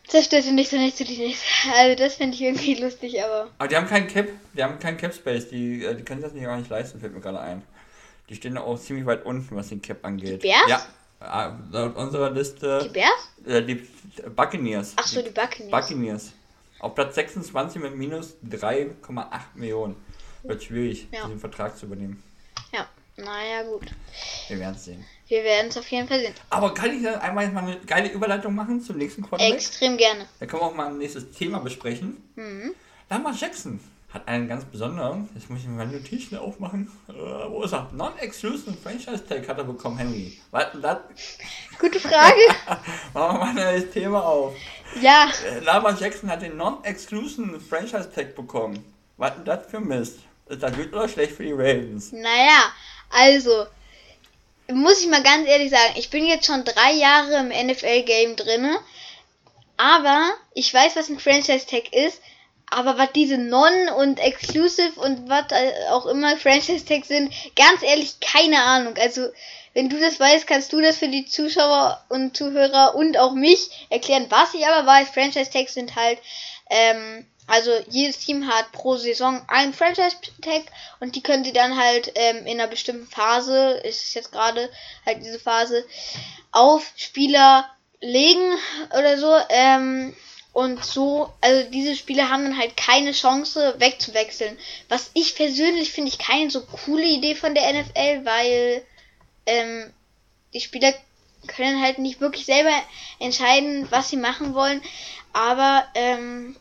zerstört 0.08 0.46
und 0.46 0.56
nicht 0.56 0.70
so 0.70 0.78
nicht 0.78 0.98
zu 0.98 1.04
die 1.04 1.18
nicht. 1.18 1.42
Also 1.74 1.96
das 1.96 2.16
finde 2.16 2.36
ich 2.36 2.42
irgendwie 2.42 2.76
lustig, 2.82 3.22
aber. 3.24 3.50
Aber 3.58 3.68
die 3.68 3.76
haben 3.76 3.88
keinen 3.88 4.08
Cap, 4.08 4.28
die 4.54 4.64
haben 4.64 4.80
keinen 4.80 4.98
Cap 4.98 5.14
Space, 5.14 5.50
die, 5.50 5.84
äh, 5.84 5.96
die 5.96 6.04
können 6.04 6.22
das 6.22 6.34
nicht 6.34 6.44
gar 6.44 6.58
nicht 6.58 6.70
leisten, 6.70 7.00
fällt 7.00 7.14
mir 7.14 7.22
gerade 7.22 7.40
ein. 7.40 7.62
Die 8.30 8.36
stehen 8.36 8.58
auch 8.58 8.80
ziemlich 8.80 9.06
weit 9.06 9.26
unten, 9.26 9.56
was 9.56 9.70
den 9.70 9.82
Cap 9.82 10.04
angeht. 10.04 10.44
Die 10.44 10.48
Bears? 10.48 10.70
Ja. 10.70 10.86
Ah, 11.28 11.58
laut 11.72 11.96
unserer 11.96 12.30
Liste. 12.30 12.82
Die 12.84 12.90
Bears? 12.90 13.32
Äh, 13.46 13.62
die 13.64 13.88
Buccaneers. 14.36 14.94
Ach 14.96 15.06
so, 15.06 15.22
die 15.22 15.30
Buccaneers. 15.30 15.72
Buccaneers. 15.72 16.34
Auf 16.80 16.96
Platz 16.96 17.16
26 17.16 17.82
mit 17.82 17.96
minus 17.96 18.36
3,8 18.48 19.26
Millionen. 19.56 19.96
Wird 20.44 20.64
schwierig, 20.64 21.08
ja. 21.12 21.26
diesen 21.26 21.40
Vertrag 21.40 21.78
zu 21.78 21.88
übernehmen. 21.88 22.22
Ja, 22.72 22.88
naja, 23.18 23.64
gut. 23.64 23.88
Wir 24.48 24.60
werden 24.60 24.76
es 24.76 24.86
sehen. 24.86 25.06
Wir 25.28 25.44
werden 25.44 25.70
es 25.70 25.78
auf 25.78 25.88
jeden 25.88 26.08
Fall 26.08 26.20
sehen. 26.20 26.34
Aber 26.50 26.74
kann 26.74 26.96
ich 26.96 27.02
dann 27.02 27.16
einmal 27.16 27.50
mal 27.52 27.64
eine 27.64 27.80
geile 27.80 28.12
Überleitung 28.12 28.54
machen 28.54 28.82
zum 28.82 28.98
nächsten 28.98 29.24
Quarterback? 29.24 29.56
Extrem 29.56 29.98
gerne. 29.98 30.28
Da 30.40 30.46
können 30.46 30.62
wir 30.62 30.68
auch 30.68 30.76
mal 30.76 30.88
ein 30.88 30.98
nächstes 31.00 31.32
Thema 31.32 31.60
besprechen. 31.60 32.18
Mhm. 32.36 32.76
Lamar 33.10 33.34
Jackson 33.34 33.80
hat 34.16 34.28
einen 34.30 34.48
ganz 34.48 34.64
besonderen, 34.64 35.30
jetzt 35.36 35.50
muss 35.50 35.60
ich 35.60 35.68
meine 35.68 35.92
Notizen 35.92 36.38
aufmachen, 36.38 36.90
äh, 37.10 37.12
wo 37.14 37.64
ist 37.64 37.74
er? 37.74 37.90
Non-Exclusive 37.92 38.74
Franchise 38.82 39.28
Tag 39.28 39.48
hat 39.48 39.58
er 39.58 39.66
bekommen, 39.66 39.98
Henry. 39.98 40.40
Was 40.52 40.72
denn 40.72 40.82
das? 40.82 41.00
Gute 41.78 42.00
Frage. 42.00 42.40
Machen 43.14 43.40
wir 43.40 43.46
mal 43.46 43.54
neues 43.54 43.92
Thema 43.92 44.24
auf. 44.24 44.56
Ja. 45.02 45.30
Äh, 45.46 45.60
Lamar 45.60 46.00
Jackson 46.00 46.30
hat 46.30 46.42
den 46.42 46.56
Non-Exclusive 46.56 47.60
Franchise 47.60 48.10
Tag 48.10 48.36
bekommen. 48.36 48.86
Was 49.18 49.36
denn 49.36 49.44
das 49.44 49.68
für 49.68 49.82
Mist? 49.82 50.20
Ist 50.48 50.64
das 50.64 50.74
gut 50.74 50.94
oder 50.94 51.10
schlecht 51.10 51.34
für 51.34 51.44
die 51.44 51.52
Ravens? 51.52 52.14
Naja, 52.14 52.72
also, 53.10 53.66
muss 54.72 55.02
ich 55.02 55.10
mal 55.10 55.24
ganz 55.24 55.46
ehrlich 55.48 55.72
sagen, 55.72 55.94
ich 55.98 56.10
bin 56.10 56.26
jetzt 56.26 56.46
schon 56.46 56.64
drei 56.64 56.94
Jahre 56.94 57.40
im 57.40 57.68
NFL-Game 57.68 58.38
drinne, 58.38 58.78
aber 59.76 60.30
ich 60.54 60.74
weiß, 60.74 60.96
was 60.96 61.10
ein 61.10 61.20
Franchise 61.20 61.66
Tag 61.68 61.92
ist 61.94 62.22
aber 62.70 62.98
was 62.98 63.12
diese 63.14 63.38
Non 63.38 63.90
und 63.98 64.20
Exclusive 64.20 65.00
und 65.00 65.30
was 65.30 65.46
auch 65.92 66.06
immer 66.06 66.38
Franchise 66.38 66.86
Tags 66.86 67.08
sind, 67.08 67.32
ganz 67.56 67.82
ehrlich 67.84 68.20
keine 68.20 68.64
Ahnung. 68.64 68.96
Also, 68.98 69.28
wenn 69.74 69.90
du 69.90 70.00
das 70.00 70.20
weißt, 70.20 70.48
kannst 70.48 70.72
du 70.74 70.82
das 70.82 70.98
für 70.98 71.10
die 71.10 71.26
Zuschauer 71.26 72.04
und 72.10 72.36
Zuhörer 72.36 72.96
und 72.96 73.18
auch 73.18 73.34
mich 73.34 73.88
erklären. 73.90 74.28
Was 74.30 74.54
ich 74.54 74.66
aber 74.66 74.88
weiß, 74.88 75.10
Franchise 75.10 75.52
Tags 75.52 75.74
sind 75.74 75.96
halt, 75.96 76.20
ähm, 76.70 77.26
also 77.48 77.72
jedes 77.90 78.18
Team 78.20 78.48
hat 78.48 78.72
pro 78.72 78.96
Saison 78.96 79.44
ein 79.48 79.74
Franchise 79.74 80.16
Tag 80.42 80.64
und 81.00 81.16
die 81.16 81.22
können 81.22 81.44
sie 81.44 81.54
dann 81.54 81.78
halt 81.78 82.12
ähm, 82.16 82.48
in 82.48 82.60
einer 82.60 82.68
bestimmten 82.68 83.08
Phase, 83.08 83.82
ist 83.84 84.04
es 84.04 84.14
jetzt 84.14 84.32
gerade 84.32 84.70
halt 85.06 85.20
diese 85.24 85.40
Phase, 85.40 85.86
auf 86.52 86.92
Spieler 86.96 87.70
legen 88.02 88.58
oder 88.98 89.18
so. 89.18 89.36
Ähm, 89.50 90.16
und 90.56 90.86
so, 90.86 91.34
also 91.42 91.70
diese 91.70 91.98
Spieler 91.98 92.30
haben 92.30 92.46
dann 92.46 92.58
halt 92.58 92.78
keine 92.78 93.12
Chance 93.12 93.76
wegzuwechseln. 93.78 94.58
Was 94.88 95.12
ich 95.14 95.36
persönlich 95.36 95.92
finde 95.92 96.08
ich 96.08 96.18
keine 96.18 96.50
so 96.50 96.62
coole 96.62 97.04
Idee 97.04 97.36
von 97.36 97.54
der 97.54 97.74
NFL, 97.74 98.24
weil 98.24 98.82
ähm, 99.48 99.92
die 100.54 100.62
Spieler 100.62 100.94
können 101.48 101.82
halt 101.82 102.00
nicht 102.00 102.22
wirklich 102.22 102.46
selber 102.46 102.72
entscheiden, 103.20 103.86
was 103.92 104.10
sie 104.10 104.16
machen 104.16 104.54
wollen. 104.54 104.82
Aber 105.34 105.86
ähm, 105.94 106.56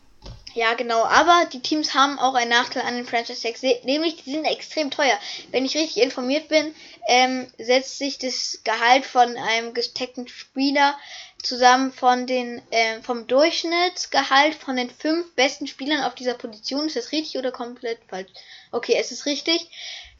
ja, 0.55 0.73
genau. 0.73 1.05
Aber 1.05 1.45
die 1.53 1.61
Teams 1.61 1.93
haben 1.93 2.19
auch 2.19 2.33
einen 2.33 2.49
Nachteil 2.49 2.83
an 2.83 2.95
den 2.95 3.05
Franchise 3.05 3.41
Tags, 3.41 3.61
nämlich 3.61 4.23
die 4.23 4.31
sind 4.31 4.43
extrem 4.43 4.91
teuer. 4.91 5.17
Wenn 5.51 5.63
ich 5.63 5.77
richtig 5.77 6.03
informiert 6.03 6.49
bin, 6.49 6.75
ähm, 7.07 7.47
setzt 7.57 7.97
sich 7.97 8.17
das 8.17 8.59
Gehalt 8.65 9.05
von 9.05 9.37
einem 9.37 9.73
gesteckten 9.73 10.27
Spieler 10.27 10.97
zusammen 11.45 11.91
von 11.91 12.27
den 12.27 12.61
äh, 12.71 13.01
vom 13.01 13.27
Durchschnittsgehalt 13.27 14.55
von 14.55 14.75
den 14.75 14.89
fünf 14.89 15.33
besten 15.35 15.67
Spielern 15.67 16.03
auf 16.03 16.15
dieser 16.15 16.33
Position. 16.33 16.87
Ist 16.87 16.95
das 16.95 17.11
richtig 17.11 17.37
oder 17.37 17.51
komplett 17.51 17.99
falsch? 18.09 18.31
Okay, 18.71 18.95
es 18.99 19.11
ist 19.11 19.25
richtig. 19.25 19.69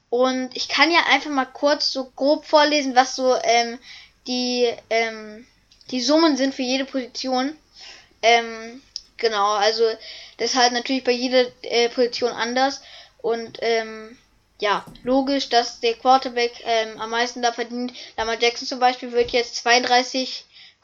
Und 0.09 0.55
ich 0.55 0.67
kann 0.67 0.91
ja 0.91 0.99
einfach 1.07 1.32
mal 1.32 1.45
kurz 1.45 1.91
so 1.91 2.11
grob 2.15 2.45
vorlesen, 2.45 2.95
was 2.95 3.15
so 3.15 3.36
ähm, 3.43 3.80
die 4.28 4.71
ähm, 4.89 5.45
die 5.91 6.01
Summen 6.01 6.38
sind 6.38 6.55
für 6.55 6.61
jede 6.61 6.86
Position. 6.86 7.55
Ähm, 8.21 8.82
genau, 9.17 9.53
also 9.53 9.84
das 10.38 10.51
ist 10.51 10.55
halt 10.55 10.73
natürlich 10.73 11.03
bei 11.03 11.11
jeder 11.11 11.45
äh, 11.63 11.89
Position 11.89 12.32
anders. 12.32 12.82
Und 13.21 13.59
ähm, 13.61 14.17
ja, 14.59 14.86
logisch, 15.03 15.49
dass 15.49 15.80
der 15.80 15.95
Quarterback 15.95 16.53
ähm, 16.63 16.99
am 17.01 17.09
meisten 17.09 17.41
da 17.41 17.51
verdient. 17.51 17.93
Lamar 18.17 18.39
Jackson 18.39 18.67
zum 18.67 18.80
Beispiel 18.80 19.11
wird 19.11 19.32
jetzt 19.32 19.59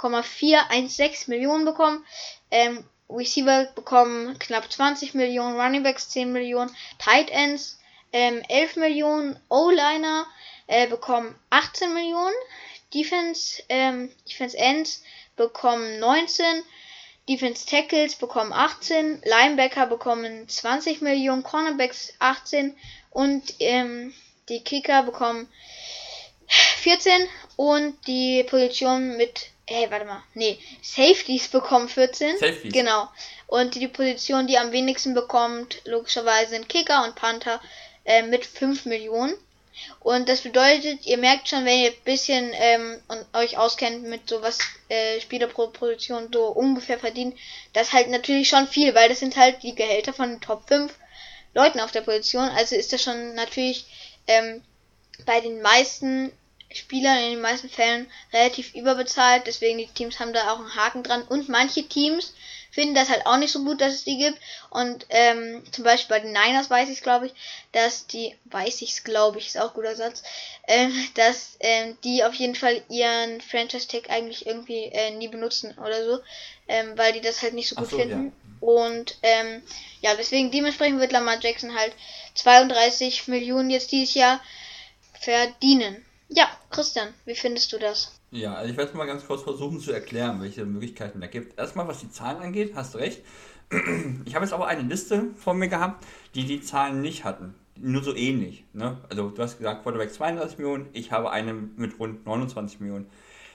32,416 0.01 1.29
Millionen 1.33 1.65
bekommen. 1.65 2.05
Ähm, 2.49 2.83
Receiver 3.09 3.65
bekommen 3.75 4.39
knapp 4.39 4.71
20 4.71 5.13
Millionen, 5.13 5.59
Running 5.59 5.83
Backs 5.83 6.09
10 6.09 6.31
Millionen, 6.31 6.73
Tight 6.97 7.29
Ends 7.29 7.77
ähm, 8.13 8.41
11 8.47 8.77
Millionen, 8.77 9.39
O-Liner 9.49 10.25
äh, 10.67 10.87
bekommen 10.87 11.35
18 11.49 11.93
Millionen, 11.93 12.35
Defense, 12.93 13.61
ähm, 13.69 14.11
Defense 14.29 14.57
Ends 14.57 15.03
bekommen 15.35 15.99
19, 15.99 16.63
Defense 17.27 17.65
Tackles 17.65 18.15
bekommen 18.15 18.51
18, 18.53 19.21
Linebacker 19.23 19.87
bekommen 19.87 20.47
20 20.47 21.01
Millionen, 21.01 21.43
Cornerbacks 21.43 22.13
18 22.19 22.75
und 23.11 23.53
ähm, 23.59 24.13
die 24.49 24.63
Kicker 24.63 25.03
bekommen 25.03 25.47
14 26.47 27.27
und 27.55 27.95
die 28.07 28.43
Position 28.43 29.15
mit 29.15 29.50
Hey, 29.73 29.89
warte 29.89 30.05
mal. 30.05 30.21
Nee, 30.33 30.59
Safeties 30.81 31.47
bekommen 31.47 31.87
14. 31.87 32.37
Safeties. 32.37 32.73
Genau. 32.73 33.07
Und 33.47 33.75
die 33.75 33.87
Position, 33.87 34.45
die 34.45 34.57
am 34.57 34.73
wenigsten 34.73 35.13
bekommt, 35.13 35.81
logischerweise 35.85 36.51
sind 36.51 36.67
Kicker 36.67 37.05
und 37.05 37.15
Panther 37.15 37.61
äh, 38.03 38.21
mit 38.21 38.45
5 38.45 38.85
Millionen. 38.85 39.33
Und 40.01 40.27
das 40.27 40.41
bedeutet, 40.41 41.05
ihr 41.05 41.17
merkt 41.17 41.47
schon, 41.47 41.63
wenn 41.63 41.79
ihr 41.79 41.91
ein 41.91 42.03
bisschen 42.03 42.51
ähm, 42.53 43.01
und 43.07 43.25
euch 43.33 43.57
auskennt 43.57 44.03
mit 44.03 44.27
so 44.27 44.41
was 44.41 44.59
äh, 44.89 45.21
Spieler 45.21 45.47
pro 45.47 45.67
Position 45.67 46.29
so 46.33 46.47
ungefähr 46.47 46.99
verdient, 46.99 47.37
das 47.71 47.93
halt 47.93 48.09
natürlich 48.09 48.49
schon 48.49 48.67
viel, 48.67 48.93
weil 48.93 49.07
das 49.07 49.19
sind 49.19 49.37
halt 49.37 49.63
die 49.63 49.73
Gehälter 49.73 50.11
von 50.11 50.31
den 50.31 50.41
Top 50.41 50.67
5 50.67 50.93
Leuten 51.53 51.79
auf 51.79 51.91
der 51.91 52.01
Position. 52.01 52.49
Also 52.49 52.75
ist 52.75 52.91
das 52.91 53.01
schon 53.01 53.35
natürlich 53.35 53.85
ähm, 54.27 54.61
bei 55.25 55.39
den 55.39 55.61
meisten 55.61 56.33
Spielern 56.73 57.17
in 57.17 57.31
den 57.31 57.41
meisten 57.41 57.69
Fällen 57.69 58.07
relativ 58.33 58.73
überbezahlt. 58.73 59.43
Deswegen 59.47 59.77
die 59.77 59.87
Teams 59.87 60.19
haben 60.19 60.33
da 60.33 60.51
auch 60.51 60.59
einen 60.59 60.75
Haken 60.75 61.03
dran. 61.03 61.23
Und 61.23 61.49
manche 61.49 61.83
Teams 61.83 62.33
finden 62.71 62.95
das 62.95 63.09
halt 63.09 63.25
auch 63.25 63.37
nicht 63.37 63.51
so 63.51 63.63
gut, 63.63 63.81
dass 63.81 63.93
es 63.93 64.03
die 64.03 64.17
gibt. 64.17 64.39
Und 64.69 65.05
ähm, 65.09 65.61
zum 65.71 65.83
Beispiel 65.83 66.15
bei 66.15 66.21
den 66.21 66.31
Niners 66.31 66.69
weiß 66.69 66.89
ich 66.89 66.97
es, 66.97 67.03
glaube 67.03 67.27
ich, 67.27 67.33
dass 67.73 68.07
die, 68.07 68.35
weiß 68.45 68.81
ich 68.81 68.91
es, 68.91 69.03
glaube 69.03 69.39
ich, 69.39 69.47
ist 69.47 69.59
auch 69.59 69.69
ein 69.69 69.73
guter 69.75 69.95
Satz, 69.95 70.23
äh, 70.67 70.87
dass 71.15 71.57
ähm, 71.59 71.97
die 72.03 72.23
auf 72.23 72.33
jeden 72.33 72.55
Fall 72.55 72.81
ihren 72.89 73.41
Franchise-Tag 73.41 74.09
eigentlich 74.09 74.47
irgendwie 74.47 74.85
äh, 74.85 75.11
nie 75.11 75.27
benutzen 75.27 75.77
oder 75.77 76.03
so, 76.05 76.19
ähm, 76.67 76.97
weil 76.97 77.13
die 77.13 77.21
das 77.21 77.41
halt 77.41 77.53
nicht 77.53 77.69
so 77.69 77.75
gut 77.75 77.89
so, 77.89 77.97
finden. 77.97 78.27
Ja. 78.27 78.67
Und 78.67 79.17
ähm, 79.23 79.61
ja, 80.01 80.15
deswegen 80.15 80.51
dementsprechend 80.51 80.99
wird 80.99 81.11
Lamar 81.11 81.39
Jackson 81.41 81.75
halt 81.75 81.93
32 82.35 83.27
Millionen 83.27 83.69
jetzt 83.69 83.91
dieses 83.91 84.13
Jahr 84.13 84.39
verdienen. 85.19 86.05
Ja, 86.33 86.47
Christian, 86.69 87.09
wie 87.25 87.35
findest 87.35 87.73
du 87.73 87.77
das? 87.77 88.17
Ja, 88.31 88.53
also 88.53 88.71
ich 88.71 88.77
werde 88.77 88.95
mal 88.95 89.05
ganz 89.05 89.25
kurz 89.27 89.43
versuchen 89.43 89.81
zu 89.81 89.91
erklären, 89.91 90.41
welche 90.41 90.65
Möglichkeiten 90.65 91.19
da 91.19 91.27
gibt. 91.27 91.59
Erstmal, 91.59 91.89
was 91.89 91.99
die 91.99 92.09
Zahlen 92.09 92.41
angeht, 92.41 92.71
hast 92.73 92.93
du 92.93 92.99
recht. 92.99 93.21
Ich 94.25 94.35
habe 94.35 94.45
jetzt 94.45 94.53
aber 94.53 94.67
eine 94.67 94.83
Liste 94.83 95.27
vor 95.35 95.53
mir 95.53 95.67
gehabt, 95.67 96.05
die 96.35 96.45
die 96.45 96.61
Zahlen 96.61 97.01
nicht 97.01 97.25
hatten. 97.25 97.53
Nur 97.75 98.01
so 98.01 98.15
ähnlich. 98.15 98.63
Ne? 98.71 98.97
Also 99.09 99.29
du 99.29 99.41
hast 99.41 99.57
gesagt, 99.57 99.83
Quarterback 99.83 100.13
32 100.13 100.57
Millionen, 100.57 100.87
ich 100.93 101.11
habe 101.11 101.31
eine 101.31 101.53
mit 101.53 101.99
rund 101.99 102.25
29 102.25 102.79
Millionen. 102.79 103.09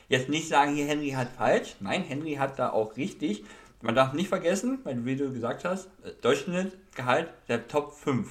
Jetzt 0.08 0.28
nicht 0.28 0.48
sagen, 0.48 0.74
hier 0.74 0.86
Henry 0.86 1.10
hat 1.10 1.28
falsch. 1.36 1.76
Nein, 1.80 2.02
Henry 2.02 2.34
hat 2.34 2.58
da 2.58 2.70
auch 2.70 2.96
richtig. 2.96 3.44
Man 3.80 3.94
darf 3.94 4.12
nicht 4.12 4.28
vergessen, 4.28 4.80
weil 4.84 5.04
wie 5.06 5.16
du 5.16 5.32
gesagt 5.32 5.64
hast, 5.64 5.86
äh, 6.04 6.12
Durchschnittsgehalt 6.20 7.30
der 7.48 7.68
Top 7.68 7.94
5, 7.94 8.28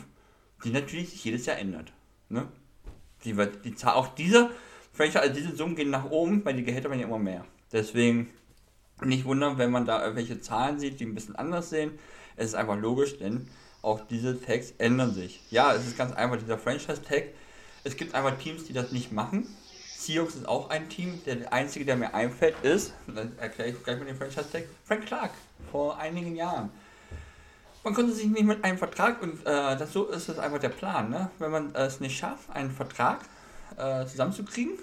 die 0.64 0.72
natürlich 0.72 1.10
sich 1.10 1.24
jedes 1.24 1.46
Jahr 1.48 1.58
ändert. 1.58 1.94
Ne? 2.30 2.48
Die 3.26 3.36
wird, 3.36 3.66
die 3.66 3.76
Zahl, 3.76 3.96
auch 3.96 4.08
diese 4.16 4.52
Franchise, 4.94 5.20
also 5.20 5.34
diese 5.34 5.56
Summen 5.56 5.76
gehen 5.76 5.90
nach 5.90 6.10
oben, 6.10 6.46
weil 6.46 6.54
die 6.54 6.64
Gehälter 6.64 6.90
werden 6.90 7.02
ja 7.02 7.08
immer 7.08 7.20
mehr. 7.20 7.46
Deswegen 7.72 8.30
nicht 9.02 9.26
wundern, 9.26 9.58
wenn 9.58 9.72
man 9.72 9.86
da 9.86 10.02
irgendwelche 10.02 10.40
Zahlen 10.40 10.80
sieht, 10.80 11.00
die 11.00 11.06
ein 11.06 11.16
bisschen 11.16 11.36
anders 11.36 11.70
sehen. 11.70 12.00
Es 12.38 12.48
ist 12.48 12.56
einfach 12.56 12.78
logisch, 12.78 13.18
denn 13.18 13.48
auch 13.82 14.00
diese 14.08 14.42
Tags 14.42 14.74
ändern 14.78 15.14
sich. 15.14 15.42
Ja, 15.52 15.74
es 15.74 15.86
ist 15.86 15.98
ganz 15.98 16.14
einfach 16.14 16.38
dieser 16.38 16.58
Franchise-Tag. 16.58 17.26
Es 17.84 17.98
gibt 17.98 18.16
einfach 18.16 18.38
Teams, 18.38 18.64
die 18.66 18.74
das 18.74 18.92
nicht 18.92 19.12
machen. 19.12 19.48
Seahawks 19.98 20.36
ist 20.36 20.48
auch 20.48 20.70
ein 20.70 20.90
Team. 20.90 21.22
Der 21.26 21.52
einzige, 21.52 21.86
der 21.86 21.96
mir 21.96 22.14
einfällt, 22.14 22.56
ist, 22.64 22.94
dann 23.08 23.38
erkläre 23.38 23.70
ich 23.70 23.84
gleich 23.84 24.00
mit 24.00 24.08
dem 24.08 24.18
Franchise-Tag, 24.18 24.64
Frank 24.84 25.06
Clark 25.06 25.32
vor 25.72 25.98
einigen 26.00 26.36
Jahren. 26.36 26.70
Man 27.86 27.94
konnte 27.94 28.14
sich 28.14 28.26
nicht 28.26 28.46
mit 28.46 28.64
einem 28.64 28.80
Vertrag 28.80 29.22
und 29.22 29.42
äh, 29.46 29.78
das, 29.78 29.94
so 29.94 30.08
ist 30.08 30.28
es 30.28 30.40
einfach 30.40 30.58
der 30.58 30.70
Plan. 30.70 31.12
Ne? 31.12 31.30
Wenn 31.38 31.52
man 31.52 31.76
es 31.76 32.00
nicht 32.00 32.18
schafft, 32.18 32.50
einen 32.50 32.72
Vertrag 32.72 33.20
äh, 33.78 34.08
zusammenzukriegen. 34.08 34.80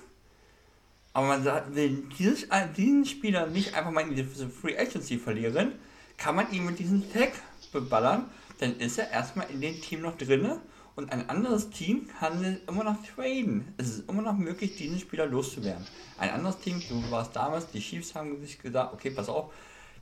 Aber 1.12 1.26
man 1.26 1.44
will 1.74 2.04
dieses, 2.16 2.44
äh, 2.44 2.68
diesen 2.76 3.04
Spieler 3.04 3.48
nicht 3.48 3.74
einfach 3.74 3.90
mal 3.90 4.02
in 4.02 4.14
diese 4.14 4.48
Free 4.48 4.78
Agency 4.78 5.18
verlieren, 5.18 5.72
kann 6.16 6.36
man 6.36 6.52
ihn 6.52 6.64
mit 6.64 6.78
diesem 6.78 7.12
Tag 7.12 7.32
beballern, 7.72 8.26
dann 8.60 8.76
ist 8.76 8.98
er 8.98 9.10
erstmal 9.10 9.50
in 9.50 9.60
dem 9.60 9.80
Team 9.80 10.02
noch 10.02 10.16
drinne 10.16 10.60
und 10.94 11.10
ein 11.10 11.28
anderes 11.28 11.70
Team 11.70 12.08
kann 12.20 12.60
immer 12.68 12.84
noch 12.84 12.98
traden. 13.04 13.74
Es 13.78 13.88
ist 13.88 14.08
immer 14.08 14.22
noch 14.22 14.38
möglich, 14.38 14.76
diesen 14.76 15.00
Spieler 15.00 15.26
loszuwerden. 15.26 15.84
Ein 16.18 16.30
anderes 16.30 16.60
Team, 16.60 16.80
so 16.80 17.02
war 17.10 17.22
es 17.22 17.32
damals, 17.32 17.68
die 17.72 17.80
Chiefs 17.80 18.14
haben 18.14 18.40
sich 18.40 18.60
gesagt, 18.60 18.94
okay, 18.94 19.10
pass 19.10 19.28
auf, 19.28 19.52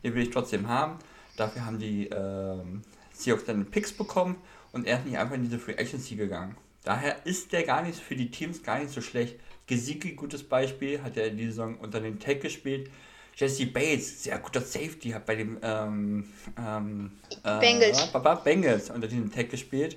den 0.04 0.14
will 0.14 0.24
ich 0.24 0.30
trotzdem 0.30 0.68
haben. 0.68 0.98
Dafür 1.40 1.64
haben 1.64 1.78
die 1.78 2.06
ähm, 2.08 2.82
Seahawks 3.14 3.46
dann 3.46 3.64
Picks 3.64 3.92
bekommen 3.94 4.36
und 4.72 4.86
er 4.86 4.98
ist 4.98 5.06
nicht 5.06 5.16
einfach 5.16 5.36
in 5.36 5.42
diese 5.42 5.58
Free 5.58 5.72
Agency 5.72 6.14
gegangen. 6.14 6.54
Daher 6.84 7.24
ist 7.24 7.52
der 7.52 7.62
gar 7.62 7.82
nicht 7.82 7.98
für 7.98 8.14
die 8.14 8.30
Teams 8.30 8.62
gar 8.62 8.78
nicht 8.78 8.90
so 8.90 9.00
schlecht. 9.00 9.36
Gesicki, 9.66 10.12
gutes 10.12 10.42
Beispiel, 10.42 11.02
hat 11.02 11.16
er 11.16 11.28
in 11.28 11.38
dieser 11.38 11.52
Saison 11.52 11.78
unter 11.78 12.00
den 12.00 12.20
Tag 12.20 12.42
gespielt. 12.42 12.90
Jesse 13.36 13.64
Bates, 13.64 14.24
sehr 14.24 14.38
guter 14.38 14.60
Safety, 14.60 15.12
hat 15.12 15.24
bei 15.24 15.36
dem 15.36 15.56
ähm, 15.62 16.30
ähm, 16.58 17.12
äh, 17.42 17.58
Bengals. 17.58 18.12
Bengals 18.44 18.90
unter 18.90 19.08
dem 19.08 19.32
Tag 19.32 19.48
gespielt. 19.48 19.96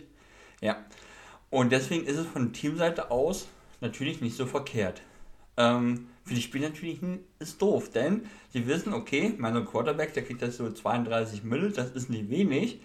Ja. 0.62 0.78
Und 1.50 1.74
deswegen 1.74 2.06
ist 2.06 2.20
es 2.20 2.26
von 2.26 2.54
Teamseite 2.54 3.12
aus 3.12 3.50
natürlich 3.82 4.22
nicht 4.22 4.38
so 4.38 4.46
verkehrt. 4.46 5.02
Ähm, 5.58 6.08
für 6.26 6.36
die 6.36 6.42
Spieler 6.42 6.70
natürlich 6.70 7.00
ist 7.40 7.62
doof, 7.62 7.92
denn 7.92 8.26
sie 8.52 8.66
wissen, 8.68 8.94
okay, 8.94 9.34
mein 9.38 9.66
Quarterback, 9.66 10.14
der 10.14 10.24
kriegt 10.24 10.42
jetzt 10.42 10.58
so 10.58 10.72
32 10.72 11.44
Müll, 11.44 11.72
das 11.72 11.92
ist 11.92 12.10
nicht 12.10 12.30
wenig. 12.30 12.80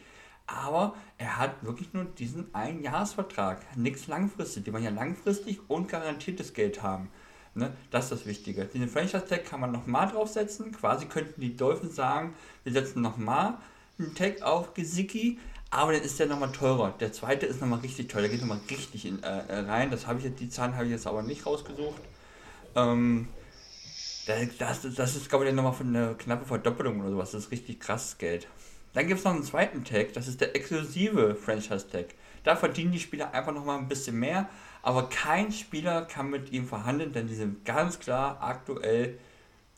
Aber 0.47 0.95
er 1.19 1.37
hat 1.37 1.63
wirklich 1.63 1.93
nur 1.93 2.05
diesen 2.05 2.53
Einjahresvertrag. 2.55 3.77
Nichts 3.77 4.07
langfristig. 4.07 4.65
Die 4.65 4.73
wollen 4.73 4.83
ja 4.83 4.91
langfristig 4.91 5.61
und 5.69 5.89
garantiertes 5.89 6.55
Geld 6.55 6.83
haben. 6.83 7.11
Ne? 7.55 7.73
Das 7.91 8.05
ist 8.05 8.13
das 8.13 8.27
Wichtige. 8.27 8.65
Diesen 8.65 8.89
Franchise-Tag 8.89 9.45
kann 9.45 9.61
man 9.61 9.73
nochmal 9.73 10.09
draufsetzen. 10.09 10.73
Quasi 10.73 11.05
könnten 11.07 11.41
die 11.41 11.55
Dolphins 11.55 11.97
sagen, 11.97 12.35
wir 12.65 12.73
setzen 12.73 13.03
nochmal 13.03 13.59
einen 13.99 14.15
Tag 14.15 14.41
auf 14.41 14.73
Gesicki, 14.73 15.39
aber 15.71 15.93
dann 15.93 16.03
ist 16.03 16.19
der 16.19 16.27
nochmal 16.27 16.53
teurer. 16.53 16.95
Der 16.99 17.13
zweite 17.13 17.45
ist 17.45 17.61
nochmal 17.61 17.81
richtig 17.81 18.09
teuer. 18.09 18.23
Der 18.23 18.31
geht 18.31 18.41
nochmal 18.41 18.61
richtig 18.71 19.05
in, 19.05 19.23
äh, 19.23 19.47
äh, 19.49 19.59
rein. 19.61 19.91
Das 19.91 20.07
habe 20.07 20.19
ich 20.19 20.35
die 20.35 20.49
Zahlen 20.49 20.75
habe 20.77 20.87
ich 20.87 20.93
jetzt 20.93 21.07
aber 21.07 21.23
nicht 21.23 21.45
rausgesucht. 21.45 22.01
Ähm, 22.75 23.29
das, 24.59 24.83
das, 24.95 25.17
ist, 25.17 25.29
glaube 25.29 25.49
ich, 25.49 25.55
nochmal 25.55 25.73
von 25.73 25.89
einer 25.89 26.15
knappe 26.15 26.45
Verdoppelung 26.45 27.01
oder 27.01 27.11
sowas. 27.11 27.31
Das 27.33 27.45
ist 27.45 27.51
richtig 27.51 27.81
krasses 27.81 28.19
Geld. 28.19 28.47
Dann 28.93 29.07
gibt 29.07 29.19
es 29.19 29.25
noch 29.25 29.33
einen 29.33 29.43
zweiten 29.43 29.85
Tag, 29.85 30.13
das 30.15 30.29
ist 30.29 30.41
der 30.41 30.57
exklusive 30.57 31.35
Franchise-Tag. 31.35 32.07
Da 32.43 32.57
verdienen 32.57 32.93
die 32.93 33.01
Spieler 33.01 33.33
einfach 33.33 33.53
nochmal 33.53 33.79
ein 33.79 33.89
bisschen 33.89 34.19
mehr, 34.19 34.49
aber 34.83 35.09
kein 35.09 35.53
Spieler 35.53 36.03
kann 36.03 36.31
mit 36.31 36.53
ihm 36.53 36.67
verhandeln, 36.67 37.13
denn 37.13 37.27
die 37.27 37.35
sind 37.35 37.65
ganz 37.65 37.99
klar 37.99 38.39
aktuell 38.41 39.19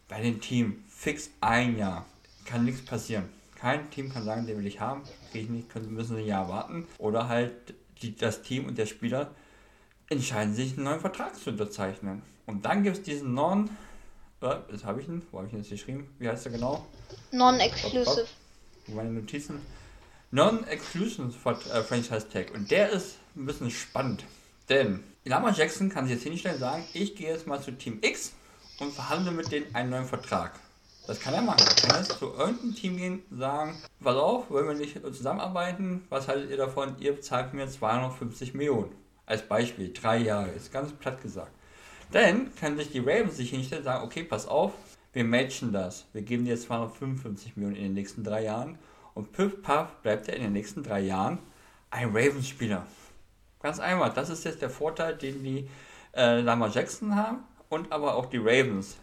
bei 0.08 0.20
dem 0.20 0.40
Team 0.40 0.84
fix 0.88 1.30
ein 1.40 1.78
Jahr. 1.78 2.06
Kann 2.44 2.64
nichts 2.64 2.84
passieren. 2.84 3.28
Kein 3.56 3.90
Team 3.90 4.12
kann 4.12 4.24
sagen, 4.24 4.46
den 4.46 4.58
will 4.58 4.66
ich 4.66 4.80
haben, 4.80 5.02
kriege 5.30 5.44
ich 5.44 5.50
nicht, 5.50 5.90
müssen 5.90 6.16
ein 6.16 6.24
Jahr 6.24 6.48
warten. 6.48 6.86
Oder 6.98 7.28
halt 7.28 7.74
die, 8.00 8.16
das 8.16 8.42
Team 8.42 8.66
und 8.66 8.78
der 8.78 8.86
Spieler 8.86 9.32
entscheiden 10.10 10.54
sich, 10.54 10.74
einen 10.74 10.84
neuen 10.84 11.00
Vertrag 11.00 11.34
zu 11.34 11.50
unterzeichnen. 11.50 12.22
Und 12.46 12.66
dann 12.66 12.82
gibt 12.82 12.98
es 12.98 13.02
diesen 13.02 13.32
Non, 13.32 13.70
äh, 14.42 14.56
das 14.70 14.84
habe 14.84 15.00
ich 15.00 15.08
ihn, 15.08 15.22
wo 15.30 15.38
habe 15.38 15.46
ich 15.46 15.54
ihn 15.54 15.60
jetzt 15.60 15.70
geschrieben? 15.70 16.14
Wie 16.18 16.28
heißt 16.28 16.44
er 16.46 16.52
genau? 16.52 16.86
Non-Exclusive 17.32 18.26
meine 18.94 19.10
Notizen. 19.10 19.60
Non-Exclusion 20.30 21.34
äh, 21.44 21.82
Franchise 21.82 22.28
Tag. 22.28 22.52
Und 22.54 22.70
der 22.70 22.90
ist 22.90 23.16
ein 23.36 23.46
bisschen 23.46 23.70
spannend. 23.70 24.24
Denn 24.68 25.02
Lama 25.24 25.52
Jackson 25.52 25.88
kann 25.88 26.06
sich 26.06 26.14
jetzt 26.14 26.24
hinstellen 26.24 26.56
und 26.56 26.60
sagen, 26.60 26.84
ich 26.92 27.16
gehe 27.16 27.28
jetzt 27.28 27.46
mal 27.46 27.60
zu 27.60 27.72
Team 27.72 27.98
X 28.02 28.32
und 28.78 28.92
verhandle 28.92 29.32
mit 29.32 29.50
denen 29.50 29.74
einen 29.74 29.90
neuen 29.90 30.06
Vertrag. 30.06 30.52
Das 31.06 31.18
kann 31.18 31.34
er 31.34 31.42
machen. 31.42 31.64
Er 31.66 31.88
kann 31.88 32.02
jetzt 32.02 32.18
zu 32.18 32.26
irgendeinem 32.26 32.74
Team 32.74 32.96
gehen 32.96 33.22
und 33.30 33.38
sagen, 33.38 33.76
pass 34.02 34.16
auf, 34.16 34.50
wollen 34.50 34.68
wir 34.68 34.74
nicht 34.74 35.00
zusammenarbeiten? 35.02 36.04
Was 36.08 36.28
haltet 36.28 36.50
ihr 36.50 36.56
davon? 36.56 36.94
Ihr 37.00 37.20
zahlt 37.20 37.52
mir 37.52 37.68
250 37.68 38.54
Millionen. 38.54 38.92
Als 39.30 39.42
Beispiel, 39.42 39.92
drei 39.92 40.16
Jahre, 40.16 40.48
ist 40.48 40.72
ganz 40.72 40.92
platt 40.92 41.22
gesagt. 41.22 41.52
Dann 42.10 42.52
können 42.56 42.76
sich 42.76 42.90
die 42.90 42.98
Ravens 42.98 43.36
sich 43.36 43.50
hinstellen 43.50 43.82
und 43.82 43.84
sagen, 43.84 44.04
okay, 44.04 44.24
pass 44.24 44.48
auf, 44.48 44.72
wir 45.12 45.22
matchen 45.22 45.72
das. 45.72 46.06
Wir 46.12 46.22
geben 46.22 46.44
dir 46.44 46.58
255 46.58 47.56
Millionen 47.56 47.76
in 47.76 47.84
den 47.84 47.94
nächsten 47.94 48.24
drei 48.24 48.42
Jahren 48.42 48.76
und 49.14 49.30
piff 49.30 49.62
paff 49.62 49.94
bleibt 50.02 50.26
er 50.26 50.34
in 50.34 50.42
den 50.42 50.52
nächsten 50.52 50.82
drei 50.82 50.98
Jahren 50.98 51.38
ein 51.90 52.08
Ravens-Spieler. 52.08 52.84
Ganz 53.62 53.78
einfach. 53.78 54.12
Das 54.12 54.30
ist 54.30 54.44
jetzt 54.44 54.62
der 54.62 54.70
Vorteil, 54.70 55.14
den 55.14 55.44
die 55.44 55.68
äh, 56.16 56.40
Lamar 56.40 56.70
Jackson 56.70 57.14
haben 57.14 57.44
und 57.68 57.92
aber 57.92 58.16
auch 58.16 58.26
die 58.26 58.38
Ravens. 58.38 58.96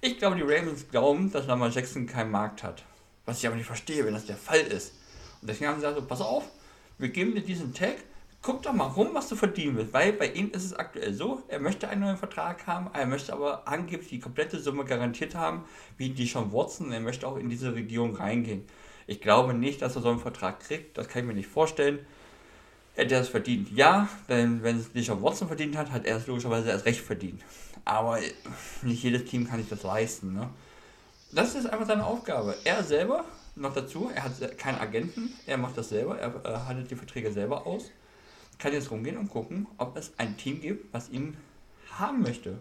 Ich 0.00 0.18
glaube, 0.18 0.36
die 0.36 0.42
Ravens 0.42 0.88
glauben, 0.88 1.32
dass 1.32 1.48
Lamar 1.48 1.70
Jackson 1.70 2.06
keinen 2.06 2.30
Markt 2.30 2.62
hat. 2.62 2.84
Was 3.24 3.38
ich 3.38 3.48
aber 3.48 3.56
nicht 3.56 3.66
verstehe, 3.66 4.06
wenn 4.06 4.14
das 4.14 4.26
der 4.26 4.36
Fall 4.36 4.60
ist. 4.60 4.94
Und 5.40 5.50
deswegen 5.50 5.70
haben 5.70 5.80
sie 5.80 5.86
gesagt, 5.86 5.98
so, 6.00 6.06
pass 6.06 6.20
auf, 6.20 6.44
wir 6.98 7.08
geben 7.08 7.34
dir 7.34 7.42
diesen 7.42 7.74
Tag, 7.74 7.96
guck 8.46 8.62
doch 8.62 8.72
mal 8.72 8.86
rum, 8.86 9.08
was 9.12 9.28
du 9.28 9.34
verdienen 9.34 9.76
willst. 9.76 9.92
Weil 9.92 10.12
bei 10.12 10.28
ihm 10.28 10.52
ist 10.52 10.64
es 10.64 10.72
aktuell 10.72 11.12
so, 11.12 11.42
er 11.48 11.58
möchte 11.58 11.88
einen 11.88 12.02
neuen 12.02 12.16
Vertrag 12.16 12.64
haben, 12.68 12.88
er 12.92 13.04
möchte 13.04 13.32
aber 13.32 13.66
angeblich 13.66 14.08
die 14.08 14.20
komplette 14.20 14.60
Summe 14.60 14.84
garantiert 14.84 15.34
haben, 15.34 15.64
wie 15.96 16.10
die 16.10 16.28
schon 16.28 16.52
Watson. 16.52 16.92
Er 16.92 17.00
möchte 17.00 17.26
auch 17.26 17.38
in 17.38 17.50
diese 17.50 17.74
Region 17.74 18.14
reingehen. 18.14 18.64
Ich 19.08 19.20
glaube 19.20 19.52
nicht, 19.52 19.82
dass 19.82 19.96
er 19.96 20.02
so 20.02 20.10
einen 20.10 20.20
Vertrag 20.20 20.60
kriegt, 20.60 20.96
das 20.96 21.08
kann 21.08 21.22
ich 21.22 21.28
mir 21.28 21.34
nicht 21.34 21.48
vorstellen. 21.48 21.98
Hätte 22.94 23.16
er 23.16 23.22
es 23.22 23.28
verdient? 23.28 23.72
Ja, 23.72 24.08
denn 24.28 24.62
wenn 24.62 24.78
es 24.94 25.10
auf 25.10 25.22
Watson 25.22 25.48
verdient 25.48 25.76
hat, 25.76 25.90
hat 25.90 26.06
er 26.06 26.16
es 26.16 26.28
logischerweise 26.28 26.68
erst 26.70 26.86
recht 26.86 27.00
verdient. 27.00 27.42
Aber 27.84 28.20
nicht 28.82 29.02
jedes 29.02 29.24
Team 29.24 29.48
kann 29.48 29.58
sich 29.58 29.68
das 29.68 29.82
leisten. 29.82 30.34
Ne? 30.34 30.48
Das 31.32 31.56
ist 31.56 31.66
einfach 31.66 31.86
seine 31.86 32.06
Aufgabe. 32.06 32.54
Er 32.62 32.84
selber, 32.84 33.24
noch 33.56 33.74
dazu, 33.74 34.08
er 34.14 34.22
hat 34.22 34.56
keinen 34.56 34.78
Agenten, 34.78 35.34
er 35.46 35.58
macht 35.58 35.76
das 35.76 35.88
selber, 35.88 36.16
er 36.16 36.44
äh, 36.44 36.58
handelt 36.68 36.92
die 36.92 36.96
Verträge 36.96 37.32
selber 37.32 37.66
aus. 37.66 37.90
Kann 38.58 38.72
jetzt 38.72 38.90
rumgehen 38.90 39.18
und 39.18 39.28
gucken, 39.28 39.66
ob 39.78 39.96
es 39.96 40.12
ein 40.18 40.36
Team 40.36 40.60
gibt, 40.60 40.92
was 40.92 41.10
ihn 41.10 41.36
haben 41.90 42.22
möchte. 42.22 42.58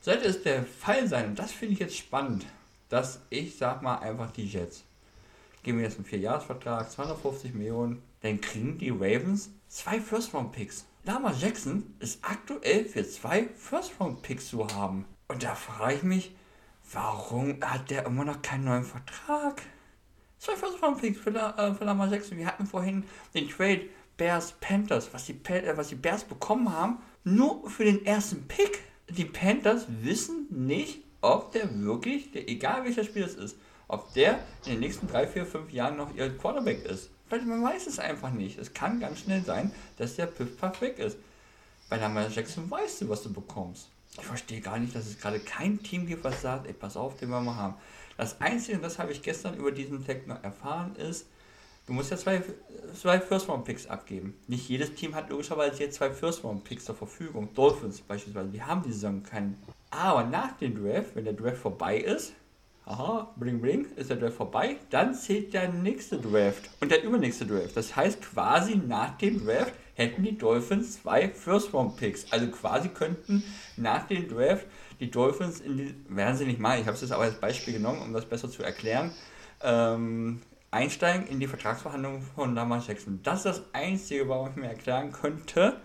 Sollte 0.00 0.24
es 0.24 0.42
der 0.42 0.64
Fall 0.64 1.06
sein, 1.06 1.26
und 1.26 1.38
das 1.38 1.52
finde 1.52 1.74
ich 1.74 1.80
jetzt 1.80 1.96
spannend, 1.96 2.46
dass 2.88 3.20
ich 3.30 3.56
sag 3.56 3.82
mal 3.82 3.98
einfach 3.98 4.30
die 4.32 4.46
Jets. 4.46 4.82
Geben 5.62 5.78
wir 5.78 5.84
jetzt 5.84 5.96
einen 5.96 6.06
Vierjahresvertrag, 6.06 6.90
250 6.90 7.54
Millionen, 7.54 8.02
dann 8.22 8.40
kriegen 8.40 8.78
die 8.78 8.90
Ravens 8.90 9.50
zwei 9.68 10.00
First-Round-Picks. 10.00 10.86
Lamar 11.04 11.34
Jackson 11.34 11.94
ist 12.00 12.18
aktuell 12.22 12.84
für 12.84 13.06
zwei 13.08 13.48
First-Round-Picks 13.56 14.48
zu 14.48 14.66
haben. 14.66 15.06
Und 15.28 15.42
da 15.42 15.54
frage 15.54 15.94
ich 15.94 16.02
mich, 16.02 16.34
warum 16.92 17.56
hat 17.62 17.90
der 17.90 18.06
immer 18.06 18.24
noch 18.24 18.42
keinen 18.42 18.64
neuen 18.64 18.84
Vertrag? 18.84 19.62
Zwei 20.38 20.56
First-Round-Picks 20.56 21.20
für, 21.20 21.30
äh, 21.30 21.74
für 21.74 21.84
Lamar 21.84 22.08
Jackson. 22.08 22.36
Wir 22.36 22.46
hatten 22.46 22.66
vorhin 22.66 23.04
den 23.34 23.48
Trade 23.48 23.82
Bears 24.20 24.52
Panthers, 24.60 25.08
was 25.14 25.24
die, 25.24 25.40
äh, 25.48 25.74
was 25.78 25.88
die 25.88 25.94
Bears 25.94 26.24
bekommen 26.24 26.70
haben, 26.70 26.98
nur 27.24 27.70
für 27.70 27.84
den 27.84 28.04
ersten 28.04 28.46
Pick. 28.46 28.80
Die 29.08 29.24
Panthers 29.24 29.86
wissen 29.88 30.46
nicht, 30.50 31.02
ob 31.22 31.52
der 31.52 31.80
wirklich, 31.80 32.30
der, 32.30 32.46
egal 32.46 32.84
welcher 32.84 33.02
Spieler 33.02 33.24
es 33.24 33.34
ist, 33.34 33.56
ob 33.88 34.12
der 34.12 34.40
in 34.66 34.72
den 34.72 34.80
nächsten 34.80 35.08
drei, 35.08 35.26
vier, 35.26 35.46
fünf 35.46 35.72
Jahren 35.72 35.96
noch 35.96 36.14
ihr 36.14 36.36
Quarterback 36.36 36.84
ist. 36.84 37.08
Weil 37.30 37.40
man 37.46 37.62
weiß 37.62 37.86
es 37.86 37.98
einfach 37.98 38.30
nicht. 38.30 38.58
Es 38.58 38.74
kann 38.74 39.00
ganz 39.00 39.20
schnell 39.20 39.42
sein, 39.42 39.72
dass 39.96 40.16
der 40.16 40.26
Piff-Puff 40.26 40.82
weg 40.82 40.98
ist. 40.98 41.16
Bei 41.88 41.96
Lamar 41.96 42.28
Jackson 42.28 42.70
weißt 42.70 43.00
du, 43.00 43.08
was 43.08 43.22
du 43.22 43.32
bekommst. 43.32 43.88
Ich 44.18 44.26
verstehe 44.26 44.60
gar 44.60 44.78
nicht, 44.78 44.94
dass 44.94 45.06
es 45.06 45.18
gerade 45.18 45.40
kein 45.40 45.82
Team 45.82 46.06
gibt, 46.06 46.24
was 46.24 46.42
sagt, 46.42 46.66
ey, 46.66 46.74
pass 46.74 46.94
auf, 46.94 47.16
den 47.16 47.30
wollen 47.30 47.46
wir 47.46 47.56
haben. 47.56 47.76
Das 48.18 48.38
Einzige, 48.42 48.76
und 48.76 48.82
das 48.82 48.98
habe 48.98 49.12
ich 49.12 49.22
gestern 49.22 49.56
über 49.56 49.72
diesen 49.72 50.06
Tag 50.06 50.26
noch 50.26 50.44
erfahren, 50.44 50.94
ist, 50.96 51.26
du 51.86 51.92
musst 51.92 52.10
ja 52.10 52.16
zwei, 52.16 52.42
zwei 52.94 53.20
First-Round-Picks 53.20 53.86
abgeben. 53.86 54.34
Nicht 54.46 54.68
jedes 54.68 54.94
Team 54.94 55.14
hat 55.14 55.30
logischerweise 55.30 55.82
jetzt 55.82 55.96
zwei 55.96 56.10
First-Round-Picks 56.10 56.84
zur 56.84 56.94
Verfügung. 56.94 57.52
Dolphins 57.54 58.00
beispielsweise, 58.00 58.48
die 58.48 58.62
haben 58.62 58.82
die 58.82 58.92
Saison 58.92 59.22
keinen. 59.22 59.56
Aber 59.90 60.24
nach 60.24 60.52
dem 60.58 60.82
Draft, 60.82 61.14
wenn 61.14 61.24
der 61.24 61.32
Draft 61.32 61.58
vorbei 61.58 61.98
ist, 61.98 62.32
aha, 62.84 63.32
bring, 63.36 63.60
bring, 63.60 63.86
ist 63.96 64.10
der 64.10 64.16
Draft 64.16 64.36
vorbei, 64.36 64.76
dann 64.90 65.14
zählt 65.14 65.52
der 65.52 65.68
nächste 65.68 66.18
Draft 66.18 66.70
und 66.80 66.90
der 66.90 67.02
übernächste 67.02 67.46
Draft. 67.46 67.76
Das 67.76 67.94
heißt, 67.94 68.22
quasi 68.22 68.76
nach 68.76 69.16
dem 69.18 69.44
Draft 69.44 69.74
hätten 69.94 70.22
die 70.22 70.36
Dolphins 70.36 71.02
zwei 71.02 71.28
First-Round-Picks. 71.28 72.32
Also 72.32 72.48
quasi 72.48 72.88
könnten 72.88 73.44
nach 73.76 74.06
dem 74.06 74.28
Draft 74.28 74.66
die 74.98 75.10
Dolphins 75.10 75.60
in 75.60 75.76
die, 75.78 75.94
werden 76.08 76.36
sie 76.36 76.44
nicht 76.44 76.60
mal, 76.60 76.78
ich 76.78 76.86
habe 76.86 76.94
es 76.94 77.00
jetzt 77.00 77.12
aber 77.12 77.24
als 77.24 77.40
Beispiel 77.40 77.74
genommen, 77.74 78.02
um 78.02 78.12
das 78.12 78.26
besser 78.26 78.50
zu 78.50 78.62
erklären, 78.62 79.12
ähm, 79.62 80.40
einsteigen 80.70 81.26
in 81.26 81.40
die 81.40 81.46
Vertragsverhandlungen 81.46 82.22
von 82.22 82.54
Lamar 82.54 82.82
Jackson. 82.86 83.20
Das 83.22 83.38
ist 83.38 83.46
das 83.46 83.62
Einzige, 83.72 84.28
warum 84.28 84.50
ich 84.50 84.56
mir 84.56 84.68
erklären 84.68 85.12
könnte, 85.12 85.80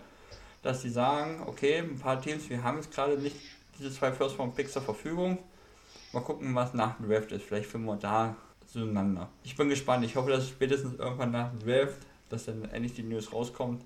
dass 0.62 0.82
sie 0.82 0.90
sagen, 0.90 1.42
okay, 1.46 1.78
ein 1.78 1.98
paar 1.98 2.20
Teams, 2.20 2.48
wir 2.48 2.62
haben 2.62 2.76
jetzt 2.76 2.92
gerade 2.92 3.18
nicht 3.18 3.36
diese 3.78 3.92
zwei 3.92 4.12
First-Round-Picks 4.12 4.72
zur 4.72 4.82
Verfügung, 4.82 5.38
Mal 6.16 6.22
gucken, 6.22 6.54
was 6.54 6.72
nach 6.72 6.96
dem 6.96 7.10
Draft 7.10 7.30
ist. 7.32 7.44
Vielleicht 7.44 7.68
finden 7.70 7.86
wir 7.86 7.96
da 7.96 8.36
zueinander. 8.66 9.28
Ich 9.42 9.54
bin 9.54 9.68
gespannt. 9.68 10.02
Ich 10.02 10.16
hoffe, 10.16 10.30
dass 10.30 10.48
spätestens 10.48 10.98
irgendwann 10.98 11.30
nach 11.30 11.50
dem 11.50 11.60
Draft, 11.60 11.98
dass 12.30 12.46
dann 12.46 12.64
endlich 12.70 12.94
die 12.94 13.02
News 13.02 13.34
rauskommt, 13.34 13.84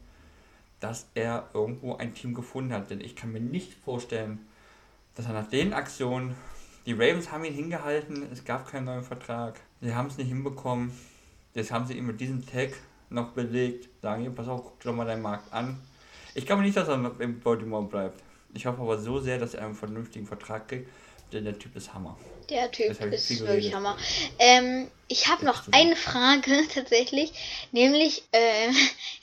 dass 0.79 1.09
er 1.15 1.49
irgendwo 1.53 1.97
ein 1.97 2.15
Team 2.15 2.35
gefunden 2.35 2.73
hat. 2.73 2.91
Denn 2.91 3.01
ich 3.01 3.17
kann 3.17 3.33
mir 3.33 3.41
nicht 3.41 3.75
vorstellen, 3.75 4.47
dass 5.17 5.27
er 5.27 5.33
nach 5.33 5.49
den 5.49 5.73
Aktionen, 5.73 6.37
die 6.87 6.93
Ravens 6.93 7.33
haben 7.33 7.45
ihn 7.45 7.53
hingehalten, 7.53 8.27
es 8.31 8.45
gab 8.45 8.71
keinen 8.71 8.85
neuen 8.85 9.03
Vertrag, 9.03 9.59
sie 9.81 9.95
haben 9.95 10.09
es 10.09 10.19
nicht 10.19 10.29
hinbekommen. 10.29 10.93
Jetzt 11.55 11.73
haben 11.73 11.87
sie 11.87 11.95
ihn 11.95 12.07
mit 12.07 12.21
diesem 12.21 12.47
Tag 12.47 12.71
noch 13.09 13.31
belegt, 13.31 13.89
sagen, 14.03 14.23
hier, 14.23 14.31
pass 14.31 14.49
auf, 14.49 14.63
guck 14.63 14.81
dir 14.81 14.91
doch 14.91 14.97
mal 14.97 15.07
deinen 15.07 15.23
Markt 15.23 15.53
an. 15.53 15.81
Ich 16.35 16.47
glaube 16.47 16.63
nicht, 16.63 16.77
dass 16.77 16.89
er 16.89 16.97
noch 16.97 17.19
in 17.19 17.41
Baltimore 17.41 17.85
bleibt. 17.85 18.23
Ich 18.55 18.67
hoffe 18.67 18.81
aber 18.81 18.99
so 18.99 19.21
sehr, 19.21 19.39
dass 19.39 19.55
er 19.55 19.67
einen 19.67 19.75
vernünftigen 19.75 20.27
Vertrag 20.27 20.69
kriegt 20.69 20.89
der, 21.33 21.41
der 21.41 21.59
Typ 21.59 21.77
ist 21.77 21.93
Hammer. 21.95 22.17
Der 22.49 22.71
Typ 22.71 22.91
ist 22.91 23.41
wirklich. 23.41 23.75
Hammer. 23.75 23.97
Ähm, 24.39 24.91
ich 25.09 25.29
habe 25.29 25.45
noch 25.45 25.63
eine 25.73 25.97
Frage 25.97 26.67
tatsächlich, 26.75 27.33
nämlich, 27.73 28.25
äh, 28.33 28.69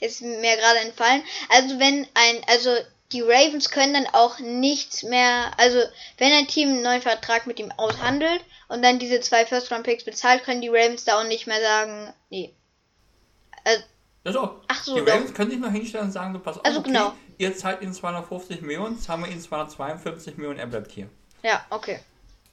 ist 0.04 0.22
mir 0.22 0.56
gerade 0.56 0.80
entfallen. 0.80 1.22
Also 1.50 1.78
wenn 1.78 2.06
ein, 2.14 2.42
also 2.46 2.74
die 3.12 3.22
Ravens 3.22 3.70
können 3.70 3.94
dann 3.94 4.06
auch 4.12 4.38
nichts 4.38 5.02
mehr, 5.02 5.52
also 5.56 5.78
wenn 6.18 6.32
ein 6.32 6.46
Team 6.46 6.68
einen 6.68 6.82
neuen 6.82 7.02
Vertrag 7.02 7.46
mit 7.46 7.58
ihm 7.58 7.72
aushandelt 7.76 8.40
und 8.68 8.82
dann 8.82 8.98
diese 8.98 9.20
zwei 9.20 9.46
First 9.46 9.72
Round 9.72 9.84
Picks 9.84 10.04
bezahlt, 10.04 10.44
können 10.44 10.60
die 10.60 10.68
Ravens 10.68 11.04
da 11.04 11.20
auch 11.20 11.26
nicht 11.26 11.46
mehr 11.46 11.60
sagen, 11.60 12.12
nee. 12.30 12.54
Also, 13.64 13.82
also 14.24 14.60
ach 14.68 14.82
so, 14.82 14.94
die 14.94 15.00
Ravens 15.00 15.30
doch. 15.30 15.36
können 15.36 15.50
sich 15.50 15.58
noch 15.58 15.72
hinstellen 15.72 16.06
und 16.06 16.12
sagen, 16.12 16.32
du 16.34 16.38
pass 16.38 16.58
auf, 16.58 16.64
also 16.64 16.80
okay, 16.80 16.88
genau. 16.88 17.14
ihr 17.38 17.56
zahlt 17.56 17.82
ihm 17.82 17.92
250 17.92 18.60
Millionen, 18.62 18.96
jetzt 18.96 19.08
haben 19.08 19.24
wir 19.24 19.30
ihn 19.30 19.40
252 19.40 20.36
Millionen, 20.36 20.58
er 20.58 20.66
bleibt 20.66 20.92
hier. 20.92 21.08
Ja, 21.42 21.64
okay. 21.70 22.00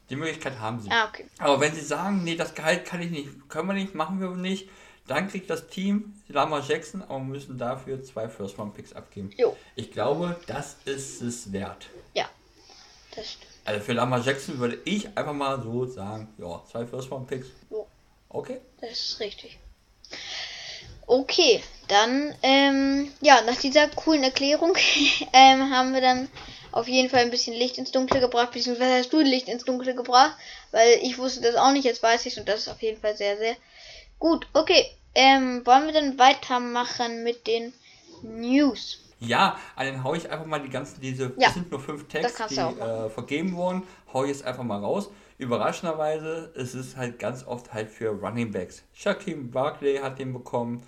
Die 0.10 0.16
Möglichkeit 0.16 0.60
haben 0.60 0.80
sie. 0.80 0.90
Ah, 0.92 1.08
okay. 1.08 1.26
Aber 1.40 1.60
wenn 1.60 1.74
sie 1.74 1.82
sagen, 1.82 2.24
nee, 2.24 2.36
das 2.36 2.54
Gehalt 2.54 2.86
kann 2.86 3.02
ich 3.02 3.10
nicht, 3.10 3.50
können 3.50 3.68
wir 3.68 3.74
nicht, 3.74 3.96
machen 3.96 4.22
wir 4.22 4.30
nicht, 4.30 4.70
dann 5.08 5.28
kriegt 5.28 5.50
das 5.50 5.68
Team 5.68 6.14
Lama 6.28 6.60
Jackson, 6.60 7.02
aber 7.04 7.20
müssen 7.20 7.58
dafür 7.58 8.04
zwei 8.04 8.28
First 8.30 8.58
Round 8.58 8.74
Picks 8.74 8.94
abgeben. 8.94 9.32
Jo. 9.36 9.56
Ich 9.76 9.92
glaube, 9.92 10.40
das 10.48 10.78
ist 10.86 11.22
es 11.22 11.52
wert. 11.52 11.88
Ja, 12.14 12.28
das 13.16 13.34
stimmt. 13.34 13.52
Also 13.66 13.84
für 13.84 13.94
Lama 13.94 14.20
Jackson 14.20 14.60
würde 14.60 14.80
ich 14.86 15.08
einfach 15.18 15.34
mal 15.34 15.62
so 15.62 15.86
sagen, 15.86 16.34
ja, 16.38 16.64
zwei 16.70 16.86
First 16.86 17.12
Round 17.12 17.28
Picks. 17.28 17.48
Jo. 17.70 17.88
Okay. 18.30 18.62
Das 18.80 18.92
ist 18.92 19.20
richtig. 19.20 19.58
Okay, 21.08 21.64
dann, 21.88 22.34
ähm, 22.42 23.12
ja, 23.22 23.42
nach 23.42 23.58
dieser 23.58 23.88
coolen 23.90 24.24
Erklärung 24.24 24.76
ähm, 25.34 25.72
haben 25.72 25.94
wir 25.94 26.02
dann 26.02 26.30
auf 26.72 26.88
jeden 26.88 27.10
Fall 27.10 27.22
ein 27.22 27.32
bisschen 27.32 27.56
Licht 27.56 27.78
ins 27.78 27.92
Dunkle 27.92 28.20
gebracht, 28.20 28.52
beziehungsweise 28.52 29.00
hast 29.00 29.14
du 29.14 29.22
Licht 29.22 29.48
ins 29.48 29.64
Dunkle 29.64 29.96
gebracht, 29.96 30.36
weil 30.72 31.00
ich 31.02 31.18
wusste 31.18 31.42
das 31.42 31.56
auch 31.56 31.72
nicht, 31.72 31.86
jetzt 31.86 32.04
weiß 32.04 32.26
ich 32.26 32.38
und 32.38 32.50
das 32.50 32.62
ist 32.62 32.68
auf 32.68 32.82
jeden 32.82 33.00
Fall 33.00 33.16
sehr, 33.16 33.38
sehr 33.38 33.56
gut. 34.20 34.48
Okay, 34.54 34.86
ähm, 35.14 35.66
wollen 35.66 35.86
wir 35.86 35.94
dann 35.94 36.20
weitermachen 36.20 37.24
mit 37.24 37.48
den 37.48 37.74
News? 38.24 39.00
Ja, 39.28 39.58
dann 39.78 40.04
hau 40.04 40.14
ich 40.14 40.30
einfach 40.30 40.46
mal 40.46 40.62
die 40.62 40.70
ganzen, 40.70 41.02
diese, 41.02 41.34
ja, 41.38 41.50
sind 41.52 41.72
nur 41.72 41.80
fünf 41.80 42.08
Tags, 42.08 42.36
die 42.50 42.56
äh, 42.56 43.10
vergeben 43.10 43.56
wurden, 43.56 43.84
hau 44.14 44.24
ich 44.24 44.30
jetzt 44.30 44.46
einfach 44.46 44.64
mal 44.64 44.80
raus. 44.80 45.10
Überraschenderweise 45.38 46.52
ist 46.56 46.76
es 46.76 46.96
halt 46.96 47.20
ganz 47.20 47.46
oft 47.46 47.74
halt 47.74 47.90
für 47.90 48.10
Running 48.10 48.52
Backs. 48.52 48.84
Shaquem 48.94 49.52
Barkley 49.52 49.98
hat 49.98 50.20
den 50.20 50.32
bekommen, 50.32 50.82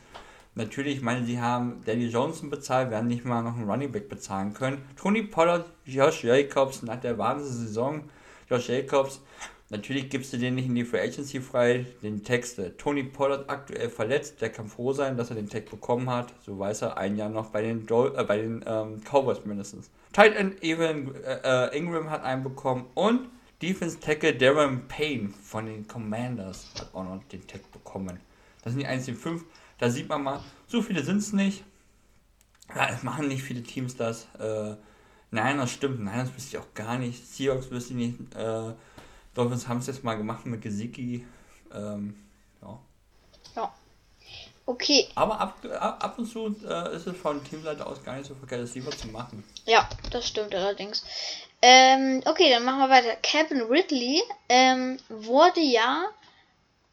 Natürlich, 0.57 0.95
ich 0.95 1.01
meine, 1.03 1.23
sie 1.23 1.39
haben 1.39 1.83
Danny 1.85 2.07
Johnson 2.07 2.49
bezahlt, 2.49 2.89
werden 2.89 3.07
nicht 3.07 3.23
mal 3.23 3.43
noch 3.43 3.55
einen 3.55 3.69
Running 3.69 3.91
Back 3.91 4.09
bezahlen 4.09 4.55
können. 4.55 4.83
Tony 4.95 5.21
Pollard, 5.21 5.67
Josh 5.85 6.23
Jacobs 6.23 6.81
nach 6.81 6.99
der 6.99 7.15
Wahnsinnssaison, 7.19 8.09
Josh 8.49 8.67
Jacobs, 8.67 9.21
natürlich 9.69 10.09
gibst 10.09 10.33
du 10.33 10.37
den 10.37 10.55
nicht 10.55 10.67
in 10.67 10.75
die 10.75 10.85
Free 10.85 11.01
Agency 11.01 11.41
frei, 11.41 11.85
den 12.01 12.23
Texte. 12.23 12.75
Tony 12.77 13.03
Pollard 13.03 13.49
aktuell 13.49 13.89
verletzt, 13.89 14.41
der 14.41 14.49
kann 14.49 14.67
froh 14.67 14.93
sein, 14.93 15.17
dass 15.17 15.29
er 15.29 15.35
den 15.35 15.49
Tag 15.49 15.69
bekommen 15.69 16.09
hat. 16.09 16.33
So 16.41 16.57
weiß 16.57 16.83
er 16.83 16.97
ein 16.97 17.15
Jahr 17.15 17.29
noch 17.29 17.49
bei 17.49 17.61
den, 17.61 17.85
Do 17.85 18.07
äh, 18.07 18.23
bei 18.23 18.37
den 18.37 18.63
ähm, 18.65 19.01
Cowboys 19.03 19.45
mindestens. 19.45 19.89
Tight 20.13 20.35
End 20.35 20.63
Evan 20.63 21.13
äh, 21.23 21.67
äh, 21.67 21.77
Ingram 21.77 22.09
hat 22.09 22.23
einen 22.23 22.43
bekommen 22.43 22.85
und 22.93 23.29
Defense 23.61 23.99
Tackle 23.99 24.35
Darren 24.35 24.87
Payne 24.87 25.29
von 25.29 25.65
den 25.65 25.87
Commanders 25.87 26.67
hat 26.79 26.93
auch 26.93 27.03
noch 27.03 27.23
den 27.25 27.45
Tag 27.47 27.71
bekommen. 27.71 28.19
Das 28.63 28.73
sind 28.73 28.81
die 28.81 28.87
einzigen 28.87 29.17
fünf. 29.17 29.45
Da 29.79 29.89
sieht 29.89 30.09
man 30.09 30.23
mal, 30.23 30.43
so 30.67 30.81
viele 30.81 31.03
sind 31.03 31.17
es 31.17 31.33
nicht. 31.33 31.63
Ja, 32.75 32.89
es 32.89 33.03
machen 33.03 33.27
nicht 33.27 33.43
viele 33.43 33.63
Teams 33.63 33.95
das. 33.95 34.27
Äh, 34.39 34.75
nein, 35.31 35.57
das 35.57 35.71
stimmt. 35.71 36.01
Nein, 36.01 36.19
das 36.19 36.35
wüsste 36.35 36.57
ich 36.57 36.63
auch 36.63 36.73
gar 36.73 36.97
nicht. 36.97 37.25
Seahawks 37.25 37.71
wüsste 37.71 37.93
ich 37.93 38.17
nicht. 38.17 38.35
Äh, 38.35 38.73
Dolphins 39.37 39.67
haben 39.67 39.79
es 39.79 39.87
jetzt 39.87 40.03
mal 40.03 40.15
gemacht 40.15 40.45
mit 40.45 40.61
Gesicki. 40.61 41.25
Ähm, 41.73 42.15
ja. 42.61 42.79
Ja. 43.55 43.73
Okay. 44.65 45.07
Aber 45.15 45.39
ab, 45.39 45.57
ab 45.79 46.15
und 46.17 46.25
zu 46.25 46.55
äh, 46.67 46.95
ist 46.95 47.07
es 47.07 47.15
von 47.15 47.43
Teamseite 47.43 47.85
aus 47.85 48.03
gar 48.03 48.17
nicht 48.17 48.27
so 48.27 48.35
verkehrt, 48.35 48.63
das 48.63 48.75
lieber 48.75 48.91
zu 48.91 49.07
machen. 49.07 49.43
Ja, 49.65 49.87
das 50.11 50.27
stimmt 50.27 50.53
allerdings. 50.53 51.03
Ähm, 51.61 52.21
okay, 52.25 52.49
dann 52.49 52.63
machen 52.65 52.79
wir 52.79 52.89
weiter. 52.89 53.15
Kevin 53.21 53.61
Ridley 53.61 54.21
ähm, 54.49 54.99
wurde 55.09 55.61
ja 55.61 56.05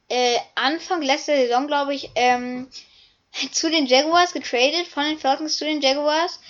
äh, 0.09 0.39
Anfang 0.55 1.03
letzter 1.03 1.37
Saison, 1.37 1.67
glaube 1.67 1.95
ich, 1.95 2.11
ähm, 2.15 2.69
zu 3.53 3.71
den 3.71 3.87
Jaguars 3.87 4.33
getradet, 4.33 4.87
von 4.87 5.05
den 5.05 5.19
Falcons 5.19 5.57
zu 5.57 5.65
den 5.65 5.81
Jaguars. 5.81 6.41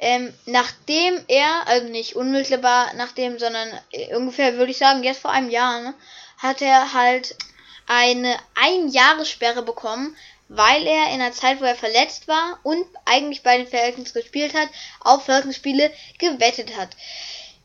Ähm, 0.00 0.32
nachdem 0.46 1.24
er, 1.26 1.66
also 1.66 1.88
nicht 1.88 2.14
unmittelbar 2.14 2.92
nachdem, 2.94 3.38
sondern 3.38 3.68
äh, 3.90 4.14
ungefähr 4.14 4.54
würde 4.54 4.70
ich 4.70 4.78
sagen, 4.78 5.02
jetzt 5.02 5.20
vor 5.20 5.32
einem 5.32 5.50
Jahr, 5.50 5.80
ne, 5.80 5.94
hat 6.38 6.62
er 6.62 6.92
halt 6.92 7.34
eine 7.88 8.36
Einjahressperre 8.54 9.62
bekommen, 9.62 10.16
weil 10.48 10.86
er 10.86 11.12
in 11.12 11.18
der 11.18 11.32
Zeit, 11.32 11.60
wo 11.60 11.64
er 11.64 11.74
verletzt 11.74 12.28
war 12.28 12.58
und 12.62 12.86
eigentlich 13.04 13.42
bei 13.42 13.58
den 13.58 13.66
Falcons 13.66 14.14
gespielt 14.14 14.54
hat, 14.54 14.68
auf 15.00 15.24
Falcons-Spiele 15.24 15.90
gewettet 16.18 16.76
hat. 16.76 16.90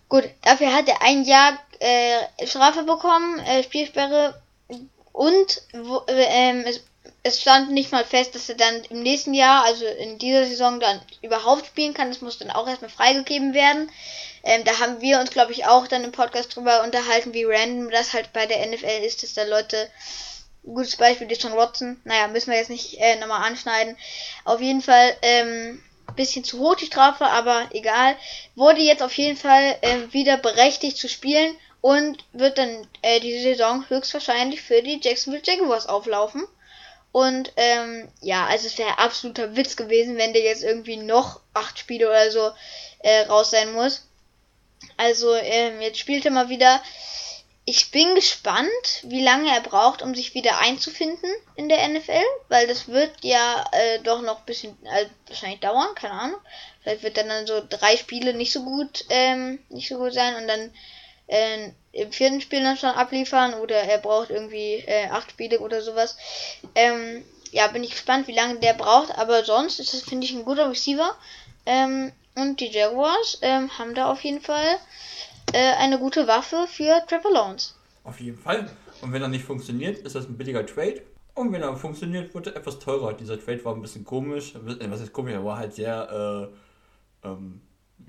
Gut, 0.10 0.30
dafür 0.41 0.73
hat 0.73 0.88
er 0.88 1.01
ein 1.01 1.23
Jahr 1.23 1.57
äh, 1.80 2.45
Strafe 2.45 2.84
bekommen, 2.84 3.39
äh, 3.39 3.64
Spielsperre 3.64 4.41
und 5.11 5.61
wo, 5.73 6.03
äh, 6.07 6.26
ähm, 6.30 6.64
es, 6.65 6.84
es, 7.24 7.41
stand 7.41 7.72
nicht 7.72 7.91
mal 7.91 8.04
fest, 8.04 8.36
dass 8.36 8.50
er 8.50 8.56
dann 8.56 8.84
im 8.90 9.02
nächsten 9.02 9.34
Jahr, 9.34 9.64
also 9.64 9.86
in 9.86 10.20
dieser 10.20 10.45
Saison, 10.45 10.80
dann 10.80 11.02
überhaupt 11.22 11.66
spielen 11.66 11.94
kann. 11.94 12.10
Das 12.10 12.22
muss 12.22 12.38
dann 12.38 12.52
auch 12.52 12.68
erstmal 12.68 12.91
freigegeben 12.91 13.54
werden. 13.54 13.90
Ähm, 14.44 14.64
da 14.66 14.80
haben 14.80 15.00
wir 15.00 15.20
uns, 15.20 15.32
glaube 15.32 15.54
ich, 15.54 15.66
auch 15.66 15.88
dann 15.88 16.04
im 16.04 16.12
Podcast 16.12 16.56
drüber 16.56 16.84
unterhalten, 16.84 17.34
wie 17.34 17.45
random 17.45 17.90
das 17.90 18.14
halt 18.14 18.34
bei 18.34 18.45
der 18.45 18.66
NFL 18.68 19.06
ist, 19.06 19.24
dass 19.24 19.34
da 19.34 19.44
Leute 19.44 19.90
gutes 20.66 20.98
Beispiel 20.98 21.32
ist 21.32 21.41
John 21.44 21.56
Watson. 21.56 22.00
Naja, 22.04 22.28
müssen 22.28 22.52
wir 22.52 22.58
jetzt 22.58 22.70
nicht 22.70 23.00
äh, 23.00 23.16
nochmal 23.16 23.44
anschneiden. 23.44 23.98
Auf 24.44 24.62
jeden 24.62 24.82
Fall 24.82 25.16
ähm, 25.22 25.82
bisschen 26.16 26.44
zu 26.44 26.60
hoch 26.60 26.76
die 26.76 26.86
Strafe, 26.86 27.26
aber 27.26 27.70
egal. 27.72 28.16
Wurde 28.56 28.82
jetzt 28.82 29.02
auf 29.02 29.18
jeden 29.18 29.38
Fall 29.38 29.78
äh, 29.82 30.12
wieder 30.12 30.38
berechtigt 30.38 30.98
zu 30.98 31.08
spielen 31.08 31.56
und 31.82 32.24
wird 32.34 32.58
dann 32.58 32.88
äh, 33.02 33.20
diese 33.20 33.41
Saison 33.41 33.86
höchstwahrscheinlich 33.90 34.62
für 34.62 34.82
die 34.82 35.00
Jacksonville 35.02 35.44
Jaguars 35.45 35.88
auflaufen. 35.88 36.45
Und 37.14 37.53
ähm, 37.56 38.10
ja, 38.19 38.45
also 38.48 38.68
es 38.68 38.77
wäre 38.77 38.99
absoluter 38.99 39.56
Witz 39.56 39.77
gewesen, 39.77 40.18
wenn 40.18 40.34
der 40.34 40.41
jetzt 40.41 40.64
irgendwie 40.64 40.98
noch 40.98 41.40
acht 41.53 41.80
Spiele 41.80 42.10
oder 42.10 42.30
so 42.31 42.52
äh, 42.99 43.22
raus 43.22 43.52
sein 43.52 43.72
muss. 43.72 44.07
Also 44.98 45.34
ähm, 45.34 45.80
jetzt 45.80 45.99
spielt 45.99 46.26
er 46.26 46.31
mal 46.31 46.49
wieder 46.49 46.81
ich 47.65 47.91
bin 47.91 48.14
gespannt, 48.15 48.69
wie 49.03 49.22
lange 49.23 49.49
er 49.49 49.61
braucht, 49.61 50.02
um 50.02 50.14
sich 50.14 50.34
wieder 50.34 50.60
einzufinden 50.60 51.30
in 51.56 51.69
der 51.69 51.88
NFL, 51.88 52.23
weil 52.49 52.68
das 52.68 52.90
wird 52.90 53.11
ja 53.22 53.64
äh, 53.72 53.99
doch 53.99 54.22
noch 54.22 54.40
ein 54.40 54.45
bisschen 54.45 54.77
äh, 54.85 55.06
wahrscheinlich 55.27 55.61
dauern, 55.61 55.95
keine 55.95 56.14
Ahnung. 56.14 56.41
Vielleicht 56.81 57.03
wird 57.03 57.15
dann, 57.15 57.48
so 57.48 57.61
drei 57.69 57.95
Spiele 57.95 58.34
nicht 58.34 58.52
so 58.52 58.64
gut, 58.64 59.06
ähm, 59.10 59.60
nicht 59.69 59.88
so 59.88 59.98
gut 59.98 60.14
sein 60.14 60.35
und 60.35 60.48
dann 60.48 60.73
äh, 61.27 61.72
im 61.94 62.11
vierten 62.11 62.41
Spiel 62.41 62.61
dann 62.61 62.76
schon 62.76 62.90
abliefern 62.90 63.53
oder 63.53 63.76
er 63.76 63.99
braucht 63.99 64.32
irgendwie 64.32 64.84
äh, 64.86 65.07
acht 65.10 65.32
Spiele 65.32 65.60
oder 65.60 65.82
sowas. 65.82 66.18
Ähm, 66.76 67.24
ja, 67.52 67.68
bin 67.68 67.84
ich 67.84 67.91
gespannt, 67.91 68.28
wie 68.28 68.36
lange 68.36 68.60
der 68.60 68.74
braucht, 68.74 69.15
aber 69.18 69.45
sonst 69.45 69.80
ist 69.80 69.94
das, 69.94 70.02
finde 70.02 70.26
ich, 70.26 70.34
ein 70.34 70.44
guter 70.44 70.70
Receiver. 70.70 71.15
Ähm, 71.65 72.11
und 72.36 72.60
die 72.60 72.72
Jaguars 72.72 73.38
ähm, 73.44 73.70
haben 73.78 73.94
da 73.94 74.11
auf 74.11 74.24
jeden 74.24 74.41
Fall 74.41 74.78
äh, 75.53 75.74
eine 75.76 75.99
gute 75.99 76.28
Waffe 76.28 76.65
für 76.68 77.03
Trevor 77.07 77.32
Lawrence. 77.32 77.76
Auf 78.03 78.20
jeden 78.20 78.40
Fall. 78.40 78.70
Und 79.02 79.14
wenn 79.14 79.22
er 79.22 79.28
nicht 79.28 79.45
funktioniert, 79.45 79.99
ist 79.99 80.15
das 80.15 80.26
ein 80.26 80.36
billiger 80.36 80.65
Trade. 80.65 81.03
Und 81.36 81.52
wenn 81.52 81.61
er 81.61 81.76
funktioniert, 81.78 82.34
wird 82.34 82.48
er 82.48 82.56
etwas 82.56 82.80
teurer. 82.80 83.14
Dieser 83.14 83.40
Trade 83.40 83.64
war 83.65 83.76
ein 83.76 83.82
bisschen 83.82 84.03
komisch. 84.03 84.53
Was 84.56 85.02
ist 85.02 85.14
komisch? 85.14 85.34
Er 85.34 85.45
war 85.45 85.57
halt 85.57 85.76
sehr 85.76 86.52
äh, 87.24 87.28
ähm, 87.28 87.61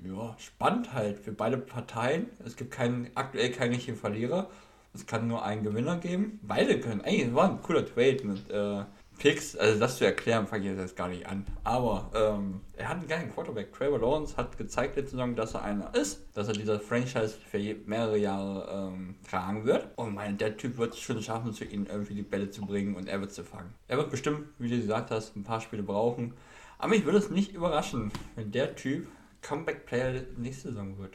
ja, 0.03 0.35
spannend 0.37 0.93
halt 0.93 1.19
für 1.19 1.31
beide 1.31 1.57
Parteien. 1.57 2.27
Es 2.45 2.55
gibt 2.55 2.71
keinen, 2.71 3.09
aktuell 3.15 3.51
keinen 3.51 3.73
richtigen 3.73 3.97
Verlierer. 3.97 4.49
Es 4.93 5.05
kann 5.05 5.27
nur 5.27 5.43
einen 5.43 5.63
Gewinner 5.63 5.97
geben. 5.97 6.39
Beide 6.43 6.79
können. 6.79 7.01
Ey, 7.03 7.21
es 7.23 7.33
war 7.33 7.49
ein 7.49 7.61
cooler 7.61 7.85
Trade 7.85 8.23
mit 8.23 8.49
äh, 8.49 8.85
Picks, 9.17 9.55
also 9.55 9.79
das 9.79 9.97
zu 9.97 10.05
erklären, 10.05 10.45
fange 10.45 10.71
ich 10.71 10.77
jetzt 10.77 10.95
gar 10.95 11.07
nicht 11.07 11.25
an. 11.27 11.45
Aber 11.63 12.11
ähm, 12.13 12.61
er 12.73 12.89
hat 12.89 12.97
einen 12.97 13.07
geilen 13.07 13.33
Quarterback. 13.33 13.73
Trevor 13.73 13.99
Lawrence 13.99 14.35
hat 14.35 14.57
gezeigt 14.57 14.95
letzte 14.95 15.11
Saison, 15.11 15.35
dass 15.35 15.53
er 15.53 15.63
einer 15.63 15.93
ist, 15.95 16.25
dass 16.33 16.47
er 16.47 16.53
dieser 16.53 16.79
Franchise 16.79 17.35
für 17.49 17.59
mehrere 17.85 18.17
Jahre 18.17 18.91
ähm, 18.93 19.15
tragen 19.29 19.65
wird. 19.65 19.87
Und 19.95 20.13
mein, 20.13 20.37
der 20.37 20.57
Typ 20.57 20.77
wird 20.77 20.93
es 20.93 20.99
schon 20.99 21.21
schaffen, 21.21 21.53
zu 21.53 21.63
ihm 21.63 21.85
irgendwie 21.89 22.15
die 22.15 22.23
Bälle 22.23 22.49
zu 22.49 22.61
bringen 22.65 22.95
und 22.95 23.07
er 23.07 23.21
wird 23.21 23.31
sie 23.31 23.43
fangen. 23.43 23.73
Er 23.87 23.97
wird 23.97 24.09
bestimmt, 24.09 24.41
wie 24.59 24.69
du 24.69 24.77
gesagt 24.77 25.11
hast, 25.11 25.35
ein 25.35 25.43
paar 25.43 25.61
Spiele 25.61 25.83
brauchen. 25.83 26.33
Aber 26.77 26.89
mich 26.89 27.05
würde 27.05 27.19
es 27.19 27.29
nicht 27.29 27.53
überraschen, 27.53 28.11
wenn 28.35 28.51
der 28.51 28.75
Typ 28.75 29.07
Comeback-Player 29.45 30.23
nächste 30.37 30.69
Saison 30.69 30.97
wird. 30.97 31.13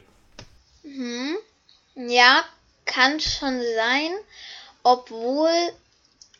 Mhm. 0.83 1.37
Ja, 1.95 2.43
kann 2.85 3.19
schon 3.19 3.61
sein. 3.75 4.11
Obwohl 4.83 5.49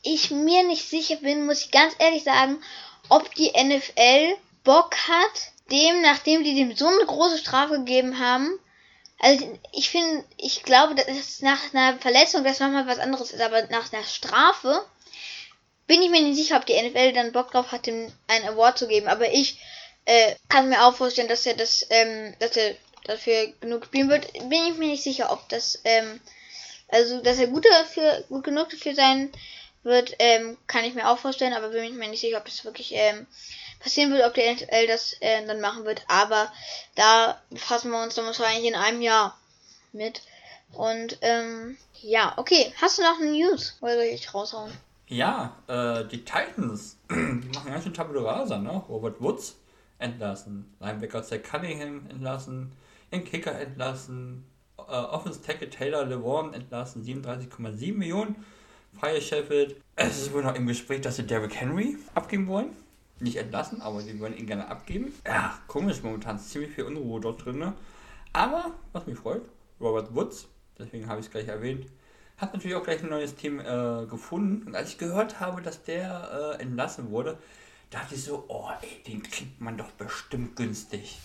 ich 0.03 0.31
mir 0.31 0.63
nicht 0.63 0.87
sicher 0.87 1.17
bin, 1.17 1.45
muss 1.45 1.65
ich 1.65 1.71
ganz 1.71 1.93
ehrlich 1.99 2.23
sagen, 2.23 2.57
ob 3.09 3.33
die 3.35 3.51
NFL 3.51 4.35
Bock 4.63 4.95
hat, 5.07 5.51
dem, 5.69 6.01
nachdem 6.01 6.43
die 6.43 6.55
dem 6.55 6.75
so 6.75 6.87
eine 6.87 7.05
große 7.05 7.37
Strafe 7.37 7.79
gegeben 7.79 8.19
haben. 8.19 8.57
Also 9.19 9.59
ich 9.73 9.89
finde, 9.89 10.23
ich 10.37 10.63
glaube, 10.63 10.95
dass 10.95 11.41
nach 11.41 11.73
einer 11.73 11.99
Verletzung 11.99 12.43
das 12.43 12.59
nochmal 12.59 12.87
was 12.87 12.99
anderes 12.99 13.31
ist, 13.31 13.41
aber 13.41 13.63
nach 13.67 13.93
einer 13.93 14.03
Strafe 14.03 14.83
bin 15.87 16.01
ich 16.01 16.09
mir 16.09 16.21
nicht 16.21 16.37
sicher, 16.37 16.57
ob 16.57 16.65
die 16.65 16.81
NFL 16.81 17.13
dann 17.13 17.31
Bock 17.31 17.51
drauf 17.51 17.71
hat, 17.71 17.85
ihm 17.85 18.11
einen 18.27 18.47
Award 18.47 18.79
zu 18.79 18.87
geben. 18.87 19.07
Aber 19.07 19.31
ich 19.31 19.59
äh, 20.05 20.35
kann 20.49 20.69
mir 20.69 20.85
auch 20.85 20.95
vorstellen, 20.95 21.27
dass 21.27 21.45
er 21.45 21.55
das, 21.55 21.85
ähm, 21.89 22.35
dass 22.39 22.57
er 22.57 22.75
dafür 23.05 23.47
genug 23.59 23.85
spielen 23.85 24.09
wird. 24.09 24.31
Bin 24.33 24.65
ich 24.67 24.77
mir 24.77 24.87
nicht 24.87 25.03
sicher, 25.03 25.31
ob 25.31 25.47
das, 25.49 25.79
ähm, 25.83 26.19
also 26.87 27.21
dass 27.21 27.39
er 27.39 27.47
gut 27.47 27.65
dafür, 27.65 28.23
gut 28.29 28.43
genug 28.43 28.69
dafür 28.69 28.95
sein 28.95 29.31
wird, 29.83 30.15
ähm, 30.19 30.57
kann 30.67 30.85
ich 30.85 30.93
mir 30.93 31.09
auch 31.09 31.17
vorstellen, 31.17 31.53
aber 31.53 31.69
bin 31.69 31.83
ich 31.83 31.93
mir 31.93 32.07
nicht 32.07 32.21
sicher, 32.21 32.37
ob 32.37 32.45
das 32.45 32.65
wirklich 32.65 32.93
ähm, 32.93 33.25
passieren 33.79 34.11
wird, 34.11 34.25
ob 34.25 34.33
die 34.33 34.51
NFL 34.51 34.87
das 34.87 35.13
äh, 35.21 35.45
dann 35.45 35.61
machen 35.61 35.85
wird. 35.85 36.03
Aber 36.07 36.51
da 36.95 37.41
befassen 37.49 37.91
wir 37.91 38.01
uns 38.01 38.15
dann 38.15 38.25
wahrscheinlich 38.25 38.65
in 38.65 38.75
einem 38.75 39.01
Jahr 39.01 39.37
mit. 39.91 40.21
Und 40.73 41.17
ähm, 41.21 41.77
ja, 42.01 42.33
okay. 42.37 42.73
Hast 42.79 42.97
du 42.97 43.03
noch 43.03 43.19
eine 43.19 43.31
News? 43.31 43.77
Oder 43.81 43.95
soll 43.95 44.03
ich 44.05 44.33
raushauen? 44.33 44.71
Ja, 45.07 45.57
äh, 45.67 46.05
die 46.05 46.23
Titans, 46.23 46.97
die 47.09 47.15
machen 47.15 47.71
ganz 47.71 47.83
schön 47.83 47.93
Tabula 47.93 48.21
Rasa, 48.21 48.57
ne? 48.57 48.83
Robert 48.87 49.19
Woods 49.19 49.57
entlassen, 50.01 50.65
Linebacker 50.79 51.23
Zach 51.23 51.41
Cunningham 51.43 52.07
entlassen, 52.09 52.71
den 53.11 53.23
Kicker 53.23 53.59
entlassen, 53.59 54.45
äh, 54.77 54.81
Offense 54.81 55.41
Tackle 55.41 55.69
Taylor 55.69 56.05
LeVon 56.05 56.53
entlassen, 56.53 57.03
37,7 57.03 57.93
Millionen 57.93 58.35
Freie 58.99 59.21
Sheffield. 59.21 59.75
Es 59.95 60.21
ist 60.21 60.33
wohl 60.33 60.43
noch 60.43 60.55
im 60.55 60.67
Gespräch, 60.67 61.01
dass 61.01 61.15
sie 61.15 61.23
Derrick 61.23 61.55
Henry 61.55 61.97
abgeben 62.13 62.47
wollen. 62.47 62.75
Nicht 63.19 63.37
entlassen, 63.37 63.81
aber 63.81 64.01
sie 64.01 64.19
wollen 64.19 64.35
ihn 64.35 64.47
gerne 64.47 64.67
abgeben. 64.67 65.13
Ja, 65.25 65.59
komisch 65.67 66.01
momentan. 66.03 66.39
Ziemlich 66.39 66.71
viel 66.71 66.85
Unruhe 66.85 67.21
dort 67.21 67.45
drin. 67.45 67.73
Aber, 68.33 68.71
was 68.93 69.05
mich 69.05 69.17
freut, 69.17 69.43
Robert 69.79 70.13
Woods, 70.15 70.47
deswegen 70.77 71.07
habe 71.07 71.19
ich 71.19 71.27
es 71.27 71.31
gleich 71.31 71.47
erwähnt, 71.47 71.85
hat 72.37 72.53
natürlich 72.53 72.75
auch 72.75 72.83
gleich 72.83 73.03
ein 73.03 73.09
neues 73.09 73.35
Team 73.35 73.59
äh, 73.59 74.05
gefunden. 74.07 74.67
Und 74.67 74.75
als 74.75 74.89
ich 74.89 74.97
gehört 74.97 75.39
habe, 75.39 75.61
dass 75.61 75.83
der 75.83 76.57
äh, 76.57 76.61
entlassen 76.61 77.11
wurde, 77.11 77.37
dachte 77.91 78.15
ich 78.15 78.23
so, 78.23 78.45
oh 78.47 78.69
ey, 78.81 79.03
den 79.05 79.21
kriegt 79.21 79.61
man 79.61 79.77
doch 79.77 79.91
bestimmt 79.91 80.55
günstig. 80.55 81.19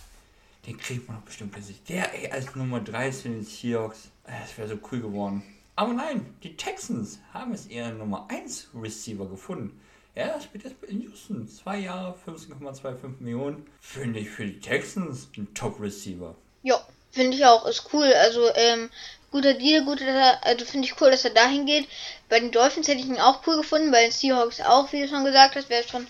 Den 0.67 0.77
kriegt 0.77 1.09
man 1.09 1.19
doch 1.19 1.25
bestimmt 1.25 1.55
günstig. 1.55 1.83
Der 1.85 2.13
ey, 2.13 2.31
als 2.31 2.55
Nummer 2.55 2.81
13 2.81 3.33
in 3.33 3.39
den 3.39 3.47
Seahawks, 3.47 4.11
äh, 4.25 4.33
das 4.41 4.59
wäre 4.59 4.69
so 4.69 4.79
cool 4.91 5.01
geworden. 5.01 5.43
Aber 5.77 5.93
nein, 5.93 6.35
die 6.43 6.57
Texans 6.57 7.21
haben 7.33 7.53
es 7.53 7.69
ihren 7.69 7.99
Nummer 7.99 8.27
1 8.29 8.71
Receiver 8.75 9.27
gefunden. 9.27 9.81
Er 10.15 10.41
spielt 10.41 10.65
jetzt 10.65 10.83
in 10.85 11.03
Houston. 11.03 11.47
Zwei 11.47 11.81
Jahre, 11.81 12.17
15,25 12.27 13.21
Millionen. 13.21 13.67
Finde 13.81 14.21
ich 14.21 14.31
für 14.31 14.47
die 14.47 14.59
Texans 14.59 15.29
ein 15.37 15.53
Top-Receiver. 15.53 16.35
Ja, 16.63 16.81
finde 17.11 17.37
ich 17.37 17.45
auch. 17.45 17.67
Ist 17.67 17.91
cool. 17.93 18.11
Also, 18.15 18.49
ähm, 18.55 18.89
guter 19.31 19.53
Deal, 19.53 19.85
guter, 19.85 20.43
also 20.43 20.65
finde 20.65 20.87
ich 20.87 20.99
cool, 21.01 21.11
dass 21.11 21.27
er 21.27 21.33
dahin 21.35 21.67
geht. 21.67 21.87
Bei 22.31 22.41
den 22.41 22.51
Dolphins 22.51 22.89
hätte 22.89 23.01
ich 23.01 23.07
ihn 23.07 23.21
auch 23.21 23.47
cool 23.47 23.59
gefunden, 23.59 23.91
bei 23.91 24.03
den 24.05 24.11
Seahawks 24.11 24.63
auch, 24.63 24.91
wie 24.93 25.03
du 25.03 25.09
schon 25.09 25.25
gesagt 25.27 25.57
hast, 25.57 25.69
wäre 25.69 25.87
schon 25.87 26.07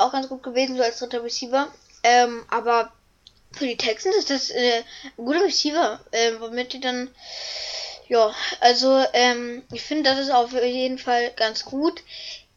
auch 0.00 0.12
ganz 0.12 0.28
gut 0.28 0.42
gewesen, 0.42 0.76
so 0.76 0.82
als 0.82 0.98
dritter 0.98 1.22
Receiver. 1.22 1.72
Ähm, 2.02 2.44
aber 2.50 2.92
für 3.52 3.66
die 3.66 3.76
Texans 3.76 4.16
ist 4.16 4.30
das 4.30 4.50
äh, 4.50 4.82
ein 5.18 5.24
guter 5.24 5.44
Receiver, 5.44 6.00
äh, 6.12 6.32
womit 6.40 6.72
die 6.72 6.80
dann 6.80 7.10
ja, 8.10 8.34
also 8.58 9.04
ähm, 9.12 9.62
ich 9.72 9.82
finde, 9.82 10.10
das 10.10 10.18
ist 10.18 10.30
auf 10.32 10.52
jeden 10.52 10.98
Fall 10.98 11.30
ganz 11.36 11.64
gut. 11.64 12.02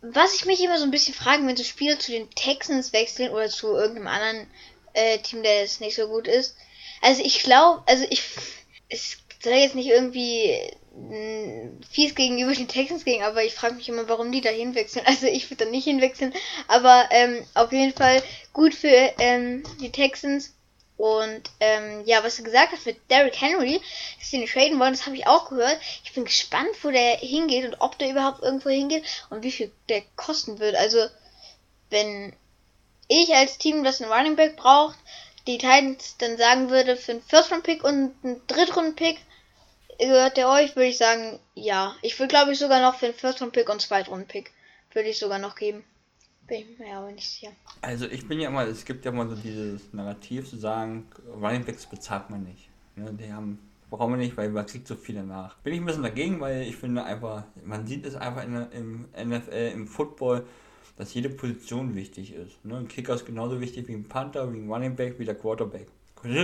Was 0.01 0.33
ich 0.33 0.45
mich 0.45 0.63
immer 0.63 0.79
so 0.79 0.83
ein 0.83 0.89
bisschen 0.89 1.13
frage, 1.13 1.45
wenn 1.45 1.55
so 1.55 1.63
Spieler 1.63 1.99
zu 1.99 2.11
den 2.11 2.27
Texans 2.31 2.91
wechseln 2.91 3.31
oder 3.31 3.47
zu 3.49 3.67
irgendeinem 3.67 4.07
anderen 4.07 4.47
äh, 4.93 5.19
Team, 5.19 5.43
der 5.43 5.61
jetzt 5.61 5.79
nicht 5.79 5.95
so 5.95 6.07
gut 6.07 6.27
ist. 6.27 6.55
Also 7.01 7.21
ich 7.23 7.43
glaube, 7.43 7.83
also 7.85 8.03
ich, 8.09 8.23
es 8.89 9.17
soll 9.43 9.53
jetzt 9.53 9.75
nicht 9.75 9.89
irgendwie 9.89 10.59
fies 11.89 12.13
gegenüber 12.13 12.53
den 12.53 12.67
Texans 12.67 13.03
gegen, 13.03 13.23
aber 13.23 13.43
ich 13.43 13.55
frage 13.55 13.75
mich 13.75 13.89
immer, 13.89 14.07
warum 14.07 14.31
die 14.31 14.41
da 14.41 14.49
hinwechseln. 14.49 15.05
Also 15.13 15.25
ich 15.25 15.49
würde 15.49 15.65
da 15.65 15.71
nicht 15.71 15.85
hinwechseln, 15.85 16.33
aber 16.67 17.07
ähm, 17.11 17.43
auf 17.55 17.71
jeden 17.71 17.93
Fall 17.93 18.21
gut 18.53 18.75
für 18.75 19.13
ähm, 19.19 19.63
die 19.81 19.91
Texans. 19.91 20.53
Und 20.95 21.49
ähm, 21.59 22.03
ja, 22.05 22.23
was 22.23 22.37
du 22.37 22.43
gesagt 22.43 22.71
hast 22.71 22.85
mit 22.85 22.97
Derrick 23.09 23.41
Henry, 23.41 23.81
dass 24.19 24.29
sie 24.29 24.37
ihn 24.37 24.47
traden 24.47 24.79
wollen, 24.79 24.93
das 24.93 25.07
habe 25.07 25.15
ich 25.15 25.25
auch 25.25 25.49
gehört. 25.49 25.79
Ich 26.03 26.13
bin 26.13 26.25
gespannt, 26.25 26.69
wo 26.83 26.91
der 26.91 27.17
hingeht 27.17 27.65
und 27.65 27.81
ob 27.81 27.97
der 27.97 28.11
überhaupt 28.11 28.43
irgendwo 28.43 28.69
hingeht 28.69 29.03
und 29.31 29.43
wie 29.43 29.51
viel 29.51 29.71
der 29.89 30.03
kosten 30.15 30.59
wird. 30.59 30.75
Also 30.75 31.07
wenn 31.89 32.33
ich 33.07 33.33
als 33.33 33.57
Team, 33.57 33.83
das 33.83 34.01
einen 34.01 34.11
Running 34.11 34.35
Back 34.35 34.55
braucht, 34.55 34.97
die 35.47 35.57
Titans 35.57 36.15
dann 36.19 36.37
sagen 36.37 36.69
würde, 36.69 36.95
für 36.95 37.13
einen 37.13 37.23
First 37.23 37.51
Round 37.51 37.63
Pick 37.63 37.83
und 37.83 38.13
einen 38.23 38.41
Drittrunden 38.47 38.95
Pick 38.95 39.17
gehört 39.99 40.37
der 40.37 40.49
euch, 40.49 40.75
würde 40.75 40.89
ich 40.89 40.97
sagen, 40.97 41.39
ja. 41.55 41.95
Ich 42.01 42.17
würde 42.19 42.29
glaube 42.29 42.51
ich 42.53 42.59
sogar 42.59 42.81
noch 42.81 42.99
für 42.99 43.07
einen 43.07 43.15
First 43.15 43.41
Round 43.41 43.53
Pick 43.53 43.69
und 43.69 43.81
Zweitrunden 43.81 44.27
Pick 44.27 44.51
würde 44.93 45.09
ich 45.09 45.19
sogar 45.19 45.39
noch 45.39 45.55
geben. 45.55 45.83
Bin 46.47 46.61
ich 46.61 46.79
mir 46.79 46.97
aber 46.97 47.11
nicht 47.11 47.29
sicher. 47.29 47.51
Also 47.81 48.05
ich 48.05 48.27
bin 48.27 48.39
ja 48.39 48.49
immer, 48.49 48.67
es 48.67 48.83
gibt 48.85 49.05
ja 49.05 49.11
immer 49.11 49.27
so 49.27 49.35
dieses 49.35 49.93
Narrativ 49.93 50.49
zu 50.49 50.57
sagen, 50.57 51.07
Running 51.41 51.63
Backs 51.63 51.85
bezahlt 51.85 52.29
man 52.29 52.43
nicht. 52.43 52.69
Ne, 52.95 53.11
die 53.13 53.31
haben, 53.31 53.59
brauchen 53.89 54.13
wir 54.13 54.17
nicht, 54.17 54.35
weil 54.35 54.49
man 54.49 54.65
kriegt 54.65 54.87
so 54.87 54.95
viele 54.95 55.23
nach. 55.23 55.55
Bin 55.59 55.73
ich 55.73 55.79
ein 55.79 55.85
bisschen 55.85 56.03
dagegen, 56.03 56.39
weil 56.41 56.63
ich 56.63 56.75
finde 56.75 57.03
einfach, 57.03 57.45
man 57.63 57.87
sieht 57.87 58.05
es 58.05 58.15
einfach 58.15 58.43
in, 58.43 58.67
im 58.71 59.29
NFL, 59.29 59.71
im 59.73 59.87
Football, 59.87 60.45
dass 60.97 61.13
jede 61.13 61.29
Position 61.29 61.95
wichtig 61.95 62.33
ist. 62.33 62.63
Ne? 62.65 62.77
Ein 62.77 62.87
Kicker 62.87 63.15
ist 63.15 63.25
genauso 63.25 63.61
wichtig 63.61 63.87
wie 63.87 63.93
ein 63.93 64.07
Panther, 64.07 64.51
wie 64.53 64.59
ein 64.59 64.69
Running 64.69 64.95
Back, 64.95 65.17
wie 65.17 65.25
der 65.25 65.35
Quarterback. 65.35 65.87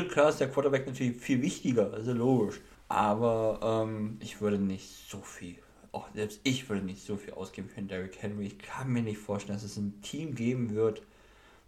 Klar 0.10 0.30
ist 0.30 0.40
der 0.40 0.50
Quarterback 0.50 0.88
natürlich 0.88 1.18
viel 1.18 1.42
wichtiger, 1.42 1.94
also 1.94 2.14
logisch. 2.14 2.60
Aber 2.90 3.60
ähm, 3.64 4.18
ich 4.20 4.42
würde 4.42 4.58
nicht 4.58 5.08
so 5.10 5.22
viel, 5.22 5.58
auch 5.92 6.08
selbst 6.14 6.42
ich 6.44 6.68
würde 6.70 6.84
nicht 6.84 7.06
so 7.06 7.18
viel 7.18 7.34
ausgeben 7.34 7.70
für 7.70 7.78
einen 7.78 7.88
Derrick 7.88 8.22
Henry. 8.22 8.48
Ich 8.48 8.58
kann 8.58 8.92
mir 8.92 9.04
nicht 9.04 9.20
vorstellen, 9.20 9.58
dass 9.58 9.64
es 9.64 9.78
ein 9.78 10.02
Team 10.02 10.34
geben 10.34 10.74
wird, 10.74 11.04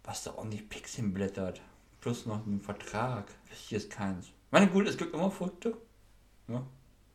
was 0.02 0.24
da 0.24 0.34
ordentlich 0.34 0.68
Picks 0.68 0.96
hinblättert. 0.96 1.62
Plus 2.00 2.26
noch 2.26 2.44
einen 2.44 2.60
Vertrag. 2.60 3.26
Hier 3.50 3.78
ist 3.78 3.90
keins. 3.90 4.26
Ich 4.26 4.52
meine, 4.52 4.66
gut, 4.66 4.88
es 4.88 4.98
gibt 4.98 5.14
immer 5.14 5.30
Früchte. 5.30 5.76
Ne? 6.48 6.66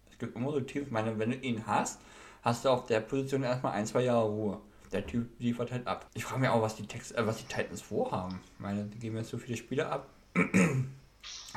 Es 0.09 0.17
gibt 0.17 0.37
immer 0.37 0.51
so 0.53 0.61
Teams. 0.61 0.87
Ich 0.87 0.91
meine, 0.91 1.19
wenn 1.19 1.31
du 1.31 1.37
ihn 1.37 1.67
hast, 1.67 1.99
hast 2.41 2.63
du 2.63 2.69
auf 2.69 2.85
der 2.85 3.01
Position 3.01 3.43
erstmal 3.43 3.73
ein, 3.73 3.85
zwei 3.85 4.03
Jahre 4.03 4.29
Ruhe. 4.29 4.61
Der 4.93 5.05
Typ 5.05 5.29
liefert 5.39 5.73
halt 5.73 5.85
ab. 5.85 6.09
Ich 6.13 6.23
frage 6.23 6.39
mich 6.39 6.49
auch, 6.49 6.61
was 6.61 6.77
die, 6.77 6.87
Text, 6.87 7.13
äh, 7.13 7.27
was 7.27 7.37
die 7.37 7.53
Titans 7.53 7.81
vorhaben. 7.81 8.39
Ich 8.53 8.59
meine, 8.61 8.85
die 8.85 8.97
geben 8.97 9.17
jetzt 9.17 9.29
so 9.29 9.37
viele 9.37 9.57
Spiele 9.57 9.89
ab. 9.89 10.07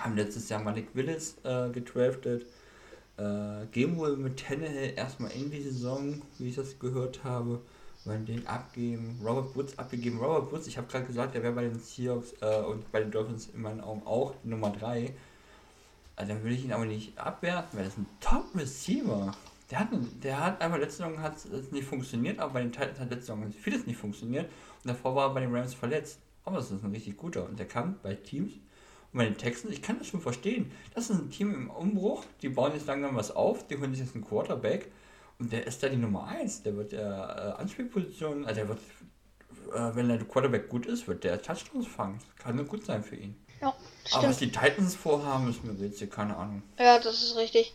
haben 0.04 0.16
letztes 0.16 0.48
Jahr 0.48 0.62
Malik 0.62 0.88
Willis 0.94 1.36
äh, 1.44 1.70
gedraftet. 1.70 2.46
Äh, 3.16 3.66
gehen 3.72 3.96
wohl 3.96 4.16
mit 4.16 4.40
Tannehill 4.40 4.94
erstmal 4.96 5.30
in 5.32 5.50
die 5.50 5.62
Saison, 5.62 6.22
wie 6.38 6.48
ich 6.48 6.56
das 6.56 6.78
gehört 6.78 7.22
habe. 7.24 7.60
Wollen 8.04 8.24
den 8.24 8.46
abgeben. 8.46 9.20
Robert 9.22 9.54
Woods 9.54 9.78
abgegeben. 9.78 10.18
Robert 10.18 10.50
Woods, 10.50 10.66
ich 10.66 10.78
habe 10.78 10.86
gerade 10.86 11.04
gesagt, 11.04 11.34
der 11.34 11.42
wäre 11.42 11.52
bei 11.52 11.64
den 11.64 11.78
Seahawks 11.78 12.34
äh, 12.40 12.62
und 12.62 12.90
bei 12.92 13.00
den 13.00 13.10
Dolphins 13.10 13.50
in 13.54 13.60
meinen 13.60 13.82
Augen 13.82 14.02
auch 14.06 14.34
Nummer 14.42 14.70
3. 14.70 15.12
Also 16.16 16.32
dann 16.32 16.42
würde 16.42 16.54
ich 16.54 16.64
ihn 16.64 16.72
aber 16.72 16.86
nicht 16.86 17.18
abwerten, 17.18 17.78
weil 17.78 17.84
das 17.84 17.94
ist 17.94 17.98
ein 17.98 18.06
Top-Receiver. 18.20 19.32
Der 19.70 19.78
hat, 19.78 19.88
der 20.22 20.44
hat 20.44 20.60
einfach 20.62 20.78
letzte 20.78 21.04
Saison 21.04 21.20
hat 21.20 21.36
es 21.44 21.70
nicht 21.70 21.86
funktioniert, 21.86 22.38
aber 22.38 22.54
bei 22.54 22.62
den 22.62 22.72
Titans 22.72 22.98
hat 22.98 23.10
letzte 23.10 23.26
Saison 23.26 23.52
vieles 23.52 23.86
nicht 23.86 23.98
funktioniert. 23.98 24.46
Und 24.82 24.88
davor 24.88 25.14
war 25.14 25.28
er 25.28 25.34
bei 25.34 25.40
den 25.40 25.54
Rams 25.54 25.74
verletzt. 25.74 26.20
Aber 26.44 26.58
es 26.58 26.70
ist 26.70 26.82
ein 26.82 26.90
richtig 26.90 27.16
guter. 27.18 27.46
Und 27.46 27.58
der 27.58 27.68
kann 27.68 27.96
bei 28.02 28.14
Teams 28.14 28.52
und 29.12 29.18
bei 29.18 29.24
den 29.24 29.36
Texans, 29.36 29.72
ich 29.72 29.82
kann 29.82 29.98
das 29.98 30.08
schon 30.08 30.20
verstehen. 30.20 30.70
Das 30.94 31.10
ist 31.10 31.18
ein 31.18 31.30
Team 31.30 31.54
im 31.54 31.70
Umbruch, 31.70 32.24
die 32.42 32.48
bauen 32.48 32.72
jetzt 32.74 32.86
langsam 32.86 33.16
was 33.16 33.34
auf, 33.34 33.66
die 33.66 33.76
holen 33.78 33.94
sich 33.94 34.04
jetzt 34.04 34.14
einen 34.14 34.24
Quarterback 34.24 34.90
und 35.38 35.52
der 35.52 35.66
ist 35.66 35.82
da 35.82 35.88
die 35.88 35.96
Nummer 35.96 36.26
1. 36.26 36.62
Der 36.62 36.76
wird 36.76 36.92
der 36.92 37.56
äh, 37.58 37.60
Anspielposition, 37.60 38.44
also 38.44 38.60
der 38.60 38.68
wird, 38.68 38.78
äh, 39.72 39.96
wenn 39.96 40.08
der 40.08 40.18
Quarterback 40.18 40.68
gut 40.68 40.86
ist, 40.86 41.08
wird 41.08 41.24
der 41.24 41.42
Touchdowns 41.42 41.86
fangen. 41.86 42.20
Kann 42.38 42.56
nur 42.56 42.66
gut 42.66 42.84
sein 42.84 43.02
für 43.02 43.16
ihn. 43.16 43.34
Ja, 43.60 43.74
Aber 44.12 44.28
was 44.28 44.38
die 44.38 44.50
Titans 44.50 44.94
vorhaben, 44.94 45.50
ist 45.50 45.64
mir 45.64 45.78
Rätsel, 45.78 46.08
keine 46.08 46.36
Ahnung. 46.36 46.62
Ja, 46.78 46.98
das 46.98 47.22
ist 47.22 47.36
richtig. 47.36 47.74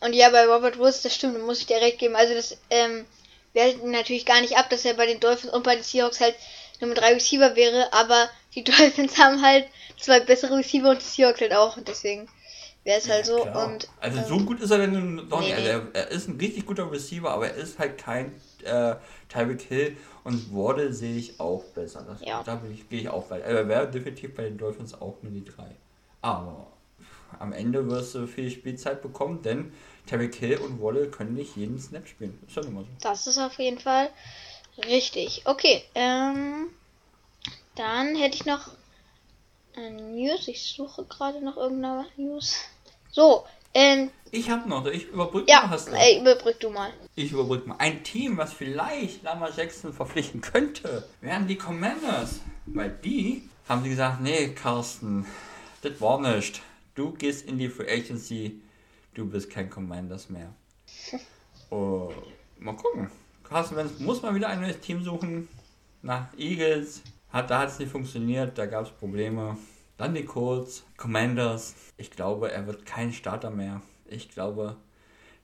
Und 0.00 0.14
ja, 0.14 0.30
bei 0.30 0.46
Robert 0.46 0.78
Woods, 0.78 1.02
das 1.02 1.14
stimmt, 1.14 1.44
muss 1.44 1.60
ich 1.60 1.66
dir 1.66 1.76
recht 1.76 1.98
geben. 1.98 2.14
Also 2.14 2.34
das, 2.34 2.56
ähm, 2.70 3.04
wertet 3.52 3.84
natürlich 3.84 4.26
gar 4.26 4.40
nicht 4.40 4.56
ab, 4.56 4.70
dass 4.70 4.84
er 4.84 4.94
bei 4.94 5.06
den 5.06 5.20
Dolphins 5.20 5.52
und 5.52 5.64
bei 5.64 5.74
den 5.74 5.84
Seahawks 5.84 6.20
halt 6.20 6.34
Nummer 6.80 6.94
3 6.94 7.14
Receiver 7.14 7.56
wäre, 7.56 7.92
aber 7.92 8.28
die 8.58 8.64
Dolphins 8.64 9.18
haben 9.18 9.40
halt 9.42 9.66
zwei 9.98 10.20
bessere 10.20 10.56
Receiver 10.56 10.90
und 10.90 11.00
die 11.00 11.06
Seahawks 11.06 11.40
halt 11.40 11.54
auch 11.54 11.76
und 11.76 11.86
deswegen 11.86 12.28
wäre 12.84 12.98
es 12.98 13.08
halt 13.08 13.26
ja, 13.26 13.36
so. 13.36 13.44
Und, 13.44 13.88
also 14.00 14.18
ähm, 14.18 14.24
so 14.26 14.38
gut 14.38 14.60
ist 14.60 14.70
er 14.70 14.78
denn 14.78 15.14
noch 15.28 15.40
nicht. 15.40 15.56
Nee, 15.56 15.70
also 15.70 15.88
er, 15.92 16.08
ist 16.08 16.28
ein 16.28 16.38
richtig 16.38 16.66
guter 16.66 16.90
Receiver, 16.90 17.30
aber 17.30 17.48
er 17.48 17.54
ist 17.54 17.78
halt 17.78 17.98
kein 17.98 18.32
äh, 18.64 18.94
Tyreek 19.28 19.62
Hill 19.62 19.96
und 20.24 20.52
Wardle 20.52 20.92
sehe 20.92 21.16
ich 21.16 21.38
auch 21.38 21.62
besser. 21.64 22.04
Das, 22.08 22.20
ja. 22.26 22.42
Da 22.42 22.60
gehe 22.90 23.00
ich 23.00 23.08
auch 23.08 23.30
weiter. 23.30 23.44
Er 23.44 23.68
wäre 23.68 23.88
definitiv 23.90 24.34
bei 24.34 24.44
den 24.44 24.58
Dolphins 24.58 24.94
auch 24.94 25.16
nur 25.22 25.32
die 25.32 25.44
drei. 25.44 25.70
Aber 26.22 26.66
am 27.38 27.52
Ende 27.52 27.88
wirst 27.88 28.14
du 28.14 28.26
viel 28.26 28.50
Spielzeit 28.50 29.02
bekommen, 29.02 29.42
denn 29.42 29.72
Terry 30.06 30.32
Hill 30.32 30.58
und 30.58 30.82
Waddle 30.82 31.08
können 31.08 31.34
nicht 31.34 31.56
jeden 31.56 31.78
Snap 31.78 32.08
spielen. 32.08 32.38
Ist 32.46 32.56
ja 32.56 32.62
immer 32.62 32.80
so. 32.80 32.88
Das 33.02 33.26
ist 33.26 33.38
auf 33.38 33.58
jeden 33.58 33.78
Fall 33.78 34.08
richtig. 34.86 35.42
Okay, 35.44 35.82
ähm, 35.94 36.70
dann 37.78 38.16
hätte 38.16 38.36
ich 38.36 38.44
noch 38.44 38.68
eine 39.76 40.02
News. 40.02 40.48
Ich 40.48 40.74
suche 40.74 41.04
gerade 41.04 41.40
noch 41.42 41.56
irgendeine 41.56 42.06
News. 42.16 42.56
So, 43.10 43.44
ähm. 43.74 44.10
Ich 44.30 44.50
habe 44.50 44.68
noch, 44.68 44.84
ich 44.86 45.08
überbrücke 45.08 45.50
ja, 45.50 45.62
mal. 45.62 45.70
Hast 45.70 45.88
du. 45.88 45.92
Ey, 45.92 46.20
überbrück 46.20 46.60
du 46.60 46.70
mal. 46.70 46.92
Ich 47.14 47.32
überbrücke 47.32 47.68
mal. 47.68 47.76
Ein 47.78 48.02
Team, 48.02 48.36
was 48.36 48.52
vielleicht 48.52 49.22
Lama 49.22 49.48
Jackson 49.54 49.92
verpflichten 49.92 50.40
könnte, 50.40 51.08
wären 51.20 51.46
die 51.46 51.56
Commanders. 51.56 52.40
Weil 52.66 52.90
die 52.90 53.48
haben 53.68 53.82
sie 53.82 53.90
gesagt, 53.90 54.20
nee, 54.20 54.48
Carsten, 54.48 55.26
das 55.82 56.00
war 56.00 56.20
nicht. 56.20 56.60
Du 56.94 57.12
gehst 57.12 57.46
in 57.46 57.58
die 57.58 57.68
Free 57.68 57.90
Agency, 57.90 58.60
du 59.14 59.26
bist 59.26 59.50
kein 59.50 59.70
Commanders 59.70 60.28
mehr. 60.28 60.52
oh, 61.70 62.12
mal 62.58 62.76
gucken. 62.76 63.10
Carsten 63.44 63.76
Wentz 63.76 63.98
muss 64.00 64.20
mal 64.20 64.34
wieder 64.34 64.48
ein 64.48 64.60
neues 64.60 64.80
Team 64.80 65.02
suchen. 65.02 65.48
Nach 66.02 66.26
Eagles, 66.36 67.02
hat, 67.30 67.50
da 67.50 67.60
hat 67.60 67.68
es 67.68 67.78
nicht 67.78 67.92
funktioniert, 67.92 68.56
da 68.56 68.66
gab 68.66 68.84
es 68.84 68.90
Probleme. 68.90 69.56
Dann 69.96 70.14
die 70.14 70.24
Colts, 70.24 70.84
Commanders. 70.96 71.74
Ich 71.96 72.10
glaube, 72.10 72.52
er 72.52 72.66
wird 72.66 72.86
kein 72.86 73.12
Starter 73.12 73.50
mehr. 73.50 73.82
Ich 74.06 74.30
glaube, 74.30 74.76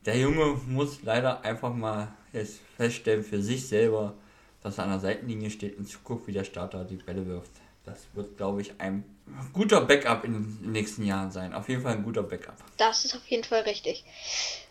der 0.07 0.17
Junge 0.17 0.61
muss 0.67 1.03
leider 1.03 1.45
einfach 1.45 1.75
mal 1.75 2.15
jetzt 2.33 2.61
feststellen 2.77 3.25
für 3.25 3.43
sich 3.43 3.67
selber, 3.67 4.15
dass 4.63 4.79
er 4.79 4.85
an 4.85 4.91
der 4.91 5.01
Seitenlinie 5.01 5.51
steht 5.51 5.77
und 5.77 5.87
zuguckt, 5.87 6.27
wie 6.27 6.33
der 6.33 6.45
Starter 6.45 6.85
die 6.85 6.97
Bälle 6.97 7.27
wirft. 7.27 7.51
Das 7.85 7.99
wird, 8.15 8.39
glaube 8.39 8.63
ich, 8.63 8.73
ein 8.79 9.05
guter 9.53 9.83
Backup 9.83 10.25
in 10.25 10.33
den 10.33 10.73
nächsten 10.73 11.05
Jahren 11.05 11.31
sein. 11.31 11.53
Auf 11.53 11.69
jeden 11.69 11.83
Fall 11.83 11.93
ein 11.93 12.03
guter 12.03 12.23
Backup. 12.23 12.57
Das 12.79 13.05
ist 13.05 13.15
auf 13.15 13.27
jeden 13.27 13.45
Fall 13.45 13.63
richtig. 13.63 14.05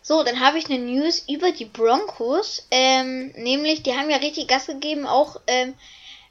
So, 0.02 0.24
dann 0.24 0.40
habe 0.40 0.58
ich 0.58 0.68
eine 0.68 0.78
News 0.84 1.24
über 1.28 1.52
die 1.52 1.66
Broncos. 1.66 2.66
Ähm, 2.72 3.28
nämlich, 3.36 3.84
die 3.84 3.92
haben 3.92 4.10
ja 4.10 4.16
richtig 4.16 4.48
Gas 4.48 4.66
gegeben, 4.66 5.06
auch 5.06 5.40
ähm, 5.46 5.74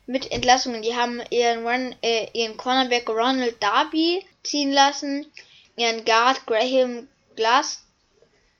mit 0.05 0.31
Entlassungen. 0.31 0.81
Die 0.81 0.95
haben 0.95 1.21
ihren, 1.29 1.65
Run, 1.65 1.95
äh, 2.01 2.27
ihren 2.33 2.57
Cornerback 2.57 3.09
Ronald 3.09 3.61
Darby 3.61 4.25
ziehen 4.43 4.71
lassen, 4.71 5.25
ihren 5.75 6.03
Guard 6.05 6.45
Graham 6.45 7.07
Glass, 7.35 7.83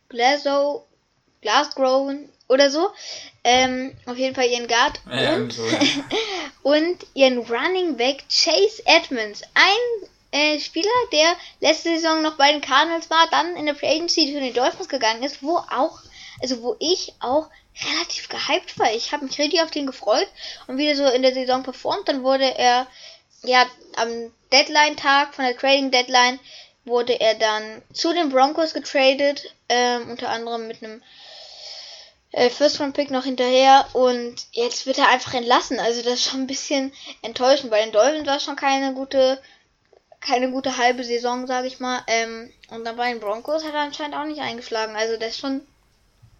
Glasso, 0.09 0.85
Glasgow 1.41 2.13
oder 2.47 2.69
so. 2.69 2.89
Ähm, 3.43 3.93
auf 4.05 4.17
jeden 4.17 4.35
Fall 4.35 4.47
ihren 4.47 4.67
Guard 4.67 5.01
ja, 5.11 5.35
und, 5.35 5.51
so, 5.51 5.65
ja. 5.65 5.79
und 6.63 7.05
ihren 7.13 7.39
Running 7.39 7.97
Back 7.97 8.23
Chase 8.29 8.81
Edmonds. 8.85 9.41
Ein 9.53 10.09
äh, 10.31 10.59
Spieler, 10.59 10.89
der 11.11 11.35
letzte 11.59 11.89
Saison 11.89 12.21
noch 12.21 12.37
bei 12.37 12.51
den 12.51 12.61
Cardinals 12.61 13.09
war, 13.09 13.27
dann 13.31 13.55
in 13.55 13.65
der 13.65 13.75
Free 13.75 13.89
Agency 13.89 14.33
zu 14.33 14.39
den 14.39 14.53
Dolphins 14.53 14.89
gegangen 14.89 15.23
ist, 15.23 15.43
wo 15.43 15.57
auch, 15.57 15.99
also 16.43 16.61
wo 16.61 16.75
ich 16.79 17.13
auch 17.19 17.49
relativ 17.95 18.29
gehypt 18.29 18.77
war. 18.77 18.93
Ich 18.93 19.11
habe 19.11 19.25
mich 19.25 19.39
richtig 19.39 19.61
auf 19.61 19.71
den 19.71 19.87
gefreut 19.87 20.27
und 20.67 20.77
wieder 20.77 20.95
so 20.95 21.05
in 21.05 21.23
der 21.23 21.33
Saison 21.33 21.63
performt. 21.63 22.07
Dann 22.07 22.23
wurde 22.23 22.57
er, 22.57 22.85
ja, 23.43 23.65
am 23.95 24.31
Deadline-Tag 24.51 25.33
von 25.33 25.45
der 25.45 25.57
Trading-Deadline 25.57 26.39
wurde 26.85 27.19
er 27.19 27.35
dann 27.35 27.81
zu 27.93 28.13
den 28.13 28.29
Broncos 28.29 28.73
getradet, 28.73 29.55
ähm, 29.69 30.11
unter 30.11 30.29
anderem 30.29 30.67
mit 30.67 30.83
einem 30.83 31.01
äh, 32.31 32.49
First 32.49 32.81
Round 32.81 32.93
Pick 32.93 33.09
noch 33.09 33.23
hinterher 33.23 33.87
und 33.93 34.35
jetzt 34.51 34.85
wird 34.85 34.97
er 34.97 35.09
einfach 35.09 35.33
entlassen. 35.33 35.79
Also 35.79 36.01
das 36.01 36.15
ist 36.15 36.29
schon 36.29 36.41
ein 36.41 36.47
bisschen 36.47 36.91
enttäuschend. 37.21 37.71
Bei 37.71 37.81
den 37.81 37.93
Dolphins 37.93 38.27
war 38.27 38.39
schon 38.39 38.57
keine 38.57 38.93
gute 38.93 39.41
keine 40.19 40.51
gute 40.51 40.77
halbe 40.77 41.03
Saison, 41.03 41.47
sage 41.47 41.67
ich 41.67 41.79
mal. 41.79 42.01
Ähm, 42.07 42.51
und 42.69 42.85
dann 42.85 42.95
bei 42.95 43.11
den 43.11 43.19
Broncos 43.19 43.63
hat 43.63 43.73
er 43.73 43.81
anscheinend 43.81 44.15
auch 44.15 44.25
nicht 44.25 44.39
eingeschlagen. 44.39 44.95
Also 44.95 45.17
das 45.17 45.31
ist 45.31 45.39
schon 45.39 45.67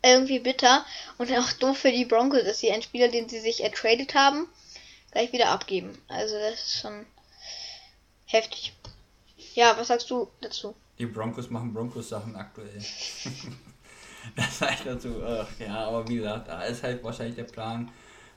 irgendwie 0.03 0.39
bitter 0.39 0.85
und 1.17 1.31
auch 1.31 1.51
doof 1.53 1.77
für 1.77 1.91
die 1.91 2.05
Broncos, 2.05 2.43
dass 2.43 2.59
sie 2.59 2.71
einen 2.71 2.81
Spieler, 2.81 3.07
den 3.07 3.29
sie 3.29 3.39
sich 3.39 3.63
ertradet 3.63 4.13
haben, 4.13 4.47
gleich 5.11 5.31
wieder 5.31 5.49
abgeben. 5.49 5.97
Also 6.07 6.35
das 6.37 6.53
ist 6.53 6.81
schon 6.81 7.05
heftig. 8.25 8.73
Ja, 9.55 9.75
was 9.77 9.87
sagst 9.87 10.09
du 10.09 10.27
dazu? 10.41 10.75
Die 10.99 11.05
Broncos 11.05 11.49
machen 11.49 11.73
Broncos 11.73 12.09
Sachen 12.09 12.35
aktuell. 12.35 12.69
gleich 14.57 14.83
dazu. 14.83 15.23
Ach, 15.25 15.47
ja, 15.59 15.87
aber 15.87 16.07
wie 16.07 16.17
gesagt, 16.17 16.47
da 16.47 16.63
ist 16.63 16.83
halt 16.83 17.03
wahrscheinlich 17.03 17.35
der 17.35 17.43
Plan. 17.43 17.89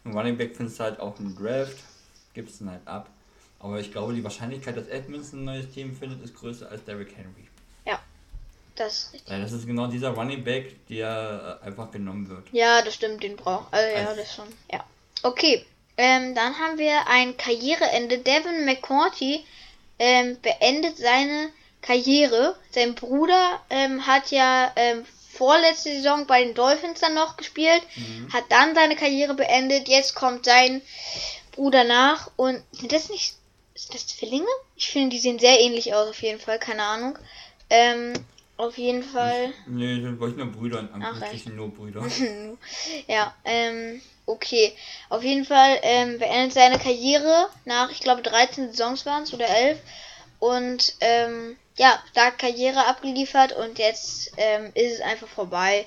Ein 0.04 0.12
Running 0.16 0.36
Back 0.36 0.56
findest 0.56 0.80
halt 0.80 1.00
auch 1.00 1.18
im 1.18 1.36
Draft, 1.36 1.76
gibst 2.34 2.60
ihn 2.60 2.70
halt 2.70 2.86
ab. 2.86 3.10
Aber 3.58 3.80
ich 3.80 3.90
glaube, 3.90 4.14
die 4.14 4.22
Wahrscheinlichkeit, 4.22 4.76
dass 4.76 4.86
Edmonds 4.86 5.32
ein 5.32 5.44
neues 5.44 5.70
Team 5.70 5.96
findet, 5.96 6.22
ist 6.22 6.34
größer 6.34 6.70
als 6.70 6.84
Derrick 6.84 7.16
Henry. 7.16 7.48
Das 8.76 9.10
ist 9.12 9.28
Weil 9.28 9.40
das 9.40 9.52
ist 9.52 9.66
genau 9.66 9.86
dieser 9.86 10.10
Running 10.10 10.44
Back, 10.44 10.86
der 10.88 11.60
äh, 11.62 11.66
einfach 11.66 11.90
genommen 11.90 12.28
wird. 12.28 12.46
Ja, 12.52 12.82
das 12.82 12.94
stimmt, 12.94 13.22
den 13.22 13.36
braucht. 13.36 13.72
Also, 13.72 13.96
ja, 13.96 14.14
das 14.14 14.34
schon. 14.34 14.46
Ja. 14.70 14.84
Okay, 15.22 15.64
ähm, 15.96 16.34
dann 16.34 16.58
haben 16.58 16.78
wir 16.78 17.06
ein 17.08 17.36
Karriereende. 17.36 18.18
Devin 18.18 18.64
McCourty 18.64 19.44
ähm, 19.98 20.38
beendet 20.42 20.98
seine 20.98 21.50
Karriere. 21.80 22.56
Sein 22.70 22.94
Bruder 22.94 23.60
ähm, 23.70 24.06
hat 24.06 24.30
ja 24.30 24.70
ähm, 24.76 25.04
vorletzte 25.32 25.90
Saison 25.90 26.26
bei 26.26 26.44
den 26.44 26.54
Dolphins 26.54 27.00
dann 27.00 27.14
noch 27.14 27.36
gespielt, 27.36 27.82
mhm. 27.96 28.32
hat 28.32 28.44
dann 28.50 28.74
seine 28.74 28.96
Karriere 28.96 29.34
beendet. 29.34 29.88
Jetzt 29.88 30.14
kommt 30.14 30.44
sein 30.44 30.82
Bruder 31.52 31.84
nach 31.84 32.30
und 32.36 32.62
sind 32.72 32.92
das 32.92 33.08
nicht 33.08 33.36
sind 33.76 33.94
das 33.94 34.06
Zwillinge? 34.06 34.46
Ich 34.74 34.88
finde, 34.88 35.10
die 35.10 35.20
sehen 35.20 35.38
sehr 35.38 35.60
ähnlich 35.60 35.94
aus, 35.94 36.08
auf 36.08 36.22
jeden 36.22 36.40
Fall, 36.40 36.58
keine 36.58 36.82
Ahnung. 36.82 37.18
Ähm, 37.68 38.14
auf 38.56 38.78
jeden 38.78 39.02
Fall. 39.02 39.52
Nee, 39.66 40.00
sind 40.00 40.18
wollte 40.18 40.38
nur 40.38 40.52
Brüder 40.52 40.80
in 40.80 40.92
Anführungsstrichen 40.92 41.56
nur 41.56 41.72
Brüder. 41.72 42.02
ja, 43.06 43.34
ähm, 43.44 44.00
okay. 44.24 44.72
Auf 45.08 45.22
jeden 45.22 45.44
Fall 45.44 45.78
ähm, 45.82 46.18
beendet 46.18 46.54
seine 46.54 46.78
Karriere 46.78 47.48
nach, 47.64 47.90
ich 47.90 48.00
glaube, 48.00 48.22
13 48.22 48.72
Saisons 48.72 49.04
waren 49.04 49.24
es 49.24 49.34
oder 49.34 49.48
11. 49.48 49.78
Und 50.38 50.94
ähm, 51.00 51.56
ja, 51.76 52.02
da 52.14 52.30
Karriere 52.30 52.86
abgeliefert 52.86 53.52
und 53.52 53.78
jetzt 53.78 54.32
ähm, 54.36 54.70
ist 54.74 54.94
es 54.94 55.00
einfach 55.00 55.28
vorbei. 55.28 55.86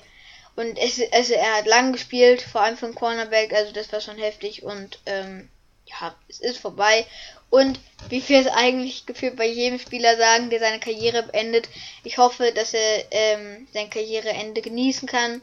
Und 0.56 0.78
es, 0.78 1.00
also 1.12 1.34
er 1.34 1.56
hat 1.56 1.66
lang 1.66 1.92
gespielt, 1.92 2.42
vor 2.42 2.60
allem 2.60 2.76
für 2.76 2.86
einen 2.86 2.94
Cornerback, 2.94 3.52
also 3.52 3.72
das 3.72 3.92
war 3.92 4.00
schon 4.00 4.18
heftig 4.18 4.62
und 4.62 5.00
ähm, 5.06 5.48
ja, 5.86 6.14
es 6.28 6.40
ist 6.40 6.58
vorbei. 6.58 7.06
Und 7.50 7.80
wie 8.08 8.26
wir 8.28 8.40
es 8.40 8.46
eigentlich 8.46 9.06
gefühlt 9.06 9.36
bei 9.36 9.46
jedem 9.46 9.78
Spieler 9.78 10.16
sagen, 10.16 10.50
der 10.50 10.60
seine 10.60 10.80
Karriere 10.80 11.24
beendet, 11.24 11.68
ich 12.04 12.18
hoffe, 12.18 12.52
dass 12.54 12.74
er 12.74 13.04
ähm, 13.10 13.66
sein 13.72 13.90
Karriereende 13.90 14.62
genießen 14.62 15.08
kann 15.08 15.42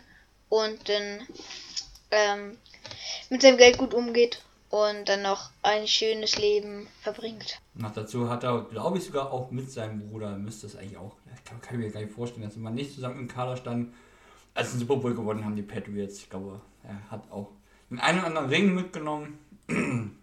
und 0.50 0.90
dann 0.90 1.28
ähm, 2.12 2.58
mit 3.30 3.42
seinem 3.42 3.58
Geld 3.58 3.78
gut 3.78 3.94
umgeht 3.94 4.42
und 4.70 5.08
dann 5.08 5.22
noch 5.22 5.50
ein 5.64 5.88
schönes 5.88 6.38
Leben 6.38 6.88
verbringt. 7.02 7.60
Noch 7.74 7.94
dazu 7.94 8.30
hat 8.30 8.44
er, 8.44 8.64
glaube 8.64 8.98
ich, 8.98 9.06
sogar 9.06 9.32
auch 9.32 9.52
mit 9.52 9.72
seinem 9.72 10.10
Bruder, 10.10 10.38
müsste 10.38 10.68
es 10.68 10.76
eigentlich 10.76 10.98
auch, 10.98 11.16
kann, 11.46 11.62
kann 11.62 11.76
ich 11.76 11.86
mir 11.86 11.92
gar 11.92 12.02
nicht 12.02 12.14
vorstellen, 12.14 12.46
dass 12.46 12.56
man 12.56 12.74
nicht 12.74 12.94
zusammen 12.94 13.20
im 13.20 13.28
Kader 13.28 13.58
stand, 13.58 13.94
als 14.54 14.72
den 14.72 14.80
Super 14.80 14.98
Bowl 14.98 15.14
gewonnen 15.14 15.46
haben, 15.46 15.56
die 15.56 15.62
Patriots. 15.62 16.18
Ich 16.18 16.30
glaube, 16.30 16.62
er 16.84 17.12
hat 17.12 17.32
auch 17.32 17.52
den 17.90 18.00
einen 18.00 18.20
oder 18.20 18.28
anderen 18.28 18.50
Ring 18.50 18.76
mitgenommen, 18.76 19.40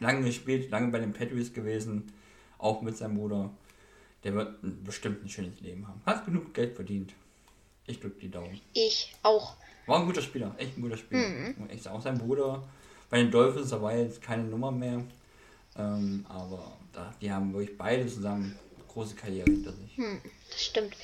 lange 0.00 0.26
gespielt, 0.26 0.70
lange 0.70 0.90
bei 0.90 0.98
den 0.98 1.12
Patriots 1.12 1.52
gewesen, 1.52 2.12
auch 2.58 2.82
mit 2.82 2.96
seinem 2.96 3.16
Bruder. 3.16 3.50
Der 4.22 4.34
wird 4.34 4.56
bestimmt 4.84 5.24
ein 5.24 5.28
schönes 5.28 5.60
Leben 5.60 5.86
haben. 5.86 6.00
Hat 6.06 6.24
genug 6.24 6.54
Geld 6.54 6.74
verdient. 6.74 7.12
Ich 7.86 8.00
drücke 8.00 8.20
die 8.20 8.30
Daumen. 8.30 8.60
Ich 8.72 9.14
auch. 9.22 9.56
War 9.86 10.00
ein 10.00 10.06
guter 10.06 10.22
Spieler, 10.22 10.54
echt 10.56 10.78
ein 10.78 10.82
guter 10.82 10.96
Spieler. 10.96 11.28
Mhm. 11.28 11.68
Echt 11.68 11.86
auch 11.88 12.00
sein 12.00 12.16
Bruder 12.16 12.62
bei 13.10 13.18
den 13.18 13.30
Dolphins, 13.30 13.70
da 13.70 13.80
war 13.80 13.94
jetzt 13.96 14.20
keine 14.22 14.42
Nummer 14.44 14.72
mehr. 14.72 15.04
Ähm, 15.76 16.26
aber 16.28 16.76
da, 16.92 17.14
die 17.20 17.30
haben 17.30 17.52
wirklich 17.52 17.78
beide 17.78 18.06
zusammen 18.06 18.58
große 18.88 19.14
Karriere 19.14 19.50
hinter 19.50 19.72
sich. 19.72 19.96
Hm, 19.96 20.20
das 20.50 20.64
stimmt. 20.64 20.96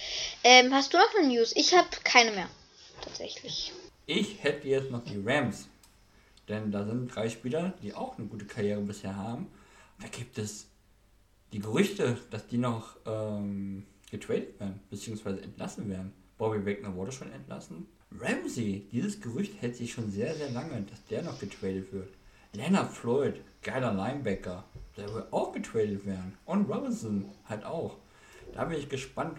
Ähm, 0.42 0.72
hast 0.72 0.92
du 0.92 0.98
noch 0.98 1.14
eine 1.16 1.28
News? 1.28 1.52
Ich 1.56 1.72
habe 1.72 1.88
keine 2.02 2.32
mehr. 2.32 2.48
Tatsächlich. 3.02 3.72
Ich 4.06 4.42
hätte 4.42 4.66
jetzt 4.66 4.90
noch 4.90 5.04
die 5.04 5.20
Rams. 5.24 5.68
Denn 6.50 6.70
da 6.72 6.84
sind 6.84 7.14
drei 7.14 7.30
Spieler, 7.30 7.74
die 7.80 7.94
auch 7.94 8.18
eine 8.18 8.26
gute 8.26 8.44
Karriere 8.44 8.80
bisher 8.80 9.16
haben. 9.16 9.46
da 10.00 10.08
gibt 10.08 10.36
es 10.36 10.66
die 11.52 11.60
Gerüchte, 11.60 12.18
dass 12.30 12.46
die 12.46 12.58
noch 12.58 12.96
ähm, 13.06 13.86
getradet 14.10 14.58
werden, 14.58 14.80
beziehungsweise 14.90 15.42
entlassen 15.42 15.88
werden. 15.88 16.12
Bobby 16.38 16.66
Wagner 16.66 16.94
wurde 16.94 17.12
schon 17.12 17.30
entlassen. 17.32 17.86
Ramsey, 18.18 18.88
dieses 18.90 19.20
Gerücht 19.20 19.60
hält 19.60 19.76
sich 19.76 19.92
schon 19.92 20.10
sehr, 20.10 20.34
sehr 20.34 20.50
lange, 20.50 20.82
dass 20.82 21.04
der 21.06 21.22
noch 21.22 21.38
getradet 21.38 21.92
wird. 21.92 22.08
Leonard 22.52 22.90
Floyd, 22.90 23.40
geiler 23.62 23.92
Linebacker, 23.92 24.64
der 24.96 25.14
will 25.14 25.24
auch 25.30 25.52
getradet 25.52 26.04
werden. 26.04 26.36
Und 26.44 26.68
Robinson 26.68 27.26
halt 27.44 27.64
auch. 27.64 27.96
Da 28.52 28.64
bin 28.64 28.78
ich 28.78 28.88
gespannt. 28.88 29.38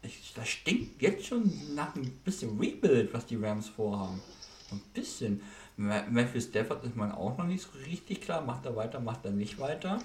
Ich, 0.00 0.32
das 0.34 0.48
stinkt 0.48 1.02
jetzt 1.02 1.26
schon 1.26 1.50
nach 1.74 1.94
ein 1.94 2.10
bisschen 2.24 2.58
Rebuild, 2.58 3.12
was 3.12 3.26
die 3.26 3.36
Rams 3.36 3.68
vorhaben. 3.68 4.22
Ein 4.70 4.80
bisschen. 4.94 5.42
Matthew 5.76 6.40
Stafford 6.40 6.84
ist 6.84 6.96
man 6.96 7.12
auch 7.12 7.36
noch 7.36 7.46
nicht 7.46 7.62
so 7.62 7.68
richtig 7.86 8.22
klar. 8.22 8.40
Macht 8.40 8.64
er 8.64 8.76
weiter, 8.76 8.98
macht 8.98 9.24
er 9.24 9.30
nicht 9.30 9.58
weiter. 9.58 9.98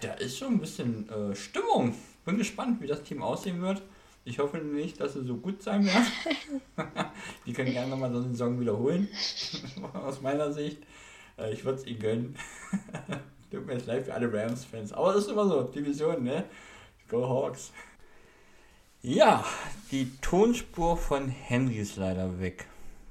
Da 0.00 0.14
ist 0.14 0.38
schon 0.38 0.54
ein 0.54 0.58
bisschen 0.58 1.08
äh, 1.08 1.34
Stimmung. 1.36 1.94
Bin 2.24 2.38
gespannt, 2.38 2.80
wie 2.80 2.88
das 2.88 3.04
Team 3.04 3.22
aussehen 3.22 3.62
wird. 3.62 3.82
Ich 4.24 4.40
hoffe 4.40 4.58
nicht, 4.58 5.00
dass 5.00 5.12
sie 5.12 5.24
so 5.24 5.36
gut 5.36 5.62
sein 5.62 5.86
werden. 5.86 6.06
die 7.46 7.52
können 7.52 7.70
gerne 7.70 7.88
nochmal 7.88 8.12
so 8.12 8.18
einen 8.18 8.34
Song 8.34 8.58
wiederholen. 8.58 9.08
Aus 9.94 10.20
meiner 10.20 10.52
Sicht. 10.52 10.78
Äh, 11.38 11.52
ich 11.52 11.64
würde 11.64 11.78
es 11.78 11.86
ihnen 11.86 12.00
gönnen. 12.00 12.36
Tut 13.52 13.64
mir 13.64 13.74
jetzt 13.74 13.86
leid 13.86 14.04
für 14.04 14.14
alle 14.14 14.32
Rams-Fans. 14.32 14.92
Aber 14.92 15.14
es 15.14 15.26
ist 15.26 15.30
immer 15.30 15.46
so, 15.46 15.62
Division, 15.62 16.24
ne? 16.24 16.44
Go 17.08 17.28
Hawks. 17.28 17.70
Ja, 19.02 19.44
die 19.92 20.10
Tonspur 20.20 20.96
von 20.96 21.28
Henry 21.28 21.76
ist 21.76 21.96
leider 21.96 22.40
weg. 22.40 22.66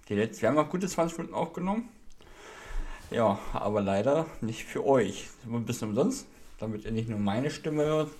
Die 0.07 0.13
letzte, 0.13 0.43
wir 0.43 0.49
haben 0.49 0.55
noch 0.55 0.69
gute 0.69 0.87
20 0.87 1.17
Minuten 1.17 1.35
aufgenommen. 1.35 1.89
Ja, 3.09 3.39
aber 3.53 3.81
leider 3.81 4.27
nicht 4.39 4.63
für 4.63 4.85
euch. 4.85 5.29
Ein 5.51 5.65
bisschen 5.65 5.89
umsonst. 5.89 6.27
Damit 6.59 6.85
ihr 6.85 6.91
nicht 6.91 7.09
nur 7.09 7.17
meine 7.17 7.49
Stimme 7.49 7.85
hört, 7.85 8.11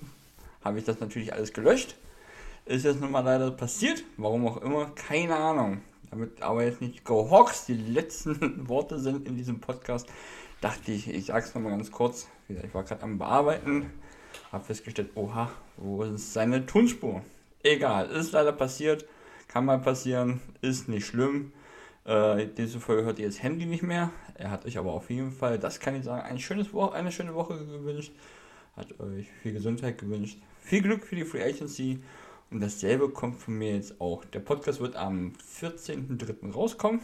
habe 0.63 0.79
ich 0.79 0.83
das 0.83 0.99
natürlich 0.99 1.31
alles 1.31 1.53
gelöscht. 1.53 1.95
Ist 2.65 2.85
jetzt 2.85 2.99
nun 2.99 3.11
mal 3.11 3.19
leider 3.19 3.51
passiert. 3.51 4.03
Warum 4.17 4.47
auch 4.47 4.57
immer, 4.63 4.87
keine 4.95 5.35
Ahnung. 5.35 5.81
Damit 6.09 6.41
aber 6.41 6.63
jetzt 6.63 6.81
nicht 6.81 7.03
Go 7.03 7.47
die 7.67 7.73
letzten 7.73 8.67
Worte 8.67 8.99
sind 8.99 9.27
in 9.27 9.37
diesem 9.37 9.59
Podcast, 9.59 10.07
dachte 10.61 10.91
ich, 10.91 11.07
ich 11.07 11.25
sag's 11.25 11.53
nochmal 11.53 11.73
ganz 11.73 11.91
kurz. 11.91 12.27
Ich 12.49 12.73
war 12.73 12.83
gerade 12.83 13.03
am 13.03 13.19
Bearbeiten, 13.19 13.91
habe 14.51 14.63
festgestellt, 14.63 15.11
oha, 15.13 15.51
wo 15.77 16.01
ist 16.01 16.33
seine 16.33 16.65
Tonspur? 16.65 17.21
Egal, 17.61 18.09
ist 18.09 18.31
leider 18.31 18.53
passiert, 18.53 19.05
kann 19.47 19.65
mal 19.65 19.79
passieren, 19.79 20.41
ist 20.61 20.89
nicht 20.89 21.05
schlimm. 21.05 21.51
Äh, 22.05 22.47
diese 22.55 22.79
Folge 22.79 23.03
hört 23.03 23.19
ihr 23.19 23.25
jetzt 23.25 23.41
Handy 23.41 23.65
nicht 23.65 23.83
mehr. 23.83 24.11
Er 24.35 24.51
hat 24.51 24.65
euch 24.65 24.77
aber 24.77 24.93
auf 24.93 25.09
jeden 25.09 25.31
Fall, 25.31 25.57
das 25.57 25.79
kann 25.79 25.95
ich 25.95 26.03
sagen, 26.03 26.21
ein 26.21 26.39
schönes 26.39 26.71
Wo 26.71 26.89
eine 26.89 27.11
schöne 27.11 27.33
Woche 27.33 27.57
gewünscht. 27.65 28.13
Hat 28.75 28.99
euch 28.99 29.27
viel 29.41 29.53
Gesundheit 29.53 29.97
gewünscht. 29.97 30.37
Viel 30.61 30.81
Glück 30.81 31.03
für 31.03 31.15
die 31.15 31.25
Free 31.25 31.43
Agency 31.43 31.99
und 32.51 32.61
dasselbe 32.61 33.09
kommt 33.09 33.39
von 33.39 33.57
mir 33.57 33.75
jetzt 33.75 33.99
auch. 33.99 34.23
Der 34.25 34.39
Podcast 34.39 34.79
wird 34.79 34.95
am 34.95 35.33
14.03. 35.59 36.51
rauskommen. 36.51 37.01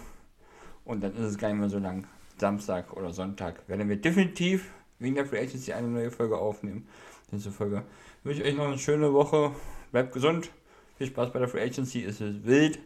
Und 0.86 1.04
dann 1.04 1.16
ist 1.16 1.26
es 1.26 1.38
gar 1.38 1.50
nicht 1.50 1.60
mehr 1.60 1.70
so 1.70 1.80
lang. 1.80 2.08
Samstag 2.38 2.94
oder 2.94 3.14
Sonntag 3.14 3.68
werden 3.68 3.88
wir 3.88 3.98
definitiv 3.98 4.72
wegen 5.00 5.16
der 5.16 5.26
Free 5.26 5.40
Agency 5.40 5.74
eine 5.74 5.88
neue 5.88 6.12
Folge 6.12 6.38
aufnehmen. 6.38 6.88
Diese 7.32 7.52
Folge 7.52 7.84
wünsche 8.24 8.42
ich 8.42 8.50
euch 8.50 8.58
noch 8.58 8.68
eine 8.68 8.78
schöne 8.78 9.14
Woche. 9.14 9.52
Bleibt 9.92 10.14
gesund. 10.14 10.52
Viel 10.98 11.08
Spaß 11.08 11.32
bei 11.32 11.40
der 11.40 11.48
Free 11.48 11.64
Agency. 11.64 12.04
Es 12.04 12.22
ist 12.22 12.46
wild. 12.46 12.80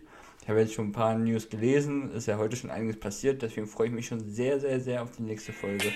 Ich 0.45 0.49
habe 0.49 0.59
jetzt 0.59 0.75
schon 0.75 0.89
ein 0.89 0.91
paar 0.91 1.17
News 1.17 1.49
gelesen. 1.49 2.11
Ist 2.11 2.27
ja 2.27 2.37
heute 2.37 2.55
schon 2.55 2.69
einiges 2.69 2.99
passiert. 2.99 3.41
Deswegen 3.41 3.65
freue 3.65 3.87
ich 3.87 3.93
mich 3.93 4.05
schon 4.05 4.29
sehr, 4.29 4.59
sehr, 4.59 4.79
sehr 4.79 5.01
auf 5.01 5.09
die 5.17 5.23
nächste 5.23 5.51
Folge. 5.51 5.91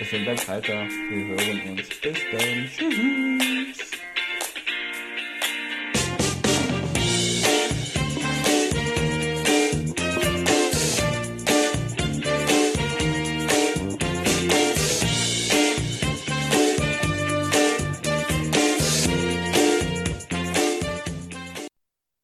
Deswegen 0.00 0.24
bleibt 0.24 0.48
weiter. 0.48 0.72
Wir 1.08 1.36
hören 1.36 1.78
uns. 1.78 1.88
Bis 2.00 2.18
dann. 2.32 2.66
Tschüss. 2.66 3.92